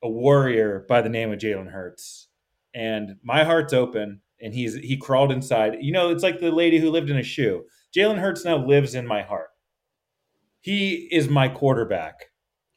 a 0.03 0.09
warrior 0.09 0.85
by 0.89 1.01
the 1.01 1.09
name 1.09 1.33
of 1.33 1.39
Jalen 1.39 1.71
Hurts. 1.71 2.29
And 2.75 3.17
my 3.23 3.45
heart's 3.45 3.73
open 3.73 4.21
and 4.41 4.53
he's 4.55 4.75
he 4.75 4.97
crawled 4.97 5.33
inside. 5.33 5.79
You 5.81 5.93
know, 5.93 6.11
it's 6.11 6.23
like 6.23 6.41
the 6.41 6.51
lady 6.51 6.79
who 6.79 6.91
lived 6.91 7.11
in 7.11 7.17
a 7.17 7.23
shoe. 7.23 7.65
Jalen 7.97 8.19
Hurts 8.19 8.45
now 8.45 8.59
lives 8.59 8.95
in 8.95 9.07
my 9.07 9.23
heart. 9.23 9.49
He 10.61 11.09
is 11.11 11.29
my 11.29 11.49
quarterback. 11.49 12.27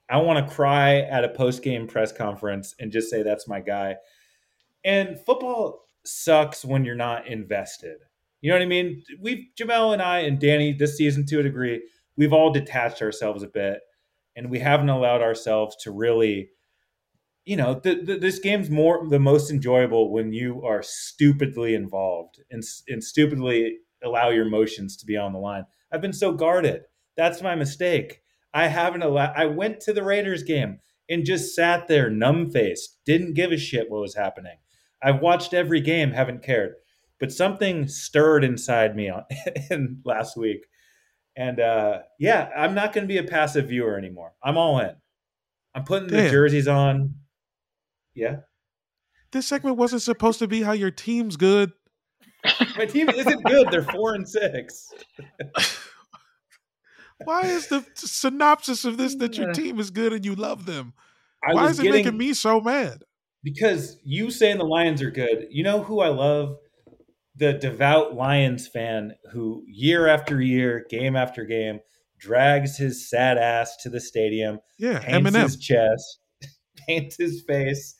I 0.09 0.17
want 0.17 0.47
to 0.47 0.55
cry 0.55 1.01
at 1.01 1.23
a 1.23 1.29
post 1.29 1.61
game 1.61 1.87
press 1.87 2.11
conference 2.11 2.73
and 2.79 2.91
just 2.91 3.09
say 3.09 3.21
that's 3.21 3.47
my 3.47 3.59
guy. 3.59 3.97
And 4.83 5.19
football 5.19 5.85
sucks 6.09 6.65
when 6.65 6.85
you're 6.85 6.95
not 6.95 7.27
invested. 7.27 7.97
You 8.41 8.49
know 8.49 8.55
what 8.55 8.63
I 8.63 8.67
mean? 8.67 9.03
We've 9.19 9.45
Jamel 9.59 9.93
and 9.93 10.01
I 10.01 10.19
and 10.19 10.39
Danny 10.39 10.73
this 10.73 10.97
season 10.97 11.25
to 11.27 11.39
a 11.39 11.43
degree, 11.43 11.81
we've 12.15 12.33
all 12.33 12.51
detached 12.51 13.01
ourselves 13.01 13.43
a 13.43 13.47
bit, 13.47 13.79
and 14.35 14.49
we 14.49 14.59
haven't 14.59 14.89
allowed 14.89 15.21
ourselves 15.21 15.75
to 15.83 15.91
really, 15.91 16.49
you 17.45 17.57
know, 17.57 17.79
the, 17.83 18.01
the, 18.01 18.17
this 18.17 18.39
game's 18.39 18.69
more 18.69 19.07
the 19.09 19.19
most 19.19 19.51
enjoyable 19.51 20.11
when 20.11 20.31
you 20.31 20.63
are 20.63 20.81
stupidly 20.83 21.75
involved 21.75 22.41
and 22.49 22.63
and 22.87 23.03
stupidly 23.03 23.77
allow 24.03 24.29
your 24.29 24.47
emotions 24.47 24.95
to 24.97 25.05
be 25.05 25.17
on 25.17 25.33
the 25.33 25.39
line. 25.39 25.65
I've 25.91 26.01
been 26.01 26.13
so 26.13 26.31
guarded. 26.31 26.83
That's 27.17 27.41
my 27.41 27.55
mistake. 27.55 28.21
I 28.53 28.67
haven't 28.67 29.03
allowed. 29.03 29.33
I 29.35 29.45
went 29.45 29.81
to 29.81 29.93
the 29.93 30.03
Raiders 30.03 30.43
game 30.43 30.79
and 31.09 31.25
just 31.25 31.55
sat 31.55 31.87
there 31.87 32.09
numb 32.09 32.51
faced, 32.51 32.97
didn't 33.05 33.33
give 33.33 33.51
a 33.51 33.57
shit 33.57 33.89
what 33.89 34.01
was 34.01 34.15
happening. 34.15 34.57
I've 35.01 35.21
watched 35.21 35.53
every 35.53 35.81
game, 35.81 36.11
haven't 36.11 36.43
cared 36.43 36.75
but 37.19 37.31
something 37.31 37.87
stirred 37.87 38.43
inside 38.43 38.95
me 38.95 39.09
on, 39.09 39.23
in 39.69 40.01
last 40.05 40.37
week. 40.37 40.65
And 41.35 41.59
uh, 41.59 41.99
yeah, 42.17 42.49
I'm 42.55 42.73
not 42.73 42.93
going 42.93 43.03
to 43.03 43.07
be 43.07 43.17
a 43.17 43.23
passive 43.23 43.69
viewer 43.69 43.97
anymore. 43.97 44.33
I'm 44.43 44.57
all 44.57 44.79
in. 44.79 44.95
I'm 45.75 45.83
putting 45.83 46.09
the 46.09 46.29
jerseys 46.29 46.67
on. 46.67 47.15
Yeah. 48.15 48.37
This 49.31 49.45
segment 49.47 49.77
wasn't 49.77 50.01
supposed 50.01 50.39
to 50.39 50.47
be 50.47 50.63
how 50.63 50.71
your 50.71 50.91
team's 50.91 51.37
good. 51.37 51.71
My 52.77 52.85
team 52.85 53.09
isn't 53.09 53.43
good. 53.43 53.69
They're 53.69 53.83
four 53.83 54.15
and 54.15 54.27
six. 54.27 54.91
Why 57.23 57.41
is 57.43 57.67
the 57.67 57.85
synopsis 57.95 58.85
of 58.85 58.97
this 58.97 59.15
that 59.15 59.37
your 59.37 59.53
team 59.53 59.79
is 59.79 59.91
good 59.91 60.13
and 60.13 60.25
you 60.25 60.35
love 60.35 60.65
them? 60.65 60.93
I 61.47 61.53
Why 61.53 61.67
is 61.67 61.79
it 61.79 61.83
getting 61.83 62.05
making 62.05 62.17
me 62.17 62.33
so 62.33 62.59
mad? 62.59 63.03
Because 63.43 63.97
you 64.03 64.31
saying 64.31 64.57
the 64.57 64.65
Lions 64.65 65.01
are 65.01 65.11
good. 65.11 65.47
You 65.49 65.63
know 65.63 65.81
who 65.81 65.99
I 65.99 66.09
love? 66.09 66.57
The 67.35 67.53
devout 67.53 68.15
Lions 68.15 68.67
fan 68.67 69.13
who 69.31 69.63
year 69.67 70.07
after 70.07 70.41
year, 70.41 70.85
game 70.89 71.15
after 71.15 71.45
game, 71.45 71.79
drags 72.17 72.77
his 72.77 73.09
sad 73.09 73.37
ass 73.37 73.77
to 73.83 73.89
the 73.89 74.01
stadium, 74.01 74.59
Yeah, 74.77 74.99
paints 74.99 75.29
Eminem. 75.31 75.43
his 75.43 75.57
chest, 75.57 76.19
paints 76.87 77.15
his 77.17 77.41
face, 77.47 77.95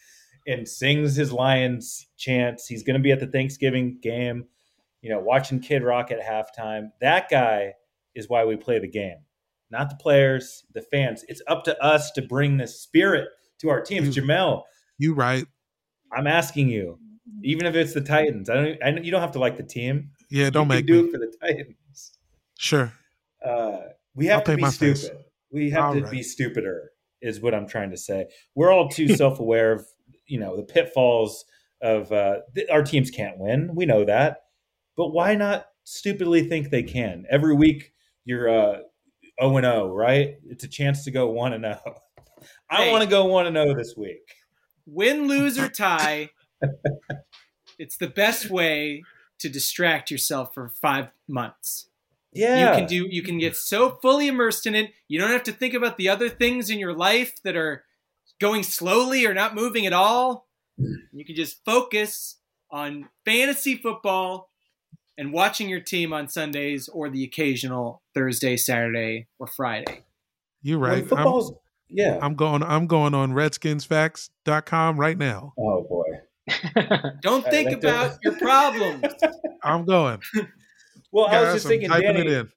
and 0.45 0.67
sings 0.67 1.15
his 1.15 1.31
Lions 1.31 2.07
chants. 2.17 2.67
He's 2.67 2.83
going 2.83 2.95
to 2.99 3.03
be 3.03 3.11
at 3.11 3.21
the 3.21 3.27
Thanksgiving 3.27 3.97
game, 4.01 4.45
you 5.01 5.09
know, 5.09 5.19
watching 5.19 5.61
Kid 5.61 5.83
Rock 5.83 6.11
at 6.11 6.19
halftime. 6.21 6.89
That 6.99 7.29
guy 7.29 7.75
is 8.13 8.27
why 8.27 8.43
we 8.43 8.57
play 8.57 8.79
the 8.79 8.89
game, 8.89 9.19
not 9.71 9.89
the 9.89 9.95
players, 9.95 10.65
the 10.73 10.81
fans. 10.81 11.23
It's 11.29 11.41
up 11.47 11.63
to 11.63 11.81
us 11.81 12.11
to 12.11 12.21
bring 12.21 12.57
the 12.57 12.67
spirit 12.67 13.29
to 13.61 13.69
our 13.69 13.79
teams. 13.79 14.17
Jamel, 14.17 14.63
You 14.99 15.13
right. 15.13 15.45
I'm 16.15 16.27
asking 16.27 16.67
you, 16.69 16.99
even 17.43 17.65
if 17.65 17.73
it's 17.75 17.93
the 17.93 18.01
Titans, 18.01 18.49
I 18.49 18.53
don't. 18.55 18.77
I 18.83 18.91
know 18.91 19.01
you 19.01 19.09
don't 19.11 19.21
have 19.21 19.31
to 19.31 19.39
like 19.39 19.57
the 19.57 19.63
team. 19.63 20.11
Yeah, 20.29 20.49
don't 20.51 20.65
you 20.65 20.69
make 20.69 20.85
can 20.87 20.95
do 20.95 21.01
me. 21.03 21.07
it 21.09 21.11
for 21.11 21.17
the 21.17 21.33
Titans. 21.41 22.17
Sure. 22.59 22.93
Uh, 23.43 23.77
we 24.13 24.29
I'll 24.29 24.37
have 24.39 24.43
to 24.45 24.55
be 24.57 24.61
my 24.61 24.69
stupid. 24.69 24.97
face. 24.99 25.09
We 25.51 25.69
have 25.71 25.85
All 25.85 25.93
to 25.95 26.01
right. 26.01 26.11
be 26.11 26.21
stupider, 26.21 26.91
is 27.21 27.39
what 27.41 27.55
I'm 27.55 27.67
trying 27.67 27.89
to 27.91 27.97
say. 27.97 28.27
We're 28.55 28.71
all 28.71 28.89
too 28.89 29.07
self-aware 29.15 29.71
of 29.71 29.85
you 30.27 30.39
know 30.39 30.55
the 30.57 30.63
pitfalls 30.63 31.45
of 31.81 32.11
uh, 32.11 32.39
th- 32.53 32.67
our 32.69 32.83
teams 32.83 33.09
can't 33.09 33.39
win. 33.39 33.73
We 33.73 33.85
know 33.85 34.03
that, 34.05 34.41
but 34.97 35.09
why 35.09 35.35
not 35.35 35.67
stupidly 35.85 36.43
think 36.43 36.69
they 36.69 36.83
can? 36.83 37.25
Every 37.31 37.55
week 37.55 37.93
you're 38.25 38.49
uh, 38.49 38.79
0 39.41 39.57
and 39.57 39.65
0, 39.65 39.95
right? 39.95 40.35
It's 40.49 40.65
a 40.65 40.67
chance 40.67 41.05
to 41.05 41.11
go 41.11 41.29
1 41.29 41.53
and 41.53 41.63
0. 41.63 41.79
I 42.69 42.83
Hey. 42.85 42.91
want 42.91 43.03
to 43.03 43.09
go 43.09 43.25
1 43.25 43.47
and 43.47 43.55
0 43.55 43.75
this 43.75 43.95
week. 43.97 44.19
Win, 44.93 45.27
lose, 45.27 45.57
or 45.57 45.69
tie. 45.69 46.29
it's 47.77 47.97
the 47.97 48.07
best 48.07 48.49
way 48.49 49.03
to 49.39 49.49
distract 49.49 50.11
yourself 50.11 50.53
for 50.53 50.69
five 50.69 51.09
months. 51.27 51.89
Yeah, 52.33 52.71
You 52.71 52.77
can 52.77 52.87
do 52.87 53.07
you 53.09 53.23
can 53.23 53.39
get 53.39 53.55
so 53.55 53.97
fully 54.01 54.27
immersed 54.27 54.67
in 54.67 54.75
it. 54.75 54.91
You 55.07 55.19
don't 55.19 55.31
have 55.31 55.43
to 55.43 55.51
think 55.51 55.73
about 55.73 55.97
the 55.97 56.09
other 56.09 56.29
things 56.29 56.69
in 56.69 56.77
your 56.77 56.93
life 56.93 57.41
that 57.43 57.55
are 57.55 57.83
going 58.39 58.63
slowly 58.63 59.25
or 59.25 59.33
not 59.33 59.55
moving 59.55 59.85
at 59.85 59.93
all. 59.93 60.47
You 60.77 61.25
can 61.25 61.35
just 61.35 61.63
focus 61.65 62.37
on 62.71 63.09
fantasy 63.25 63.75
football 63.75 64.49
and 65.17 65.33
watching 65.33 65.67
your 65.67 65.81
team 65.81 66.13
on 66.13 66.29
Sundays 66.29 66.87
or 66.87 67.09
the 67.09 67.23
occasional 67.23 68.01
Thursday, 68.13 68.55
Saturday, 68.55 69.27
or 69.39 69.47
Friday. 69.47 70.03
You're 70.61 70.79
When 70.79 70.89
right. 70.91 71.01
I'm, 71.01 71.07
football's 71.07 71.53
yeah. 71.89 72.19
I'm 72.21 72.35
going 72.35 72.63
I'm 72.63 72.87
going 72.87 73.13
on 73.13 73.31
redskinsfacts.com 73.33 74.99
right 74.99 75.17
now. 75.17 75.53
oh 75.57 75.85
boy. 75.87 76.05
Don't 77.21 77.45
think 77.45 77.71
about 77.71 78.17
your 78.23 78.37
problems. 78.37 79.03
I'm 79.63 79.85
going. 79.85 80.21
Well, 81.11 81.25
I 81.25 81.41
was 81.41 81.53
just 81.55 81.65
I'm 81.65 81.69
thinking, 81.71 81.89
Danny, 81.89 82.19
it 82.19 82.27
in. 82.27 82.49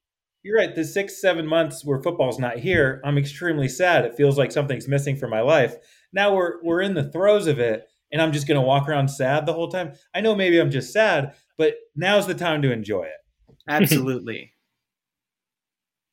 you're 0.43 0.59
right. 0.59 0.75
The 0.75 0.85
six, 0.85 1.23
seven 1.23 1.47
months 1.47 1.87
where 1.87 2.03
football's 2.03 2.39
not 2.39 2.59
here, 2.59 3.01
I'm 3.03 3.17
extremely 3.17 3.67
sad. 3.67 4.05
It 4.05 4.15
feels 4.15 4.37
like 4.37 4.53
something's 4.53 4.87
missing 4.87 5.17
from 5.17 5.31
my 5.31 5.41
life. 5.41 5.75
Now 6.13 6.35
we're 6.35 6.63
we're 6.63 6.83
in 6.83 6.93
the 6.93 7.11
throes 7.11 7.47
of 7.47 7.59
it, 7.59 7.87
and 8.13 8.21
I'm 8.21 8.31
just 8.31 8.47
gonna 8.47 8.61
walk 8.61 8.91
around 8.91 9.09
sad 9.09 9.47
the 9.47 9.55
whole 9.55 9.71
time. 9.71 9.93
I 10.15 10.21
know 10.21 10.35
maybe 10.35 10.59
I'm 10.59 10.71
just 10.71 10.93
sad, 10.93 11.35
but 11.57 11.77
now's 11.97 12.27
the 12.27 12.35
time 12.35 12.61
to 12.61 12.71
enjoy 12.71 13.05
it. 13.05 13.55
Absolutely. 13.67 14.53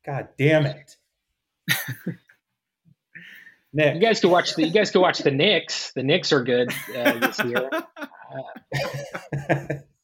God 0.06 0.30
damn 0.38 0.66
it. 0.66 0.96
Nick. 3.74 3.96
You 3.96 4.02
guys 4.02 4.20
can 4.20 4.30
watch 4.32 4.56
the 4.56 4.66
you 4.66 4.72
guys 4.74 4.92
can 4.92 5.02
watch 5.02 5.20
the 5.20 5.32
Knicks. 5.32 5.92
The 5.96 6.04
Knicks 6.04 6.32
are 6.32 6.44
good 6.44 6.72
uh, 6.96 7.20
this 7.20 7.40
year, 7.44 7.70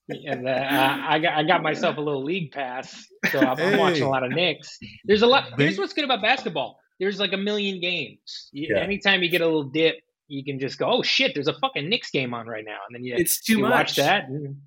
and 0.10 0.48
uh, 0.48 0.98
I 1.08 1.20
got 1.20 1.34
I 1.34 1.44
got 1.44 1.64
myself 1.64 1.98
a 1.98 2.02
little 2.02 2.24
league 2.24 2.52
pass, 2.52 3.06
so 3.32 3.40
I'm, 3.40 3.60
I'm 3.60 3.80
watching 3.80 4.04
a 4.04 4.10
lot 4.10 4.24
of 4.24 4.32
Knicks. 4.32 4.78
There's 5.06 5.22
a 5.24 5.28
lot. 5.28 5.46
Here's 5.58 5.78
what's 5.78 5.94
good 5.94 6.06
about 6.06 6.22
basketball. 6.22 6.80
There's 7.00 7.20
like 7.20 7.34
a 7.34 7.38
million 7.38 7.82
games. 7.82 8.50
You, 8.52 8.76
Yeah. 8.76 8.82
Anytime 8.82 9.22
you 9.24 9.30
get 9.30 9.42
a 9.42 9.46
little 9.46 9.64
dip, 9.64 9.96
you 10.28 10.44
can 10.44 10.60
just 10.60 10.78
go, 10.78 10.88
"Oh 10.90 11.02
shit, 11.02 11.34
there's 11.34 11.48
a 11.48 11.54
fucking 11.60 11.90
Knicks 11.90 12.12
game 12.12 12.34
on 12.34 12.48
right 12.48 12.64
now," 12.66 12.78
and 12.88 12.96
then 12.96 13.04
you, 13.04 13.16
It's 13.18 13.42
too 13.42 13.54
you 13.58 13.60
much. 13.64 13.72
watch 13.72 13.96
that. 13.98 14.28
And 14.30 14.58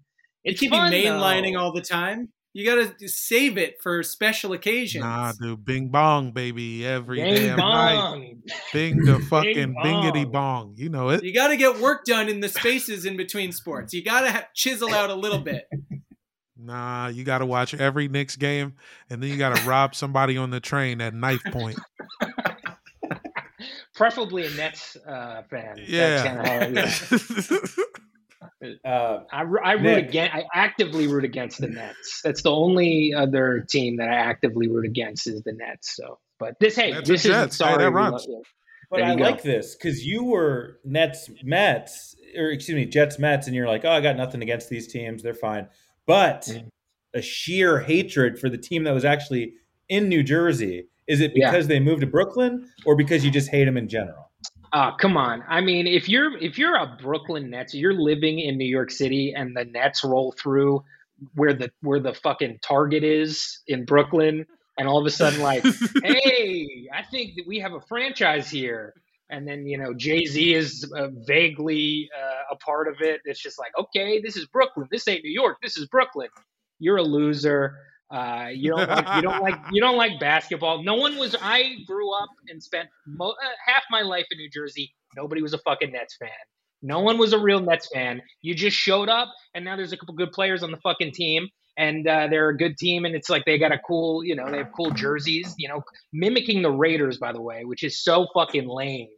You 0.45 0.55
can't 0.57 0.61
be 0.61 0.69
fun, 0.69 0.93
mainlining 0.93 1.55
though. 1.55 1.61
all 1.61 1.73
the 1.73 1.83
time. 1.83 2.31
You 2.55 2.65
gotta 2.65 3.09
save 3.09 3.57
it 3.59 3.81
for 3.83 4.03
special 4.03 4.53
occasions. 4.55 5.05
Nah, 5.05 5.33
dude. 5.41 5.65
Bing 5.65 5.89
bong, 5.91 6.33
baby. 6.33 6.85
Every 6.85 7.21
Bing 7.23 7.35
damn 7.35 7.57
night. 7.59 8.28
Bong. 8.49 8.59
Bing 8.73 9.05
the 9.05 9.19
fucking 9.31 9.75
bong. 9.75 9.85
bingity 9.85 10.31
bong. 10.31 10.75
You 10.77 10.89
know 10.89 11.11
it. 11.11 11.23
You 11.23 11.33
got 11.35 11.49
to 11.49 11.57
get 11.57 11.79
work 11.81 12.05
done 12.05 12.29
in 12.29 12.41
the 12.41 12.49
spaces 12.49 13.05
in 13.05 13.17
between 13.17 13.53
sports. 13.53 13.93
You 13.95 14.03
got 14.05 14.23
to 14.23 14.33
ha- 14.33 14.49
chisel 14.55 14.93
out 14.95 15.11
a 15.11 15.15
little 15.15 15.39
bit. 15.41 15.69
Nah, 16.61 17.07
you 17.09 17.23
got 17.25 17.39
to 17.39 17.47
watch 17.47 17.73
every 17.75 18.09
Knicks 18.09 18.37
game, 18.37 18.75
and 19.09 19.23
then 19.23 19.31
you 19.31 19.37
got 19.37 19.57
to 19.57 19.63
rob 19.69 19.95
somebody 19.95 20.37
on 20.37 20.51
the 20.51 20.61
train 20.61 21.01
at 21.01 21.15
knife 21.15 21.43
point. 21.53 21.79
Preferably 23.95 24.47
a 24.47 24.51
Nets 24.51 24.97
uh, 25.07 25.43
fan. 25.51 25.77
Yeah. 25.87 26.23
kinda 26.23 26.87
how- 26.87 27.01
yeah. 28.63 28.85
uh, 28.91 29.25
I, 29.33 29.43
I 29.65 29.73
root 29.73 29.99
against. 29.99 30.35
I 30.35 30.45
actively 30.55 31.07
root 31.09 31.25
against 31.25 31.61
the 31.61 31.69
Nets. 31.69 32.21
That's 32.23 32.43
the 32.43 32.51
only 32.53 33.13
other 33.15 33.67
team 33.69 33.97
that 33.97 34.09
I 34.09 34.15
actively 34.15 34.69
root 34.69 34.85
against 34.85 35.27
is 35.27 35.43
the 35.43 35.53
Nets. 35.53 35.97
So, 35.97 36.19
but 36.39 36.59
this, 36.61 36.77
hey, 36.77 36.91
Nets 36.93 37.09
this 37.09 37.25
isn't 37.25 37.33
Jets. 37.33 37.59
Hey, 37.59 37.65
sorry. 37.65 37.79
that 37.85 37.91
we 37.91 37.97
rhymes. 37.97 38.27
but 38.91 39.03
I 39.03 39.15
go. 39.17 39.23
like 39.23 39.43
this 39.43 39.75
because 39.75 40.05
you 40.07 40.25
were 40.25 40.79
Nets 40.85 41.31
Mets, 41.43 42.17
or 42.37 42.51
excuse 42.51 42.77
me, 42.77 42.85
Jets 42.87 43.19
Mets, 43.19 43.47
and 43.47 43.55
you're 43.57 43.69
like, 43.69 43.85
oh, 43.85 43.91
I 43.91 44.01
got 44.01 44.17
nothing 44.17 44.43
against 44.43 44.69
these 44.71 44.87
teams. 44.89 45.23
They're 45.23 45.35
fine. 45.35 45.69
But 46.07 46.43
Mhm. 46.43 46.69
a 47.15 47.23
sheer 47.23 47.81
hatred 47.81 48.39
for 48.39 48.49
the 48.49 48.59
team 48.59 48.85
that 48.85 48.93
was 48.93 49.05
actually 49.05 49.55
in 49.89 50.09
New 50.09 50.23
Jersey 50.23 50.87
Is 51.07 51.23
it 51.23 51.33
Yeah. 51.35 51.51
because 51.51 51.69
they 51.69 51.81
moved 51.81 52.03
to 52.03 52.07
Brooklyn 52.07 52.69
or 52.85 52.95
because 52.95 53.25
you 53.25 53.31
just 53.31 53.49
hate 53.49 53.65
them 53.65 53.79
in 53.79 53.89
general? 53.89 54.31
Uh, 54.75 54.95
come 54.95 55.17
on. 55.17 55.43
I 55.49 55.63
mean, 55.63 55.87
if 55.87 56.07
you're 56.07 56.37
if 56.37 56.59
you're 56.59 56.77
a 56.77 56.99
Brooklyn 57.01 57.49
Nets, 57.49 57.73
you're 57.75 57.95
living 57.95 58.39
in 58.39 58.59
New 58.59 58.67
York 58.69 58.91
City, 58.91 59.33
and 59.35 59.57
the 59.57 59.65
Nets 59.65 60.05
roll 60.05 60.33
through 60.33 60.85
where 61.35 61.55
the 61.55 61.71
where 61.81 61.99
the 61.99 62.13
fucking 62.13 62.59
Target 62.61 63.05
is 63.05 63.61
in 63.67 63.87
Brooklyn, 63.87 64.45
and 64.79 64.89
all 64.89 64.99
of 64.99 65.07
a 65.07 65.11
sudden, 65.11 65.41
like, 65.41 65.65
hey, 66.05 66.89
I 66.95 67.03
think 67.11 67.35
that 67.37 67.47
we 67.47 67.59
have 67.59 67.73
a 67.73 67.81
franchise 67.81 68.51
here, 68.51 68.95
and 69.31 69.47
then 69.47 69.67
you 69.67 69.79
know 69.79 69.93
Jay 69.95 70.25
Z 70.25 70.55
is 70.55 70.91
uh, 70.97 71.09
vaguely 71.27 72.09
uh, 72.17 72.55
a 72.55 72.57
part 72.57 72.89
of 72.89 72.97
it. 73.01 73.21
It's 73.25 73.41
just 73.41 73.59
like, 73.59 73.73
okay, 73.79 74.21
this 74.21 74.37
is 74.37 74.47
Brooklyn. 74.47 74.89
This 74.91 75.07
ain't 75.09 75.25
New 75.25 75.33
York. 75.33 75.59
This 75.63 75.77
is 75.77 75.87
Brooklyn. 75.87 76.29
You're 76.79 76.99
a 76.99 77.03
loser. 77.03 77.77
Uh, 78.11 78.49
you 78.55 78.71
don't 78.71 78.89
like 78.89 79.17
you 79.17 79.23
don't 79.23 79.43
like 79.43 79.55
you 79.71 79.81
don't 79.83 79.97
like 79.97 80.19
basketball. 80.19 80.83
No 80.83 80.95
one 80.95 81.19
was. 81.19 81.37
I 81.43 81.77
grew 81.87 82.11
up 82.15 82.31
and 82.49 82.63
spent 82.63 82.89
mo- 83.07 83.35
uh, 83.43 83.49
half 83.67 83.83
my 83.91 84.01
life 84.01 84.27
in 84.31 84.39
New 84.39 84.49
Jersey. 84.49 84.95
Nobody 85.17 85.43
was 85.43 85.53
a 85.53 85.59
fucking 85.59 85.93
Nets 85.93 86.17
fan. 86.17 86.31
No 86.81 87.01
one 87.01 87.19
was 87.19 87.33
a 87.33 87.39
real 87.39 87.61
Nets 87.61 87.89
fan. 87.93 88.23
You 88.41 88.55
just 88.55 88.77
showed 88.77 89.09
up, 89.09 89.29
and 89.55 89.65
now 89.65 89.77
there's 89.77 89.93
a 89.93 89.97
couple 89.97 90.15
good 90.15 90.33
players 90.33 90.63
on 90.63 90.71
the 90.71 90.77
fucking 90.79 91.13
team, 91.13 91.49
and 91.79 92.07
uh, 92.09 92.27
they're 92.27 92.49
a 92.49 92.57
good 92.57 92.77
team, 92.77 93.05
and 93.05 93.15
it's 93.15 93.31
like 93.31 93.45
they 93.45 93.57
got 93.57 93.73
a 93.73 93.79
cool, 93.79 94.25
you 94.25 94.35
know, 94.35 94.51
they 94.51 94.59
have 94.59 94.73
cool 94.77 94.91
jerseys, 94.91 95.55
you 95.57 95.69
know, 95.69 95.83
mimicking 96.13 96.61
the 96.61 96.71
Raiders, 96.71 97.19
by 97.19 97.33
the 97.33 97.41
way, 97.41 97.65
which 97.65 97.85
is 97.85 98.03
so 98.03 98.27
fucking 98.35 98.69
lame. 98.69 99.09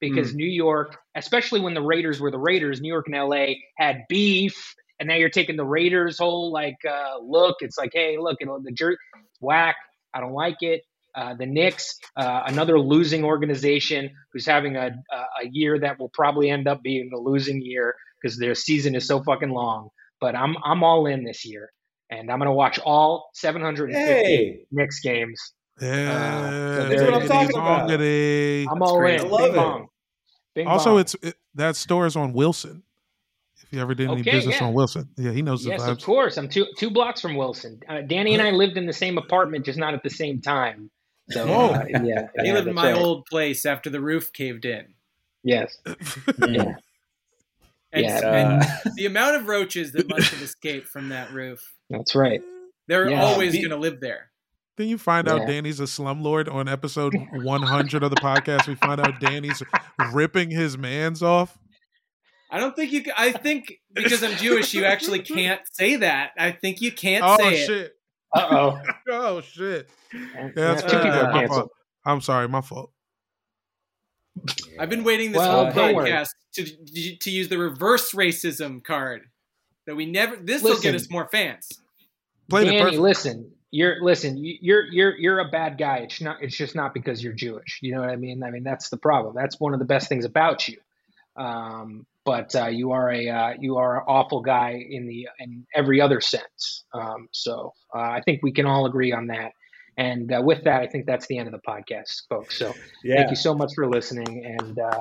Because 0.00 0.34
New 0.34 0.46
York, 0.46 0.98
especially 1.14 1.60
when 1.60 1.72
the 1.72 1.80
Raiders 1.80 2.20
were 2.20 2.30
the 2.30 2.38
Raiders, 2.38 2.80
New 2.80 2.92
York 2.92 3.06
and 3.08 3.16
LA 3.16 3.54
had 3.78 4.02
beef, 4.08 4.74
and 5.00 5.08
now 5.08 5.14
you're 5.14 5.30
taking 5.30 5.56
the 5.56 5.64
Raiders' 5.64 6.18
whole 6.18 6.52
like 6.52 6.76
uh, 6.88 7.18
look. 7.22 7.56
It's 7.60 7.78
like, 7.78 7.90
hey, 7.94 8.18
look, 8.18 8.36
you 8.40 8.46
know, 8.46 8.60
the 8.62 8.72
jersey, 8.72 8.98
whack. 9.40 9.76
I 10.12 10.20
don't 10.20 10.32
like 10.32 10.58
it. 10.60 10.82
Uh, 11.14 11.34
the 11.34 11.46
Knicks, 11.46 11.98
uh, 12.16 12.42
another 12.46 12.78
losing 12.78 13.24
organization 13.24 14.10
who's 14.32 14.44
having 14.44 14.76
a, 14.76 14.90
a 15.10 15.16
a 15.44 15.48
year 15.50 15.78
that 15.78 15.98
will 15.98 16.10
probably 16.10 16.50
end 16.50 16.68
up 16.68 16.82
being 16.82 17.10
a 17.14 17.18
losing 17.18 17.62
year 17.62 17.94
because 18.20 18.38
their 18.38 18.54
season 18.54 18.94
is 18.94 19.06
so 19.06 19.22
fucking 19.22 19.50
long. 19.50 19.88
But 20.20 20.36
I'm 20.36 20.56
I'm 20.64 20.84
all 20.84 21.06
in 21.06 21.24
this 21.24 21.46
year, 21.46 21.70
and 22.10 22.30
I'm 22.30 22.38
gonna 22.38 22.52
watch 22.52 22.78
all 22.84 23.30
750 23.34 23.92
Hey. 23.94 24.58
Uh, 24.62 24.64
Knicks 24.72 25.00
games. 25.00 25.52
Yeah, 25.80 26.86
That's 26.88 27.02
what 27.02 27.14
I'm 27.14 27.28
talking 27.28 27.56
about. 27.56 27.88
Zongity. 27.90 28.66
I'm 28.70 28.80
all 28.82 28.96
great. 28.98 29.20
in. 29.20 29.26
I 29.26 29.28
love 29.28 29.40
Bing 29.40 29.52
it. 29.52 29.56
bong. 29.56 29.86
Bing 30.54 30.66
Also, 30.68 30.90
bong. 30.90 31.00
it's 31.00 31.16
it, 31.22 31.34
that 31.56 31.74
store 31.76 32.06
is 32.06 32.14
on 32.16 32.32
Wilson. 32.32 32.82
If 33.62 33.72
you 33.72 33.80
ever 33.80 33.94
did 33.94 34.08
any 34.10 34.20
Okay, 34.20 34.30
business 34.32 34.60
yeah. 34.60 34.66
on 34.66 34.74
Wilson, 34.74 35.08
yeah, 35.16 35.32
he 35.32 35.42
knows 35.42 35.64
the 35.64 35.70
yes, 35.70 35.82
vibes. 35.82 35.88
of 35.90 36.02
course. 36.02 36.36
I'm 36.36 36.48
two 36.48 36.66
two 36.78 36.90
blocks 36.90 37.20
from 37.20 37.34
Wilson. 37.36 37.80
Uh, 37.88 38.02
Danny 38.02 38.34
and 38.34 38.42
I 38.42 38.50
lived 38.50 38.76
in 38.76 38.86
the 38.86 38.92
same 38.92 39.18
apartment, 39.18 39.64
just 39.64 39.78
not 39.78 39.94
at 39.94 40.02
the 40.04 40.10
same 40.10 40.40
time. 40.40 40.90
So 41.30 41.46
Whoa. 41.46 41.70
uh, 41.70 41.84
yeah, 42.04 42.28
I 42.38 42.44
yeah, 42.44 42.52
lived 42.52 42.68
in 42.68 42.74
my 42.74 42.92
right. 42.92 43.00
old 43.00 43.24
place 43.26 43.64
after 43.66 43.90
the 43.90 44.00
roof 44.00 44.32
caved 44.32 44.64
in. 44.64 44.86
Yes. 45.42 45.76
Yeah. 46.46 46.74
And, 47.94 48.04
Yeah. 48.04 48.60
and 48.84 48.94
the 48.96 49.06
amount 49.06 49.36
of 49.36 49.46
roaches 49.48 49.92
that 49.92 50.08
must 50.08 50.30
have 50.32 50.42
escaped 50.42 50.88
from 50.88 51.10
that 51.10 51.32
roof. 51.32 51.60
That's 51.90 52.14
right. 52.14 52.40
They're 52.88 53.08
Yeah. 53.10 53.22
always 53.22 53.52
The- 53.52 53.60
going 53.60 53.70
to 53.70 53.76
live 53.76 54.00
there. 54.00 54.30
Then 54.76 54.88
you 54.88 54.98
find 54.98 55.28
out 55.28 55.46
Danny's 55.46 55.78
a 55.78 55.84
slumlord 55.84 56.52
on 56.52 56.68
episode 56.68 57.14
100 57.32 58.02
of 58.02 58.10
the 58.10 58.16
podcast. 58.16 58.66
We 58.66 58.74
find 58.74 59.00
out 59.00 59.20
Danny's 59.20 59.62
ripping 60.12 60.50
his 60.50 60.76
man's 60.76 61.22
off. 61.22 61.56
I 62.50 62.58
don't 62.58 62.74
think 62.74 62.90
you. 62.92 63.02
Can, 63.04 63.12
I 63.16 63.30
think 63.30 63.72
because 63.94 64.22
I'm 64.24 64.36
Jewish, 64.36 64.74
you 64.74 64.84
actually 64.84 65.20
can't 65.20 65.60
say 65.72 65.96
that. 65.96 66.32
I 66.36 66.50
think 66.52 66.80
you 66.80 66.90
can't 66.92 67.24
Oh 67.24 67.36
say 67.36 67.54
it. 67.62 67.66
shit! 67.66 67.92
Uh 68.34 68.46
oh. 68.50 68.82
Oh 69.10 69.40
shit! 69.40 69.88
Yeah, 70.12 70.20
Yeah, 70.34 70.50
that's 70.54 70.82
two 70.82 70.88
people 70.98 71.10
are 71.10 71.32
canceled. 71.32 71.70
I'm 72.04 72.20
sorry, 72.20 72.48
my 72.48 72.60
fault. 72.60 72.90
I've 74.78 74.90
been 74.90 75.04
waiting 75.04 75.32
this 75.32 75.38
Well, 75.38 75.70
whole 75.70 75.92
podcast 75.92 76.30
to 76.54 77.16
to 77.16 77.30
use 77.30 77.48
the 77.48 77.58
reverse 77.58 78.12
racism 78.12 78.82
card 78.82 79.22
that 79.86 79.94
we 79.94 80.06
never. 80.06 80.36
This 80.36 80.62
will 80.62 80.80
get 80.80 80.94
us 80.94 81.10
more 81.10 81.28
fans. 81.28 81.68
Played 82.48 82.66
it 82.68 82.70
Danny, 82.72 82.82
perfect. 82.82 83.00
listen. 83.02 83.50
You're 83.70 84.02
listen. 84.02 84.36
you- 84.36 84.58
You're 84.60 84.84
you're 84.84 85.16
you're 85.16 85.38
a 85.40 85.48
bad 85.48 85.78
guy. 85.78 85.98
It's 85.98 86.20
not. 86.20 86.42
It's 86.42 86.56
just 86.56 86.74
not 86.74 86.94
because 86.94 87.22
you're 87.22 87.32
Jewish. 87.32 87.78
You 87.82 87.94
know 87.94 88.00
what 88.00 88.10
I 88.10 88.16
mean? 88.16 88.42
I 88.42 88.50
mean 88.50 88.64
that's 88.64 88.88
the 88.88 88.96
problem. 88.96 89.34
That's 89.34 89.58
one 89.58 89.72
of 89.72 89.78
the 89.78 89.84
best 89.84 90.08
things 90.08 90.24
about 90.24 90.68
you. 90.68 90.78
Um, 91.36 92.06
but 92.24 92.54
uh, 92.54 92.68
you 92.68 92.92
are 92.92 93.10
a 93.10 93.28
uh, 93.28 93.54
you 93.58 93.76
are 93.78 93.96
an 93.98 94.04
awful 94.06 94.40
guy 94.42 94.84
in 94.88 95.06
the 95.06 95.28
in 95.38 95.66
every 95.74 96.00
other 96.00 96.20
sense. 96.20 96.84
Um, 96.92 97.28
so 97.32 97.74
uh, 97.94 97.98
I 97.98 98.22
think 98.24 98.42
we 98.42 98.52
can 98.52 98.66
all 98.66 98.86
agree 98.86 99.12
on 99.12 99.26
that. 99.28 99.52
And 99.96 100.32
uh, 100.32 100.42
with 100.44 100.64
that, 100.64 100.80
I 100.82 100.86
think 100.86 101.06
that's 101.06 101.26
the 101.26 101.38
end 101.38 101.46
of 101.48 101.52
the 101.52 101.60
podcast, 101.66 102.22
folks. 102.28 102.58
So 102.58 102.72
Yeah. 103.04 103.16
thank 103.16 103.30
you 103.30 103.36
so 103.36 103.54
much 103.54 103.72
for 103.74 103.88
listening. 103.88 104.44
And 104.44 104.78
uh, 104.78 105.00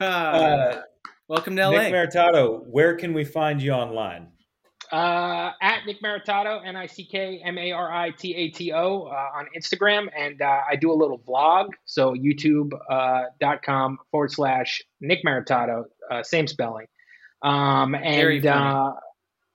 Uh, 0.00 0.82
Welcome 1.28 1.56
to 1.56 1.68
LA. 1.70 1.82
Nick 1.82 1.92
Maritato, 1.94 2.62
where 2.66 2.94
can 2.96 3.14
we 3.14 3.24
find 3.24 3.62
you 3.62 3.72
online? 3.72 4.28
uh, 4.92 5.52
at 5.62 5.86
Nick 5.86 6.02
Maritato, 6.02 6.60
N 6.66 6.76
I 6.76 6.86
C 6.86 7.06
K 7.06 7.40
M 7.42 7.56
A 7.56 7.72
R 7.72 7.90
I 7.90 8.10
T 8.10 8.34
A 8.34 8.48
T 8.50 8.72
O 8.72 9.04
uh, 9.04 9.38
on 9.38 9.46
Instagram. 9.56 10.08
And 10.14 10.42
uh, 10.42 10.60
I 10.70 10.76
do 10.76 10.92
a 10.92 10.94
little 10.94 11.18
vlog. 11.20 11.68
So 11.86 12.14
youtube.com 12.14 13.98
forward 14.10 14.30
slash 14.32 14.82
Nick 15.00 15.20
Maritato, 15.24 15.84
uh, 16.10 16.22
same 16.22 16.46
spelling. 16.46 16.86
Um, 17.42 17.92
Very 17.92 18.36
and 18.36 18.44
funny. 18.44 18.66
uh, 18.66 18.92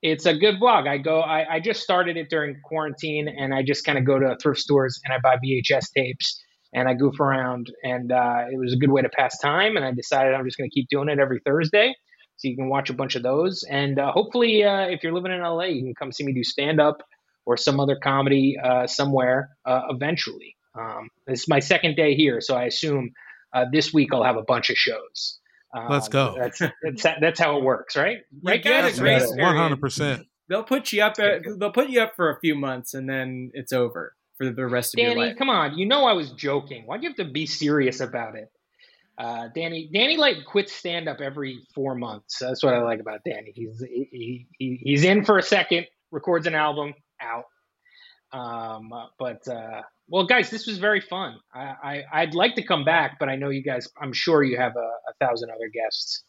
it's 0.02 0.26
a 0.26 0.36
good 0.36 0.56
vlog. 0.60 0.88
I 0.88 0.98
go, 0.98 1.22
I, 1.22 1.56
I 1.56 1.60
just 1.60 1.82
started 1.82 2.18
it 2.18 2.30
during 2.30 2.60
quarantine 2.64 3.28
and 3.28 3.54
I 3.54 3.64
just 3.64 3.86
kind 3.86 3.98
of 3.98 4.06
go 4.06 4.20
to 4.20 4.38
thrift 4.42 4.60
stores 4.60 5.00
and 5.04 5.14
I 5.14 5.18
buy 5.22 5.38
VHS 5.38 5.92
tapes 5.96 6.42
and 6.74 6.88
I 6.88 6.94
goof 6.94 7.20
around. 7.20 7.72
And 7.84 8.12
uh, 8.12 8.46
it 8.52 8.60
was 8.60 8.74
a 8.74 8.78
good 8.78 8.92
way 8.92 9.02
to 9.02 9.10
pass 9.10 9.38
time. 9.40 9.76
And 9.76 9.86
I 9.86 9.92
decided 9.92 10.34
I'm 10.34 10.46
just 10.46 10.58
going 10.58 10.70
to 10.70 10.74
keep 10.74 10.88
doing 10.90 11.10
it 11.10 11.20
every 11.20 11.42
Thursday 11.46 11.96
so 12.38 12.48
you 12.48 12.56
can 12.56 12.70
watch 12.70 12.90
a 12.90 12.94
bunch 12.94 13.16
of 13.16 13.24
those. 13.24 13.64
And 13.70 14.00
uh, 14.00 14.12
hopefully, 14.12 14.64
uh, 14.64 14.88
if 14.88 15.04
you're 15.04 15.14
living 15.14 15.32
in 15.32 15.42
LA, 15.42 15.66
you 15.66 15.84
can 15.84 15.96
come 15.96 16.12
see 16.12 16.24
me 16.24 16.34
do 16.34 16.44
stand 16.44 16.80
up 16.80 17.02
or 17.46 17.58
some 17.58 17.80
other 17.80 17.98
comedy 18.02 18.58
uh, 18.64 18.86
somewhere 18.86 19.50
uh, 19.66 19.82
eventually. 19.90 20.56
Um, 20.78 21.10
my 21.48 21.60
second 21.60 21.96
day 21.96 22.14
here, 22.14 22.40
so 22.40 22.56
I 22.56 22.66
assume 22.66 23.12
uh, 23.54 23.66
this 23.72 23.92
week 23.92 24.10
I'll 24.14 24.24
have 24.24 24.38
a 24.38 24.44
bunch 24.44 24.70
of 24.70 24.78
shows. 24.78 25.40
Um, 25.78 25.88
Let's 25.90 26.08
go. 26.08 26.36
That's 26.38 26.60
that's, 26.82 27.04
that's 27.22 27.40
how 27.40 27.58
it 27.58 27.64
works, 27.64 27.96
right? 27.96 28.20
Right, 28.44 28.64
get 28.64 28.82
guys? 28.82 29.00
grace 29.00 29.32
period. 29.32 29.56
hundred 29.56 29.80
percent. 29.80 30.26
They'll 30.50 30.64
put 30.64 30.92
you 30.94 31.04
up. 31.04 31.20
At, 31.20 31.44
they'll 31.60 31.72
put 31.72 31.90
you 31.90 32.02
up 32.02 32.14
for 32.16 32.32
a 32.32 32.40
few 32.40 32.56
months, 32.56 32.94
and 32.94 33.10
then 33.10 33.52
it's 33.54 33.74
over 33.74 34.14
for 34.38 34.50
the 34.50 34.66
rest 34.66 34.96
of 34.96 35.00
your 35.00 35.16
life. 35.16 35.38
come 35.38 35.50
on. 35.50 35.78
You 35.78 35.86
know 35.86 36.06
I 36.06 36.14
was 36.14 36.32
joking. 36.32 36.84
Why'd 36.86 37.04
you 37.04 37.10
have 37.10 37.18
to 37.18 37.26
be 37.26 37.46
serious 37.46 38.00
about 38.00 38.36
it? 38.36 38.50
Uh, 39.18 39.50
Danny, 39.54 39.90
Danny 39.92 40.16
like 40.16 40.46
quits 40.46 40.72
stand 40.72 41.10
up 41.10 41.22
every 41.22 41.60
four 41.74 41.96
months. 41.96 42.38
That's 42.40 42.64
what 42.64 42.76
I 42.76 42.82
like 42.84 43.00
about 43.00 43.22
Danny. 43.26 43.52
He's 43.54 43.80
he, 43.80 44.48
he 44.58 44.80
he's 44.82 45.04
in 45.04 45.26
for 45.26 45.38
a 45.38 45.44
second, 45.44 45.88
records 46.12 46.46
an 46.48 46.56
album, 46.56 46.94
out. 47.22 47.46
Um, 48.32 48.94
uh, 48.94 49.08
but 49.18 49.48
uh, 49.48 49.82
well, 50.10 50.26
guys, 50.26 50.50
this 50.50 50.66
was 50.68 50.78
very 50.78 51.02
fun. 51.02 51.38
I, 51.54 51.62
I 51.84 52.04
I'd 52.22 52.34
like 52.36 52.56
to 52.56 52.64
come 52.64 52.84
back, 52.86 53.18
but 53.20 53.30
I 53.30 53.36
know 53.36 53.50
you 53.50 53.64
guys. 53.64 53.88
I'm 54.02 54.14
sure 54.14 54.44
you 54.44 54.58
have 54.58 54.76
a, 54.76 54.80
a 54.80 55.14
thousand 55.26 55.50
other 55.52 55.70
guests 55.74 56.24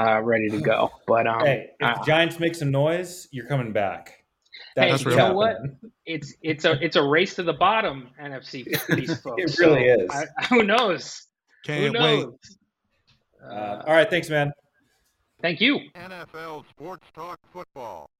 uh, 0.00 0.20
ready 0.22 0.48
to 0.50 0.60
go. 0.60 0.90
But 1.06 1.26
um, 1.26 1.40
Hey, 1.40 1.70
if 1.78 1.86
uh, 1.86 1.94
the 1.98 2.04
Giants 2.06 2.38
make 2.40 2.54
some 2.54 2.70
noise, 2.70 3.28
you're 3.30 3.46
coming 3.46 3.72
back. 3.72 4.24
Hey, 4.76 4.90
That's 4.90 5.04
what's 5.04 5.06
real. 5.06 5.16
you 5.16 5.22
know 5.32 5.34
what? 5.34 5.56
it's 6.06 6.34
it's 6.42 6.64
a 6.64 6.72
it's 6.84 6.96
a 6.96 7.02
race 7.02 7.34
to 7.36 7.42
the 7.42 7.52
bottom, 7.52 8.08
NFC 8.22 8.66
East 8.98 9.22
folks. 9.22 9.42
It 9.42 9.58
really 9.58 9.88
So, 9.88 10.04
is. 10.04 10.10
I, 10.38 10.44
who 10.48 10.64
knows? 10.64 11.26
Can't 11.64 11.92
wait. 11.92 11.92
knows? 11.92 12.34
Uh, 13.42 13.82
all 13.86 13.94
right, 13.94 14.08
thanks, 14.10 14.28
man. 14.28 14.52
Thank 15.40 15.60
you. 15.60 15.78
NFL 15.94 16.64
Sports 16.68 17.06
Talk 17.14 17.38
Football. 17.52 18.10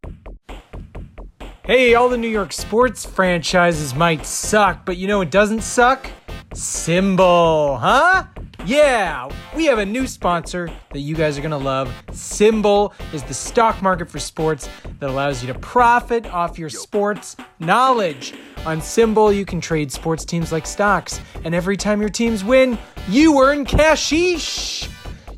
Hey, 1.70 1.94
all 1.94 2.08
the 2.08 2.18
New 2.18 2.26
York 2.26 2.52
sports 2.52 3.06
franchises 3.06 3.94
might 3.94 4.26
suck, 4.26 4.84
but 4.84 4.96
you 4.96 5.06
know 5.06 5.20
it 5.20 5.30
doesn't 5.30 5.62
suck? 5.62 6.10
SimBull, 6.52 7.78
huh? 7.78 8.24
Yeah, 8.66 9.30
we 9.54 9.66
have 9.66 9.78
a 9.78 9.86
new 9.86 10.08
sponsor 10.08 10.68
that 10.90 10.98
you 10.98 11.14
guys 11.14 11.38
are 11.38 11.42
gonna 11.42 11.56
love. 11.56 11.88
SimBull 12.08 12.92
is 13.14 13.22
the 13.22 13.34
stock 13.34 13.80
market 13.82 14.10
for 14.10 14.18
sports 14.18 14.68
that 14.98 15.10
allows 15.10 15.44
you 15.44 15.52
to 15.52 15.56
profit 15.60 16.26
off 16.34 16.58
your 16.58 16.70
sports 16.70 17.36
knowledge. 17.60 18.34
On 18.66 18.80
SimBull, 18.80 19.36
you 19.36 19.44
can 19.44 19.60
trade 19.60 19.92
sports 19.92 20.24
teams 20.24 20.50
like 20.50 20.66
stocks, 20.66 21.20
and 21.44 21.54
every 21.54 21.76
time 21.76 22.00
your 22.00 22.10
teams 22.10 22.42
win, 22.42 22.76
you 23.08 23.40
earn 23.40 23.64
cashish. 23.64 24.88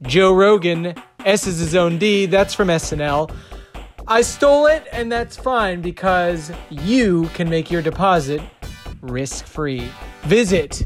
Joe 0.03 0.33
Rogan. 0.33 0.93
S 1.25 1.47
is 1.47 1.57
his 1.57 1.73
own 1.75 1.97
D. 1.97 2.27
That's 2.27 2.53
from 2.53 2.67
SNL. 2.67 3.35
I 4.11 4.21
stole 4.23 4.65
it, 4.65 4.87
and 4.91 5.11
that's 5.11 5.37
fine 5.37 5.81
because 5.81 6.51
you 6.71 7.27
can 7.35 7.47
make 7.47 7.69
your 7.69 7.83
deposit 7.83 8.41
risk 9.01 9.45
free. 9.45 9.87
Visit 10.23 10.81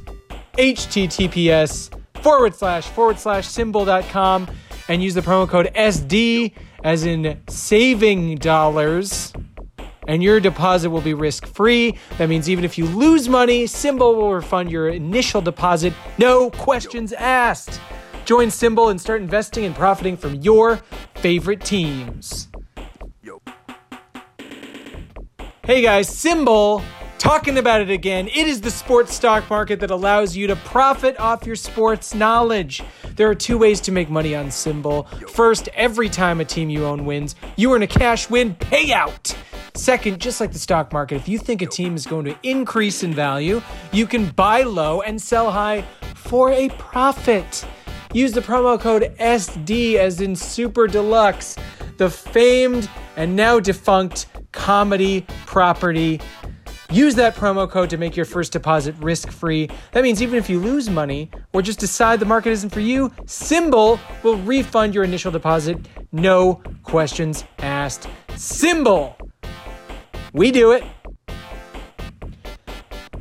https 0.57 1.89
forward 2.21 2.53
slash 2.53 2.85
forward 2.87 3.17
slash 3.17 3.47
simbull.com 3.47 4.47
and 4.89 5.01
use 5.01 5.13
the 5.13 5.21
promo 5.21 5.47
code 5.47 5.71
SD 5.73 6.53
as 6.83 7.05
in 7.05 7.41
saving 7.47 8.35
dollars. 8.39 9.31
And 10.05 10.21
your 10.21 10.41
deposit 10.41 10.89
will 10.89 10.99
be 10.99 11.13
risk 11.13 11.47
free. 11.47 11.97
That 12.17 12.27
means 12.27 12.49
even 12.49 12.65
if 12.65 12.77
you 12.77 12.85
lose 12.87 13.29
money, 13.29 13.63
SimBull 13.63 14.17
will 14.17 14.33
refund 14.33 14.69
your 14.69 14.89
initial 14.89 15.39
deposit. 15.41 15.93
No 16.17 16.49
questions 16.51 17.13
asked. 17.13 17.79
Join 18.25 18.49
SimBull 18.49 18.91
and 18.91 18.99
start 18.99 19.21
investing 19.21 19.63
and 19.63 19.73
profiting 19.73 20.17
from 20.17 20.35
your 20.35 20.81
favorite 21.15 21.63
teams. 21.63 22.49
Hey 25.65 25.81
guys, 25.81 26.09
SimBull 26.09 26.83
talking 27.17 27.57
about 27.57 27.79
it 27.79 27.89
again. 27.89 28.27
It 28.27 28.47
is 28.49 28.59
the 28.59 28.69
sports 28.69 29.13
stock 29.13 29.49
market 29.49 29.79
that 29.79 29.91
allows 29.91 30.35
you 30.35 30.45
to 30.47 30.57
profit 30.57 31.17
off 31.21 31.45
your 31.45 31.55
sports 31.55 32.13
knowledge. 32.13 32.83
There 33.15 33.29
are 33.29 33.33
two 33.33 33.57
ways 33.57 33.79
to 33.81 33.93
make 33.93 34.09
money 34.09 34.35
on 34.35 34.47
SimBull. 34.47 35.29
First, 35.29 35.69
every 35.69 36.09
time 36.09 36.41
a 36.41 36.45
team 36.45 36.69
you 36.69 36.83
own 36.83 37.05
wins, 37.05 37.37
you 37.55 37.73
earn 37.73 37.81
a 37.81 37.87
cash 37.87 38.29
win 38.29 38.55
payout. 38.55 39.37
Second, 39.73 40.19
just 40.19 40.41
like 40.41 40.51
the 40.51 40.59
stock 40.59 40.91
market, 40.91 41.15
if 41.15 41.29
you 41.29 41.37
think 41.37 41.61
a 41.61 41.65
team 41.65 41.95
is 41.95 42.05
going 42.05 42.25
to 42.25 42.37
increase 42.43 43.01
in 43.01 43.13
value, 43.13 43.61
you 43.93 44.05
can 44.05 44.31
buy 44.31 44.63
low 44.63 45.01
and 45.01 45.21
sell 45.21 45.49
high 45.49 45.85
for 46.13 46.51
a 46.51 46.67
profit. 46.71 47.65
Use 48.11 48.33
the 48.33 48.41
promo 48.41 48.77
code 48.77 49.15
SD 49.17 49.95
as 49.95 50.19
in 50.19 50.35
Super 50.35 50.87
Deluxe, 50.87 51.55
the 51.95 52.09
famed 52.09 52.89
and 53.15 53.33
now 53.33 53.61
defunct 53.61 54.25
comedy 54.53 55.25
property. 55.45 56.21
Use 56.89 57.15
that 57.15 57.35
promo 57.35 57.69
code 57.69 57.89
to 57.89 57.97
make 57.97 58.15
your 58.15 58.25
first 58.25 58.53
deposit 58.53 58.95
risk 58.99 59.31
free. 59.31 59.67
That 59.91 60.03
means 60.03 60.21
even 60.21 60.37
if 60.37 60.49
you 60.49 60.59
lose 60.59 60.89
money 60.89 61.29
or 61.51 61.61
just 61.61 61.79
decide 61.79 62.19
the 62.19 62.25
market 62.25 62.51
isn't 62.51 62.69
for 62.69 62.79
you, 62.79 63.09
SimBull 63.25 63.99
will 64.23 64.37
refund 64.37 64.93
your 64.93 65.03
initial 65.03 65.31
deposit. 65.31 65.77
No 66.11 66.61
questions 66.83 67.43
asked. 67.59 68.07
SimBull! 68.29 69.15
We 70.33 70.51
do 70.51 70.71
it. 70.71 70.83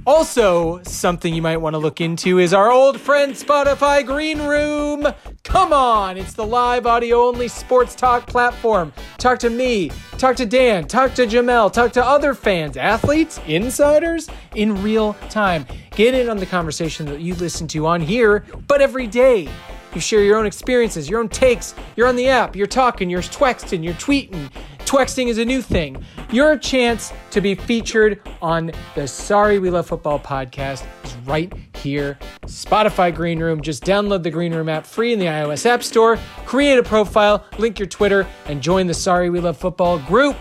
Also, 0.05 0.83
something 0.83 1.33
you 1.33 1.41
might 1.41 1.59
want 1.59 1.75
to 1.75 1.79
look 1.79 2.01
into 2.01 2.41
is 2.41 2.53
our 2.53 2.73
old 2.73 3.01
friend 3.01 3.35
Spotify 3.35 4.05
Green 4.05 4.43
Room. 4.43 5.07
Come 5.45 5.73
on, 5.73 6.17
it's 6.17 6.33
the 6.33 6.45
live 6.45 6.87
audio 6.87 7.29
only 7.29 7.47
sports 7.47 7.95
talk 7.95 8.27
platform. 8.27 8.93
Talk 9.19 9.39
to 9.41 9.51
me, 9.51 9.93
talk 10.19 10.35
to 10.37 10.47
Dan, 10.47 10.89
talk 10.89 11.15
to 11.15 11.25
Jamel, 11.25 11.73
talk 11.73 11.93
to 11.93 12.05
other 12.05 12.35
fans, 12.35 12.77
athletes, 12.77 13.39
insiders 13.47 14.29
in 14.57 14.83
real 14.83 15.15
time. 15.31 15.67
Get 15.93 16.15
in 16.15 16.29
on 16.29 16.39
the 16.39 16.47
conversation 16.47 17.07
that 17.07 17.21
you 17.21 17.37
listen 17.37 17.69
to 17.69 17.87
on 17.87 18.01
here, 18.01 18.45
but 18.67 18.81
every 18.81 19.07
day. 19.07 19.49
You 19.95 20.01
share 20.01 20.25
your 20.25 20.39
own 20.39 20.47
experiences, 20.47 21.09
your 21.11 21.21
own 21.21 21.29
takes. 21.29 21.75
You're 21.97 22.09
on 22.09 22.17
the 22.17 22.27
app, 22.27 22.57
you're 22.57 22.67
talking, 22.67 23.11
you're 23.11 23.21
texting, 23.21 23.85
you're 23.85 23.93
tweeting. 23.95 24.51
Twexting 24.93 25.28
is 25.28 25.38
a 25.38 25.45
new 25.47 25.62
thing. 25.62 26.05
Your 26.30 26.59
chance 26.59 27.14
to 27.30 27.40
be 27.40 27.55
featured 27.55 28.20
on 28.43 28.72
the 28.95 29.09
Sorry 29.09 29.59
We 29.59 29.70
Love 29.70 29.86
Football 29.86 30.20
podcast 30.20 30.84
is 31.03 31.16
right 31.24 31.51
here. 31.76 32.18
Spotify 32.43 33.14
Green 33.14 33.40
Room. 33.40 33.62
Just 33.62 33.84
download 33.84 34.22
the 34.22 34.30
Green 34.30 34.55
Room 34.55 34.68
app 34.68 34.84
free 34.84 35.14
in 35.14 35.18
the 35.18 35.24
iOS 35.24 35.64
App 35.64 35.82
Store, 35.82 36.18
create 36.45 36.76
a 36.76 36.82
profile, 36.82 37.43
link 37.57 37.78
your 37.78 37.88
Twitter, 37.88 38.26
and 38.45 38.61
join 38.61 38.86
the 38.86 38.93
Sorry 38.93 39.30
We 39.30 39.40
Love 39.40 39.57
Football 39.57 39.99
group. 40.01 40.36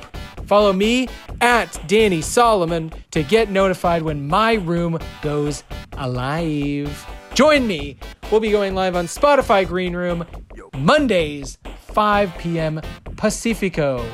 Follow 0.48 0.74
me 0.74 1.08
at 1.40 1.82
Danny 1.88 2.22
Solomon 2.22 2.92
to 3.12 3.24
get 3.24 3.50
notified 3.50 4.02
when 4.02 4.28
my 4.28 4.56
room 4.56 5.00
goes 5.22 5.64
alive. 5.94 7.08
Join 7.36 7.66
me. 7.66 7.96
We'll 8.30 8.42
be 8.42 8.52
going 8.52 8.76
live 8.76 8.98
on 8.98 9.06
Spotify 9.06 9.66
Green 9.66 9.96
Room 9.96 10.26
Mondays, 10.76 11.58
5 11.94 12.38
p.m. 12.38 12.82
Pacifico. 13.16 14.06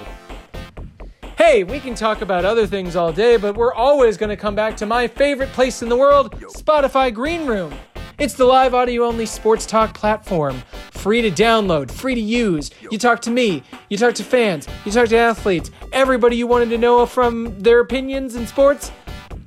Hey, 1.50 1.64
we 1.64 1.80
can 1.80 1.96
talk 1.96 2.22
about 2.22 2.44
other 2.44 2.68
things 2.68 2.98
all 2.98 3.14
day, 3.14 3.38
but 3.38 3.56
we're 3.56 3.74
always 3.74 4.18
going 4.18 4.30
to 4.30 4.36
come 4.36 4.54
back 4.54 4.76
to 4.76 4.86
my 4.86 5.08
favorite 5.08 5.48
place 5.54 5.82
in 5.82 5.88
the 5.88 5.96
world, 5.96 6.38
Spotify 6.42 7.12
Green 7.12 7.46
Room. 7.46 7.74
It's 8.18 8.34
the 8.34 8.44
live 8.44 8.74
audio 8.74 9.06
only 9.06 9.26
sports 9.26 9.66
talk 9.66 9.94
platform. 9.94 10.62
Free 10.92 11.22
to 11.22 11.32
download, 11.32 11.90
free 11.90 12.16
to 12.16 12.20
use. 12.20 12.70
You 12.92 12.98
talk 12.98 13.22
to 13.22 13.32
me, 13.32 13.64
you 13.90 13.96
talk 13.96 14.14
to 14.16 14.26
fans, 14.26 14.68
you 14.84 14.92
talk 14.92 15.08
to 15.08 15.18
athletes, 15.18 15.72
everybody 15.94 16.36
you 16.36 16.48
wanted 16.48 16.70
to 16.72 16.78
know 16.78 17.06
from 17.06 17.58
their 17.58 17.80
opinions 17.80 18.36
in 18.36 18.46
sports. 18.46 18.92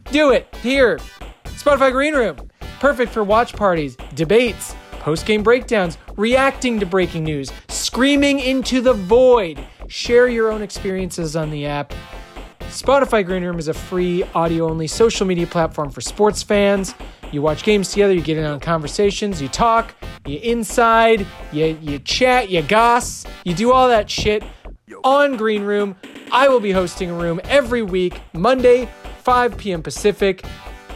Do 0.05 0.31
it 0.31 0.49
here. 0.63 0.99
Spotify 1.45 1.93
Green 1.93 2.15
Room. 2.15 2.51
Perfect 2.79 3.13
for 3.13 3.25
watch 3.25 3.53
parties, 3.53 3.97
debates, 4.15 4.75
post 5.01 5.27
game 5.27 5.43
breakdowns, 5.43 5.99
reacting 6.17 6.81
to 6.81 6.87
breaking 6.87 7.25
news, 7.25 7.53
screaming 7.69 8.41
into 8.41 8.81
the 8.81 8.95
void. 8.95 9.63
Share 9.91 10.29
your 10.29 10.53
own 10.53 10.63
experiences 10.63 11.35
on 11.35 11.51
the 11.51 11.67
app. 11.67 11.93
Spotify 12.69 13.27
Green 13.27 13.43
Room 13.43 13.59
is 13.59 13.67
a 13.67 13.75
free 13.75 14.23
audio 14.37 14.71
only 14.71 14.87
social 14.87 15.27
media 15.27 15.49
platform 15.49 15.91
for 15.91 16.01
sports 16.01 16.45
fans. 16.45 16.95
You 17.33 17.43
watch 17.43 17.65
games 17.65 17.91
together, 17.91 18.15
you 18.15 18.21
get 18.21 18.39
in 18.39 18.45
on 18.45 18.61
conversations, 18.61 19.43
you 19.43 19.49
talk, 19.49 19.93
you 20.25 20.39
inside, 20.39 21.27
you, 21.51 21.77
you 21.83 21.99
chat, 21.99 22.51
you 22.51 22.63
goss, 22.63 23.27
you 23.45 23.53
do 23.53 23.73
all 23.73 23.89
that 23.89 24.09
shit 24.09 24.45
on 25.03 25.37
Green 25.37 25.65
Room. 25.65 25.97
I 26.31 26.49
will 26.49 26.61
be 26.61 26.71
hosting 26.71 27.11
a 27.11 27.15
room 27.15 27.41
every 27.47 27.83
week, 27.83 28.21
Monday, 28.33 28.89
5 29.23 29.59
p.m. 29.59 29.83
Pacific. 29.83 30.45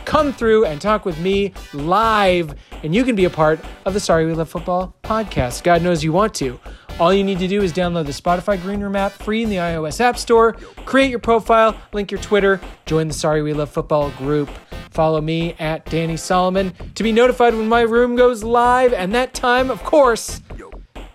Come 0.04 0.32
through 0.32 0.66
and 0.66 0.80
talk 0.80 1.04
with 1.04 1.18
me 1.18 1.52
live, 1.72 2.54
and 2.84 2.94
you 2.94 3.02
can 3.02 3.16
be 3.16 3.24
a 3.24 3.30
part 3.30 3.58
of 3.86 3.92
the 3.94 3.98
Sorry 3.98 4.24
We 4.24 4.34
Love 4.34 4.50
Football 4.50 4.94
podcast. 5.02 5.64
God 5.64 5.82
knows 5.82 6.04
you 6.04 6.12
want 6.12 6.32
to. 6.34 6.60
All 7.00 7.12
you 7.12 7.24
need 7.24 7.40
to 7.40 7.48
do 7.48 7.60
is 7.60 7.72
download 7.72 8.06
the 8.06 8.12
Spotify 8.12 8.60
Green 8.60 8.80
Room 8.80 8.94
app 8.94 9.10
free 9.10 9.42
in 9.42 9.50
the 9.50 9.56
iOS 9.56 10.00
App 10.00 10.16
Store, 10.16 10.52
create 10.86 11.10
your 11.10 11.18
profile, 11.18 11.76
link 11.92 12.12
your 12.12 12.20
Twitter, 12.20 12.60
join 12.86 13.08
the 13.08 13.14
Sorry 13.14 13.42
We 13.42 13.52
Love 13.52 13.68
Football 13.70 14.10
group. 14.12 14.48
Follow 14.90 15.20
me 15.20 15.54
at 15.58 15.84
Danny 15.86 16.16
Solomon 16.16 16.72
to 16.94 17.02
be 17.02 17.10
notified 17.10 17.52
when 17.54 17.68
my 17.68 17.80
room 17.80 18.14
goes 18.14 18.44
live, 18.44 18.92
and 18.92 19.12
that 19.12 19.34
time, 19.34 19.72
of 19.72 19.82
course, 19.82 20.40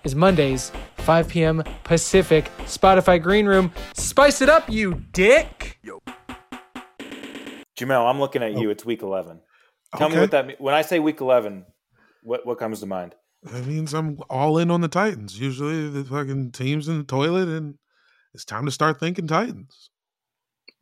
is 0.03 0.15
Mondays, 0.15 0.73
5 0.97 1.29
p.m. 1.29 1.63
Pacific. 1.85 2.51
Spotify 2.65 3.21
Green 3.21 3.45
Room. 3.45 3.71
Spice 3.93 4.41
it 4.41 4.49
up, 4.49 4.69
you 4.69 5.05
dick! 5.13 5.79
Jamel, 7.77 8.09
I'm 8.09 8.19
looking 8.19 8.43
at 8.43 8.51
you. 8.51 8.67
Oh. 8.67 8.71
It's 8.71 8.83
week 8.83 9.01
11. 9.01 9.39
Tell 9.95 10.09
me 10.09 10.19
what 10.19 10.31
that 10.31 10.45
means. 10.45 10.59
When 10.59 10.75
I 10.75 10.81
say 10.81 10.99
week 10.99 11.21
11, 11.21 11.65
what, 12.23 12.45
what 12.45 12.59
comes 12.59 12.81
to 12.81 12.85
mind? 12.85 13.15
That 13.43 13.65
means 13.65 13.93
I'm 13.93 14.19
all 14.29 14.57
in 14.57 14.69
on 14.71 14.81
the 14.81 14.87
Titans. 14.87 15.39
Usually 15.39 15.87
the 15.89 16.03
fucking 16.03 16.51
team's 16.51 16.87
in 16.87 16.97
the 16.97 17.03
toilet 17.03 17.47
and 17.47 17.75
it's 18.33 18.45
time 18.45 18.65
to 18.65 18.71
start 18.71 18.99
thinking 18.99 19.27
Titans. 19.27 19.89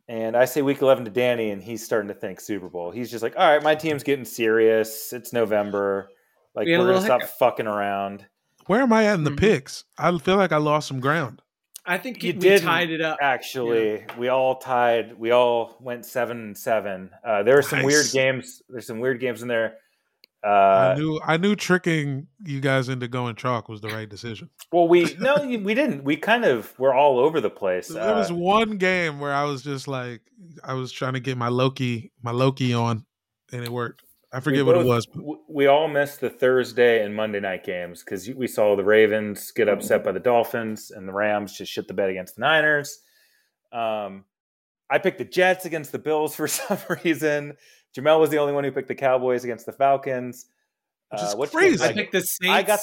And 0.08 0.36
I 0.36 0.46
say 0.46 0.62
week 0.62 0.80
11 0.80 1.04
to 1.04 1.10
Danny, 1.10 1.50
and 1.50 1.62
he's 1.62 1.84
starting 1.84 2.08
to 2.08 2.14
think 2.14 2.40
Super 2.40 2.70
Bowl. 2.70 2.90
He's 2.90 3.10
just 3.10 3.22
like, 3.22 3.34
all 3.36 3.46
right, 3.46 3.62
my 3.62 3.74
team's 3.74 4.02
getting 4.02 4.24
serious. 4.24 5.12
It's 5.12 5.34
November. 5.34 6.08
Like, 6.54 6.64
We 6.64 6.72
had 6.72 6.80
a 6.80 6.82
we're 6.82 6.92
going 6.92 7.02
to 7.04 7.10
little 7.12 7.26
stop 7.26 7.38
fucking 7.38 7.66
around. 7.66 8.24
Where 8.66 8.80
am 8.80 8.92
I 8.92 9.04
at 9.04 9.16
in 9.16 9.24
the 9.24 9.30
Mhm. 9.32 9.38
picks? 9.38 9.84
I 9.98 10.16
feel 10.16 10.36
like 10.36 10.50
I 10.50 10.56
lost 10.56 10.88
some 10.88 11.00
ground. 11.00 11.42
I 11.84 11.98
think 11.98 12.22
You 12.22 12.32
we 12.32 12.38
did 12.38 12.62
tied 12.62 12.90
it 12.90 13.02
up. 13.02 13.18
Actually, 13.20 14.04
we 14.16 14.28
all 14.28 14.56
tied. 14.56 15.18
We 15.18 15.30
all 15.30 15.76
went 15.80 16.06
seven 16.06 16.38
and 16.38 16.56
seven. 16.56 17.10
Uh, 17.22 17.42
there 17.42 17.56
were 17.56 17.62
some 17.62 17.82
weird 17.82 18.06
games. 18.10 18.62
There's 18.68 18.86
some 18.86 19.00
weird 19.00 19.20
games 19.20 19.42
in 19.42 19.48
there. 19.48 19.76
I 20.44 20.92
Uh, 20.92 20.94
knew 20.96 21.20
I 21.26 21.36
knew 21.36 21.56
tricking 21.56 22.28
you 22.44 22.60
guys 22.60 22.88
into 22.88 23.08
going 23.08 23.34
chalk 23.34 23.68
was 23.68 23.80
the 23.80 23.88
right 23.88 24.08
decision. 24.08 24.48
well, 24.72 24.86
we 24.86 25.14
no, 25.18 25.36
we 25.44 25.74
didn't. 25.74 26.04
We 26.04 26.16
kind 26.16 26.44
of 26.44 26.78
were 26.78 26.94
all 26.94 27.18
over 27.18 27.40
the 27.40 27.50
place. 27.50 27.88
there 27.88 28.14
was 28.14 28.30
Uh, 28.30 28.34
one 28.36 28.78
game 28.78 29.18
where 29.18 29.32
I 29.34 29.44
was 29.44 29.62
just 29.62 29.88
like 29.88 30.20
I 30.62 30.74
was 30.74 30.92
trying 30.92 31.14
to 31.14 31.20
get 31.20 31.36
my 31.36 31.48
Loki 31.48 32.12
my 32.22 32.30
Loki 32.30 32.72
on 32.72 33.04
and 33.52 33.64
it 33.64 33.70
worked. 33.70 34.02
I 34.32 34.40
forget 34.40 34.58
we 34.64 34.72
what 34.72 34.80
it 34.82 34.86
was. 34.86 35.06
but- 35.06 35.24
We 35.48 35.66
all 35.66 35.88
missed 35.88 36.20
the 36.20 36.28
Thursday 36.30 37.02
and 37.02 37.16
Monday 37.16 37.40
night 37.40 37.64
games 37.64 38.04
because 38.04 38.28
we 38.28 38.46
saw 38.46 38.76
the 38.76 38.84
Ravens 38.84 39.50
get 39.52 39.68
upset 39.68 40.04
by 40.04 40.12
the 40.12 40.20
Dolphins 40.20 40.90
and 40.90 41.08
the 41.08 41.12
Rams 41.14 41.56
just 41.56 41.72
shit 41.72 41.88
the 41.88 41.94
bed 41.94 42.10
against 42.10 42.36
the 42.36 42.42
Niners. 42.42 43.00
Um, 43.72 44.24
I 44.90 44.98
picked 44.98 45.18
the 45.18 45.24
Jets 45.24 45.64
against 45.64 45.92
the 45.92 45.98
Bills 45.98 46.34
for 46.36 46.46
some 46.48 46.78
reason. 47.04 47.56
Jamel 47.98 48.20
was 48.20 48.30
the 48.30 48.38
only 48.38 48.52
one 48.52 48.62
who 48.62 48.70
picked 48.70 48.88
the 48.88 48.94
Cowboys 48.94 49.42
against 49.42 49.66
the 49.66 49.72
Falcons. 49.72 50.46
Which 51.10 51.22
is 51.22 51.36
which 51.36 51.50
crazy. 51.52 51.72
was 51.72 51.80
I 51.80 51.92
picked 51.94 52.12
the 52.12 52.20
Saints. 52.20 52.54
I 52.54 52.62
got 52.62 52.80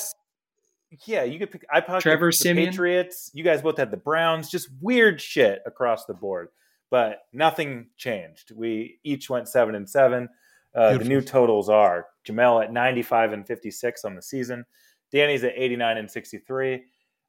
yeah, 1.06 1.24
you 1.24 1.40
could 1.40 1.52
pick. 1.52 1.66
I 1.72 1.82
picked 1.82 2.02
Trevor 2.02 2.28
the, 2.28 2.32
the 2.32 2.38
Siemian? 2.38 2.70
Patriots. 2.70 3.30
You 3.34 3.44
guys 3.44 3.62
both 3.62 3.78
had 3.78 3.92
the 3.92 3.98
Browns. 3.98 4.50
Just 4.50 4.70
weird 4.82 5.22
shit 5.22 5.62
across 5.66 6.06
the 6.06 6.14
board, 6.14 6.50
but 6.90 7.20
nothing 7.34 7.88
changed. 7.98 8.52
We 8.56 9.00
each 9.04 9.30
went 9.30 9.48
seven 9.48 9.76
and 9.76 9.90
seven. 9.90 10.30
Uh, 10.74 10.98
the 10.98 11.06
new 11.06 11.22
totals 11.22 11.70
are 11.70 12.08
Jamel 12.28 12.64
at 12.64 12.74
ninety-five 12.74 13.32
and 13.32 13.46
fifty-six 13.46 14.04
on 14.04 14.16
the 14.16 14.22
season. 14.22 14.66
Danny's 15.12 15.44
at 15.44 15.54
eighty-nine 15.56 15.98
and 15.98 16.10
sixty-three. 16.10 16.84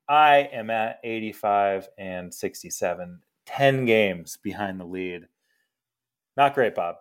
I 0.08 0.48
am 0.52 0.70
at 0.70 0.98
eighty-five 1.04 1.88
and 1.98 2.32
sixty-seven. 2.32 3.20
Ten 3.44 3.84
games 3.84 4.38
behind 4.42 4.80
the 4.80 4.84
lead. 4.84 5.26
Not 6.36 6.54
great, 6.54 6.74
Bob. 6.74 6.96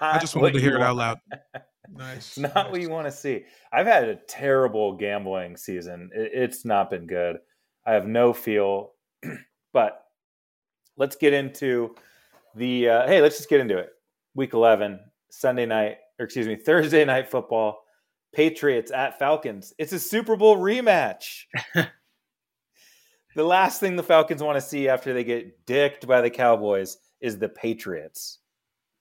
I 0.00 0.18
just 0.18 0.34
wanted 0.36 0.54
to 0.54 0.60
hear 0.60 0.76
it 0.76 0.82
out 0.82 0.96
loud. 0.96 1.20
Nice. 1.90 2.38
Not 2.54 2.70
what 2.70 2.80
you 2.80 2.90
want 2.90 3.06
to 3.06 3.12
see. 3.12 3.44
I've 3.72 3.86
had 3.86 4.04
a 4.08 4.16
terrible 4.28 4.96
gambling 4.96 5.56
season. 5.56 6.10
It's 6.12 6.64
not 6.64 6.90
been 6.90 7.06
good. 7.06 7.38
I 7.86 7.92
have 7.92 8.06
no 8.06 8.32
feel. 8.32 8.92
but 9.72 10.04
let's 10.96 11.16
get 11.16 11.32
into 11.32 11.94
the. 12.54 12.88
Uh, 12.88 13.06
hey, 13.06 13.20
let's 13.20 13.36
just 13.36 13.48
get 13.48 13.60
into 13.60 13.78
it. 13.78 13.90
Week 14.34 14.52
eleven, 14.52 15.00
Sunday 15.30 15.66
night, 15.66 15.96
or 16.18 16.24
excuse 16.24 16.46
me, 16.46 16.56
Thursday 16.56 17.04
night 17.04 17.28
football. 17.28 17.80
Patriots 18.34 18.92
at 18.92 19.18
Falcons. 19.18 19.72
It's 19.78 19.92
a 19.92 19.98
Super 19.98 20.36
Bowl 20.36 20.58
rematch. 20.58 21.44
the 23.34 23.42
last 23.42 23.80
thing 23.80 23.96
the 23.96 24.02
Falcons 24.02 24.42
want 24.42 24.56
to 24.56 24.60
see 24.60 24.86
after 24.86 25.14
they 25.14 25.24
get 25.24 25.64
dicked 25.64 26.06
by 26.06 26.20
the 26.20 26.28
Cowboys 26.28 26.98
is 27.20 27.38
the 27.38 27.48
Patriots. 27.48 28.38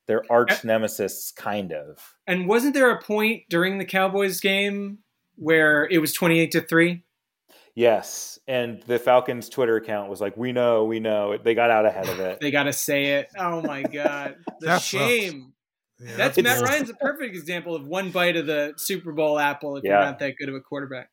Their 0.07 0.23
arch 0.31 0.63
nemesis, 0.63 1.31
kind 1.35 1.73
of. 1.73 2.15
And 2.25 2.47
wasn't 2.47 2.73
there 2.73 2.91
a 2.91 3.01
point 3.01 3.43
during 3.49 3.77
the 3.77 3.85
Cowboys 3.85 4.39
game 4.39 4.99
where 5.35 5.85
it 5.91 5.97
was 5.99 6.13
28 6.13 6.51
to 6.51 6.61
3? 6.61 7.03
Yes, 7.75 8.39
and 8.47 8.81
the 8.83 8.97
Falcons 8.97 9.49
Twitter 9.49 9.75
account 9.75 10.09
was 10.09 10.19
like, 10.19 10.35
"We 10.35 10.51
know, 10.51 10.85
we 10.85 10.99
know." 10.99 11.37
They 11.37 11.53
got 11.53 11.69
out 11.69 11.85
ahead 11.85 12.09
of 12.09 12.19
it. 12.19 12.39
They 12.39 12.49
got 12.49 12.63
to 12.63 12.73
say 12.73 13.15
it. 13.19 13.27
Oh 13.37 13.61
my 13.61 13.83
god. 13.83 14.37
The 14.59 14.65
That 14.65 14.81
sucks. 14.81 14.85
shame. 14.85 15.53
Yeah, 15.99 16.15
That's 16.15 16.37
It's- 16.39 16.59
Matt 16.61 16.67
Ryan's 16.67 16.89
a 16.89 16.95
perfect 16.95 17.35
example 17.35 17.75
of 17.75 17.85
one 17.87 18.09
bite 18.09 18.35
of 18.35 18.47
the 18.47 18.73
Super 18.77 19.11
Bowl 19.11 19.37
apple 19.37 19.77
if 19.77 19.83
Yeah. 19.83 19.91
you're 19.91 20.05
not 20.05 20.19
that 20.19 20.37
good 20.39 20.49
of 20.49 20.55
a 20.55 20.59
quarterback. 20.61 21.09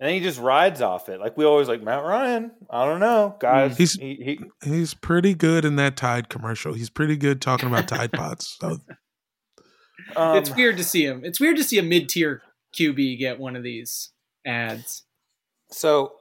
And 0.00 0.08
then 0.08 0.14
he 0.14 0.20
just 0.20 0.40
rides 0.40 0.80
off 0.80 1.08
it. 1.08 1.20
Like 1.20 1.36
we 1.36 1.44
always 1.44 1.68
like 1.68 1.82
Matt 1.82 2.02
Ryan. 2.04 2.50
I 2.70 2.84
don't 2.84 3.00
know, 3.00 3.36
guys. 3.40 3.76
He's- 3.76 3.92
he, 3.94 4.14
he, 4.16 4.40
He's 4.68 4.94
pretty 4.94 5.34
good 5.34 5.64
in 5.64 5.76
that 5.76 5.96
Tide 5.96 6.28
commercial. 6.28 6.72
He's 6.74 6.90
pretty 6.90 7.16
good 7.16 7.40
talking 7.40 7.68
about 7.68 7.86
Tide 7.88 8.12
Pods. 8.12 8.56
So 8.60 8.78
um, 10.16 10.36
it's 10.38 10.54
weird 10.54 10.76
to 10.78 10.84
see 10.84 11.04
him. 11.04 11.24
It's 11.24 11.40
weird 11.40 11.56
to 11.56 11.64
see 11.64 11.78
a 11.78 11.82
mid-tier 11.82 12.42
QB 12.78 13.18
get 13.18 13.38
one 13.38 13.56
of 13.56 13.62
these 13.62 14.10
ads. 14.44 15.04
So 15.70 16.12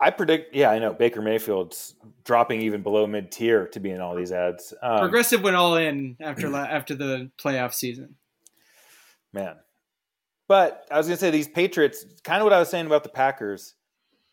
I 0.00 0.10
predict. 0.10 0.54
Yeah, 0.54 0.70
I 0.70 0.78
know 0.78 0.92
Baker 0.92 1.22
Mayfield's 1.22 1.94
dropping 2.24 2.60
even 2.62 2.82
below 2.82 3.06
mid 3.06 3.30
tier 3.32 3.66
to 3.68 3.80
be 3.80 3.90
in 3.90 4.00
all 4.00 4.14
these 4.16 4.32
ads. 4.32 4.74
Um, 4.82 4.98
Progressive 4.98 5.42
went 5.42 5.56
all 5.56 5.76
in 5.76 6.16
after 6.20 6.48
la- 6.48 6.64
after 6.64 6.94
the 6.94 7.30
playoff 7.42 7.72
season. 7.74 8.16
man. 9.32 9.56
But 10.48 10.86
I 10.90 10.98
was 10.98 11.06
gonna 11.06 11.16
say 11.16 11.30
these 11.30 11.48
Patriots. 11.48 12.04
Kind 12.24 12.40
of 12.40 12.44
what 12.44 12.52
I 12.52 12.58
was 12.58 12.68
saying 12.68 12.86
about 12.86 13.02
the 13.02 13.08
Packers. 13.08 13.74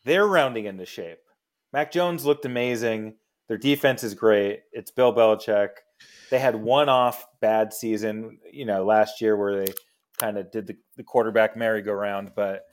They're 0.06 0.28
rounding 0.28 0.66
into 0.66 0.86
shape. 0.86 1.20
Mac 1.72 1.92
Jones 1.92 2.26
looked 2.26 2.46
amazing. 2.46 3.16
Their 3.48 3.58
defense 3.58 4.04
is 4.04 4.14
great. 4.14 4.62
It's 4.72 4.92
Bill 4.92 5.14
Belichick. 5.14 5.70
They 6.30 6.40
had 6.40 6.56
one 6.56 6.90
off 6.90 7.26
bad 7.42 7.74
season, 7.74 8.40
you 8.52 8.66
know, 8.66 8.84
last 8.86 9.22
year 9.22 9.36
where 9.36 9.66
they 9.66 9.74
kind 10.18 10.38
of 10.38 10.52
did 10.52 10.68
the, 10.68 10.76
the 10.98 11.04
quarterback 11.04 11.56
merry-go-round, 11.56 12.32
but 12.36 12.64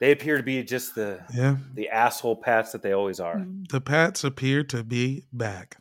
they 0.00 0.12
appear 0.12 0.36
to 0.36 0.42
be 0.42 0.62
just 0.62 0.94
the 0.94 1.20
yeah, 1.34 1.56
the 1.74 1.88
asshole 1.90 2.36
pats 2.36 2.72
that 2.72 2.82
they 2.82 2.92
always 2.92 3.20
are. 3.20 3.44
the 3.70 3.80
Pats 3.80 4.24
appear 4.24 4.64
to 4.64 4.82
be 4.82 5.24
back. 5.32 5.76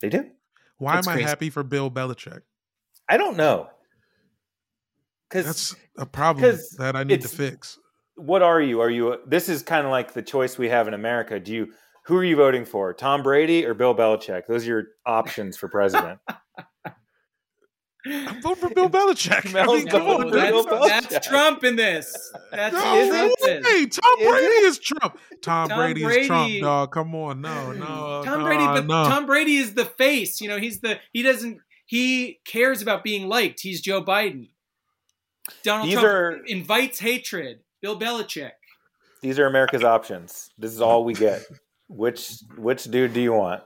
They 0.00 0.08
do. 0.08 0.30
Why 0.78 0.96
That's 0.96 1.08
am 1.08 1.18
I 1.18 1.22
happy 1.22 1.50
for 1.50 1.62
Bill 1.62 1.90
Belichick? 1.90 2.42
I 3.08 3.16
don't 3.16 3.36
know. 3.36 3.68
Because 5.30 5.46
That's 5.46 5.76
a 5.98 6.06
problem 6.06 6.58
that 6.78 6.96
I 6.96 7.04
need 7.04 7.22
to 7.22 7.28
fix. 7.28 7.78
what 8.16 8.42
are 8.42 8.60
you? 8.60 8.80
Are 8.80 8.90
you? 8.90 9.18
This 9.26 9.48
is 9.48 9.62
kind 9.62 9.84
of 9.86 9.90
like 9.90 10.12
the 10.12 10.22
choice 10.22 10.56
we 10.58 10.68
have 10.68 10.86
in 10.88 10.94
America. 10.94 11.40
Do 11.40 11.52
you? 11.52 11.72
Who 12.06 12.16
are 12.16 12.24
you 12.24 12.36
voting 12.36 12.66
for? 12.66 12.92
Tom 12.92 13.22
Brady 13.22 13.64
or 13.64 13.72
Bill 13.74 13.94
Belichick? 13.94 14.42
Those 14.46 14.64
are 14.64 14.68
your 14.68 14.84
options 15.06 15.56
for 15.56 15.68
president. 15.68 16.18
I'm 18.06 18.42
voting 18.42 18.68
for 18.68 18.74
Bill 18.74 18.90
Belichick. 18.90 19.48
I 19.48 19.52
Mel's 19.52 19.78
mean, 19.78 19.88
come 19.88 20.02
voting 20.02 20.26
on, 20.26 20.32
for. 20.32 20.38
Bill 20.38 20.62
that's, 20.64 21.06
Belichick. 21.06 21.08
that's 21.08 21.26
Trump 21.26 21.64
in 21.64 21.76
this. 21.76 22.14
That's 22.50 22.74
No 22.74 22.80
who 22.80 23.08
Trump 23.10 23.34
is. 23.40 23.64
way. 23.64 23.86
Tom 23.86 24.18
Is 24.20 24.28
Brady 24.28 24.44
it? 24.46 24.64
is 24.64 24.78
Trump. 24.78 25.18
Tom, 25.42 25.68
Tom 25.70 25.78
Brady, 25.78 26.04
is 26.04 26.26
Trump, 26.26 26.60
dog. 26.60 26.92
Come 26.92 27.14
on, 27.14 27.40
no, 27.40 27.72
no, 27.72 28.22
Tom 28.26 28.40
no, 28.40 28.44
Brady, 28.44 28.64
but 28.66 28.86
no. 28.86 29.04
Tom 29.08 29.24
Brady 29.24 29.56
is 29.56 29.72
the 29.72 29.86
face. 29.86 30.42
You 30.42 30.48
know, 30.48 30.58
he's 30.58 30.80
the 30.80 30.98
he 31.12 31.22
doesn't 31.22 31.58
he 31.86 32.40
cares 32.44 32.82
about 32.82 33.02
being 33.04 33.26
liked. 33.28 33.60
He's 33.62 33.80
Joe 33.80 34.02
Biden. 34.04 34.50
Donald 35.62 35.88
These 35.88 35.94
Trump 35.94 36.06
are 36.06 36.40
invites 36.46 36.98
hatred. 36.98 37.60
Bill 37.82 37.98
Belichick. 37.98 38.52
these 39.20 39.38
are 39.38 39.46
America's 39.46 39.84
options. 39.84 40.50
This 40.58 40.72
is 40.72 40.80
all 40.80 41.04
we 41.04 41.14
get. 41.14 41.42
Which 41.88 42.38
which 42.56 42.84
dude 42.84 43.12
do 43.12 43.20
you 43.20 43.32
want? 43.34 43.62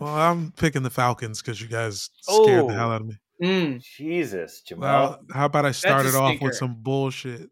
well, 0.00 0.14
I'm 0.14 0.52
picking 0.52 0.82
the 0.82 0.90
Falcons 0.90 1.42
because 1.42 1.60
you 1.60 1.68
guys 1.68 2.08
scared 2.22 2.60
Oh. 2.64 2.68
the 2.68 2.74
hell 2.74 2.90
out 2.92 3.02
of 3.02 3.06
me. 3.08 3.14
Mm, 3.42 3.82
Jesus, 3.82 4.62
Jamel. 4.66 4.78
Well, 4.78 5.20
how 5.32 5.44
about 5.46 5.66
I 5.66 5.72
started 5.72 6.14
off 6.14 6.40
with 6.40 6.54
some 6.56 6.74
bullshit? 6.74 7.50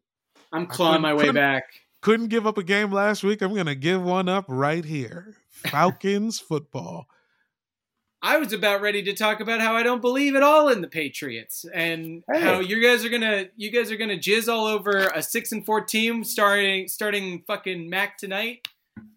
I'm 0.53 0.67
clawing 0.67 1.03
my 1.03 1.13
way 1.15 1.31
back. 1.31 1.65
Couldn't 2.01 2.29
give 2.29 2.47
up 2.47 2.57
a 2.59 2.63
game 2.63 2.91
last 2.93 3.23
week. 3.23 3.43
I'm 3.43 3.55
gonna 3.55 3.75
give 3.75 4.03
one 4.03 4.29
up 4.29 4.47
right 4.49 4.85
here. 4.85 5.37
Falcons 5.51 6.39
football. 6.41 7.07
I 8.21 8.39
was 8.39 8.53
about 8.53 8.81
ready 8.81 9.03
to 9.05 9.15
talk 9.15 9.39
about 9.41 9.61
how 9.61 9.75
I 9.77 9.83
don't 9.85 10.01
believe 10.01 10.35
at 10.35 10.43
all 10.43 10.69
in 10.69 10.81
the 10.81 10.89
Patriots 10.89 11.65
and 11.73 12.25
Hey. 12.33 12.41
how 12.41 12.59
you 12.61 12.83
guys 12.83 13.05
are 13.05 13.09
gonna 13.11 13.47
you 13.57 13.71
guys 13.71 13.93
are 13.93 13.97
gonna 13.97 14.17
jizz 14.19 14.53
all 14.53 14.67
over 14.67 15.07
a 15.15 15.23
six 15.23 15.53
and 15.53 15.65
four 15.65 15.83
team 15.83 16.25
starting 16.25 16.89
starting 16.89 17.43
fucking 17.47 17.89
Mac 17.89 18.19
tonight. 18.19 18.67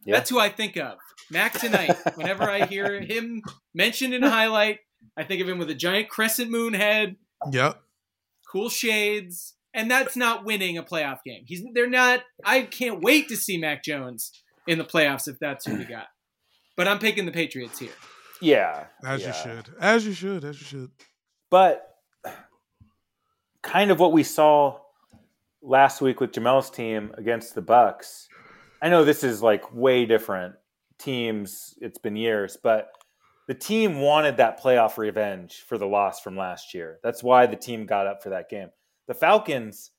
Yeah. 0.05 0.15
That's 0.17 0.29
who 0.29 0.39
I 0.39 0.49
think 0.49 0.77
of. 0.77 0.97
Mac 1.31 1.53
tonight. 1.53 1.95
Whenever 2.15 2.43
I 2.49 2.65
hear 2.67 3.01
him 3.01 3.41
mentioned 3.73 4.13
in 4.13 4.23
a 4.23 4.29
highlight, 4.29 4.79
I 5.17 5.23
think 5.23 5.41
of 5.41 5.49
him 5.49 5.57
with 5.57 5.69
a 5.71 5.75
giant 5.75 6.09
crescent 6.09 6.51
moon 6.51 6.73
head, 6.73 7.15
Yep. 7.51 7.81
cool 8.51 8.69
shades, 8.69 9.55
and 9.73 9.89
that's 9.89 10.15
not 10.15 10.45
winning 10.45 10.77
a 10.77 10.83
playoff 10.83 11.19
game. 11.25 11.43
He's 11.47 11.63
they're 11.73 11.89
not. 11.89 12.21
I 12.45 12.61
can't 12.63 13.01
wait 13.01 13.29
to 13.29 13.35
see 13.35 13.57
Mac 13.57 13.83
Jones 13.83 14.31
in 14.67 14.77
the 14.77 14.83
playoffs 14.85 15.27
if 15.27 15.39
that's 15.39 15.65
who 15.65 15.75
we 15.75 15.85
got. 15.85 16.07
But 16.77 16.87
I'm 16.87 16.99
picking 16.99 17.25
the 17.25 17.31
Patriots 17.31 17.79
here. 17.79 17.89
Yeah, 18.41 18.85
As 19.05 19.25
you 19.25 19.33
should. 19.33 19.69
As 19.79 20.05
you 20.05 20.13
should. 20.13 20.43
As 20.43 20.59
you 20.59 20.65
should. 20.65 20.91
But 21.49 21.87
kind 23.61 23.91
of 23.91 23.99
what 23.99 24.11
we 24.11 24.23
saw 24.23 24.79
last 25.61 26.01
week 26.01 26.19
with 26.19 26.31
Jamel's 26.31 26.69
team 26.69 27.13
against 27.17 27.55
the 27.55 27.61
Bucks. 27.61 28.27
I 28.81 28.89
know 28.89 29.03
this 29.03 29.23
is 29.23 29.43
like 29.43 29.73
way 29.73 30.05
different 30.05 30.55
teams. 30.97 31.75
It's 31.81 31.99
been 31.99 32.15
years, 32.15 32.57
but 32.61 32.89
the 33.47 33.53
team 33.53 33.99
wanted 33.99 34.37
that 34.37 34.61
playoff 34.61 34.97
revenge 34.97 35.63
for 35.67 35.77
the 35.77 35.85
loss 35.87 36.21
from 36.21 36.35
last 36.35 36.73
year. 36.73 36.99
That's 37.03 37.23
why 37.23 37.45
the 37.45 37.55
team 37.55 37.85
got 37.85 38.07
up 38.07 38.23
for 38.23 38.29
that 38.29 38.49
game. 38.49 38.69
The 39.07 39.13
Falcons, 39.13 39.91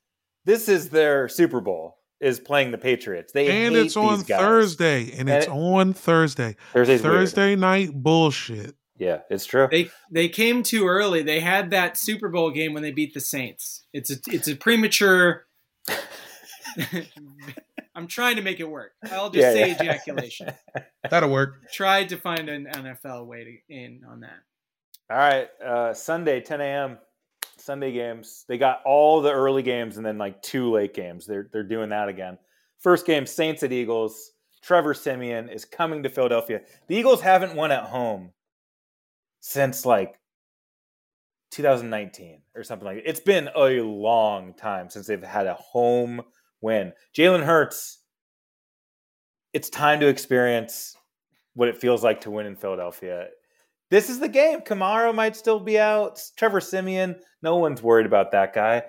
this 0.45 0.69
is 0.69 0.89
their 0.89 1.29
Super 1.29 1.61
Bowl, 1.61 1.99
is 2.23 2.41
playing 2.41 2.71
the 2.71 2.79
Patriots. 2.79 3.33
They 3.33 3.49
And 3.67 3.75
hate 3.75 3.87
it's 3.87 3.97
on 3.97 4.19
these 4.19 4.25
guys. 4.27 4.41
Thursday. 4.41 5.11
And 5.11 5.21
And 5.21 5.31
it's 5.31 5.47
it- 5.47 5.51
on 5.53 5.93
Thursday. 5.93 6.57
Thursday's 6.73 7.03
weird. 7.03 7.15
Thursday 7.15 7.57
night 7.57 7.91
bullshit. 7.93 8.75
Yeah, 8.97 9.21
it's 9.31 9.45
true. 9.47 9.67
They 9.71 9.91
they 10.13 10.29
came 10.29 10.63
too 10.63 10.87
early. 10.87 11.23
They 11.23 11.41
had 11.41 11.71
that 11.71 11.99
Super 11.99 12.29
Bowl 12.29 12.51
game 12.51 12.73
when 12.73 12.83
they 12.85 12.93
beat 12.93 13.15
the 13.15 13.21
Saints. 13.21 13.85
It's 13.93 14.11
a 14.11 14.15
it's 14.29 14.47
a 14.49 14.55
premature. 14.55 15.47
I'm 17.95 18.07
trying 18.07 18.37
to 18.37 18.43
make 18.43 18.61
it 18.61 18.69
work. 18.69 18.93
I'll 19.11 19.31
just 19.31 19.43
Yeah, 19.45 19.53
say 19.53 19.69
yeah. 19.71 19.83
ejaculation. 19.83 20.53
That'll 21.11 21.31
work. 21.31 21.71
Tried 21.73 22.09
to 22.11 22.17
find 22.17 22.49
an 22.49 22.67
NFL 22.67 23.27
way 23.27 23.45
to 23.45 23.75
in 23.75 24.03
on 24.09 24.21
that. 24.21 24.39
All 25.11 25.17
right, 25.19 25.49
uh, 25.63 25.93
Sunday, 25.93 26.41
10 26.41 26.61
a.m. 26.63 26.99
Sunday 27.63 27.93
games. 27.93 28.45
They 28.49 28.59
got 28.59 28.81
all 28.85 29.21
the 29.21 29.33
early 29.33 29.63
games 29.63 29.97
and 29.97 30.05
then 30.05 30.19
like 30.19 30.43
two 30.43 30.71
late 30.71 30.95
games. 30.95 31.27
They're 31.27 31.49
they're 31.53 31.63
doing 31.63 31.91
that 31.91 32.09
again. 32.09 32.39
First 32.81 33.07
game, 33.07 33.27
Saints 33.27 33.63
at 33.63 33.73
Eagles. 33.73 34.33
Trevor 34.63 34.95
Siemian 34.95 35.49
is 35.49 35.65
coming 35.65 36.03
to 36.03 36.09
Philadelphia. 36.09 36.61
The 36.87 36.97
Eagles 36.97 37.21
haven't 37.21 37.57
won 37.57 37.73
at 37.73 37.85
home 37.85 38.31
since 39.41 39.85
like 39.85 40.15
2019 41.51 42.43
or 42.55 42.63
something 42.63 42.87
like 42.87 42.97
that. 42.99 43.09
It's 43.09 43.21
been 43.21 43.49
a 43.57 43.81
long 43.81 44.55
time 44.55 44.89
since 44.89 45.07
they've 45.07 45.23
had 45.23 45.47
a 45.47 45.55
home 45.55 46.23
win. 46.61 46.93
Jalen 47.17 47.45
Hurts, 47.45 47.99
it's 49.53 49.69
time 49.69 50.01
to 50.01 50.07
experience 50.07 50.97
what 51.55 51.69
it 51.69 51.77
feels 51.77 52.03
like 52.03 52.21
to 52.23 52.31
win 52.31 52.47
in 52.47 52.57
Philadelphia. 52.57 53.29
This 53.93 54.09
is 54.09 54.19
the 54.21 54.29
game. 54.29 54.63
Kamara 54.63 55.15
might 55.15 55.37
still 55.37 55.61
be 55.61 55.79
out. 55.79 56.19
Trevor 56.39 56.61
Siemian, 56.61 57.15
no 57.43 57.57
one's 57.57 57.83
worried 57.83 58.07
about 58.07 58.33
that 58.33 58.55
guy. 58.55 58.85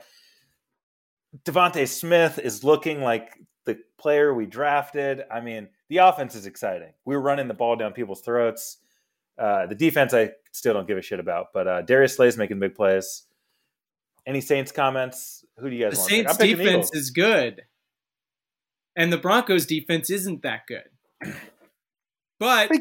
DeVonta 1.44 1.86
Smith 1.90 2.40
is 2.40 2.64
looking 2.64 3.02
like 3.02 3.38
the 3.66 3.78
player 3.98 4.34
we 4.34 4.46
drafted. 4.46 5.26
I 5.30 5.42
mean, 5.42 5.68
the 5.90 5.98
offense 5.98 6.36
is 6.36 6.46
exciting. 6.46 6.94
We 7.04 7.18
were 7.18 7.22
running 7.22 7.50
the 7.50 7.54
ball 7.54 7.76
down 7.76 7.92
people's 7.92 8.22
throats. 8.22 8.78
Uh, 9.38 9.66
the 9.66 9.76
defense, 9.76 10.14
I 10.14 10.30
still 10.54 10.74
don't 10.74 10.88
give 10.88 10.98
a 10.98 11.02
shit 11.02 11.20
about. 11.20 11.48
But 11.54 11.68
uh, 11.68 11.82
Darius 11.82 12.16
Slay's 12.16 12.38
making 12.38 12.62
big 12.62 12.74
plays. 12.74 13.24
Any 14.26 14.40
Saints 14.40 14.72
comments? 14.72 15.44
Who 15.58 15.70
do 15.70 15.76
you 15.76 15.84
guys 15.84 15.96
The 15.96 16.00
want? 16.00 16.10
Saints 16.12 16.32
I'm 16.32 16.38
picking 16.38 16.58
the 16.60 16.64
defense 16.64 16.92
is 16.94 17.10
good, 17.10 17.64
and 18.96 19.12
the 19.12 19.18
Broncos 19.18 19.66
defense 19.66 20.10
isn't 20.10 20.44
that 20.44 20.62
good. 20.66 21.34
But 22.40 22.72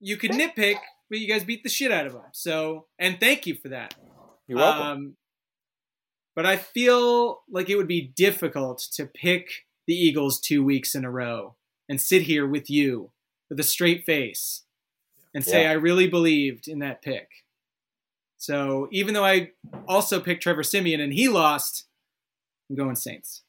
you 0.00 0.16
could 0.16 0.30
nitpick, 0.32 0.76
but 1.08 1.18
you 1.18 1.28
guys 1.28 1.44
beat 1.44 1.62
the 1.62 1.68
shit 1.68 1.90
out 1.90 2.06
of 2.06 2.12
them. 2.12 2.22
So, 2.32 2.86
and 2.98 3.18
thank 3.18 3.46
you 3.46 3.54
for 3.54 3.68
that. 3.68 3.94
You're 4.46 4.58
welcome. 4.58 4.86
Um, 4.86 5.16
but 6.34 6.46
I 6.46 6.56
feel 6.56 7.42
like 7.50 7.68
it 7.68 7.76
would 7.76 7.88
be 7.88 8.00
difficult 8.00 8.78
to 8.92 9.06
pick 9.06 9.66
the 9.86 9.94
Eagles 9.94 10.40
two 10.40 10.62
weeks 10.62 10.94
in 10.94 11.04
a 11.04 11.10
row 11.10 11.56
and 11.88 12.00
sit 12.00 12.22
here 12.22 12.46
with 12.46 12.70
you 12.70 13.10
with 13.48 13.58
a 13.58 13.64
straight 13.64 14.04
face 14.04 14.62
and 15.34 15.44
say 15.44 15.62
Yeah. 15.62 15.70
I 15.70 15.74
really 15.74 16.06
believed 16.08 16.68
in 16.68 16.78
that 16.80 17.02
pick. 17.02 17.28
So 18.36 18.88
even 18.92 19.14
though 19.14 19.24
I 19.24 19.50
also 19.88 20.20
picked 20.20 20.42
Trevor 20.42 20.62
Siemian 20.62 21.00
and 21.00 21.12
he 21.12 21.28
lost, 21.28 21.86
I'm 22.70 22.76
going 22.76 22.94
Saints. 22.94 23.42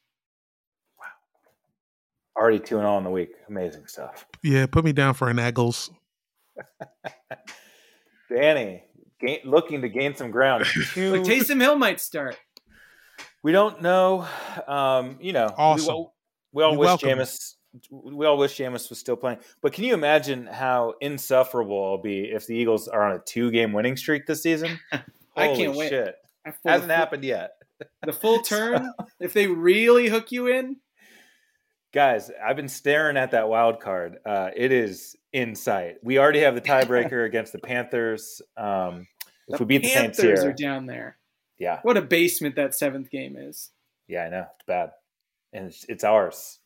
Wow. 0.97 2.41
Already 2.41 2.59
2 2.59 2.77
and 2.77 2.85
0 2.85 2.97
in 2.97 3.03
the 3.03 3.09
week. 3.11 3.33
Amazing 3.47 3.85
stuff. 3.87 4.25
Yeah, 4.41 4.65
put 4.65 4.83
me 4.83 4.93
down 4.93 5.13
for 5.13 5.29
an 5.29 5.39
Eagles. 5.39 5.91
Danny, 8.29 8.83
gain, 9.19 9.39
looking 9.43 9.81
to 9.81 9.89
gain 9.89 10.15
some 10.15 10.31
ground. 10.31 10.65
Two, 10.93 11.11
Like 11.13 11.21
Taysom 11.23 11.59
Hill 11.61 11.75
might 11.77 11.99
start. 11.99 12.37
we 13.43 13.51
don't 13.51 13.81
know. 13.81 14.27
Um, 14.67 15.17
you 15.21 15.33
know, 15.33 15.53
Awesome. 15.57 15.85
we, 15.87 15.93
all- 15.93 16.13
we 16.51 16.63
all 16.63 16.71
We 16.71 16.77
wish 16.77 16.85
welcome. 16.87 17.09
Jameis. 17.09 17.55
We 17.91 18.25
all 18.25 18.37
wish 18.37 18.57
Jameis 18.57 18.89
was 18.89 18.97
still 18.99 19.15
playing. 19.15 19.37
But 19.61 19.73
can 19.73 19.83
you 19.83 19.93
imagine 19.93 20.47
how 20.47 20.95
insufferable 21.01 21.83
I'll 21.85 22.01
be 22.01 22.21
if 22.21 22.47
the 22.47 22.55
Eagles 22.55 22.87
are 22.87 23.03
on 23.07 23.15
a 23.15 23.19
two-game 23.19 23.73
winning 23.73 23.95
streak 23.95 24.25
this 24.25 24.41
season? 24.41 24.79
I 24.91 25.01
Holy 25.45 25.57
can't 25.57 25.75
wait. 25.77 25.89
Shit. 25.89 26.15
I 26.45 26.51
full- 26.51 26.71
Hasn't 26.71 26.91
happened 26.91 27.23
yet. 27.23 27.51
The 28.03 28.11
full 28.13 28.39
turn, 28.43 28.91
if 29.19 29.33
they 29.33 29.47
really 29.47 30.07
hook 30.09 30.31
you 30.31 30.47
in, 30.47 30.77
Guys, 31.91 32.29
I've 32.45 32.55
been 32.55 32.67
staring 32.69 33.17
at 33.17 33.31
that 33.31 33.49
wild 33.49 33.79
card. 33.79 34.17
Uh, 34.23 34.49
it 34.55 34.71
is 34.71 35.15
in 35.33 35.55
sight. 35.55 35.97
We 36.03 36.17
already 36.19 36.39
have 36.41 36.55
the 36.55 36.61
tiebreaker 36.61 37.25
against 37.25 37.51
the 37.53 37.59
Panthers. 37.59 38.41
Um, 38.57 39.07
if 39.47 39.59
we 39.59 39.65
beat 39.65 39.83
the 39.83 39.89
Saints 39.89 40.19
Panthers 40.19 40.41
here, 40.41 40.49
are 40.49 40.53
down 40.53 40.85
there. 40.85 41.17
yeah, 41.57 41.79
What 41.83 41.97
a 41.97 42.01
basement 42.01 42.55
that 42.55 42.75
seventh 42.75 43.09
game 43.09 43.35
is. 43.37 43.71
yeah, 44.07 44.23
I 44.23 44.29
know 44.29 44.45
it's 44.55 44.65
bad, 44.67 44.91
and 45.53 45.65
it's, 45.67 45.85
it's 45.89 46.03
ours. 46.03 46.59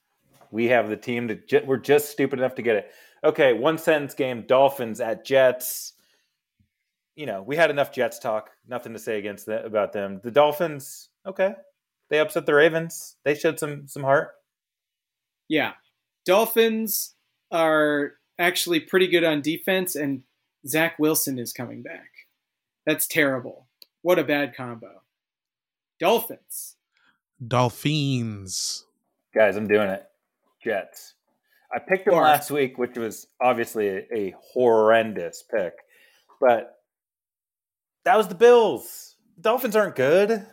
We 0.51 0.66
have 0.66 0.89
the 0.89 0.97
team 0.97 1.28
to. 1.30 1.36
Ju- 1.36 1.64
we're 1.66 1.78
just 1.78 2.09
stupid 2.11 2.39
enough 2.39 2.55
to 2.55 2.61
get 2.61 2.76
it. 2.76 2.91
Okay, 3.24 3.53
one 3.53 3.78
sentence 3.78 4.14
game: 4.14 4.43
Dolphins 4.47 4.99
at 5.01 5.26
Jets. 5.26 5.93
You 7.16 7.26
know, 7.26 7.41
we 7.41 7.55
had 7.55 7.70
enough 7.70 7.91
Jets 7.91 8.20
talk. 8.20 8.49
Nothing 8.68 8.93
to 8.93 8.99
say 8.99 9.18
against 9.20 9.45
that 9.47 9.66
about 9.66 9.93
them. 9.93 10.20
The 10.24 10.32
Dolphins, 10.32 11.09
okay, 11.26 11.53
they 12.09 12.20
upset 12.20 12.45
the 12.45 12.53
Ravens. 12.53 13.16
They 13.24 13.34
showed 13.36 13.59
some 13.59 13.88
some 13.88 14.03
heart. 14.03 14.32
Yeah. 15.49 15.74
Dolphins 16.26 17.16
are 17.51 18.14
actually 18.39 18.79
pretty 18.79 19.07
good 19.07 19.23
on 19.23 19.41
defense, 19.41 19.95
and 19.95 20.23
Zach 20.67 20.97
Wilson 20.99 21.38
is 21.39 21.53
coming 21.53 21.81
back. 21.84 22.09
That's 22.86 23.07
terrible. 23.07 23.67
What 24.01 24.19
a 24.19 24.23
bad 24.23 24.55
combo. 24.55 25.01
Dolphins. 25.99 26.75
Dolphins. 27.45 28.86
Guys, 29.34 29.55
I'm 29.55 29.67
doing 29.67 29.89
it. 29.89 30.05
Jets. 30.63 31.13
I 31.73 31.79
picked 31.79 32.05
them 32.05 32.15
last 32.15 32.51
week, 32.51 32.77
which 32.77 32.97
was 32.97 33.27
obviously 33.41 33.88
a, 33.88 34.05
a 34.13 34.36
horrendous 34.53 35.43
pick, 35.49 35.73
but 36.39 36.75
that 38.05 38.15
was 38.17 38.27
the 38.27 38.36
Bills. 38.36 39.15
Dolphins 39.41 39.75
aren't 39.75 39.95
good. 39.95 40.29
I'm 40.31 40.45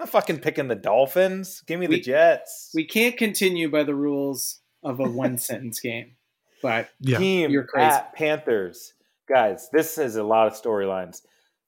not 0.00 0.08
fucking 0.08 0.40
picking 0.40 0.66
the 0.68 0.74
Dolphins. 0.74 1.62
Give 1.66 1.78
me 1.78 1.86
We- 1.86 1.96
the 1.96 2.02
Jets. 2.02 2.72
We 2.74 2.84
can't 2.84 3.16
continue 3.16 3.70
by 3.70 3.84
the 3.84 3.94
rules 3.94 4.60
of 4.82 4.98
a 4.98 5.04
one 5.04 5.38
sentence 5.38 5.78
game, 5.78 6.16
but 6.62 6.88
Yeah. 7.00 7.18
Team 7.18 7.50
You're 7.50 7.64
crazy. 7.64 7.86
at 7.86 8.12
Panthers. 8.14 8.94
Guys, 9.28 9.68
this 9.72 9.98
is 9.98 10.16
a 10.16 10.22
lot 10.22 10.46
of 10.46 10.52
storylines. 10.54 11.22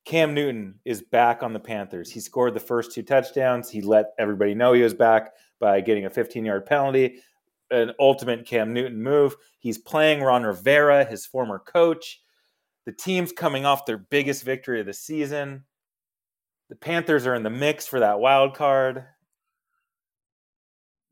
Cam 0.05 0.32
Newton 0.32 0.78
is 0.84 1.03
back 1.03 1.43
on 1.43 1.53
the 1.53 1.61
Panthers. 1.61 2.11
He 2.11 2.20
scored 2.20 2.55
the 2.55 2.61
first 2.61 2.93
two 2.93 3.03
touchdowns. 3.03 3.68
He 3.68 3.82
let 3.82 4.12
everybody 4.18 4.55
know 4.55 4.72
he 4.72 4.82
was 4.82 4.95
back 4.95 5.32
by 5.61 5.80
getting 5.80 6.07
a 6.07 6.11
15 6.11 6.45
yard 6.45 6.64
penalty, 6.66 7.18
an 7.70 7.93
ultimate 8.01 8.47
Cam 8.47 8.72
Newton 8.72 9.03
move. 9.03 9.36
He's 9.59 9.76
playing 9.76 10.22
Ron 10.22 10.45
Rivera, 10.45 11.05
his 11.05 11.26
former 11.26 11.59
coach. 11.59 12.20
The 12.86 12.93
team's 12.93 13.32
coming 13.32 13.66
off 13.66 13.84
their 13.84 13.99
biggest 13.99 14.45
victory 14.45 14.80
of 14.80 14.86
the 14.86 14.95
season. 14.95 15.64
The 16.70 16.76
Panthers 16.76 17.26
are 17.26 17.34
in 17.34 17.43
the 17.43 17.51
mix 17.51 17.86
for 17.86 18.01
that 18.01 18.20
wild 18.20 18.55
card. 18.55 19.05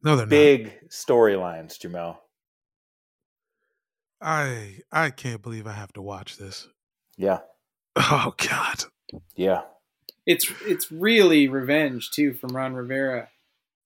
No, 0.03 0.16
they're. 0.16 0.27
Big 0.27 0.89
storylines, 0.89 1.79
Jamel. 1.79 2.16
I 4.21 4.81
I 4.91 5.11
can't 5.11 5.43
believe 5.43 5.67
I 5.67 5.73
have 5.73 5.93
to 5.95 6.03
watch 6.03 6.37
this. 6.37 6.69
Yeah. 7.17 7.39
Oh 7.99 8.35
God. 8.37 8.85
Yeah. 9.37 9.62
it's 10.27 10.53
it's 10.67 10.93
really 10.93 11.49
revenge 11.49 12.11
too 12.11 12.35
from 12.35 12.55
Ron 12.55 12.75
Rivera. 12.75 13.29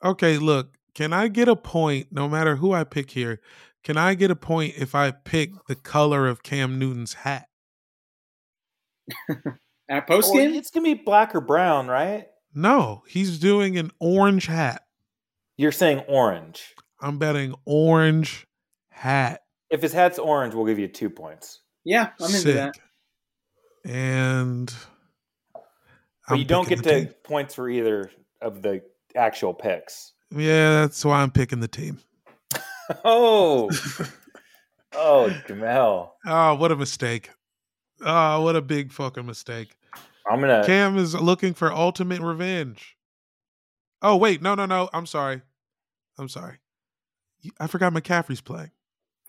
Okay, 0.05 0.37
look. 0.37 0.73
Can 0.95 1.13
I 1.13 1.29
get 1.29 1.47
a 1.47 1.55
point? 1.55 2.09
No 2.11 2.29
matter 2.29 2.57
who 2.57 2.73
I 2.73 2.83
pick 2.83 3.13
here, 3.13 3.41
can 3.85 3.97
I 3.97 4.15
get 4.15 4.33
a 4.33 4.37
point 4.37 4.75
if 4.77 4.97
I 4.97 5.13
pick 5.13 5.53
the 5.69 5.77
color 5.77 6.27
of 6.27 6.43
Cam 6.43 6.77
Newton's 6.79 7.15
hat? 7.15 7.47
At 9.89 10.07
post 10.07 10.33
game? 10.33 10.55
it's 10.55 10.71
going 10.71 10.85
to 10.85 10.97
be 10.97 11.03
black 11.03 11.35
or 11.35 11.41
brown, 11.41 11.87
right? 11.89 12.27
No, 12.55 13.03
he's 13.09 13.39
doing 13.39 13.79
an 13.79 13.91
orange 14.01 14.47
hat. 14.47 14.83
You're 15.57 15.73
saying 15.73 16.01
orange. 16.09 16.75
I'm 17.01 17.19
betting 17.19 17.55
orange 17.65 18.47
hat. 18.91 19.43
If 19.71 19.83
his 19.83 19.93
hat's 19.93 20.19
orange, 20.19 20.55
we'll 20.55 20.67
give 20.67 20.79
you 20.79 20.89
two 20.89 21.09
points. 21.11 21.61
yeah, 21.85 22.11
I'm 22.21 22.27
into 22.27 22.39
Sick. 22.39 22.55
that. 22.57 22.79
And 23.85 24.75
But 26.29 26.39
you 26.39 26.45
don't 26.45 26.69
get 26.69 26.83
the 26.83 26.91
to 26.91 27.05
team. 27.07 27.15
points 27.25 27.55
for 27.55 27.69
either 27.69 28.11
of 28.43 28.63
the 28.63 28.83
actual 29.17 29.55
picks. 29.55 30.13
Yeah, 30.35 30.81
that's 30.81 31.05
why 31.05 31.23
I'm 31.23 31.31
picking 31.31 31.61
the 31.61 31.69
team. 31.69 31.99
Oh, 33.05 33.71
oh, 34.93 35.31
Jamel. 35.47 36.11
Oh, 36.27 36.55
what 36.57 36.73
a 36.73 36.77
mistake. 36.77 37.31
Oh, 38.05 38.43
what 38.43 38.57
a 38.57 38.63
big 38.63 38.91
fucking 38.93 39.25
mistake. 39.27 39.77
I'm 40.29 40.41
gonna. 40.41 40.65
Cam 40.67 40.97
is 40.99 41.15
looking 41.15 41.55
for 41.55 41.73
ultimate 41.73 42.21
revenge. 42.21 42.97
Oh, 44.03 44.17
wait. 44.17 44.43
No, 44.43 44.57
no, 44.57 44.67
no. 44.67 44.89
I'm 44.93 45.07
sorry. 45.07 45.43
I'm 46.19 46.29
sorry. 46.29 46.57
I 47.61 47.69
forgot 47.69 47.93
McCaffrey's 47.93 48.41
playing. 48.41 48.73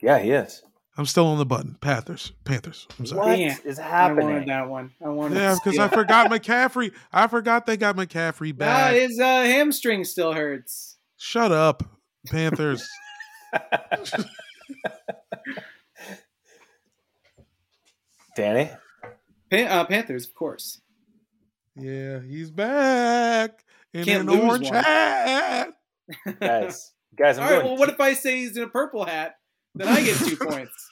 Yeah, 0.02 0.20
he 0.20 0.32
is. 0.32 0.64
I'm 0.98 1.06
still 1.06 1.28
on 1.28 1.38
the 1.38 1.46
button. 1.46 1.78
Panthers. 1.80 2.34
Panthers. 2.44 2.86
I'm 3.00 3.06
sorry. 3.06 3.20
What 3.20 3.36
Damn, 3.38 3.58
is 3.66 3.80
I 3.80 3.84
happening? 3.84 4.26
wanted 4.28 4.48
that 4.50 4.68
one. 4.70 4.92
I 5.04 5.10
wanted 5.10 5.38
Yeah, 5.38 5.56
because 5.64 5.80
I 5.80 5.88
forgot 5.88 6.30
McCaffrey. 6.32 6.92
I 7.14 7.28
forgot 7.28 7.66
they 7.66 7.78
got 7.78 7.96
McCaffrey 7.96 8.56
back. 8.58 8.94
his 8.96 9.18
uh, 9.20 9.24
hamstring 9.44 10.04
still 10.04 10.34
hurts. 10.34 10.98
Shut 11.18 11.52
up, 11.52 11.84
Panthers. 12.28 12.86
Danny, 18.36 18.70
Pan- 19.50 19.68
uh, 19.68 19.86
Panthers, 19.86 20.26
of 20.26 20.34
course. 20.34 20.82
yeah, 21.76 22.20
he's 22.22 22.50
back 22.50 23.64
in 23.94 24.06
Can't 24.06 24.22
an 24.30 24.36
lose 24.36 24.44
orange 24.50 24.70
one. 24.72 24.84
hat. 24.84 25.70
guys, 26.40 26.94
guys, 27.18 27.38
I'm 27.38 27.44
All 27.44 27.50
right. 27.50 27.56
going. 27.58 27.66
Well, 27.68 27.78
what 27.78 27.90
if 27.90 28.00
I 28.00 28.14
say 28.14 28.38
he's 28.38 28.56
in 28.56 28.64
a 28.64 28.70
purple 28.70 29.06
hat? 29.06 29.36
Then 29.76 29.88
I 29.88 30.04
get 30.04 30.18
two 30.18 30.36
points. 30.38 30.90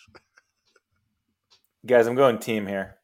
guys, 1.85 2.07
I'm 2.07 2.15
going 2.15 2.39
team 2.39 2.65
here. 2.67 2.95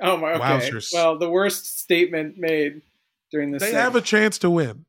Oh 0.00 0.16
my. 0.16 0.32
Okay. 0.32 0.42
Wowzers. 0.42 0.90
Well, 0.92 1.18
the 1.18 1.30
worst 1.30 1.78
statement 1.80 2.36
made 2.36 2.82
during 3.30 3.50
this. 3.50 3.60
They 3.62 3.68
segment. 3.68 3.84
have 3.84 3.96
a 3.96 4.00
chance 4.00 4.38
to 4.38 4.50
win. 4.50 4.84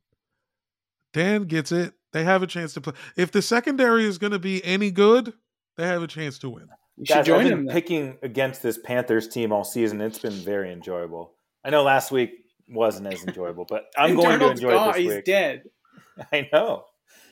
Dan 1.14 1.44
gets 1.44 1.72
it. 1.72 1.94
They 2.14 2.24
have 2.24 2.44
a 2.44 2.48
chance 2.48 2.74
to 2.74 2.82
play. 2.82 2.94
If 3.16 3.32
the 3.32 3.42
secondary 3.42 4.06
is 4.06 4.18
going 4.18 4.32
to 4.34 4.40
be 4.40 4.64
any 4.66 4.92
good, 4.92 5.34
they 5.78 5.86
have 5.88 6.02
a 6.04 6.08
chance 6.08 6.40
to 6.40 6.50
win. 6.50 6.68
You 6.98 7.06
should 7.06 7.14
Guys, 7.14 7.20
I've 7.20 7.26
join 7.26 7.44
been 7.44 7.54
him. 7.54 7.66
Then. 7.66 7.74
picking 7.76 8.18
against 8.24 8.64
this 8.64 8.78
Panthers 8.78 9.28
team 9.28 9.52
all 9.52 9.64
season. 9.64 10.02
It's 10.02 10.20
been 10.20 10.32
very 10.34 10.72
enjoyable. 10.74 11.34
I 11.64 11.70
know 11.70 11.84
last 11.84 12.12
week 12.12 12.32
wasn't 12.70 13.08
as 13.14 13.24
enjoyable, 13.24 13.66
but 13.70 13.86
I'm 13.98 14.12
And 14.12 14.20
going 14.20 14.40
to 14.40 14.50
enjoy 14.52 14.72
gone. 14.72 14.90
it 14.90 14.94
this 14.94 15.02
He's 15.04 15.14
week. 15.16 15.26
dead. 15.26 15.64
I 16.34 16.50
know. 16.52 16.86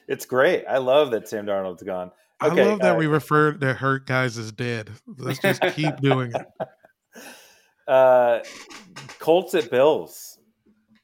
It's 0.08 0.26
great. 0.26 0.66
I 0.70 0.78
love 0.78 1.12
that 1.12 1.28
Sam 1.28 1.46
Darnold's 1.46 1.84
gone. 1.84 2.12
Okay, 2.44 2.62
I 2.64 2.66
love 2.66 2.80
that 2.80 2.96
uh, 2.96 3.00
we 3.00 3.08
refer 3.08 3.54
to 3.54 3.74
hurt 3.74 4.06
guys 4.06 4.38
as 4.38 4.52
dead. 4.52 4.92
Let's 5.18 5.40
just 5.40 5.62
keep 5.74 5.98
doing 5.98 6.32
it. 6.34 6.46
Uh, 7.88 8.40
Colts 9.20 9.54
at 9.54 9.70
Bills. 9.70 10.40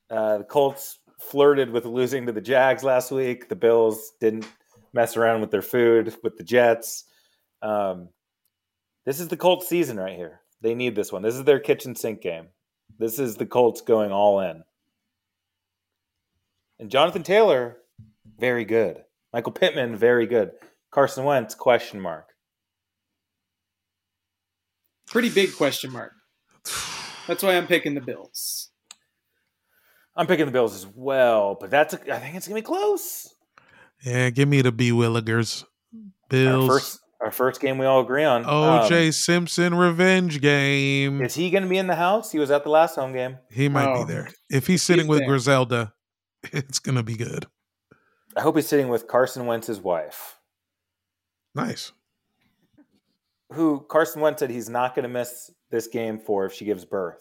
Uh, 0.10 0.40
the 0.40 0.44
Colts 0.44 0.98
flirted 1.20 1.70
with 1.70 1.86
losing 1.86 2.26
to 2.26 2.32
the 2.32 2.42
Jags 2.42 2.84
last 2.84 3.12
week. 3.12 3.50
The 3.50 3.56
Bills 3.56 4.14
didn't 4.20 4.48
mess 4.92 5.16
around 5.16 5.42
with 5.42 5.52
their 5.52 5.62
food 5.62 6.16
with 6.24 6.38
the 6.38 6.44
Jets. 6.44 7.06
Um, 7.62 8.10
this 9.06 9.20
is 9.20 9.28
the 9.28 9.38
Colts 9.38 9.68
season 9.68 9.98
right 9.98 10.16
here. 10.16 10.42
They 10.62 10.76
need 10.76 10.96
this 10.96 11.12
one. 11.12 11.22
This 11.22 11.36
is 11.36 11.44
their 11.44 11.60
kitchen 11.60 11.96
sink 11.96 12.22
game. 12.22 12.48
This 13.00 13.20
is 13.20 13.36
the 13.36 13.46
Colts 13.46 13.82
going 13.82 14.12
all 14.12 14.40
in. 14.42 14.64
And 16.80 16.90
Jonathan 16.90 17.24
Taylor, 17.24 17.78
very 18.40 18.66
good. 18.66 19.04
Michael 19.34 19.52
Pittman, 19.52 19.96
very 19.96 20.26
good. 20.26 20.52
Carson 20.92 21.24
Wentz, 21.24 21.56
question 21.56 22.00
mark. 22.00 22.28
Pretty 25.08 25.30
big 25.30 25.56
question 25.56 25.92
mark. 25.92 26.14
That's 27.28 27.44
why 27.44 27.56
I'm 27.58 27.68
picking 27.68 27.96
the 27.96 28.02
Bills. 28.02 28.70
I'm 30.16 30.28
picking 30.28 30.46
the 30.46 30.52
Bills 30.52 30.74
as 30.76 30.86
well, 30.94 31.58
but 31.60 31.70
that's 31.70 31.94
a, 31.94 32.14
I 32.14 32.20
think 32.20 32.36
it's 32.36 32.48
gonna 32.48 32.60
be 32.60 32.66
close. 32.66 33.34
Yeah, 34.04 34.30
give 34.30 34.48
me 34.48 34.62
the 34.62 34.72
B 34.72 34.92
Willigers. 34.92 35.64
Our 35.94 36.00
Bills. 36.30 36.68
first, 36.68 37.00
our 37.22 37.32
first 37.32 37.62
game 37.62 37.78
we 37.78 37.86
all 37.86 38.02
agree 38.02 38.24
on. 38.24 38.44
OJ 38.44 39.08
Um, 39.08 39.12
Simpson 39.12 39.76
revenge 39.76 40.42
game. 40.42 41.22
is 41.22 41.36
he 41.36 41.50
gonna 41.50 41.68
be 41.68 41.78
in 41.78 41.88
the 41.88 41.96
house? 41.96 42.32
He 42.32 42.40
was 42.40 42.52
at 42.52 42.64
the 42.64 42.70
last 42.70 42.96
home 42.96 43.14
game. 43.14 43.38
He 43.50 43.70
might 43.70 43.88
Oh. 43.88 44.06
be 44.06 44.12
there. 44.14 44.30
If 44.50 44.68
he's 44.68 44.84
sitting 44.84 45.08
with 45.08 45.20
there. 45.20 45.28
Griselda, 45.28 45.94
it's 46.44 46.80
gonna 46.80 47.04
be 47.04 47.16
good. 47.16 47.48
I 48.36 48.42
hope 48.42 48.56
he's 48.56 48.68
sitting 48.68 48.88
with 48.90 49.08
Carson 49.08 49.46
Wentz's 49.46 49.80
wife, 49.82 50.38
Nice. 51.56 51.92
who 53.54 53.82
Carson 53.90 54.22
Wentz 54.22 54.40
said 54.40 54.50
he's 54.50 54.70
not 54.70 54.96
gonna 54.96 55.10
miss 55.10 55.52
this 55.70 55.88
game 55.88 56.20
for 56.20 56.46
if 56.46 56.54
she 56.54 56.66
gives 56.66 56.86
birth. 56.86 57.18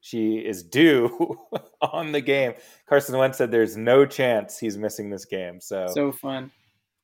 She 0.00 0.36
is 0.38 0.62
due 0.62 1.36
on 1.80 2.12
the 2.12 2.20
game. 2.20 2.54
Carson 2.88 3.16
Wentz 3.18 3.38
said 3.38 3.50
there's 3.50 3.76
no 3.76 4.04
chance 4.04 4.58
he's 4.58 4.76
missing 4.76 5.10
this 5.10 5.24
game. 5.24 5.60
So, 5.60 5.86
So 5.94 6.10
fun. 6.12 6.50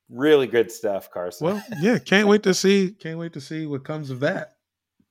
really 0.09 0.47
good 0.47 0.69
stuff, 0.71 1.09
Carson. 1.11 1.47
Well, 1.47 1.63
yeah, 1.81 1.97
can't 1.99 2.27
wait 2.27 2.43
to 2.43 2.53
see. 2.53 2.91
Can't 2.91 3.17
wait 3.19 3.33
to 3.33 3.41
see 3.41 3.65
what 3.65 3.83
comes 3.85 4.09
of 4.09 4.19
that. 4.21 4.55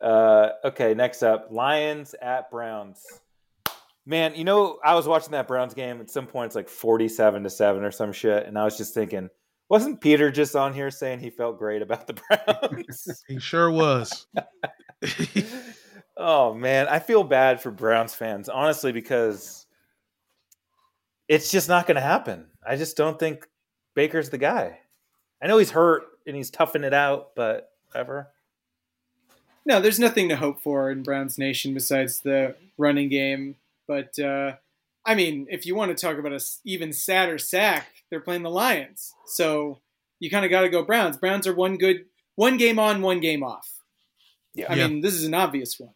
Uh, 0.03 0.51
okay, 0.65 0.95
next 0.95 1.23
up, 1.23 1.49
Lions 1.51 2.15
at 2.21 2.51
Browns. 2.51 3.03
Man, 4.07 4.35
you 4.35 4.45
know, 4.45 4.79
I 4.85 4.95
was 4.95 5.07
watching 5.09 5.33
that 5.33 5.49
Browns 5.49 5.75
game 5.75 6.01
at 6.01 6.11
some 6.11 6.27
point. 6.27 6.47
It's 6.47 6.55
like 6.57 6.69
forty-seven 6.69 7.43
to 7.43 7.51
seven 7.51 7.85
or 7.85 7.91
some 7.91 8.13
shit, 8.13 8.47
and 8.47 8.59
I 8.59 8.65
was 8.65 8.77
just 8.77 8.95
thinking, 8.95 9.29
wasn't 9.69 10.01
Peter 10.01 10.31
just 10.31 10.57
on 10.57 10.73
here 10.73 10.91
saying 10.91 11.21
he 11.21 11.31
felt 11.31 11.59
great 11.59 11.83
about 11.83 12.07
the 12.07 12.15
Browns? 12.15 13.25
He 13.29 13.39
sure 13.39 13.71
was. 13.71 14.27
oh 16.17 16.55
man, 16.55 16.89
I 16.89 16.99
feel 16.99 17.25
bad 17.25 17.61
for 17.61 17.71
Browns 17.71 18.15
fans, 18.15 18.49
honestly, 18.49 18.93
because 18.93 19.67
it's 21.29 21.51
just 21.51 21.69
not 21.69 21.87
going 21.87 21.97
to 21.97 22.01
happen. 22.01 22.47
I 22.67 22.77
just 22.77 22.97
don't 22.97 23.19
think 23.19 23.47
Baker's 23.95 24.31
the 24.31 24.39
guy. 24.39 24.81
I 25.43 25.47
know 25.47 25.59
he's 25.59 25.71
hurt 25.71 26.05
and 26.27 26.35
he's 26.35 26.51
toughing 26.51 26.85
it 26.85 26.95
out, 26.95 27.35
but 27.37 27.71
ever. 27.95 28.29
No, 29.67 29.81
there's 29.81 29.99
nothing 29.99 30.31
to 30.31 30.37
hope 30.37 30.61
for 30.61 30.91
in 30.91 31.03
Browns 31.03 31.37
Nation 31.37 31.75
besides 31.75 32.21
the 32.21 32.57
running 32.79 33.11
game. 33.11 33.57
But 33.87 34.19
uh, 34.19 34.55
I 35.09 35.15
mean, 35.15 35.47
if 35.49 35.65
you 35.65 35.75
want 35.75 35.97
to 35.97 36.07
talk 36.07 36.19
about 36.19 36.33
a 36.33 36.41
even 36.65 36.93
sadder 36.93 37.39
sack, 37.39 37.89
they're 38.11 38.21
playing 38.21 38.43
the 38.43 38.51
Lions. 38.51 39.15
So 39.27 39.81
you 40.21 40.31
kind 40.31 40.45
of 40.45 40.51
got 40.51 40.61
to 40.61 40.69
go 40.69 40.85
Browns. 40.85 41.17
Browns 41.17 41.47
are 41.47 41.55
one 41.55 41.79
good, 41.79 42.05
one 42.37 42.59
game 42.59 42.79
on, 42.79 43.01
one 43.01 43.19
game 43.21 43.43
off. 43.43 43.69
Yeah. 44.55 44.67
I 44.71 44.75
Yeah. 44.75 44.87
mean, 44.89 45.01
this 45.01 45.15
is 45.15 45.25
an 45.25 45.33
obvious 45.33 45.81
one. 45.81 45.95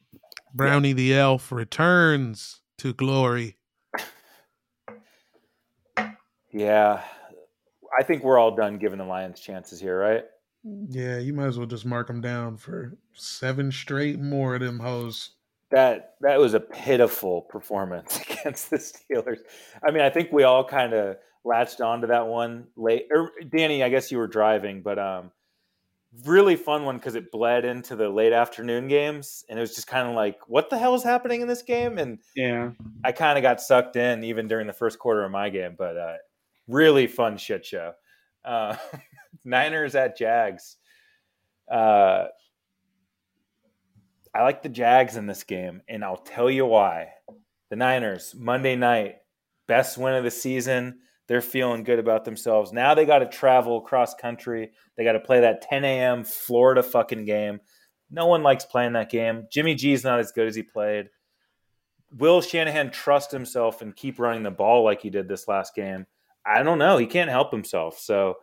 Brownie 0.54 0.94
the 0.94 1.14
elf 1.14 1.52
returns 1.52 2.60
to 2.78 2.94
glory. 2.94 3.58
Yeah, 6.52 7.02
I 7.98 8.02
think 8.02 8.22
we're 8.22 8.38
all 8.38 8.54
done 8.54 8.78
giving 8.78 8.98
the 8.98 9.04
Lions 9.04 9.40
chances 9.40 9.80
here, 9.80 9.98
right? 9.98 10.24
Yeah, 10.64 11.18
you 11.18 11.32
might 11.32 11.46
as 11.46 11.58
well 11.58 11.66
just 11.66 11.86
mark 11.86 12.06
them 12.06 12.20
down 12.20 12.56
for 12.58 12.96
seven 13.14 13.72
straight 13.72 14.18
more 14.18 14.54
of 14.54 14.60
them 14.60 14.78
hoes. 14.78 15.30
That 15.72 16.14
that 16.20 16.38
was 16.38 16.54
a 16.54 16.60
pitiful 16.60 17.42
performance 17.42 18.20
against 18.30 18.70
the 18.70 18.76
Steelers. 18.76 19.38
I 19.86 19.90
mean, 19.90 20.02
I 20.02 20.10
think 20.10 20.30
we 20.30 20.44
all 20.44 20.64
kind 20.64 20.92
of 20.92 21.16
latched 21.44 21.80
onto 21.80 22.06
that 22.08 22.26
one 22.28 22.68
late. 22.76 23.06
Or 23.10 23.32
Danny, 23.48 23.82
I 23.82 23.88
guess 23.88 24.12
you 24.12 24.18
were 24.18 24.28
driving, 24.28 24.82
but 24.82 24.98
um, 24.98 25.32
really 26.24 26.56
fun 26.56 26.84
one 26.84 26.96
because 26.98 27.14
it 27.14 27.30
bled 27.32 27.64
into 27.64 27.96
the 27.96 28.08
late 28.08 28.32
afternoon 28.32 28.86
games, 28.88 29.44
and 29.48 29.58
it 29.58 29.62
was 29.62 29.74
just 29.74 29.86
kind 29.86 30.06
of 30.08 30.14
like, 30.14 30.38
what 30.46 30.70
the 30.70 30.78
hell 30.78 30.94
is 30.94 31.02
happening 31.02 31.40
in 31.40 31.48
this 31.48 31.62
game? 31.62 31.98
And 31.98 32.18
Yeah. 32.36 32.72
I 33.02 33.12
kind 33.12 33.38
of 33.38 33.42
got 33.42 33.60
sucked 33.60 33.96
in 33.96 34.22
even 34.24 34.48
during 34.48 34.66
the 34.66 34.72
first 34.72 34.98
quarter 34.98 35.24
of 35.24 35.30
my 35.32 35.48
game, 35.48 35.74
but 35.76 35.96
uh, 35.96 36.16
really 36.68 37.06
fun 37.06 37.38
shit 37.38 37.64
show. 37.64 37.92
Uh, 38.44 38.76
Niners 39.44 39.94
at 39.94 40.16
Jags. 40.16 40.76
Uh, 41.70 42.26
I 44.34 44.42
like 44.42 44.62
the 44.62 44.68
Jags 44.68 45.16
in 45.16 45.26
this 45.26 45.44
game, 45.44 45.82
and 45.88 46.04
I'll 46.04 46.16
tell 46.16 46.50
you 46.50 46.64
why. 46.66 47.08
The 47.70 47.76
Niners, 47.76 48.34
Monday 48.36 48.76
night, 48.76 49.16
best 49.68 49.98
win 49.98 50.14
of 50.14 50.24
the 50.24 50.30
season. 50.30 51.00
They're 51.28 51.40
feeling 51.40 51.84
good 51.84 51.98
about 51.98 52.24
themselves. 52.24 52.72
Now 52.72 52.94
they 52.94 53.06
got 53.06 53.20
to 53.20 53.26
travel 53.26 53.80
cross 53.80 54.14
country. 54.14 54.72
They 54.96 55.04
got 55.04 55.12
to 55.12 55.20
play 55.20 55.40
that 55.40 55.62
10 55.62 55.84
a.m. 55.84 56.24
Florida 56.24 56.82
fucking 56.82 57.24
game. 57.24 57.60
No 58.10 58.26
one 58.26 58.42
likes 58.42 58.64
playing 58.64 58.92
that 58.92 59.10
game. 59.10 59.46
Jimmy 59.50 59.74
G's 59.74 60.04
not 60.04 60.20
as 60.20 60.32
good 60.32 60.46
as 60.46 60.54
he 60.54 60.62
played. 60.62 61.08
Will 62.10 62.42
Shanahan 62.42 62.90
trust 62.90 63.32
himself 63.32 63.80
and 63.80 63.96
keep 63.96 64.18
running 64.18 64.42
the 64.42 64.50
ball 64.50 64.84
like 64.84 65.00
he 65.00 65.08
did 65.08 65.28
this 65.28 65.48
last 65.48 65.74
game? 65.74 66.06
I 66.44 66.62
don't 66.62 66.78
know. 66.78 66.98
He 66.98 67.06
can't 67.06 67.30
help 67.30 67.50
himself. 67.50 67.98
So 67.98 68.36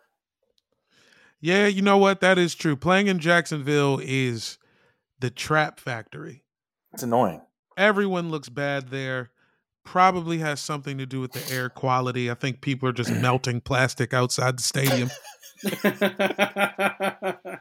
Yeah, 1.39 1.67
you 1.67 1.83
know 1.83 1.97
what? 1.97 2.21
That 2.21 2.39
is 2.39 2.55
true. 2.55 2.75
Playing 2.75 3.07
in 3.07 3.19
Jacksonville 3.19 3.99
is 4.01 4.57
the 5.19 5.29
trap 5.29 5.79
factory. 5.79 6.43
it's 6.93 7.03
annoying. 7.03 7.41
Everyone 7.77 8.29
looks 8.29 8.49
bad 8.49 8.89
there. 8.89 9.31
Probably 9.85 10.39
has 10.39 10.59
something 10.59 10.97
to 10.97 11.05
do 11.05 11.19
with 11.21 11.31
the 11.31 11.53
air 11.53 11.69
quality. 11.69 12.29
I 12.29 12.33
think 12.35 12.61
people 12.61 12.87
are 12.89 12.93
just 12.93 13.11
melting 13.21 13.61
plastic 13.61 14.13
outside 14.13 14.57
the 14.59 14.63
stadium. 14.63 15.09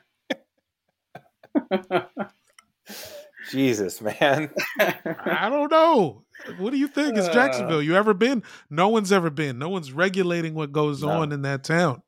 Jesus, 3.50 4.00
man. 4.02 4.50
I 4.78 5.48
don't 5.48 5.70
know. 5.70 6.22
What 6.59 6.70
do 6.70 6.76
you 6.78 6.88
think? 6.88 7.16
It's 7.16 7.28
Uh. 7.28 7.32
Jacksonville. 7.32 7.82
You 7.82 7.96
ever 7.96 8.12
been? 8.14 8.42
No 8.68 8.88
one's 8.88 9.11
ever 9.12 9.30
been. 9.30 9.59
No 9.59 9.68
one's 9.68 9.92
regulating 9.92 10.54
what 10.54 10.72
goes 10.72 11.02
No. 11.02 11.09
on 11.11 11.32
in 11.32 11.42
that 11.42 11.64
town. 11.64 12.02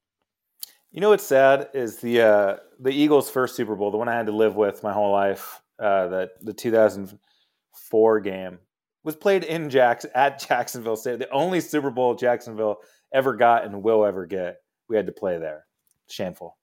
You 0.92 1.00
know 1.00 1.10
what's 1.10 1.24
sad 1.24 1.68
is 1.72 1.98
the 1.98 2.20
uh, 2.20 2.56
the 2.80 2.90
Eagles' 2.90 3.30
first 3.30 3.54
Super 3.54 3.76
Bowl, 3.76 3.90
the 3.90 3.96
one 3.96 4.08
I 4.08 4.16
had 4.16 4.26
to 4.26 4.32
live 4.32 4.56
with 4.56 4.82
my 4.82 4.92
whole 4.92 5.12
life, 5.12 5.60
uh, 5.78 6.08
that 6.08 6.30
the 6.42 6.52
2004 6.52 8.20
game 8.20 8.58
was 9.04 9.14
played 9.14 9.44
in 9.44 9.70
Jacks 9.70 10.04
at 10.14 10.40
Jacksonville 10.48 10.96
State. 10.96 11.20
The 11.20 11.30
only 11.30 11.60
Super 11.60 11.90
Bowl 11.90 12.14
Jacksonville 12.14 12.78
ever 13.14 13.36
got 13.36 13.64
and 13.64 13.82
will 13.82 14.04
ever 14.04 14.26
get. 14.26 14.56
We 14.88 14.96
had 14.96 15.06
to 15.06 15.12
play 15.12 15.38
there. 15.38 15.64
Shameful. 16.08 16.56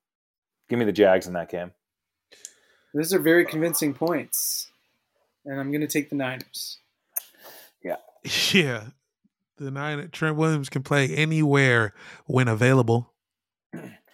Give 0.69 0.77
me 0.77 0.85
the 0.85 0.91
Jags 0.91 1.27
in 1.27 1.33
that 1.33 1.49
game. 1.49 1.71
Those 2.93 3.13
are 3.13 3.19
very 3.19 3.45
convincing 3.45 3.93
points. 3.93 4.69
And 5.45 5.59
I'm 5.59 5.71
going 5.71 5.81
to 5.81 5.87
take 5.87 6.09
the 6.09 6.15
Niners. 6.15 6.79
Yeah. 7.83 7.97
Yeah. 8.53 8.83
The 9.57 9.71
nine 9.71 10.09
Trent 10.11 10.35
Williams 10.35 10.69
can 10.69 10.83
play 10.83 11.07
anywhere 11.15 11.93
when 12.27 12.47
available. 12.47 13.11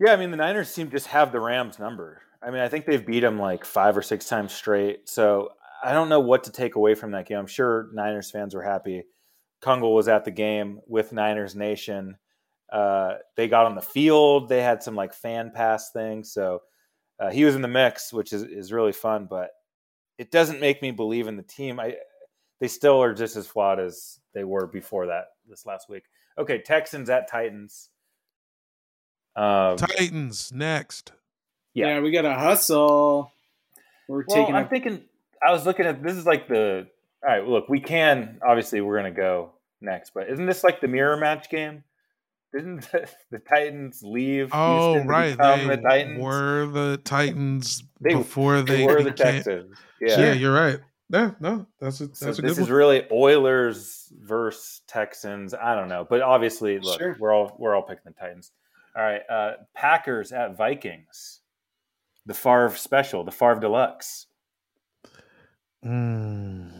Yeah, 0.00 0.12
I 0.12 0.16
mean 0.16 0.30
the 0.30 0.36
Niners 0.36 0.68
seem 0.70 0.90
just 0.90 1.06
have 1.08 1.32
the 1.32 1.40
Rams 1.40 1.78
number. 1.78 2.20
I 2.42 2.50
mean, 2.50 2.60
I 2.60 2.68
think 2.68 2.84
they've 2.84 3.04
beat 3.04 3.20
them 3.20 3.38
like 3.38 3.64
five 3.64 3.96
or 3.96 4.02
six 4.02 4.28
times 4.28 4.52
straight. 4.52 5.08
So 5.08 5.50
I 5.82 5.92
don't 5.92 6.08
know 6.08 6.20
what 6.20 6.44
to 6.44 6.52
take 6.52 6.74
away 6.74 6.94
from 6.94 7.12
that 7.12 7.26
game. 7.26 7.38
I'm 7.38 7.46
sure 7.46 7.88
Niners 7.92 8.30
fans 8.30 8.54
were 8.54 8.62
happy. 8.62 9.04
Kungle 9.62 9.94
was 9.94 10.08
at 10.08 10.24
the 10.24 10.30
game 10.30 10.80
with 10.86 11.12
Niners 11.12 11.54
Nation. 11.54 12.16
Uh, 12.70 13.14
they 13.36 13.48
got 13.48 13.66
on 13.66 13.74
the 13.74 13.82
field. 13.82 14.48
They 14.48 14.62
had 14.62 14.82
some 14.82 14.94
like 14.94 15.14
fan 15.14 15.52
pass 15.54 15.90
things. 15.92 16.32
So 16.32 16.60
uh, 17.20 17.30
he 17.30 17.44
was 17.44 17.54
in 17.54 17.62
the 17.62 17.68
mix, 17.68 18.12
which 18.12 18.32
is, 18.32 18.42
is 18.42 18.72
really 18.72 18.92
fun. 18.92 19.26
But 19.28 19.50
it 20.18 20.30
doesn't 20.30 20.60
make 20.60 20.82
me 20.82 20.90
believe 20.90 21.28
in 21.28 21.36
the 21.36 21.42
team. 21.42 21.80
I 21.80 21.96
they 22.60 22.68
still 22.68 23.02
are 23.02 23.14
just 23.14 23.36
as 23.36 23.46
flawed 23.46 23.80
as 23.80 24.20
they 24.32 24.44
were 24.44 24.66
before 24.66 25.06
that 25.06 25.26
this 25.48 25.66
last 25.66 25.88
week. 25.88 26.04
Okay, 26.38 26.60
Texans 26.60 27.10
at 27.10 27.28
Titans. 27.28 27.90
Um, 29.36 29.76
Titans 29.76 30.52
next. 30.52 31.12
Yeah. 31.74 31.86
Yeah, 31.96 32.00
we 32.00 32.10
got 32.12 32.22
to 32.22 32.34
hustle. 32.34 33.32
We're 34.08 34.24
Well, 34.28 34.36
taking 34.36 34.54
I'm 34.54 34.66
a 34.66 34.68
thinking. 34.68 35.02
I 35.46 35.50
was 35.52 35.66
looking 35.66 35.86
at 35.86 36.02
this 36.02 36.14
is 36.16 36.26
like 36.26 36.48
the. 36.48 36.86
All 37.26 37.30
right, 37.30 37.46
look, 37.46 37.68
we 37.70 37.80
can 37.80 38.38
obviously 38.46 38.80
we're 38.82 38.96
gonna 38.96 39.10
go 39.10 39.52
next, 39.80 40.12
but 40.14 40.28
isn't 40.28 40.44
this 40.46 40.62
like 40.62 40.80
the 40.82 40.88
mirror 40.88 41.16
match 41.16 41.48
game? 41.48 41.82
Didn't 42.52 42.82
the, 42.92 43.08
the 43.30 43.38
Titans 43.38 44.02
leave? 44.04 44.50
Oh, 44.52 44.92
Houston 44.92 45.08
right. 45.08 45.36
They 45.36 45.66
the 45.66 45.76
Titans. 45.82 46.22
were 46.22 46.66
the 46.66 47.00
Titans 47.02 47.82
They- 48.00 48.14
before 48.14 48.60
They 48.60 48.76
they, 48.78 48.86
were 48.86 49.02
the 49.02 49.10
became- 49.12 49.34
Texans. 49.42 49.76
Yeah. 50.00 50.20
Yeah. 50.20 50.32
you're 50.34 50.54
right. 50.54 50.80
Yeah, 51.10 51.32
no, 51.40 51.66
that's 51.80 52.00
a 52.00 52.14
So 52.14 52.26
that's 52.26 52.38
a 52.38 52.42
this 52.42 52.56
good 52.56 52.62
is 52.64 52.70
really 52.70 53.06
Oilers 53.10 54.12
versus 54.20 54.82
Texans. 54.86 55.54
I 55.54 55.74
don't 55.74 55.88
know, 55.88 56.06
but 56.08 56.20
obviously, 56.22 56.78
look, 56.78 56.98
Sure. 57.00 57.16
we're 57.18 57.32
all 57.32 57.56
we're 57.58 57.74
all 57.74 57.82
picking 57.82 58.02
the 58.06 58.12
Titans. 58.12 58.50
All 58.96 59.02
right, 59.02 59.22
uh, 59.28 59.52
Packers 59.74 60.32
at 60.32 60.56
Vikings. 60.56 61.40
The 62.26 62.34
Favre 62.34 62.70
special, 62.76 63.24
the 63.24 63.30
Favre 63.32 63.60
Deluxe. 63.60 64.26
Mm, 65.84 66.70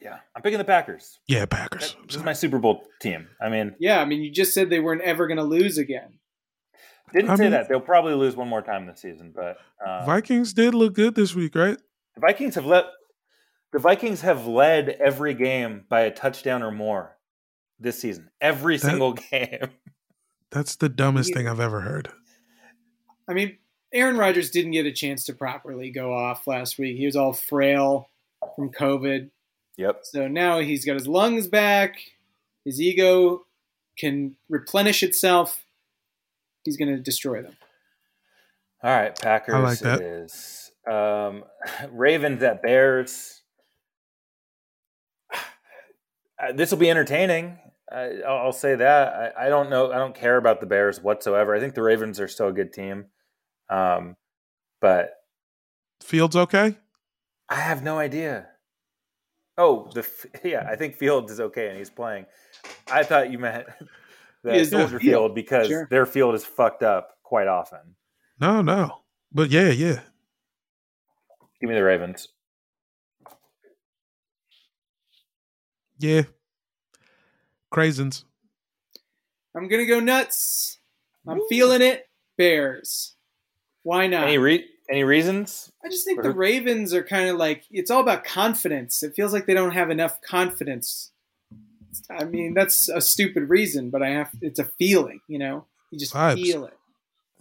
Yeah, 0.00 0.18
I'm 0.34 0.42
picking 0.42 0.58
the 0.58 0.64
Packers. 0.64 1.20
yeah, 1.28 1.46
Packers. 1.46 1.96
This 2.06 2.16
is 2.16 2.24
my 2.24 2.32
Super 2.32 2.58
Bowl 2.58 2.82
team. 3.00 3.28
I 3.40 3.48
mean, 3.48 3.76
Yeah, 3.78 4.00
I 4.00 4.04
mean, 4.04 4.22
you 4.22 4.30
just 4.32 4.52
said 4.52 4.68
they 4.70 4.80
weren't 4.80 5.02
ever 5.02 5.26
going 5.28 5.36
to 5.36 5.44
lose 5.44 5.78
again. 5.78 6.18
didn't 7.12 7.30
I 7.30 7.36
say 7.36 7.42
mean- 7.44 7.52
that 7.52 7.68
they'll 7.68 7.80
probably 7.80 8.14
lose 8.14 8.34
one 8.34 8.48
more 8.48 8.62
time 8.62 8.86
this 8.86 9.00
season, 9.02 9.32
but 9.34 9.58
um, 9.86 10.06
Vikings 10.06 10.52
did 10.52 10.74
look 10.74 10.94
good 10.94 11.14
this 11.14 11.34
week, 11.34 11.54
right? 11.54 11.76
the 12.14 12.20
Vikings 12.20 12.56
have 12.56 12.66
let 12.66 12.84
the 13.72 13.78
Vikings 13.78 14.20
have 14.22 14.46
led 14.46 14.88
every 14.90 15.32
game 15.34 15.84
by 15.88 16.00
a 16.02 16.10
touchdown 16.10 16.62
or 16.62 16.70
more 16.70 17.16
this 17.78 18.00
season. 18.00 18.30
Every 18.40 18.76
That- 18.76 18.86
single 18.90 19.12
game. 19.30 19.70
That's 20.52 20.76
the 20.76 20.88
dumbest 20.88 21.30
You- 21.30 21.34
thing 21.34 21.48
I've 21.48 21.60
ever 21.60 21.80
heard. 21.80 22.12
I 23.28 23.34
mean, 23.34 23.58
Aaron 23.92 24.16
Rodgers 24.16 24.50
didn't 24.50 24.72
get 24.72 24.86
a 24.86 24.92
chance 24.92 25.24
to 25.24 25.32
properly 25.32 25.90
go 25.90 26.12
off 26.14 26.46
last 26.46 26.78
week. 26.78 26.96
He 26.96 27.06
was 27.06 27.16
all 27.16 27.32
frail 27.32 28.10
from 28.56 28.70
COVID. 28.70 29.30
Yep. 29.76 30.00
So 30.04 30.28
now 30.28 30.60
he's 30.60 30.84
got 30.84 30.94
his 30.94 31.06
lungs 31.06 31.46
back. 31.46 31.96
His 32.64 32.80
ego 32.80 33.46
can 33.98 34.36
replenish 34.48 35.02
itself. 35.02 35.64
He's 36.64 36.76
going 36.76 36.94
to 36.94 37.00
destroy 37.00 37.42
them. 37.42 37.56
All 38.82 38.90
right, 38.90 39.16
Packers 39.18 39.54
I 39.54 39.58
like 39.58 39.78
that. 39.80 40.92
Um, 40.92 41.44
Ravens 41.92 42.42
at 42.42 42.62
Bears. 42.62 43.42
Uh, 45.32 46.52
this 46.54 46.70
will 46.70 46.78
be 46.78 46.90
entertaining. 46.90 47.58
I, 47.92 48.20
I'll 48.26 48.46
I'll 48.46 48.52
say 48.52 48.74
that. 48.76 49.34
I, 49.36 49.46
I 49.46 49.48
don't 49.48 49.70
know. 49.70 49.92
I 49.92 49.96
don't 49.96 50.14
care 50.14 50.36
about 50.36 50.60
the 50.60 50.66
Bears 50.66 51.00
whatsoever. 51.00 51.54
I 51.54 51.60
think 51.60 51.74
the 51.74 51.82
Ravens 51.82 52.20
are 52.20 52.28
still 52.28 52.48
a 52.48 52.52
good 52.52 52.72
team, 52.72 53.06
um, 53.68 54.16
but 54.80 55.10
Fields 56.02 56.36
okay? 56.36 56.76
I 57.48 57.56
have 57.56 57.82
no 57.82 57.98
idea. 57.98 58.46
Oh, 59.58 59.90
the 59.94 60.06
yeah, 60.44 60.66
I 60.68 60.76
think 60.76 60.96
Fields 60.96 61.30
is 61.30 61.40
okay 61.40 61.68
and 61.68 61.78
he's 61.78 61.90
playing. 61.90 62.26
I 62.90 63.02
thought 63.02 63.30
you 63.30 63.38
meant 63.38 63.66
the 64.42 64.54
Is 64.54 64.70
the 64.70 64.78
Soldier 64.78 64.98
field. 64.98 65.12
Field 65.12 65.34
because 65.34 65.68
Sure. 65.68 65.86
their 65.90 66.06
field 66.06 66.34
is 66.34 66.44
fucked 66.44 66.82
up 66.82 67.18
quite 67.22 67.48
often. 67.48 67.96
No, 68.40 68.62
no. 68.62 68.98
But 69.32 69.50
yeah, 69.50 69.68
yeah. 69.70 70.00
Give 71.60 71.68
me 71.68 71.74
the 71.76 71.84
Ravens. 71.84 72.28
Yeah. 75.98 76.22
Craisins. 77.72 78.24
I'm 79.56 79.68
going 79.68 79.80
to 79.82 79.86
go 79.86 80.00
nuts. 80.00 80.78
I'm 81.26 81.40
feeling 81.48 81.82
it. 81.82 82.08
Bears. 82.38 83.14
Why 83.82 84.06
not? 84.06 84.24
Any 84.24 84.38
re- 84.38 84.66
any 84.90 85.04
reasons? 85.04 85.70
I 85.84 85.88
just 85.88 86.04
think 86.04 86.18
For 86.18 86.28
the? 86.28 86.34
Ravens 86.34 86.94
are 86.94 87.02
kind 87.02 87.28
of 87.28 87.36
like 87.36 87.64
it's 87.70 87.90
all 87.90 88.00
about 88.00 88.24
confidence. 88.24 89.02
It 89.02 89.14
feels 89.14 89.32
like 89.32 89.46
they 89.46 89.54
don't 89.54 89.72
have 89.72 89.90
enough 89.90 90.20
confidence. 90.22 91.10
I 92.10 92.24
mean, 92.24 92.54
that's 92.54 92.88
a 92.88 93.00
stupid 93.00 93.48
reason, 93.48 93.90
but 93.90 94.02
I 94.02 94.10
have 94.10 94.30
it's 94.40 94.58
a 94.58 94.64
feeling, 94.64 95.20
you 95.28 95.38
know. 95.38 95.66
You 95.90 95.98
just 95.98 96.14
Vibes. 96.14 96.42
feel 96.42 96.64
it. 96.64 96.74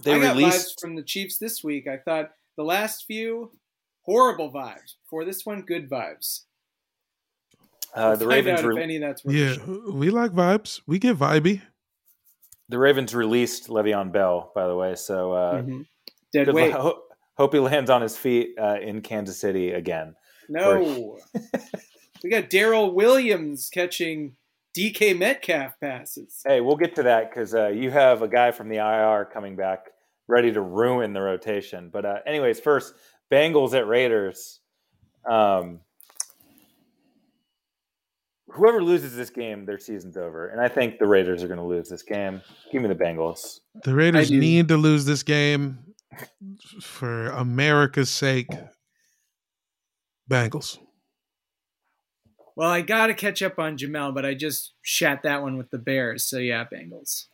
They 0.03 0.13
I 0.15 0.19
got 0.19 0.36
released 0.36 0.77
vibes 0.77 0.82
from 0.82 0.95
the 0.95 1.03
Chiefs 1.03 1.38
this 1.38 1.63
week. 1.63 1.88
I 1.88 1.97
thought 1.97 2.32
the 2.57 2.63
last 2.63 3.05
few 3.05 3.51
horrible 4.01 4.51
vibes. 4.51 4.95
Before 5.05 5.23
this 5.23 5.45
one, 5.45 5.61
good 5.61 5.89
vibes. 5.89 6.41
Uh, 7.95 8.15
the 8.15 8.25
We'll 8.25 8.35
find 8.35 8.45
Ravens. 8.47 8.59
out 8.61 8.65
re- 8.67 8.83
any 8.83 8.97
that's 8.97 9.23
worth 9.25 9.35
Yeah, 9.35 9.55
we 9.91 10.09
like 10.09 10.31
vibes. 10.31 10.81
We 10.87 10.99
get 10.99 11.17
vibey. 11.17 11.61
the 12.69 12.77
Ravens 12.79 13.13
released 13.13 13.67
Le'Veon 13.67 14.11
Bell, 14.11 14.51
by 14.55 14.67
the 14.67 14.75
way. 14.75 14.95
So 14.95 15.33
uh, 15.33 15.61
Mhm. 15.61 15.85
Dead 16.33 16.53
weight. 16.53 16.71
luck- 16.71 16.79
ho- 16.81 17.01
hope 17.37 17.53
he 17.53 17.59
lands 17.59 17.89
on 17.89 18.01
his 18.01 18.15
feet 18.17 18.55
uh, 18.59 18.77
in 18.81 19.01
Kansas 19.01 19.37
City 19.39 19.71
again. 19.71 20.15
No. 20.49 21.17
we 22.23 22.29
got 22.29 22.49
Daryl 22.49 22.93
Williams 22.93 23.69
catching 23.73 24.35
DK 24.77 25.17
Metcalf 25.17 25.77
passes. 25.81 26.41
Hey, 26.45 26.61
we'll 26.61 26.77
get 26.77 26.95
to 26.95 27.03
that 27.03 27.29
because 27.29 27.53
uh, 27.53 27.67
you 27.67 27.91
have 27.91 28.21
a 28.21 28.27
guy 28.27 28.51
from 28.51 28.69
the 28.69 28.77
IR 28.77 29.25
coming 29.25 29.55
back, 29.57 29.87
ready 30.29 30.51
to 30.53 30.61
ruin 30.61 31.11
the 31.13 31.21
rotation. 31.21 31.89
But 31.91 32.05
uh, 32.05 32.19
anyways, 32.25 32.59
first 32.61 32.93
Bengals 33.29 33.73
at 33.73 33.85
Raiders. 33.87 34.59
Um, 35.29 35.81
whoever 38.51 38.83
loses 38.83 39.15
this 39.15 39.29
game, 39.29 39.65
their 39.65 39.79
season's 39.79 40.17
over, 40.17 40.47
and 40.49 40.61
I 40.61 40.67
think 40.67 40.99
the 40.99 41.07
Raiders 41.07 41.43
are 41.43 41.47
going 41.47 41.59
to 41.59 41.65
lose 41.65 41.89
this 41.89 42.03
game. 42.03 42.41
Give 42.71 42.81
me 42.81 42.87
the 42.87 42.95
Bengals. 42.95 43.59
The 43.83 43.93
Raiders 43.95 44.31
need 44.31 44.67
to 44.69 44.77
lose 44.77 45.05
this 45.05 45.23
game 45.23 45.79
for 46.81 47.27
America's 47.27 48.09
sake. 48.09 48.49
Bengals. 50.29 50.77
Well, 52.55 52.69
I 52.69 52.81
got 52.81 53.07
to 53.07 53.13
catch 53.13 53.41
up 53.41 53.57
on 53.59 53.77
Jamel, 53.77 54.13
but 54.13 54.25
I 54.25 54.33
just 54.33 54.73
shat 54.81 55.23
that 55.23 55.41
one 55.41 55.57
with 55.57 55.71
the 55.71 55.77
Bears. 55.77 56.25
So 56.25 56.37
yeah, 56.37 56.65
Bengals. 56.71 57.25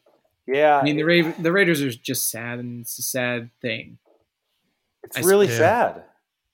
Yeah, 0.45 0.77
I 0.77 0.83
mean, 0.83 0.95
the 0.95 1.03
Ra- 1.03 1.33
the 1.39 1.51
Raiders 1.51 1.81
are 1.81 1.91
just 1.91 2.29
sad, 2.29 2.59
and 2.59 2.81
it's 2.81 2.97
a 2.99 3.03
sad 3.03 3.49
thing. 3.61 3.97
it's 5.03 5.17
I- 5.17 5.21
really 5.21 5.47
yeah. 5.47 5.57
sad. 5.57 6.03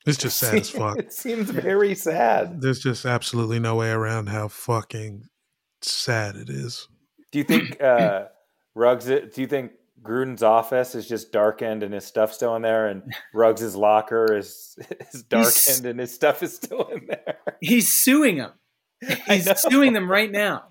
It's 0.06 0.18
just 0.18 0.36
sad 0.38 0.54
as 0.56 0.70
fuck. 0.70 0.98
it 0.98 1.12
seems 1.12 1.50
very 1.50 1.94
sad. 1.94 2.60
There's 2.60 2.80
just 2.80 3.04
absolutely 3.04 3.58
no 3.58 3.74
way 3.76 3.90
around 3.90 4.28
how 4.28 4.48
fucking 4.48 5.24
sad 5.82 6.36
it 6.36 6.48
is. 6.50 6.88
Do 7.32 7.38
you 7.38 7.44
think 7.44 7.82
uh, 7.82 8.26
Ruggs? 8.74 9.06
Do 9.06 9.30
you 9.36 9.46
think 9.46 9.72
Gruden's 10.02 10.42
office 10.42 10.94
is 10.94 11.08
just 11.08 11.32
darkened 11.32 11.82
and 11.82 11.94
his 11.94 12.04
stuff's 12.04 12.34
still 12.36 12.54
in 12.56 12.62
there, 12.62 12.86
and 12.88 13.02
Ruggs' 13.32 13.74
locker 13.74 14.36
is 14.36 14.76
is 15.12 15.22
darkened 15.22 15.86
and 15.86 15.98
his 16.00 16.12
stuff 16.14 16.42
is 16.42 16.54
still 16.56 16.84
in 16.88 17.06
there? 17.06 17.38
He's 17.60 17.92
suing 17.94 18.36
them. 18.38 18.52
He's 19.26 19.50
suing 19.60 19.92
them 19.92 20.10
right 20.10 20.30
now. 20.30 20.68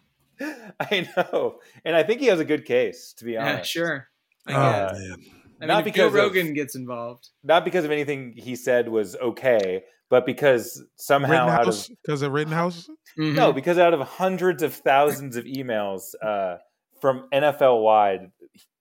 I 0.80 1.08
know, 1.16 1.60
and 1.86 1.96
I 1.96 2.04
think 2.04 2.20
he 2.22 2.28
has 2.28 2.40
a 2.40 2.46
good 2.46 2.66
case. 2.66 3.14
To 3.18 3.26
be 3.26 3.38
honest, 3.38 3.76
Yeah, 3.76 3.82
sure. 3.84 4.08
I 4.48 4.54
oh 4.54 4.88
guess. 4.90 5.00
man. 5.00 5.18
I 5.64 5.66
not 5.66 5.86
mean, 5.86 5.88
if 5.90 5.96
Joe 5.96 6.10
because 6.10 6.20
of- 6.20 6.36
Rogan 6.36 6.54
gets 6.54 6.76
involved. 6.76 7.30
Not 7.44 7.66
because 7.66 7.86
of 7.86 7.92
anything 7.92 8.34
he 8.36 8.56
said 8.56 8.90
was 8.90 9.16
okay, 9.16 9.84
but 10.10 10.26
because 10.26 10.84
somehow 10.96 11.48
out 11.48 11.62
of 11.62 11.68
Rittenhouse 11.68 11.88
because 11.88 12.22
of 12.22 12.32
Rittenhouse. 12.32 12.90
Mhm. 13.18 13.36
no, 13.36 13.54
because 13.54 13.78
out 13.78 13.94
of 13.94 14.02
hundreds 14.02 14.62
of 14.64 14.74
thousands 14.74 15.36
of 15.36 15.46
emails 15.46 16.14
uh, 16.22 16.58
from 17.02 17.28
NFL 17.34 17.82
wide, 17.82 18.32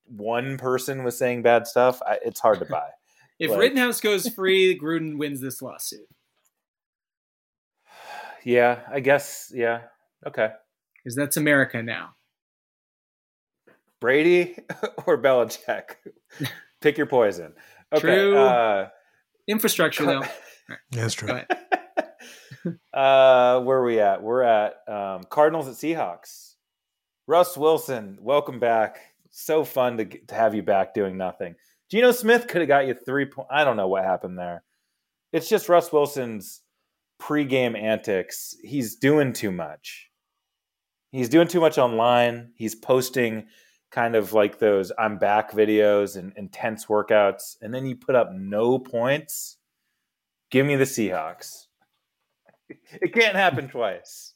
one 0.06 0.58
person 0.58 1.04
was 1.04 1.16
saying 1.16 1.42
bad 1.42 1.66
stuff. 1.66 2.02
I, 2.06 2.18
it's 2.24 2.40
hard 2.40 2.58
to 2.58 2.64
buy. 2.66 2.88
if 3.38 3.50
like- 3.50 3.60
Rittenhouse 3.60 4.00
goes 4.00 4.28
free, 4.28 4.78
Gruden 4.78 5.16
wins 5.18 5.40
this 5.40 5.62
lawsuit 5.62 6.06
Yeah, 8.44 8.80
I 8.90 9.00
guess. 9.00 9.52
Yeah, 9.54 9.82
okay. 10.26 10.50
because 11.02 11.14
that's 11.16 11.36
America 11.36 11.82
now. 11.82 12.14
Brady 14.00 14.56
or 15.06 15.16
Belichick? 15.16 15.94
Pick 16.82 16.98
your 16.98 17.06
poison. 17.06 17.54
Okay. 17.92 18.00
True. 18.00 18.36
Uh, 18.36 18.88
Infrastructure, 19.46 20.04
though. 20.04 20.22
That's 20.90 21.14
true. 21.14 21.40
Uh, 22.94 23.60
where 23.62 23.78
are 23.78 23.84
we 23.84 23.98
at? 23.98 24.22
We're 24.22 24.42
at 24.42 24.74
um, 24.86 25.24
Cardinals 25.28 25.66
at 25.66 25.74
Seahawks. 25.74 26.54
Russ 27.26 27.56
Wilson, 27.56 28.18
welcome 28.20 28.60
back. 28.60 29.00
So 29.30 29.64
fun 29.64 29.96
to, 29.96 30.04
to 30.04 30.34
have 30.34 30.54
you 30.54 30.62
back 30.62 30.94
doing 30.94 31.16
nothing. 31.16 31.56
Geno 31.90 32.12
Smith 32.12 32.46
could 32.46 32.60
have 32.60 32.68
got 32.68 32.86
you 32.86 32.94
three 32.94 33.24
points. 33.24 33.50
I 33.52 33.64
don't 33.64 33.76
know 33.76 33.88
what 33.88 34.04
happened 34.04 34.38
there. 34.38 34.62
It's 35.32 35.48
just 35.48 35.68
Russ 35.68 35.92
Wilson's 35.92 36.62
pregame 37.20 37.76
antics. 37.76 38.54
He's 38.62 38.96
doing 38.96 39.32
too 39.32 39.50
much. 39.50 40.10
He's 41.10 41.28
doing 41.28 41.48
too 41.48 41.60
much 41.60 41.78
online. 41.78 42.52
He's 42.54 42.74
posting 42.74 43.46
kind 43.92 44.16
of 44.16 44.32
like 44.32 44.58
those 44.58 44.90
I'm 44.98 45.18
back 45.18 45.52
videos 45.52 46.16
and 46.16 46.32
intense 46.36 46.86
workouts, 46.86 47.56
and 47.60 47.72
then 47.72 47.86
you 47.86 47.94
put 47.94 48.14
up 48.14 48.32
no 48.32 48.78
points. 48.78 49.58
Give 50.50 50.66
me 50.66 50.76
the 50.76 50.84
Seahawks. 50.84 51.66
It 53.00 53.12
can't 53.12 53.36
happen 53.36 53.68
twice. 53.68 54.32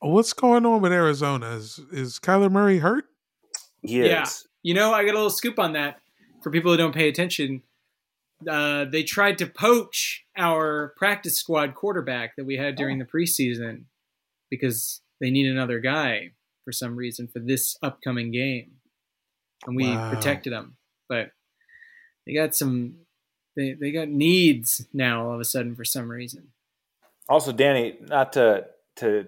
What's 0.00 0.32
going 0.32 0.66
on 0.66 0.82
with 0.82 0.92
Arizona? 0.92 1.50
Is 1.56 1.80
is 1.92 2.18
Kyler 2.18 2.50
Murray 2.50 2.78
hurt? 2.78 3.04
He 3.82 4.06
Yeah. 4.06 4.26
You 4.62 4.74
know, 4.74 4.92
I 4.92 5.04
got 5.04 5.12
a 5.12 5.14
little 5.14 5.30
scoop 5.30 5.58
on 5.58 5.72
that 5.74 6.00
for 6.42 6.50
people 6.50 6.72
who 6.72 6.76
don't 6.76 6.94
pay 6.94 7.08
attention. 7.08 7.62
Uh, 8.48 8.84
they 8.84 9.02
tried 9.02 9.38
to 9.38 9.46
poach 9.46 10.24
our 10.36 10.94
practice 10.96 11.38
squad 11.38 11.74
quarterback 11.74 12.36
that 12.36 12.44
we 12.44 12.56
had 12.56 12.76
during 12.76 12.98
the 12.98 13.04
preseason 13.04 13.84
because 14.50 15.00
they 15.20 15.30
need 15.30 15.48
another 15.48 15.80
guy 15.80 16.32
for 16.68 16.72
some 16.72 16.96
reason 16.96 17.26
for 17.28 17.38
this 17.38 17.78
upcoming 17.82 18.30
game, 18.30 18.72
and 19.66 19.74
we 19.74 19.96
Wow. 19.96 20.10
protected 20.10 20.52
them. 20.52 20.76
But 21.08 21.30
they 22.26 22.34
got 22.34 22.54
some 22.54 23.06
They 23.56 23.72
they 23.72 23.90
got 23.90 24.08
needs 24.08 24.86
now 24.92 25.26
all 25.26 25.34
of 25.34 25.40
a 25.40 25.44
sudden 25.44 25.74
for 25.74 25.84
some 25.84 26.08
reason. 26.10 26.52
Also, 27.28 27.50
Danny, 27.52 27.96
not 28.02 28.34
to 28.34 28.68
to 28.96 29.26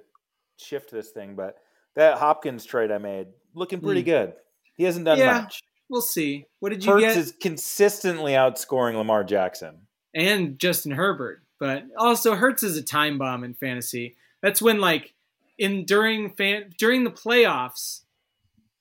shift 0.58 0.90
this 0.92 1.10
thing, 1.10 1.34
but 1.34 1.56
that 1.96 2.18
Hopkins 2.18 2.64
trade 2.66 2.90
I 2.92 2.98
made 2.98 3.28
looking 3.54 3.80
pretty 3.80 4.02
Mm. 4.02 4.06
good. 4.06 4.34
He 4.76 4.84
hasn't 4.84 5.06
done 5.06 5.18
Yeah. 5.18 5.40
much. 5.40 5.62
We'll 5.88 6.00
see. 6.02 6.44
What 6.60 6.68
did 6.70 6.84
you 6.84 6.92
Hurts 6.92 7.02
get? 7.04 7.16
is 7.16 7.32
consistently 7.40 8.32
outscoring 8.32 8.94
Lamar 8.96 9.24
Jackson. 9.24 9.86
and 10.14 10.58
Justin 10.58 10.92
Herbert. 10.92 11.42
But 11.58 11.84
also 11.96 12.34
Hurts 12.36 12.62
is 12.62 12.76
a 12.76 12.82
time 12.82 13.16
bomb 13.18 13.42
in 13.44 13.54
fantasy. 13.54 14.16
That's 14.42 14.60
when 14.62 14.80
like 14.80 15.14
in 15.60 15.84
during 15.84 16.30
fan 16.30 16.70
during 16.78 17.04
the 17.04 17.10
playoffs 17.10 18.00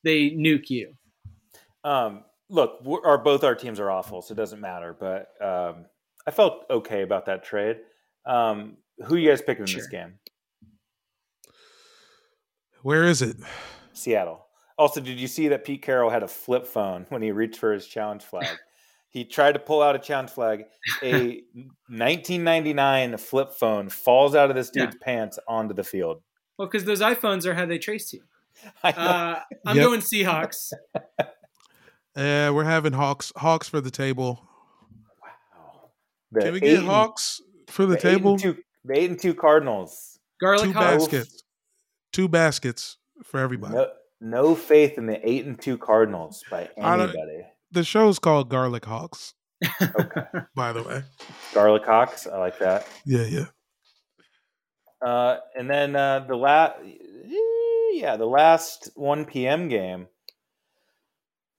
they 0.03 0.31
nuke 0.31 0.69
you. 0.69 0.93
Um, 1.84 2.23
look, 2.49 2.81
our 3.06 3.18
both 3.18 3.43
our 3.43 3.53
teams 3.53 3.80
are 3.80 3.91
awful, 3.91 4.22
so 4.22 4.31
it 4.31 4.38
doesn't 4.38 4.61
matter. 4.61 4.95
But 4.97 5.27
um, 5.45 5.85
I 6.26 6.31
felt 6.31 6.64
okay 6.69 7.03
about 7.03 7.26
that 7.27 7.43
trade. 7.43 7.77
Um, 8.26 8.77
who 9.06 9.18
you 9.18 9.30
guys 9.30 9.41
picking 9.41 9.68
in 9.68 9.73
this 9.73 9.88
game? 9.88 10.15
Where 12.81 13.03
is 13.03 13.22
it? 13.22 13.35
Seattle. 13.93 14.45
Also, 14.77 15.01
did 15.01 15.19
you 15.19 15.27
see 15.27 15.49
that 15.49 15.65
Pete 15.65 15.81
Carroll 15.81 16.10
had 16.10 16.23
a 16.23 16.27
flip 16.27 16.65
phone 16.65 17.06
when 17.10 17.22
he 17.22 17.31
reached 17.31 17.60
for 17.60 17.73
his 17.73 17.85
challenge 17.85 18.23
flag? 18.23 18.47
he 19.10 19.26
tried 19.26 19.53
to 19.53 19.60
pull 19.60 19.81
out 19.81 19.95
a 19.95 19.99
challenge 19.99 20.30
flag. 20.30 20.64
A 21.03 21.41
1999 21.89 23.18
flip 23.18 23.51
phone 23.51 23.89
falls 23.89 24.35
out 24.35 24.49
of 24.49 24.56
this 24.56 24.69
dude's 24.69 24.95
pants 25.01 25.38
onto 25.47 25.73
the 25.73 25.84
field. 25.84 26.22
Well, 26.60 26.68
because 26.68 26.84
those 26.86 26.99
iPhones 27.02 27.45
are 27.45 27.56
how 27.56 27.65
they 27.65 27.80
trace 27.80 28.14
you. 28.14 28.22
I 28.84 28.91
know. 28.91 28.98
Uh, 28.98 29.40
I'm 29.65 29.77
Yep. 29.77 29.86
going 29.86 30.02
Seahawks. 30.02 30.72
Uh, 32.15 32.52
we're 32.53 32.65
having 32.65 32.91
Hawks 32.91 33.31
Hawks 33.38 33.69
for 33.69 33.80
the 33.80 33.91
table. 33.91 34.45
The 36.31 36.41
Can 36.41 36.52
we 36.53 36.57
eight 36.57 36.61
get 36.61 36.80
and- 36.80 36.88
Hawks 36.88 37.40
for 37.68 37.86
the, 37.86 37.95
the 37.95 37.99
eight 37.99 38.03
and 38.06 38.18
table? 38.18 38.38
two, 38.38 38.57
the 38.84 38.98
eight 38.99 39.10
and 39.10 39.19
two 39.19 39.34
Cardinals. 39.34 40.19
Garlic 40.41 40.65
Two 40.65 40.73
Hawks. 40.73 41.03
baskets. 41.07 41.44
Two 42.11 42.27
baskets 42.27 42.98
for 43.23 43.40
everybody. 43.40 43.76
No, 43.76 43.88
no 44.19 44.56
faith 44.56 44.98
in 44.98 45.06
the 45.06 45.19
eight 45.30 45.45
and 45.45 45.61
two 45.61 45.77
Cardinals 45.77 46.44
by 46.52 46.69
I 46.81 46.98
don't- 46.98 47.10
anybody. 47.10 47.45
The 47.72 47.84
show's 47.86 48.19
called 48.19 48.49
Garlic 48.49 48.84
Hawks. 48.86 49.36
Okay. 49.81 50.22
By 50.56 50.73
the 50.73 50.84
way. 50.84 51.03
Garlic 51.53 51.86
Hawks, 51.86 52.27
I 52.27 52.38
like 52.38 52.57
that. 52.60 52.86
Yeah, 53.06 53.23
yeah. 53.26 53.45
Uh, 55.01 55.38
and 55.57 55.69
then 55.69 55.95
uh, 55.95 56.26
the 56.27 56.35
last, 56.35 56.76
yeah, 57.93 58.17
the 58.17 58.26
last 58.26 58.89
1 58.95 59.26
p.m. 59.26 59.67
game, 59.67 60.07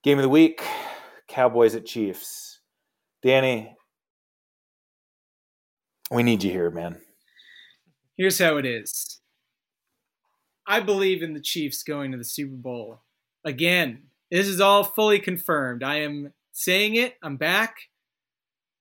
game 0.03 0.17
of 0.19 0.23
the 0.23 0.29
week, 0.29 0.61
Cowboys 1.27 1.75
at 1.75 1.85
Chiefs. 1.85 2.59
Danny, 3.23 3.75
we 6.11 6.23
need 6.23 6.43
you 6.43 6.51
here, 6.51 6.69
man. 6.69 6.97
Here's 8.17 8.39
how 8.39 8.57
it 8.57 8.65
is. 8.65 9.19
I 10.67 10.79
believe 10.79 11.23
in 11.23 11.33
the 11.33 11.41
Chiefs 11.41 11.83
going 11.83 12.11
to 12.11 12.17
the 12.17 12.23
Super 12.23 12.55
Bowl 12.55 13.01
again. 13.43 14.03
This 14.29 14.47
is 14.47 14.61
all 14.61 14.83
fully 14.83 15.19
confirmed. 15.19 15.83
I 15.83 16.01
am 16.01 16.33
saying 16.53 16.95
it. 16.95 17.15
I'm 17.21 17.37
back. 17.37 17.75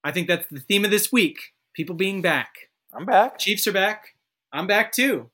I 0.05 0.12
think 0.12 0.28
that's 0.28 0.47
the 0.51 0.61
theme 0.61 0.85
of 0.85 0.91
this 0.91 1.11
week. 1.11 1.39
People 1.74 1.95
being 1.95 2.23
back. 2.23 2.55
I'm 2.93 3.07
back. 3.07 3.39
Chiefs 3.39 3.66
are 3.66 3.73
back. 3.73 4.15
I'm 4.52 4.66
back 4.66 4.93
too. 4.93 5.31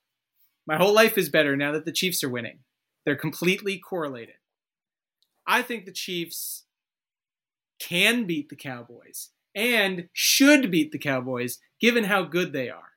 My 0.66 0.76
whole 0.76 0.92
life 0.94 1.16
is 1.16 1.28
better 1.28 1.56
now 1.56 1.72
that 1.72 1.84
the 1.84 1.92
Chiefs 1.92 2.22
are 2.24 2.28
winning. 2.28 2.60
They're 3.04 3.16
completely 3.16 3.78
correlated. 3.78 4.34
I 5.46 5.62
think 5.62 5.84
the 5.84 5.92
Chiefs 5.92 6.64
can 7.78 8.24
beat 8.26 8.48
the 8.48 8.56
Cowboys 8.56 9.30
and 9.54 10.08
should 10.12 10.70
beat 10.70 10.92
the 10.92 10.98
Cowboys 10.98 11.58
given 11.80 12.04
how 12.04 12.22
good 12.24 12.52
they 12.52 12.68
are. 12.68 12.92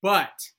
But 0.00 0.50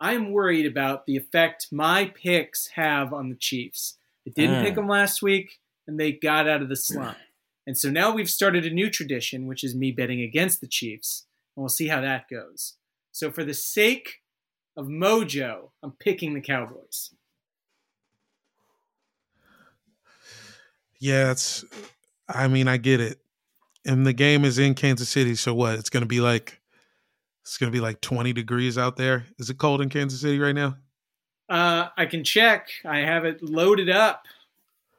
I'm 0.00 0.32
worried 0.32 0.66
about 0.66 1.06
the 1.06 1.16
effect 1.16 1.68
my 1.70 2.06
picks 2.06 2.68
have 2.74 3.12
on 3.12 3.28
the 3.28 3.36
Chiefs. 3.36 3.98
I 4.26 4.30
didn't 4.34 4.60
Mm. 4.60 4.64
pick 4.64 4.74
them 4.76 4.88
last 4.88 5.22
week 5.22 5.60
and 5.86 6.00
they 6.00 6.12
got 6.12 6.48
out 6.48 6.62
of 6.62 6.68
the 6.68 6.76
slump. 6.76 7.18
And 7.66 7.78
so 7.78 7.90
now 7.90 8.12
we've 8.14 8.30
started 8.30 8.64
a 8.66 8.70
new 8.70 8.90
tradition, 8.90 9.46
which 9.46 9.62
is 9.64 9.74
me 9.74 9.92
betting 9.92 10.20
against 10.22 10.60
the 10.60 10.66
Chiefs. 10.66 11.26
And 11.56 11.62
we'll 11.62 11.68
see 11.68 11.88
how 11.88 12.00
that 12.00 12.28
goes. 12.28 12.74
So 13.14 13.30
for 13.30 13.44
the 13.44 13.54
sake 13.54 14.22
of 14.76 14.86
mojo, 14.86 15.70
I'm 15.84 15.92
picking 15.92 16.34
the 16.34 16.40
Cowboys. 16.40 17.14
Yeah, 20.98 21.30
it's 21.30 21.64
I 22.28 22.48
mean, 22.48 22.66
I 22.66 22.76
get 22.76 23.00
it. 23.00 23.20
And 23.86 24.04
the 24.04 24.12
game 24.12 24.44
is 24.44 24.58
in 24.58 24.74
Kansas 24.74 25.08
City, 25.08 25.36
so 25.36 25.54
what? 25.54 25.78
It's 25.78 25.90
gonna 25.90 26.06
be 26.06 26.20
like 26.20 26.60
it's 27.42 27.56
gonna 27.56 27.70
be 27.70 27.78
like 27.80 28.00
20 28.00 28.32
degrees 28.32 28.76
out 28.76 28.96
there. 28.96 29.26
Is 29.38 29.48
it 29.48 29.58
cold 29.58 29.80
in 29.80 29.90
Kansas 29.90 30.20
City 30.20 30.40
right 30.40 30.54
now? 30.54 30.76
Uh, 31.48 31.90
I 31.96 32.06
can 32.06 32.24
check. 32.24 32.68
I 32.84 32.98
have 32.98 33.24
it 33.24 33.44
loaded 33.44 33.90
up. 33.90 34.24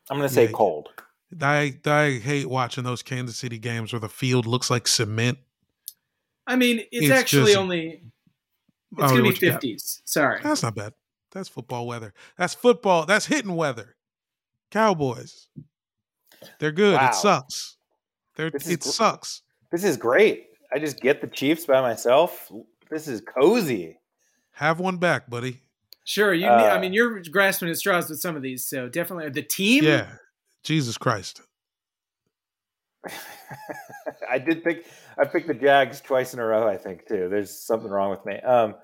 I'm 0.09 0.17
going 0.17 0.29
to 0.29 0.33
say 0.33 0.45
Yeah. 0.45 0.51
cold. 0.51 0.89
I 1.41 1.79
I 1.85 2.21
hate 2.23 2.47
watching 2.47 2.83
those 2.83 3.01
Kansas 3.01 3.35
City 3.35 3.57
games 3.57 3.91
where 3.91 3.99
the 3.99 4.07
field 4.07 4.45
looks 4.45 4.69
like 4.69 4.87
cement. 4.87 5.39
I 6.47 6.55
mean, 6.55 6.79
it's, 6.79 6.87
It's 7.07 7.11
actually 7.11 7.47
just- 7.53 7.57
only 7.57 7.87
it's 7.87 8.01
Oh, 8.97 9.09
gonna 9.09 9.23
be 9.23 9.29
what 9.29 9.41
you 9.41 9.51
got? 9.51 9.61
50s. 9.61 10.01
Sorry. 10.05 10.39
That's 10.43 10.63
not 10.63 10.75
bad. 10.75 10.93
That's 11.31 11.49
football 11.49 11.85
weather. 11.87 12.13
That's 12.37 12.53
football. 12.53 13.05
That's 13.05 13.25
hitting 13.25 13.55
weather. 13.55 13.95
Cowboys. 14.71 15.47
They're 16.59 16.71
good. 16.71 16.95
Wow. 16.95 17.09
It 17.09 17.15
sucks. 17.15 17.77
They're, 18.35 18.49
This 18.51 18.65
is 18.67 18.71
it 18.73 18.79
gr- 18.81 18.89
sucks. 18.89 19.41
This 19.71 19.83
is 19.83 19.97
great. 19.97 20.47
I 20.73 20.79
just 20.79 20.99
get 21.01 21.21
the 21.21 21.27
Chiefs 21.27 21.65
by 21.65 21.81
myself. 21.81 22.51
This 22.89 23.07
is 23.07 23.21
cozy. 23.21 23.97
Have 24.53 24.79
one 24.79 24.97
back, 24.97 25.29
buddy. 25.29 25.61
Sure, 26.05 26.33
you. 26.33 26.47
Uh, 26.47 26.71
I 26.73 26.79
mean, 26.79 26.93
you're 26.93 27.21
grasping 27.31 27.67
at 27.69 27.77
straws 27.77 28.09
with 28.09 28.19
some 28.19 28.35
of 28.35 28.41
these, 28.43 28.63
so 28.65 28.87
definitely 28.87 29.29
the 29.29 29.41
team. 29.41 29.83
Yeah. 29.83 30.07
Jesus 30.63 30.97
Christ. 30.97 31.41
I 34.29 34.37
did 34.39 34.63
pick. 34.63 34.85
I 35.19 35.25
picked 35.25 35.47
the 35.47 35.53
Jags 35.53 36.01
twice 36.01 36.33
in 36.33 36.39
a 36.39 36.45
row. 36.45 36.67
I 36.67 36.77
think 36.77 37.07
too. 37.07 37.27
There's 37.29 37.51
something 37.51 37.89
wrong 37.89 38.11
with 38.11 38.25
me. 38.25 38.39
Um, 38.39 38.75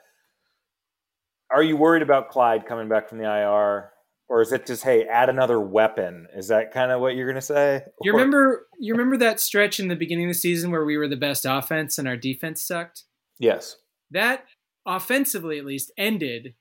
are 1.52 1.64
you 1.64 1.76
worried 1.76 2.02
about 2.02 2.30
Clyde 2.30 2.66
coming 2.66 2.88
back 2.88 3.10
from 3.10 3.18
the 3.18 3.26
IR, 3.26 3.92
or 4.30 4.42
is 4.42 4.52
it 4.52 4.66
just 4.66 4.84
hey, 4.84 5.06
add 5.06 5.30
another 5.30 5.60
weapon? 5.60 6.28
Is 6.36 6.48
that 6.48 6.72
kind 6.72 6.92
of 6.92 7.02
what 7.02 7.16
you're 7.16 7.28
gonna 7.28 7.42
say? 7.42 7.84
You 8.02 8.14
remember? 8.14 8.68
You 8.80 8.94
remember 8.94 9.18
that 9.18 9.40
stretch 9.40 9.80
in 9.80 9.88
the 9.88 9.96
beginning 9.96 10.26
of 10.26 10.32
the 10.32 10.40
season 10.40 10.72
where 10.72 10.86
we 10.86 10.98
were 10.98 11.08
the 11.08 11.18
best 11.18 11.46
offense 11.48 11.98
and 11.98 12.08
our 12.08 12.18
defense 12.18 12.62
sucked. 12.62 13.04
Yes. 13.40 13.78
That 14.12 14.46
offensively, 14.86 15.58
at 15.58 15.66
least, 15.66 15.92
ended 15.98 16.56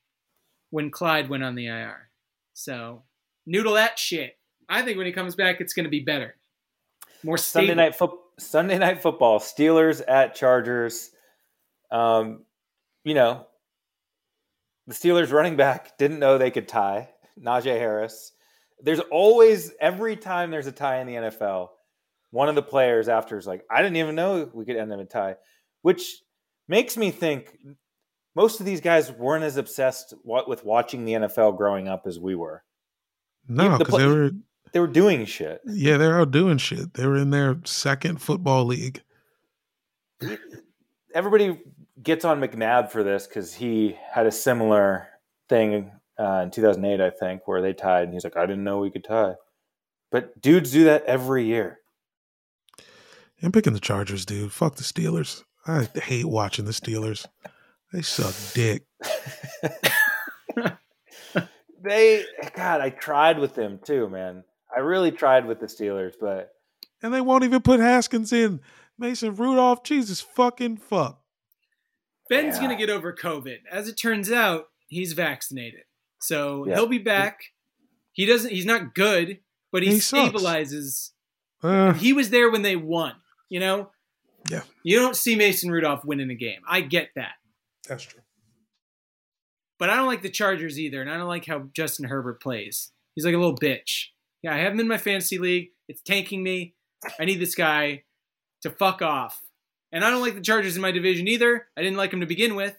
when 0.71 0.91
Clyde 0.91 1.29
went 1.29 1.45
on 1.45 1.55
the 1.55 1.67
IR. 1.67 2.11
So 2.55 3.03
noodle 3.47 3.75
that 3.75 3.99
shit. 3.99 4.37
I 4.69 4.83
think 4.83 4.97
when 4.97 5.07
he 5.07 5.13
comes 5.13 5.35
back, 5.35 5.61
it's 5.61 5.73
going 5.73 5.85
to 5.85 5.91
be 5.91 6.01
better, 6.01 6.37
more 7.25 7.37
stable. 7.37 7.67
Sunday 7.67 7.83
night 7.83 7.97
foot. 7.97 8.13
Sunday 8.41 8.79
night 8.79 9.03
football. 9.03 9.39
Steelers 9.39 10.03
at 10.07 10.35
Chargers. 10.35 11.11
Um, 11.91 12.45
you 13.05 13.15
know, 13.15 13.47
the 14.87 14.95
Steelers 14.95 15.33
running 15.33 15.57
back 15.57 15.97
didn't 15.99 16.19
know 16.19 16.39
they 16.39 16.51
could 16.51 16.69
tie. 16.69 17.11
Najee 17.41 17.79
Harris. 17.79 18.33
There's 18.83 19.01
always 19.11 19.73
every 19.81 20.17
time 20.17 20.51
there's 20.51 20.67
a 20.67 20.73
tie 20.73 21.01
in 21.01 21.07
the 21.07 21.15
NFL, 21.15 21.69
one 22.31 22.49
of 22.49 22.55
the 22.55 22.62
players 22.62 23.09
after 23.09 23.37
is 23.37 23.47
like, 23.47 23.65
I 23.71 23.83
didn't 23.83 23.97
even 23.97 24.15
know 24.15 24.51
we 24.53 24.65
could 24.65 24.77
end 24.77 24.91
them 24.91 25.01
in 25.01 25.07
a 25.07 25.09
tie, 25.09 25.37
which 25.83 26.21
makes 26.69 26.97
me 26.97 27.11
think 27.11 27.57
most 28.35 28.61
of 28.61 28.67
these 28.67 28.81
guys 28.81 29.11
weren't 29.11 29.45
as 29.45 29.57
obsessed 29.57 30.15
with 30.25 30.65
watching 30.65 31.05
the 31.05 31.15
NFL 31.15 31.57
growing 31.57 31.89
up 31.89 32.05
as 32.07 32.19
we 32.19 32.35
were. 32.35 32.62
No, 33.49 33.77
the 33.77 33.85
because 33.85 33.99
they 33.99 34.07
were 34.07 34.31
They 34.73 34.81
were 34.81 34.87
doing 34.87 35.25
shit. 35.27 35.61
yeah, 35.67 35.97
they're 35.97 36.21
out 36.21 36.31
doing 36.31 36.59
shit. 36.59 36.95
They 36.95 37.07
were 37.07 37.17
in 37.17 37.31
their 37.31 37.59
second 37.65 38.21
football 38.23 38.65
league. 38.65 39.03
everybody 41.15 41.59
gets 42.03 42.25
on 42.25 42.41
McNabb 42.41 42.91
for 42.91 43.03
this 43.03 43.27
because 43.27 43.55
he 43.55 43.97
had 44.13 44.27
a 44.27 44.33
similar 44.33 45.09
thing 45.49 45.91
uh, 46.19 46.43
in 46.45 46.51
2008, 46.51 47.01
I 47.01 47.11
think, 47.11 47.49
where 47.49 47.63
they 47.63 47.73
tied, 47.73 48.05
and 48.05 48.13
he's 48.13 48.25
like, 48.25 48.37
"I 48.37 48.47
didn't 48.47 48.65
know 48.65 48.79
we 48.79 48.91
could 48.91 49.05
tie." 49.05 49.35
But 50.11 50.41
dudes 50.41 50.71
do 50.71 50.85
that 50.85 51.05
every 51.05 51.45
year. 51.45 51.79
I'm 53.43 53.53
picking 53.53 53.73
the 53.73 53.81
Chargers, 53.81 54.27
dude. 54.27 54.53
Fuck 54.53 54.77
the 54.77 54.83
Steelers. 54.83 55.45
I 55.67 55.89
hate 55.95 56.27
watching 56.27 56.65
the 56.67 56.73
Steelers. 56.73 57.27
They 57.93 58.03
suck 58.03 58.35
dick. 58.55 58.85
They, 61.83 62.25
God, 62.55 62.81
I 62.83 62.91
tried 62.91 63.39
with 63.39 63.55
them 63.55 63.81
too, 63.83 64.09
man. 64.09 64.45
I 64.75 64.81
really 64.81 65.11
tried 65.11 65.47
with 65.47 65.61
the 65.61 65.67
Steelers, 65.67 66.15
but 66.21 66.53
And 67.03 67.13
they 67.13 67.21
won't 67.21 67.45
even 67.45 67.63
put 67.63 67.81
Haskins 67.81 68.33
in. 68.33 68.61
Mason 68.99 69.35
Rudolph, 69.35 69.83
Jesus 69.83 70.21
fucking 70.21 70.77
fuck. 70.79 71.23
Ben's 72.29 72.57
Yeah. 72.57 72.63
going 72.67 72.71
to 72.71 72.87
get 72.87 72.91
over 72.91 73.13
COVID. 73.15 73.59
As 73.71 73.89
it 73.89 73.95
turns 73.95 74.31
out, 74.31 74.67
he's 74.89 75.15
vaccinated, 75.15 75.85
so 76.21 76.67
Yeah. 76.67 76.75
he'll 76.77 76.87
be 76.87 76.99
back. 76.99 77.41
He 78.13 78.27
doesn't. 78.27 78.51
He's 78.51 78.67
not 78.67 78.95
good, 78.95 79.41
but 79.73 79.83
he, 79.83 79.91
He 79.93 79.97
stabilizes. 79.99 81.13
Uh, 81.63 81.93
He 81.95 82.13
was 82.13 82.31
there 82.31 82.51
when 82.51 82.63
they 82.63 82.77
won. 82.77 83.15
You 83.49 83.61
know, 83.61 83.91
Yeah. 84.51 84.63
You 84.85 84.99
don't 84.99 85.17
see 85.17 85.35
Mason 85.37 85.71
Rudolph 85.71 86.05
winning 86.05 86.31
a 86.31 86.35
game. 86.35 86.61
I 86.69 86.81
get 86.83 87.11
that. 87.17 87.33
That's 87.89 88.03
true. 88.05 88.21
But 89.79 89.91
I 89.91 89.97
don't 89.97 90.07
like 90.07 90.23
the 90.23 90.31
Chargers 90.31 90.79
either, 90.79 91.01
and 91.01 91.11
I 91.11 91.17
don't 91.17 91.29
like 91.29 91.47
how 91.47 91.69
Justin 91.75 92.07
Herbert 92.09 92.41
plays. 92.43 92.93
He's 93.15 93.25
like 93.25 93.35
a 93.35 93.39
little 93.39 93.57
bitch. 93.57 94.07
Yeah, 94.43 94.55
I 94.55 94.59
have 94.59 94.73
him 94.73 94.81
in 94.81 94.89
my 94.89 94.99
fantasy 94.99 95.39
league. 95.39 95.71
It's 95.89 96.03
tanking 96.03 96.43
me. 96.43 96.75
I 97.19 97.25
need 97.25 97.41
this 97.41 97.55
guy 97.55 98.05
to 98.62 98.71
fuck 98.71 99.03
off. 99.03 99.41
And 99.93 100.05
I 100.05 100.11
don't 100.11 100.23
like 100.23 100.35
the 100.35 100.41
Chargers 100.41 100.77
in 100.77 100.83
my 100.83 100.93
division 100.93 101.27
either. 101.29 101.67
I 101.77 101.83
didn't 101.83 101.97
like 101.97 102.11
them 102.11 102.21
to 102.21 102.27
begin 102.27 102.55
with. 102.55 102.77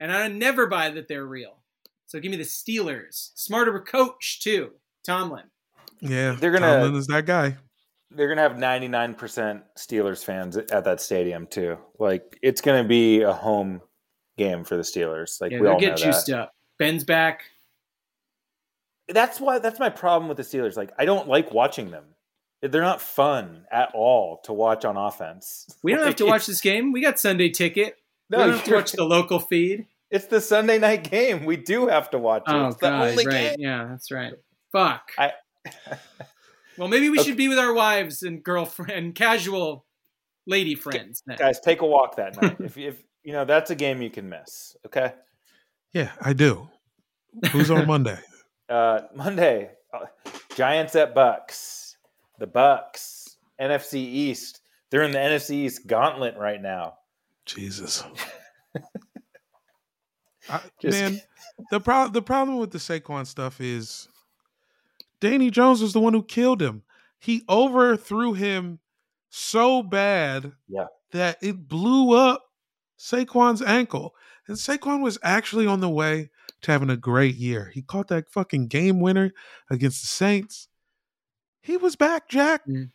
And 0.00 0.12
I 0.12 0.28
never 0.28 0.66
buy 0.66 0.90
that 0.90 1.08
they're 1.08 1.24
real. 1.26 1.58
So 2.06 2.20
give 2.20 2.30
me 2.30 2.36
the 2.36 2.42
Steelers. 2.44 3.30
Smarter 3.34 3.78
coach, 3.80 4.40
too. 4.42 4.72
Tomlin. 5.06 5.44
Yeah, 6.00 6.32
They're 6.32 6.50
gonna- 6.52 6.66
Tomlin 6.80 6.94
is 6.96 7.06
that 7.06 7.26
guy. 7.26 7.56
They're 8.10 8.28
gonna 8.28 8.42
have 8.42 8.56
99% 8.58 9.62
Steelers 9.78 10.22
fans 10.24 10.56
at 10.58 10.84
that 10.84 11.00
stadium 11.00 11.46
too. 11.46 11.78
Like 11.98 12.38
it's 12.42 12.60
gonna 12.60 12.84
be 12.84 13.22
a 13.22 13.32
home 13.32 13.80
game 14.36 14.64
for 14.64 14.76
the 14.76 14.82
Steelers. 14.82 15.40
Like 15.40 15.52
Yeah, 15.52 15.58
we 15.60 15.62
they'll 15.64 15.74
all 15.74 15.80
know 15.80 15.86
get 15.88 15.96
juiced 15.96 16.26
that. 16.26 16.38
up. 16.40 16.54
Ben's 16.78 17.04
back. 17.04 17.44
That's 19.08 19.40
why 19.40 19.58
that's 19.58 19.78
my 19.80 19.88
problem 19.90 20.28
with 20.28 20.36
the 20.36 20.42
Steelers. 20.42 20.76
Like 20.76 20.92
I 20.98 21.04
don't 21.04 21.28
like 21.28 21.52
watching 21.52 21.90
them. 21.90 22.04
They're 22.62 22.80
not 22.82 23.00
fun 23.00 23.64
at 23.72 23.90
all 23.94 24.38
to 24.44 24.52
watch 24.52 24.84
on 24.84 24.96
offense. 24.96 25.66
We 25.82 25.92
don't 25.94 26.04
have 26.06 26.16
to 26.16 26.26
watch 26.26 26.46
this 26.46 26.60
game. 26.60 26.92
We 26.92 27.02
got 27.02 27.18
Sunday 27.18 27.48
ticket. 27.50 27.96
No, 28.30 28.38
we 28.38 28.44
don't 28.44 28.52
have 28.54 28.64
to 28.64 28.74
watch 28.74 28.92
the 28.92 29.04
local 29.04 29.40
feed. 29.40 29.86
It's 30.10 30.26
the 30.26 30.40
Sunday 30.40 30.78
night 30.78 31.10
game. 31.10 31.44
We 31.44 31.56
do 31.56 31.88
have 31.88 32.10
to 32.10 32.18
watch 32.18 32.42
it. 32.46 32.52
Oh 32.52 32.68
it's 32.68 32.76
the 32.76 32.90
god, 32.90 33.08
only 33.08 33.26
right? 33.26 33.32
game. 33.32 33.56
Yeah, 33.58 33.86
that's 33.90 34.10
right. 34.12 34.34
Fuck. 34.70 35.10
I- 35.18 35.32
well, 36.78 36.88
maybe 36.88 37.08
we 37.10 37.18
Okay. 37.18 37.28
should 37.30 37.36
be 37.36 37.48
with 37.48 37.58
our 37.58 37.72
wives 37.72 38.22
and 38.22 38.42
girlfriend 38.42 39.14
casual 39.14 39.84
lady 40.46 40.74
friends. 40.74 41.22
then. 41.26 41.36
Guys, 41.38 41.60
take 41.60 41.82
a 41.82 41.86
walk 41.86 42.16
that 42.16 42.40
night. 42.40 42.56
if, 42.60 42.78
if 42.78 43.02
you 43.24 43.32
know 43.32 43.44
that's 43.44 43.70
a 43.70 43.74
game 43.74 44.02
you 44.02 44.10
can 44.10 44.28
miss. 44.28 44.76
Okay. 44.86 45.12
Yeah, 45.92 46.12
I 46.20 46.32
do. 46.32 46.68
Who's 47.50 47.70
on 47.70 47.86
Monday? 47.88 48.18
Uh, 48.72 49.02
Monday, 49.14 49.70
uh, 49.92 50.06
Giants 50.56 50.96
at 50.96 51.14
Bucks. 51.14 51.96
The 52.38 52.46
Bucks, 52.46 53.36
NFC 53.60 53.96
East. 53.96 54.60
They're 54.90 55.02
in 55.02 55.12
the 55.12 55.18
NFC 55.18 55.50
East 55.52 55.86
gauntlet 55.86 56.36
right 56.38 56.60
now. 56.60 56.94
Jesus. 57.44 58.02
I, 60.48 60.60
Just- 60.80 60.98
man, 60.98 61.20
the 61.70 61.80
pro- 61.80 62.08
the 62.08 62.22
problem 62.22 62.58
with 62.58 62.70
the 62.70 62.78
Saquon 62.78 63.26
stuff 63.26 63.60
is 63.60 64.08
Danny 65.20 65.50
Jones 65.50 65.82
was 65.82 65.92
the 65.92 66.00
one 66.00 66.14
who 66.14 66.22
killed 66.24 66.60
him. 66.62 66.82
He 67.18 67.44
overthrew 67.48 68.32
him 68.32 68.80
so 69.28 69.82
bad 69.82 70.52
Yeah. 70.68 70.86
that 71.12 71.38
it 71.42 71.68
blew 71.68 72.16
up 72.16 72.44
Saquon's 72.98 73.62
ankle. 73.62 74.14
And 74.48 74.56
Saquon 74.56 75.02
was 75.02 75.18
actually 75.22 75.66
on 75.66 75.80
the 75.80 75.88
way 75.90 76.30
to 76.62 76.72
having 76.72 76.90
a 76.90 76.96
great 76.96 77.36
year. 77.36 77.70
He 77.74 77.82
caught 77.82 78.08
that 78.08 78.30
fucking 78.30 78.68
game 78.68 79.00
winner 79.00 79.32
against 79.70 80.00
the 80.00 80.06
Saints. 80.06 80.68
He 81.60 81.76
was 81.76 81.96
back, 81.96 82.28
Jack. 82.28 82.66
Mm. 82.66 82.90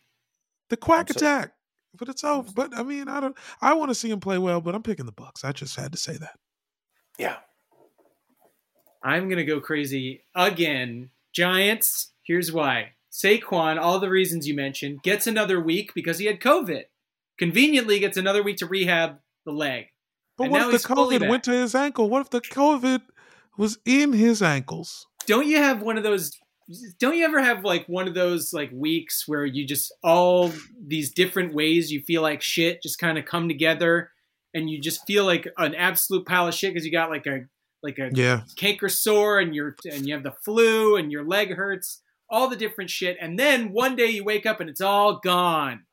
The 0.68 0.76
quack 0.76 1.06
I'm 1.10 1.14
so- 1.14 1.18
attack. 1.18 1.52
But 1.98 2.08
it's 2.10 2.22
over. 2.22 2.52
But 2.54 2.76
I 2.76 2.82
mean, 2.82 3.08
I 3.08 3.18
don't 3.18 3.36
I 3.60 3.72
want 3.72 3.90
to 3.90 3.94
see 3.94 4.10
him 4.10 4.20
play 4.20 4.38
well, 4.38 4.60
but 4.60 4.74
I'm 4.74 4.82
picking 4.82 5.06
the 5.06 5.12
Bucks. 5.12 5.42
I 5.42 5.52
just 5.52 5.74
had 5.74 5.90
to 5.92 5.98
say 5.98 6.16
that. 6.18 6.38
Yeah. 7.18 7.36
I'm 9.02 9.28
gonna 9.28 9.44
go 9.44 9.60
crazy 9.60 10.22
again. 10.34 11.10
Giants. 11.32 12.12
Here's 12.22 12.52
why. 12.52 12.92
Saquon, 13.10 13.80
all 13.80 13.98
the 14.00 14.10
reasons 14.10 14.46
you 14.46 14.54
mentioned, 14.54 15.02
gets 15.02 15.26
another 15.26 15.60
week 15.60 15.92
because 15.94 16.18
he 16.18 16.26
had 16.26 16.40
COVID. 16.40 16.84
Conveniently, 17.38 17.98
gets 17.98 18.16
another 18.16 18.42
week 18.42 18.58
to 18.58 18.66
rehab 18.66 19.18
the 19.44 19.52
leg. 19.52 19.86
But 20.36 20.44
And 20.44 20.52
what 20.52 20.74
if 20.74 20.82
the 20.82 20.88
COVID 20.88 21.28
went 21.28 21.44
to 21.44 21.52
his 21.52 21.74
ankle? 21.74 22.10
What 22.10 22.20
if 22.20 22.30
the 22.30 22.40
COVID 22.40 23.00
was 23.58 23.78
in 23.84 24.12
his 24.14 24.42
ankles? 24.42 25.06
don't 25.26 25.46
you 25.46 25.58
have 25.58 25.82
one 25.82 25.98
of 25.98 26.02
those 26.04 26.30
don't 26.98 27.16
you 27.16 27.24
ever 27.24 27.42
have 27.42 27.64
like 27.64 27.86
one 27.86 28.08
of 28.08 28.14
those 28.14 28.52
like 28.54 28.70
weeks 28.72 29.24
where 29.26 29.44
you 29.44 29.66
just 29.66 29.92
all 30.02 30.50
these 30.86 31.12
different 31.12 31.52
ways 31.54 31.90
you 31.92 32.00
feel 32.02 32.22
like 32.22 32.40
shit 32.42 32.82
just 32.82 32.98
kind 32.98 33.18
of 33.18 33.24
come 33.26 33.46
together 33.48 34.10
and 34.54 34.70
you 34.70 34.80
just 34.80 35.06
feel 35.06 35.24
like 35.26 35.46
an 35.58 35.74
absolute 35.74 36.26
pile 36.26 36.48
of 36.48 36.54
shit 36.54 36.72
because 36.72 36.86
you 36.86 36.92
got 36.92 37.10
like 37.10 37.26
a 37.26 37.40
like 37.82 37.98
a 37.98 38.10
Yeah. 38.14 38.42
canker 38.56 38.88
sore 38.88 39.38
and 39.38 39.54
you're 39.54 39.76
and 39.90 40.06
you 40.06 40.14
have 40.14 40.22
the 40.22 40.32
flu 40.44 40.96
and 40.96 41.12
your 41.12 41.24
leg 41.26 41.54
hurts 41.54 42.02
all 42.30 42.48
the 42.48 42.56
different 42.56 42.88
shit 42.90 43.16
and 43.20 43.38
then 43.38 43.72
one 43.72 43.96
day 43.96 44.06
you 44.06 44.24
wake 44.24 44.44
up 44.46 44.60
and 44.60 44.68
it's 44.70 44.80
all 44.80 45.20
gone 45.22 45.84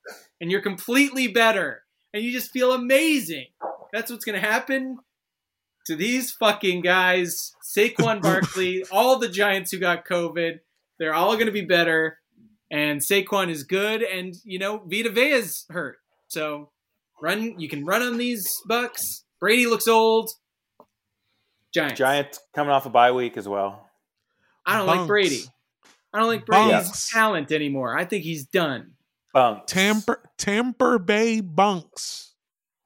and 0.41 0.49
you're 0.51 0.61
completely 0.61 1.27
better 1.27 1.83
and 2.13 2.23
you 2.23 2.31
just 2.31 2.51
feel 2.51 2.71
amazing 2.73 3.47
that's 3.93 4.11
what's 4.11 4.25
going 4.25 4.39
to 4.41 4.45
happen 4.47 4.97
to 5.85 5.95
these 5.95 6.31
fucking 6.31 6.81
guys 6.81 7.53
Saquon 7.63 8.21
Barkley 8.23 8.83
all 8.91 9.19
the 9.19 9.29
giants 9.29 9.71
who 9.71 9.79
got 9.79 10.05
covid 10.05 10.59
they're 10.99 11.13
all 11.13 11.33
going 11.33 11.47
to 11.47 11.51
be 11.51 11.65
better 11.65 12.19
and 12.71 12.99
Saquon 13.01 13.49
is 13.49 13.63
good 13.63 14.01
and 14.01 14.35
you 14.43 14.59
know 14.59 14.81
Vita 14.85 15.09
Vea's 15.09 15.65
hurt 15.69 15.97
so 16.27 16.69
run 17.21 17.59
you 17.59 17.69
can 17.69 17.85
run 17.85 18.01
on 18.01 18.17
these 18.17 18.61
bucks 18.67 19.23
Brady 19.39 19.67
looks 19.67 19.87
old 19.87 20.31
Giants 21.73 21.97
Giants 21.97 22.39
coming 22.53 22.71
off 22.71 22.85
a 22.85 22.89
bye 22.89 23.11
week 23.11 23.35
as 23.35 23.49
well. 23.49 23.89
I 24.65 24.77
don't 24.77 24.87
like 24.87 25.07
Brady. 25.07 25.41
I 26.13 26.19
don't 26.19 26.27
like 26.27 26.45
Brady's 26.45 26.71
Bunks. 26.71 27.09
talent 27.11 27.51
anymore. 27.51 27.97
I 27.97 28.05
think 28.05 28.23
he's 28.23 28.45
done. 28.45 28.93
Bunks. 29.33 29.73
Tamper 29.73 30.23
Tamper 30.37 30.97
Bay 30.99 31.41
Bunks. 31.41 32.33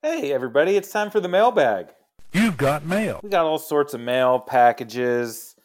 Hey, 0.02 0.34
everybody, 0.34 0.76
it's 0.76 0.92
time 0.92 1.12
for 1.12 1.20
the 1.20 1.28
mailbag. 1.28 1.90
You've 2.32 2.58
got 2.58 2.86
mail. 2.86 3.20
We 3.24 3.30
got 3.30 3.46
all 3.46 3.58
sorts 3.58 3.94
of 3.94 4.02
mail 4.02 4.40
packages, 4.40 5.56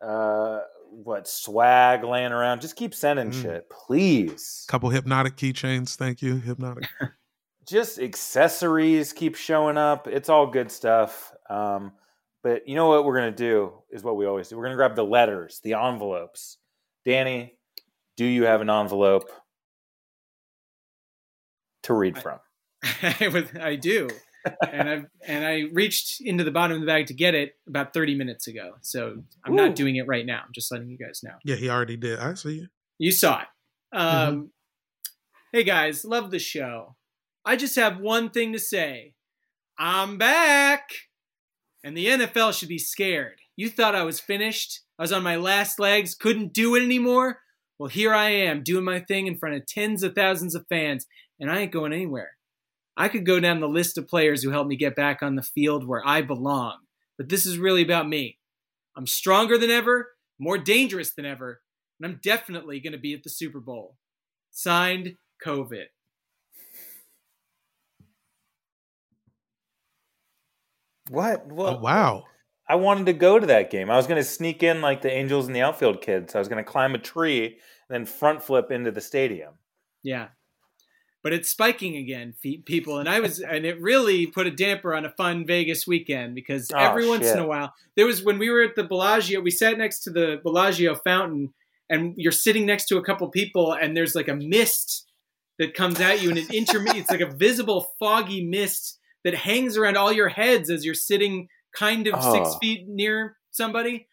uh, 0.00 0.60
what 0.90 1.26
swag 1.26 2.04
laying 2.04 2.30
around. 2.32 2.60
Just 2.60 2.76
keep 2.76 2.94
sending 2.94 3.30
Mm. 3.30 3.42
shit, 3.42 3.68
please. 3.70 4.64
Couple 4.68 4.90
hypnotic 4.90 5.36
keychains. 5.36 5.96
Thank 5.96 6.22
you. 6.22 6.36
Hypnotic. 6.36 6.84
Just 7.66 7.98
accessories 7.98 9.12
keep 9.12 9.34
showing 9.34 9.76
up. 9.78 10.06
It's 10.06 10.28
all 10.28 10.46
good 10.46 10.70
stuff. 10.70 11.32
Um, 11.50 11.92
but 12.42 12.68
you 12.68 12.74
know 12.76 12.88
what 12.88 13.04
we're 13.04 13.16
gonna 13.16 13.30
do 13.32 13.72
is 13.90 14.04
what 14.04 14.16
we 14.16 14.26
always 14.26 14.48
do. 14.48 14.56
We're 14.56 14.64
gonna 14.64 14.76
grab 14.76 14.94
the 14.96 15.04
letters, 15.04 15.60
the 15.64 15.74
envelopes. 15.74 16.58
Danny, 17.04 17.58
do 18.16 18.24
you 18.24 18.44
have 18.44 18.60
an 18.60 18.70
envelope 18.70 19.30
to 21.84 21.94
read 21.94 22.18
from? 22.18 22.38
I 23.02 23.28
would- 23.32 23.56
I 23.58 23.76
do, 23.76 24.08
and 24.70 24.88
I 24.88 25.02
and 25.26 25.44
I 25.44 25.64
reached 25.72 26.20
into 26.20 26.44
the 26.44 26.50
bottom 26.50 26.76
of 26.76 26.80
the 26.80 26.86
bag 26.86 27.06
to 27.06 27.14
get 27.14 27.34
it 27.34 27.54
about 27.66 27.92
thirty 27.92 28.14
minutes 28.14 28.46
ago. 28.46 28.72
So 28.82 29.22
I'm 29.44 29.52
Ooh. 29.52 29.56
not 29.56 29.74
doing 29.74 29.96
it 29.96 30.06
right 30.06 30.24
now. 30.26 30.42
I'm 30.44 30.52
just 30.54 30.70
letting 30.72 30.88
you 30.88 30.98
guys 30.98 31.20
know. 31.22 31.34
yeah, 31.44 31.56
he 31.56 31.68
already 31.70 31.96
did. 31.96 32.18
I 32.18 32.34
see 32.34 32.54
you. 32.60 32.68
You 32.98 33.12
saw 33.12 33.42
it. 33.42 33.48
Um, 33.96 34.06
Mm-hmm. 34.34 34.42
Hey 35.52 35.62
guys, 35.62 36.04
love 36.04 36.32
the 36.32 36.40
show. 36.40 36.96
I 37.44 37.54
just 37.54 37.76
have 37.76 38.00
one 38.00 38.30
thing 38.30 38.52
to 38.54 38.58
say. 38.58 39.14
I'm 39.78 40.18
back. 40.18 40.90
And 41.84 41.96
the 41.96 42.06
NFL 42.06 42.58
should 42.58 42.68
be 42.68 42.78
scared. 42.78 43.38
You 43.54 43.68
thought 43.68 43.94
I 43.94 44.02
was 44.02 44.18
finished? 44.18 44.80
I 44.98 45.02
was 45.02 45.12
on 45.12 45.22
my 45.22 45.36
last 45.36 45.78
legs, 45.78 46.14
couldn't 46.16 46.52
do 46.52 46.74
it 46.74 46.82
anymore? 46.82 47.38
Well, 47.78 47.88
here 47.88 48.12
I 48.14 48.30
am 48.30 48.62
doing 48.64 48.84
my 48.84 49.00
thing 49.00 49.26
in 49.26 49.36
front 49.38 49.54
of 49.56 49.66
tens 49.66 50.02
of 50.02 50.14
thousands 50.14 50.54
of 50.54 50.66
fans, 50.68 51.06
and 51.38 51.50
I 51.50 51.60
ain't 51.60 51.72
going 51.72 51.92
anywhere. 51.92 52.32
I 52.96 53.08
could 53.08 53.26
go 53.26 53.40
down 53.40 53.60
the 53.60 53.68
list 53.68 53.98
of 53.98 54.08
players 54.08 54.42
who 54.42 54.50
helped 54.50 54.68
me 54.68 54.76
get 54.76 54.94
back 54.94 55.22
on 55.22 55.34
the 55.34 55.42
field 55.42 55.86
where 55.86 56.06
I 56.06 56.22
belong, 56.22 56.78
but 57.18 57.28
this 57.28 57.46
is 57.46 57.58
really 57.58 57.82
about 57.82 58.08
me. 58.08 58.38
I'm 58.96 59.06
stronger 59.06 59.58
than 59.58 59.70
ever, 59.70 60.12
more 60.38 60.58
dangerous 60.58 61.12
than 61.12 61.26
ever, 61.26 61.60
and 61.98 62.10
I'm 62.10 62.20
definitely 62.22 62.80
going 62.80 62.92
to 62.92 62.98
be 62.98 63.14
at 63.14 63.24
the 63.24 63.30
Super 63.30 63.60
Bowl. 63.60 63.96
Signed, 64.50 65.16
COVID. 65.44 65.86
What? 71.10 71.46
What? 71.46 71.76
Oh, 71.76 71.78
wow. 71.80 72.24
I 72.68 72.76
wanted 72.76 73.06
to 73.06 73.12
go 73.12 73.38
to 73.38 73.46
that 73.46 73.70
game. 73.70 73.90
I 73.90 73.96
was 73.96 74.06
going 74.06 74.20
to 74.20 74.28
sneak 74.28 74.62
in 74.62 74.80
like 74.80 75.02
the 75.02 75.12
Angels 75.12 75.46
and 75.46 75.54
the 75.54 75.60
outfield 75.60 76.00
kids. 76.00 76.34
I 76.34 76.38
was 76.38 76.48
going 76.48 76.64
to 76.64 76.70
climb 76.70 76.94
a 76.94 76.98
tree 76.98 77.46
and 77.46 77.56
then 77.90 78.06
front 78.06 78.42
flip 78.42 78.70
into 78.70 78.90
the 78.90 79.02
stadium. 79.02 79.54
Yeah. 80.02 80.28
But 81.24 81.32
it's 81.32 81.48
spiking 81.48 81.96
again, 81.96 82.34
people, 82.66 82.98
and 82.98 83.08
I 83.08 83.18
was, 83.18 83.40
and 83.40 83.64
it 83.64 83.80
really 83.80 84.26
put 84.26 84.46
a 84.46 84.50
damper 84.50 84.94
on 84.94 85.06
a 85.06 85.10
fun 85.10 85.46
Vegas 85.46 85.86
weekend 85.86 86.34
because 86.34 86.70
Oh, 86.70 86.78
every 86.78 87.08
once 87.08 87.26
in 87.26 87.38
a 87.38 87.46
while, 87.46 87.72
there 87.96 88.04
was 88.04 88.22
when 88.22 88.38
we 88.38 88.50
were 88.50 88.62
at 88.62 88.76
the 88.76 88.84
Bellagio, 88.84 89.40
we 89.40 89.50
sat 89.50 89.78
next 89.78 90.00
to 90.00 90.10
the 90.10 90.38
Bellagio 90.44 90.94
fountain, 90.94 91.54
and 91.88 92.12
you're 92.18 92.30
sitting 92.30 92.66
next 92.66 92.86
to 92.88 92.98
a 92.98 93.02
couple 93.02 93.26
people, 93.30 93.72
and 93.72 93.96
there's 93.96 94.14
like 94.14 94.28
a 94.28 94.34
mist 94.34 95.06
that 95.58 95.72
comes 95.72 95.98
at 95.98 96.20
you, 96.20 96.28
and 96.28 96.38
it 96.38 96.52
intermediate, 96.52 97.04
it's 97.04 97.10
like 97.10 97.20
a 97.20 97.34
visible 97.34 97.86
foggy 97.98 98.44
mist 98.44 98.98
that 99.24 99.34
hangs 99.34 99.78
around 99.78 99.96
all 99.96 100.12
your 100.12 100.28
heads 100.28 100.68
as 100.68 100.84
you're 100.84 100.92
sitting 100.92 101.48
kind 101.74 102.06
of 102.06 102.22
six 102.22 102.50
oh. 102.50 102.58
feet 102.58 102.86
near 102.86 103.38
somebody, 103.50 104.08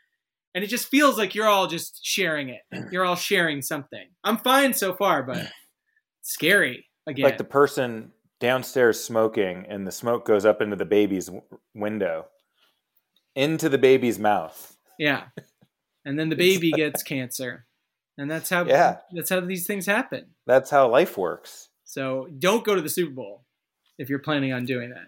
and 0.56 0.64
it 0.64 0.68
just 0.68 0.88
feels 0.88 1.18
like 1.18 1.36
you're 1.36 1.50
all 1.50 1.68
just 1.68 2.00
sharing 2.06 2.48
it. 2.48 2.62
You're 2.90 3.04
all 3.04 3.18
sharing 3.18 3.62
something. 3.62 4.08
I'm 4.24 4.38
fine 4.38 4.74
so 4.74 4.94
far, 4.94 5.24
but 5.24 5.52
scary 6.22 6.86
again. 7.08 7.24
Like 7.24 7.38
the 7.38 7.44
person 7.44 8.12
downstairs 8.40 9.02
smoking, 9.04 9.66
and 9.70 9.86
the 9.86 9.92
smoke 9.92 10.26
goes 10.26 10.46
up 10.46 10.62
into 10.62 10.76
the 10.76 10.86
baby's 10.86 11.28
w- 11.28 11.44
window, 11.76 12.26
into 13.36 13.70
the 13.70 13.78
baby's 13.78 14.20
mouth. 14.20 14.76
Yeah. 14.98 15.26
And 16.06 16.20
then 16.20 16.30
the 16.30 16.36
baby 16.48 16.72
gets 16.72 17.04
cancer. 17.04 17.66
And 18.18 18.30
that's 18.30 18.50
how 18.50 18.66
Yeah. 18.66 18.98
that's 19.12 19.30
how 19.30 19.40
these 19.40 19.66
things 19.66 19.86
happen. 19.86 20.28
That's 20.46 20.70
how 20.70 20.90
life 20.90 21.18
works. 21.18 21.70
So 21.84 22.28
don't 22.40 22.64
go 22.64 22.76
to 22.76 22.82
the 22.82 22.90
Super 22.90 23.12
Bowl 23.12 23.46
if 23.98 24.10
you're 24.10 24.20
planning 24.20 24.54
on 24.54 24.66
doing 24.66 24.90
that. 24.92 25.08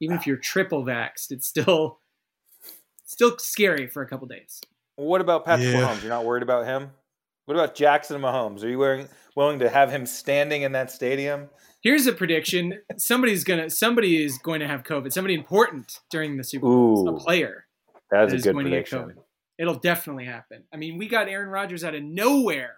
Even 0.00 0.16
if 0.16 0.22
ah. 0.22 0.24
you're 0.26 0.36
triple 0.36 0.84
vaxxed, 0.84 1.30
it's 1.30 1.46
still 1.46 2.00
still 3.04 3.36
scary 3.38 3.86
for 3.86 4.02
a 4.02 4.08
couple 4.08 4.26
days. 4.26 4.60
What 4.96 5.20
about 5.20 5.44
Patrick 5.44 5.68
Yeah. 5.68 5.82
Mahomes? 5.82 6.02
You're 6.02 6.10
not 6.10 6.24
worried 6.24 6.42
about 6.42 6.66
him? 6.66 6.90
What 7.46 7.56
about 7.56 7.74
Jackson 7.74 8.20
Mahomes? 8.20 8.62
Are 8.62 8.68
you 8.68 8.78
willing, 8.78 9.08
willing 9.34 9.58
to 9.58 9.68
have 9.68 9.90
him 9.90 10.06
standing 10.06 10.62
in 10.62 10.72
that 10.72 10.90
stadium? 10.90 11.48
Here's 11.82 12.06
a 12.06 12.12
prediction: 12.12 12.78
somebody's 12.96 13.42
gonna 13.42 13.68
somebody 13.68 14.22
is 14.22 14.38
going 14.38 14.60
to 14.60 14.68
have 14.68 14.84
COVID. 14.84 15.12
Somebody 15.12 15.34
important 15.34 15.98
during 16.10 16.36
the 16.36 16.44
Super 16.44 16.66
Bowl, 16.66 17.08
Ooh. 17.08 17.16
a 17.16 17.18
player. 17.18 17.66
That's 18.10 18.30
that 18.30 18.34
a 18.34 18.36
is 18.36 18.44
good 18.44 18.52
going 18.52 18.66
to 18.66 18.70
get. 18.70 18.86
COVID. 18.86 19.14
It'll 19.58 19.78
definitely 19.78 20.24
happen. 20.24 20.64
I 20.72 20.76
mean, 20.76 20.98
we 20.98 21.08
got 21.08 21.28
Aaron 21.28 21.48
Rodgers 21.48 21.82
out 21.84 21.94
of 21.94 22.02
nowhere. 22.02 22.76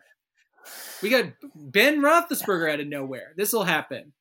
We 1.03 1.11
got 1.11 1.27
Ben 1.55 2.01
Roethlisberger 2.01 2.73
out 2.73 2.81
of 2.81 2.86
nowhere. 2.86 3.35
This 3.36 3.53
will 3.53 3.65
happen. 3.65 4.15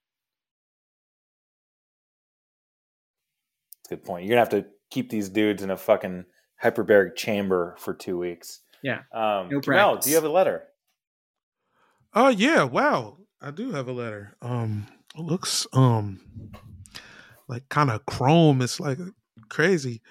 That's 3.77 3.91
a 3.91 3.95
good 3.95 4.03
point. 4.03 4.25
You're 4.25 4.31
gonna 4.31 4.41
have 4.41 4.63
to 4.63 4.65
keep 4.91 5.09
these 5.09 5.29
dudes 5.29 5.63
in 5.63 5.71
a 5.71 5.77
fucking 5.77 6.25
hyperbaric 6.61 7.15
chamber 7.15 7.75
for 7.79 7.93
two 7.93 8.17
weeks. 8.17 8.62
Yeah. 8.83 8.99
Um, 9.13 9.49
No 9.49 9.61
Mel, 9.65 9.97
do 9.97 10.09
you 10.09 10.15
have 10.15 10.25
a 10.25 10.29
letter? 10.29 10.63
Oh 12.13 12.27
yeah, 12.29 12.63
wow. 12.63 13.17
I 13.41 13.49
do 13.51 13.71
have 13.71 13.87
a 13.87 13.91
letter. 13.93 14.35
Um 14.41 14.87
it 15.15 15.21
looks 15.21 15.65
um 15.73 16.19
like 17.47 17.67
kind 17.69 17.89
of 17.89 18.05
chrome. 18.05 18.61
It's 18.61 18.79
like 18.79 18.99
crazy. 19.49 20.01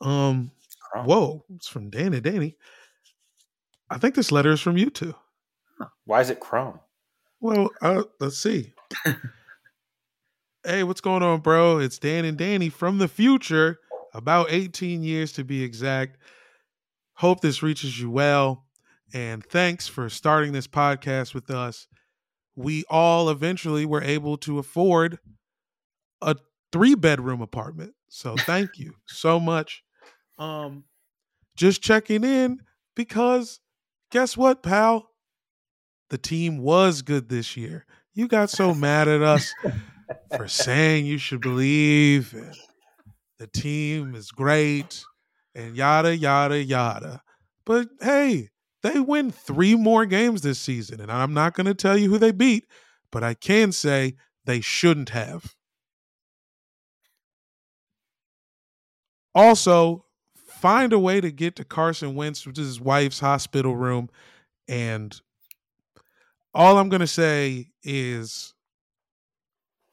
Um 0.00 0.52
Chrome. 0.90 1.06
whoa, 1.06 1.44
it's 1.54 1.68
from 1.68 1.90
Danny 1.90 2.20
Danny. 2.20 2.56
I 3.90 3.98
think 3.98 4.14
this 4.14 4.32
letter 4.32 4.52
is 4.52 4.60
from 4.60 4.78
you 4.78 4.88
two. 4.88 5.14
Why 6.04 6.20
is 6.20 6.30
it 6.30 6.40
chrome? 6.40 6.78
Well, 7.40 7.70
uh, 7.80 8.04
let's 8.20 8.36
see. 8.38 8.72
hey, 10.64 10.82
what's 10.84 11.00
going 11.00 11.22
on, 11.22 11.40
bro? 11.40 11.78
It's 11.78 11.98
Dan 11.98 12.24
and 12.24 12.36
Danny 12.36 12.68
from 12.68 12.98
the 12.98 13.08
future, 13.08 13.80
about 14.12 14.48
18 14.50 15.02
years 15.02 15.32
to 15.32 15.44
be 15.44 15.62
exact. 15.62 16.18
Hope 17.20 17.40
this 17.40 17.62
reaches 17.62 18.00
you 18.00 18.10
well. 18.10 18.64
And 19.12 19.44
thanks 19.44 19.86
for 19.86 20.08
starting 20.08 20.52
this 20.52 20.66
podcast 20.66 21.34
with 21.34 21.50
us. 21.50 21.86
We 22.56 22.84
all 22.88 23.28
eventually 23.28 23.84
were 23.84 24.02
able 24.02 24.38
to 24.38 24.58
afford 24.58 25.18
a 26.22 26.36
three 26.72 26.94
bedroom 26.94 27.42
apartment. 27.42 27.92
So 28.08 28.36
thank 28.38 28.78
you 28.78 28.94
so 29.06 29.38
much. 29.38 29.84
Um, 30.38 30.84
just 31.56 31.82
checking 31.82 32.24
in 32.24 32.62
because 32.96 33.60
guess 34.10 34.34
what, 34.34 34.62
pal? 34.62 35.10
the 36.08 36.16
team 36.16 36.56
was 36.56 37.02
good 37.02 37.28
this 37.28 37.54
year. 37.54 37.84
You 38.14 38.28
got 38.28 38.48
so 38.48 38.74
mad 38.74 39.08
at 39.08 39.20
us 39.20 39.54
for 40.36 40.48
saying 40.48 41.04
you 41.04 41.18
should 41.18 41.42
believe 41.42 42.34
the 43.38 43.46
team 43.46 44.14
is 44.14 44.30
great 44.30 45.04
and 45.54 45.76
yada 45.76 46.16
yada 46.16 46.62
yada. 46.62 47.22
But 47.64 47.88
hey, 48.00 48.50
they 48.82 48.98
win 49.00 49.30
three 49.30 49.74
more 49.74 50.06
games 50.06 50.42
this 50.42 50.58
season, 50.58 51.00
and 51.00 51.10
I'm 51.10 51.34
not 51.34 51.54
going 51.54 51.66
to 51.66 51.74
tell 51.74 51.96
you 51.96 52.10
who 52.10 52.18
they 52.18 52.32
beat, 52.32 52.66
but 53.10 53.22
I 53.22 53.34
can 53.34 53.72
say 53.72 54.14
they 54.44 54.60
shouldn't 54.60 55.10
have. 55.10 55.54
Also, 59.34 60.06
find 60.34 60.92
a 60.92 60.98
way 60.98 61.20
to 61.20 61.30
get 61.30 61.56
to 61.56 61.64
Carson 61.64 62.14
Wentz, 62.14 62.46
which 62.46 62.58
is 62.58 62.66
his 62.66 62.80
wife's 62.80 63.20
hospital 63.20 63.76
room, 63.76 64.10
and 64.66 65.20
all 66.52 66.78
I'm 66.78 66.88
going 66.88 67.00
to 67.00 67.06
say 67.06 67.70
is 67.82 68.54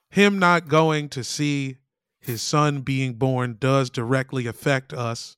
him 0.10 0.40
not 0.40 0.68
going 0.68 1.10
to 1.10 1.24
see 1.24 1.78
his 2.20 2.42
son 2.42 2.82
being 2.82 3.14
born 3.14 3.58
does 3.60 3.90
directly 3.90 4.48
affect 4.48 4.92
us. 4.92 5.37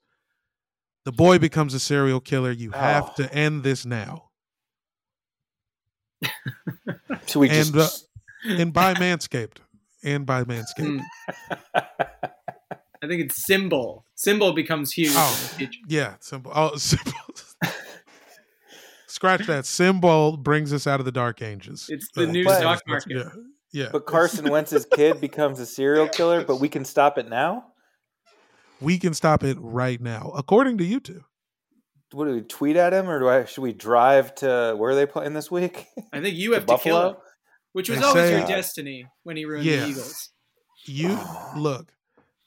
The 1.10 1.16
boy 1.16 1.40
becomes 1.40 1.74
a 1.74 1.80
serial 1.80 2.20
killer. 2.20 2.52
You 2.52 2.70
have 2.70 3.06
Oh. 3.10 3.24
to 3.24 3.34
end 3.34 3.64
this 3.64 3.84
now. 3.84 4.30
So 7.26 7.40
we 7.40 7.50
And, 7.50 7.74
just 7.74 8.08
And 8.46 8.72
by 8.72 8.94
Manscaped. 8.94 9.58
And 10.04 10.28
by 10.28 10.44
Manscaped. 10.44 11.00
Hmm. 11.00 11.00
I 13.02 13.08
think 13.08 13.22
it's 13.24 13.44
SimBull. 13.50 14.04
SimBull 14.16 14.54
becomes 14.56 14.92
huge 14.94 15.14
Oh. 15.16 15.36
in 15.36 15.44
the 15.44 15.56
future. 15.56 15.80
Yeah, 15.88 16.16
SimBull. 16.22 16.52
Oh, 16.54 16.72
SimBull. 16.76 17.74
Scratch 19.08 19.48
that. 19.48 19.64
SimBull 19.64 20.38
brings 20.44 20.72
us 20.74 20.86
out 20.86 21.00
of 21.00 21.06
the 21.08 21.12
dark 21.12 21.42
ages. 21.42 21.88
It's 21.90 22.08
the 22.14 22.24
Uh, 22.28 22.32
new 22.32 22.46
But- 22.46 22.60
stock 22.60 22.82
market. 22.88 23.12
Yeah. 23.18 23.30
Yeah. 23.72 23.90
but 23.92 24.06
Carson 24.06 24.48
Wentz's 24.50 24.86
kid 24.86 25.20
becomes 25.20 25.60
a 25.60 25.66
serial 25.66 26.08
killer, 26.08 26.44
but 26.44 26.58
we 26.58 26.70
can 26.70 26.86
stop 26.86 27.18
it 27.18 27.28
now. 27.30 27.66
We 28.82 28.98
can 29.00 29.14
stop 29.14 29.44
it 29.44 29.58
right 29.60 30.00
now, 30.02 30.32
according 30.36 30.78
to 30.80 30.84
you 30.84 31.00
two. 31.00 31.24
What 32.12 32.26
do 32.26 32.34
we 32.34 32.42
tweet 32.42 32.76
at 32.76 32.94
him, 32.94 33.10
or 33.10 33.20
do 33.20 33.30
I? 33.30 33.46
Should 33.46 33.62
we 33.62 33.74
drive 33.74 34.34
to 34.36 34.74
where 34.78 34.92
are 34.92 34.96
they 34.96 35.06
playing 35.06 35.34
this 35.34 35.52
week? 35.52 35.86
I 36.12 36.22
think 36.22 36.36
you 36.38 36.54
have 36.54 36.64
to 36.64 36.74
Buffalo? 36.74 37.00
kill 37.02 37.10
him, 37.12 37.16
which 37.74 37.90
was 37.90 38.00
They 38.00 38.06
always 38.06 38.24
say- 38.30 38.38
your 38.40 38.48
destiny 38.48 39.06
when 39.24 39.38
he 39.38 39.46
ruined 39.46 39.66
Yeah. 39.66 39.82
the 39.82 39.88
Eagles. 39.90 40.30
You 40.86 41.20
look, 41.58 41.92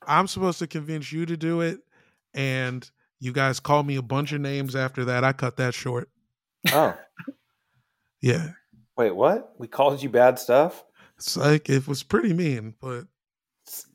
I'm 0.06 0.26
supposed 0.26 0.58
to 0.60 0.66
convince 0.66 1.12
you 1.12 1.26
to 1.26 1.36
do 1.36 1.60
it, 1.60 1.78
and 2.34 2.88
you 3.20 3.32
guys 3.32 3.60
call 3.60 3.84
me 3.84 3.94
a 3.96 4.02
bunch 4.02 4.32
of 4.32 4.40
names 4.40 4.74
after 4.74 5.04
that. 5.04 5.22
I 5.22 5.32
cut 5.32 5.56
that 5.58 5.74
short. 5.74 6.08
Oh, 6.72 6.96
Yeah. 8.20 8.50
wait, 8.96 9.14
what? 9.14 9.52
We 9.58 9.68
called 9.68 10.02
you 10.02 10.08
bad 10.08 10.38
stuff? 10.38 10.84
It's 11.18 11.36
like 11.36 11.68
it 11.70 11.86
was 11.86 12.02
pretty 12.02 12.32
mean, 12.32 12.74
but 12.80 13.04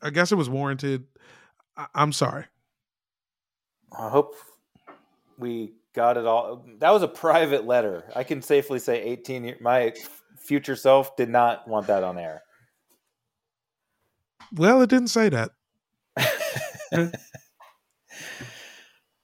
I 0.02 0.08
guess 0.10 0.32
it 0.32 0.36
was 0.36 0.48
warranted. 0.48 1.04
I- 1.78 1.86
I'm 1.94 2.12
sorry. 2.12 2.44
I 3.96 4.10
hope 4.10 4.34
we 5.38 5.72
got 5.94 6.16
it 6.18 6.26
all. 6.26 6.66
That 6.78 6.90
was 6.90 7.02
a 7.02 7.08
private 7.08 7.64
letter. 7.64 8.04
I 8.14 8.24
can 8.24 8.42
safely 8.42 8.78
say 8.78 9.00
18. 9.02 9.44
year- 9.44 9.56
My 9.60 9.94
future 10.38 10.76
self 10.76 11.16
did 11.16 11.28
not 11.30 11.66
want 11.68 11.86
that 11.86 12.02
on 12.04 12.18
air. 12.18 12.42
Well, 14.52 14.82
it 14.82 14.90
didn't 14.90 15.08
say 15.08 15.28
that. 15.30 15.50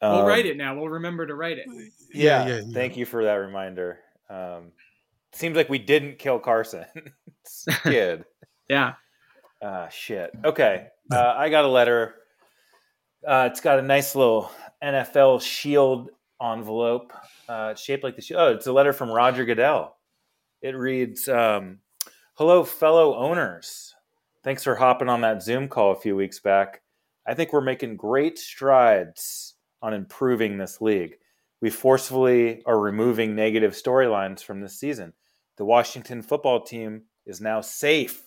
We'll 0.03 0.21
Um, 0.21 0.27
write 0.27 0.45
it 0.45 0.59
now. 0.59 0.75
We'll 0.77 0.91
remember 0.91 1.27
to 1.27 1.35
write 1.35 1.57
it. 1.57 1.67
Yeah, 2.13 2.47
yeah, 2.47 2.57
yeah. 2.57 2.63
Thank 2.75 2.99
you 2.99 3.07
for 3.07 3.25
that 3.25 3.37
reminder. 3.37 4.01
Um, 4.29 4.73
seems 5.33 5.57
like 5.57 5.71
we 5.71 5.79
didn't 5.79 6.19
kill 6.19 6.39
Carson. 6.39 6.85
It's 7.41 7.67
kid. 7.83 8.25
Yeah. 8.69 8.95
Ah, 9.63 9.89
shit. 9.89 10.31
Okay. 10.45 10.89
Uh, 11.11 11.35
I 11.37 11.49
got 11.51 11.65
a 11.65 11.69
letter. 11.69 12.15
Uh, 13.27 13.49
it's 13.51 13.61
got 13.61 13.79
a 13.79 13.83
nice 13.83 14.15
little 14.15 14.51
NFL 14.83 15.41
shield 15.43 16.11
envelope. 16.43 17.13
Uh, 17.49 17.75
shaped 17.75 18.05
like 18.05 18.17
the 18.17 18.23
shield. 18.23 18.41
Oh, 18.41 18.53
it's 18.53 18.67
a 18.67 18.73
letter 18.73 18.93
from 18.93 19.11
Roger 19.11 19.45
Goodell. 19.45 19.97
It 20.63 20.77
reads 20.77 21.29
um, 21.29 21.79
Hello, 22.35 22.65
fellow 22.65 23.15
owners. 23.17 23.95
Thanks 24.43 24.63
for 24.63 24.75
hopping 24.75 25.09
on 25.09 25.23
that 25.23 25.43
Zoom 25.43 25.69
call 25.69 25.93
a 25.93 26.01
few 26.01 26.17
weeks 26.17 26.41
back. 26.41 26.83
I 27.27 27.35
think 27.35 27.53
we're 27.53 27.63
making 27.63 27.97
great 27.97 28.39
strides 28.39 29.55
on 29.81 29.95
improving 29.95 30.59
this 30.59 30.81
league. 30.81 31.17
We 31.63 31.71
forcefully 31.71 32.63
are 32.67 32.79
removing 32.79 33.35
negative 33.35 33.73
storylines 33.73 34.43
from 34.43 34.61
this 34.61 34.79
season. 34.79 35.15
The 35.57 35.65
Washington 35.65 36.21
football 36.21 36.61
team 36.61 37.03
is 37.25 37.41
now 37.41 37.63
safe 37.63 38.23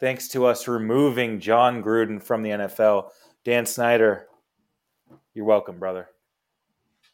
thanks 0.00 0.28
to 0.28 0.46
us 0.46 0.66
removing 0.66 1.40
Jon 1.40 1.82
Gruden 1.82 2.22
from 2.22 2.42
the 2.42 2.50
NFL. 2.50 3.10
Dan 3.44 3.64
Snyder, 3.64 4.26
you're 5.32 5.46
welcome, 5.46 5.78
brother. 5.78 6.08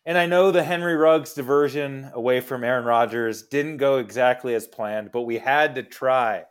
And 0.05 0.19
I 0.19 0.27
know 0.27 0.51
the 0.51 0.63
Henry 0.63 0.95
Ruggs 0.95 1.35
diversion 1.35 2.11
away 2.15 2.41
from 2.41 2.65
Aaron 2.65 2.85
Rodgers 2.85 3.43
didn't 3.43 3.77
go 3.77 3.99
exactly 3.99 4.55
as 4.55 4.67
planned, 4.67 5.11
but 5.13 5.23
we 5.23 5.39
had 5.39 5.75
to 5.77 5.83
try. 5.83 6.45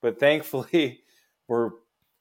But 0.00 0.18
thankfully, 0.18 1.02
we're 1.48 1.70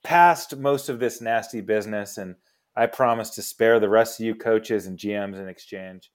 past 0.03 0.57
most 0.57 0.89
of 0.89 0.99
this 0.99 1.21
nasty 1.21 1.61
business, 1.61 2.17
and 2.17 2.35
I 2.75 2.87
promise 2.87 3.31
to 3.31 3.41
spare 3.41 3.79
the 3.79 3.89
rest 3.89 4.19
of 4.19 4.25
you 4.25 4.35
coaches 4.35 4.87
and 4.87 4.97
GMs 4.97 5.39
in 5.39 5.47
exchange. 5.47 6.11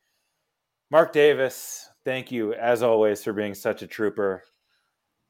Mark 0.91 1.13
Davis, 1.13 1.89
thank 2.05 2.31
you 2.31 2.55
as 2.55 2.83
always 2.83 3.23
for 3.23 3.33
being 3.33 3.55
such 3.55 3.83
a 3.83 3.87
trooper 3.89 4.43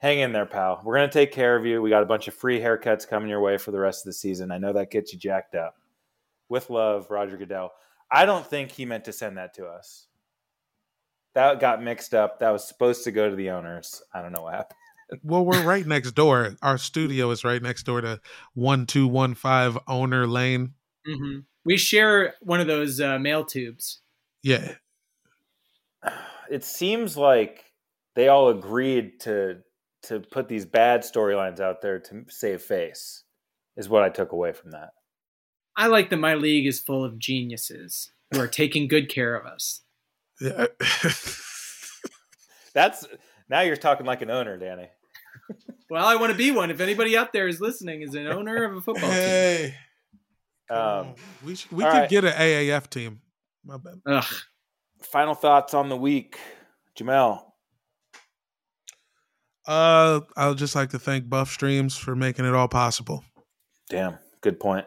hang 0.06 0.20
in 0.20 0.30
there, 0.30 0.46
pal. 0.46 0.80
We're 0.84 0.96
going 0.98 1.08
to 1.08 1.12
take 1.12 1.32
care 1.32 1.56
of 1.56 1.66
you. 1.66 1.82
We 1.82 1.90
got 1.90 2.04
a 2.04 2.06
bunch 2.06 2.28
of 2.28 2.34
free 2.34 2.60
haircuts 2.60 3.08
coming 3.08 3.28
your 3.28 3.40
way 3.40 3.58
for 3.58 3.72
the 3.72 3.80
rest 3.80 4.02
of 4.02 4.10
the 4.10 4.12
season. 4.12 4.52
I 4.52 4.58
know 4.58 4.72
that 4.72 4.92
gets 4.92 5.12
you 5.12 5.18
jacked 5.18 5.56
up. 5.56 5.74
With 6.48 6.70
love, 6.70 7.10
Roger 7.10 7.36
Goodell. 7.36 7.72
I 8.08 8.24
don't 8.24 8.46
think 8.46 8.70
he 8.70 8.84
meant 8.84 9.06
to 9.06 9.12
send 9.12 9.36
that 9.36 9.54
to 9.54 9.66
us. 9.66 10.06
That 11.34 11.58
got 11.58 11.82
mixed 11.82 12.14
up. 12.14 12.38
That 12.38 12.50
was 12.50 12.66
supposed 12.66 13.02
to 13.02 13.10
go 13.10 13.28
to 13.28 13.34
the 13.34 13.50
owners. 13.50 14.00
I 14.14 14.22
don't 14.22 14.30
know 14.30 14.42
what 14.42 14.54
happened. 14.54 14.78
Well, 15.24 15.44
we're 15.44 15.64
right 15.64 15.84
next 15.84 16.12
door. 16.12 16.54
Our 16.62 16.78
studio 16.78 17.30
is 17.32 17.42
right 17.42 17.60
next 17.60 17.82
door 17.82 18.00
to 18.00 18.20
one 18.54 18.86
two 18.86 19.08
one 19.08 19.34
five 19.34 19.76
Owner 19.88 20.28
Lane. 20.28 20.74
hmm 21.04 21.40
We 21.64 21.76
share 21.78 22.34
one 22.42 22.60
of 22.60 22.68
those 22.68 23.00
uh, 23.00 23.18
mail 23.18 23.44
tubes. 23.44 24.02
Yeah, 24.44 24.74
It 26.48 26.62
seems 26.62 27.16
like 27.16 27.64
they 28.14 28.28
all 28.28 28.50
agreed 28.50 29.18
to 29.22 29.58
to 30.06 30.20
put 30.20 30.48
these 30.48 30.64
bad 30.64 31.02
storylines 31.02 31.60
out 31.60 31.80
there 31.82 31.98
to 31.98 32.24
save 32.28 32.62
face. 32.62 33.22
Is 33.76 33.88
what 33.88 34.02
I 34.02 34.08
took 34.08 34.32
away 34.32 34.52
from 34.52 34.70
that. 34.70 34.90
I 35.76 35.88
like 35.88 36.08
that 36.10 36.16
my 36.16 36.34
league 36.34 36.66
is 36.66 36.80
full 36.80 37.04
of 37.04 37.18
geniuses 37.18 38.10
who 38.32 38.40
are 38.40 38.48
taking 38.48 38.88
good 38.88 39.08
care 39.10 39.36
of 39.36 39.44
us. 39.46 39.82
yeah. 40.40 40.66
That's 42.74 43.06
now 43.48 43.60
you're 43.60 43.76
talking 43.76 44.06
like 44.06 44.22
an 44.22 44.30
owner, 44.30 44.56
Danny. 44.56 44.88
Well, 45.88 46.04
I 46.04 46.16
want 46.16 46.32
to 46.32 46.38
be 46.38 46.50
one. 46.50 46.70
If 46.70 46.80
anybody 46.80 47.16
out 47.16 47.32
there 47.32 47.46
is 47.46 47.60
listening, 47.60 48.02
is 48.02 48.14
an 48.14 48.26
owner 48.26 48.64
of 48.64 48.76
a 48.76 48.80
football 48.80 49.08
team. 49.10 49.18
hey, 49.18 49.74
Um, 50.68 51.14
we 51.44 51.54
should, 51.54 51.70
we 51.70 51.84
could 51.84 51.90
right. 51.90 52.10
get 52.10 52.24
an 52.24 52.32
AAF 52.32 52.90
team. 52.90 53.20
My 53.64 53.76
bad. 53.76 54.00
Ugh. 54.04 54.24
final 55.02 55.34
thoughts 55.34 55.74
on 55.74 55.88
the 55.88 55.96
week, 55.96 56.38
Jamel. 56.98 57.42
Uh, 59.66 60.20
I 60.36 60.48
would 60.48 60.58
just 60.58 60.74
like 60.74 60.90
to 60.90 60.98
thank 60.98 61.28
Buff 61.28 61.50
Streams 61.50 61.96
for 61.96 62.14
making 62.14 62.44
it 62.44 62.54
all 62.54 62.68
possible. 62.68 63.24
Damn, 63.88 64.18
good 64.40 64.60
point. 64.60 64.86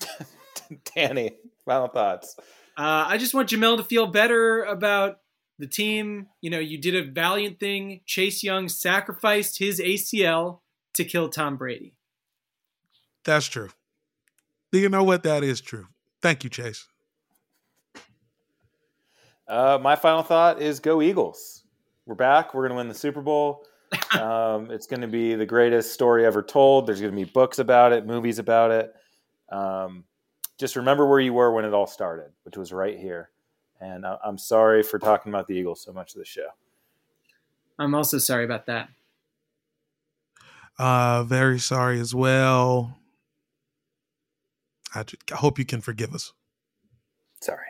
Danny, 0.94 1.32
final 1.64 1.88
thoughts. 1.88 2.36
Uh, 2.76 3.06
I 3.06 3.18
just 3.18 3.34
want 3.34 3.48
Jamel 3.48 3.76
to 3.76 3.84
feel 3.84 4.08
better 4.08 4.64
about 4.64 5.18
the 5.58 5.66
team. 5.66 6.26
You 6.40 6.50
know, 6.50 6.58
you 6.58 6.80
did 6.80 6.96
a 6.96 7.10
valiant 7.10 7.60
thing. 7.60 8.00
Chase 8.06 8.42
Young 8.42 8.68
sacrificed 8.68 9.58
his 9.58 9.80
ACL 9.80 10.60
to 10.94 11.04
kill 11.04 11.28
Tom 11.28 11.56
Brady. 11.56 11.94
That's 13.24 13.46
true. 13.46 13.70
Do 14.72 14.78
you 14.78 14.88
know 14.88 15.04
what 15.04 15.22
that 15.22 15.44
is 15.44 15.60
true? 15.60 15.86
Thank 16.20 16.42
you, 16.42 16.50
Chase. 16.50 16.88
Uh, 19.46 19.78
my 19.80 19.94
final 19.94 20.22
thought 20.22 20.60
is 20.60 20.80
go 20.80 21.00
Eagles. 21.02 21.63
We're 22.06 22.14
back. 22.14 22.54
We're 22.54 22.62
going 22.62 22.70
to 22.70 22.76
win 22.76 22.88
the 22.88 22.94
Super 22.94 23.20
Bowl. 23.22 23.66
Um, 24.18 24.70
it's 24.72 24.86
going 24.88 25.02
to 25.02 25.08
be 25.08 25.34
the 25.36 25.46
greatest 25.46 25.92
story 25.92 26.24
ever 26.26 26.42
told. 26.42 26.86
There's 26.86 27.00
going 27.00 27.12
to 27.12 27.16
be 27.16 27.30
books 27.30 27.58
about 27.60 27.92
it, 27.92 28.06
movies 28.06 28.38
about 28.40 28.70
it. 28.72 28.92
Um, 29.50 30.04
just 30.58 30.74
remember 30.76 31.06
where 31.08 31.20
you 31.20 31.32
were 31.32 31.52
when 31.52 31.64
it 31.64 31.72
all 31.74 31.86
started, 31.86 32.30
which 32.44 32.56
was 32.56 32.72
right 32.72 32.98
here. 32.98 33.30
And 33.80 34.04
I- 34.06 34.18
I'm 34.24 34.38
sorry 34.38 34.82
for 34.82 34.98
talking 34.98 35.30
about 35.32 35.46
the 35.46 35.54
Eagles 35.54 35.80
so 35.82 35.92
much 35.92 36.12
of 36.14 36.18
the 36.18 36.24
show. 36.24 36.46
I'm 37.78 37.94
also 37.94 38.18
sorry 38.18 38.44
about 38.44 38.66
that. 38.66 38.88
Uh, 40.78 41.22
very 41.24 41.58
sorry 41.60 42.00
as 42.00 42.14
well. 42.14 42.98
I, 44.94 45.02
ju- 45.04 45.16
I 45.32 45.36
hope 45.36 45.58
you 45.58 45.64
can 45.64 45.80
forgive 45.80 46.14
us. 46.14 46.32
Sorry. 47.40 47.66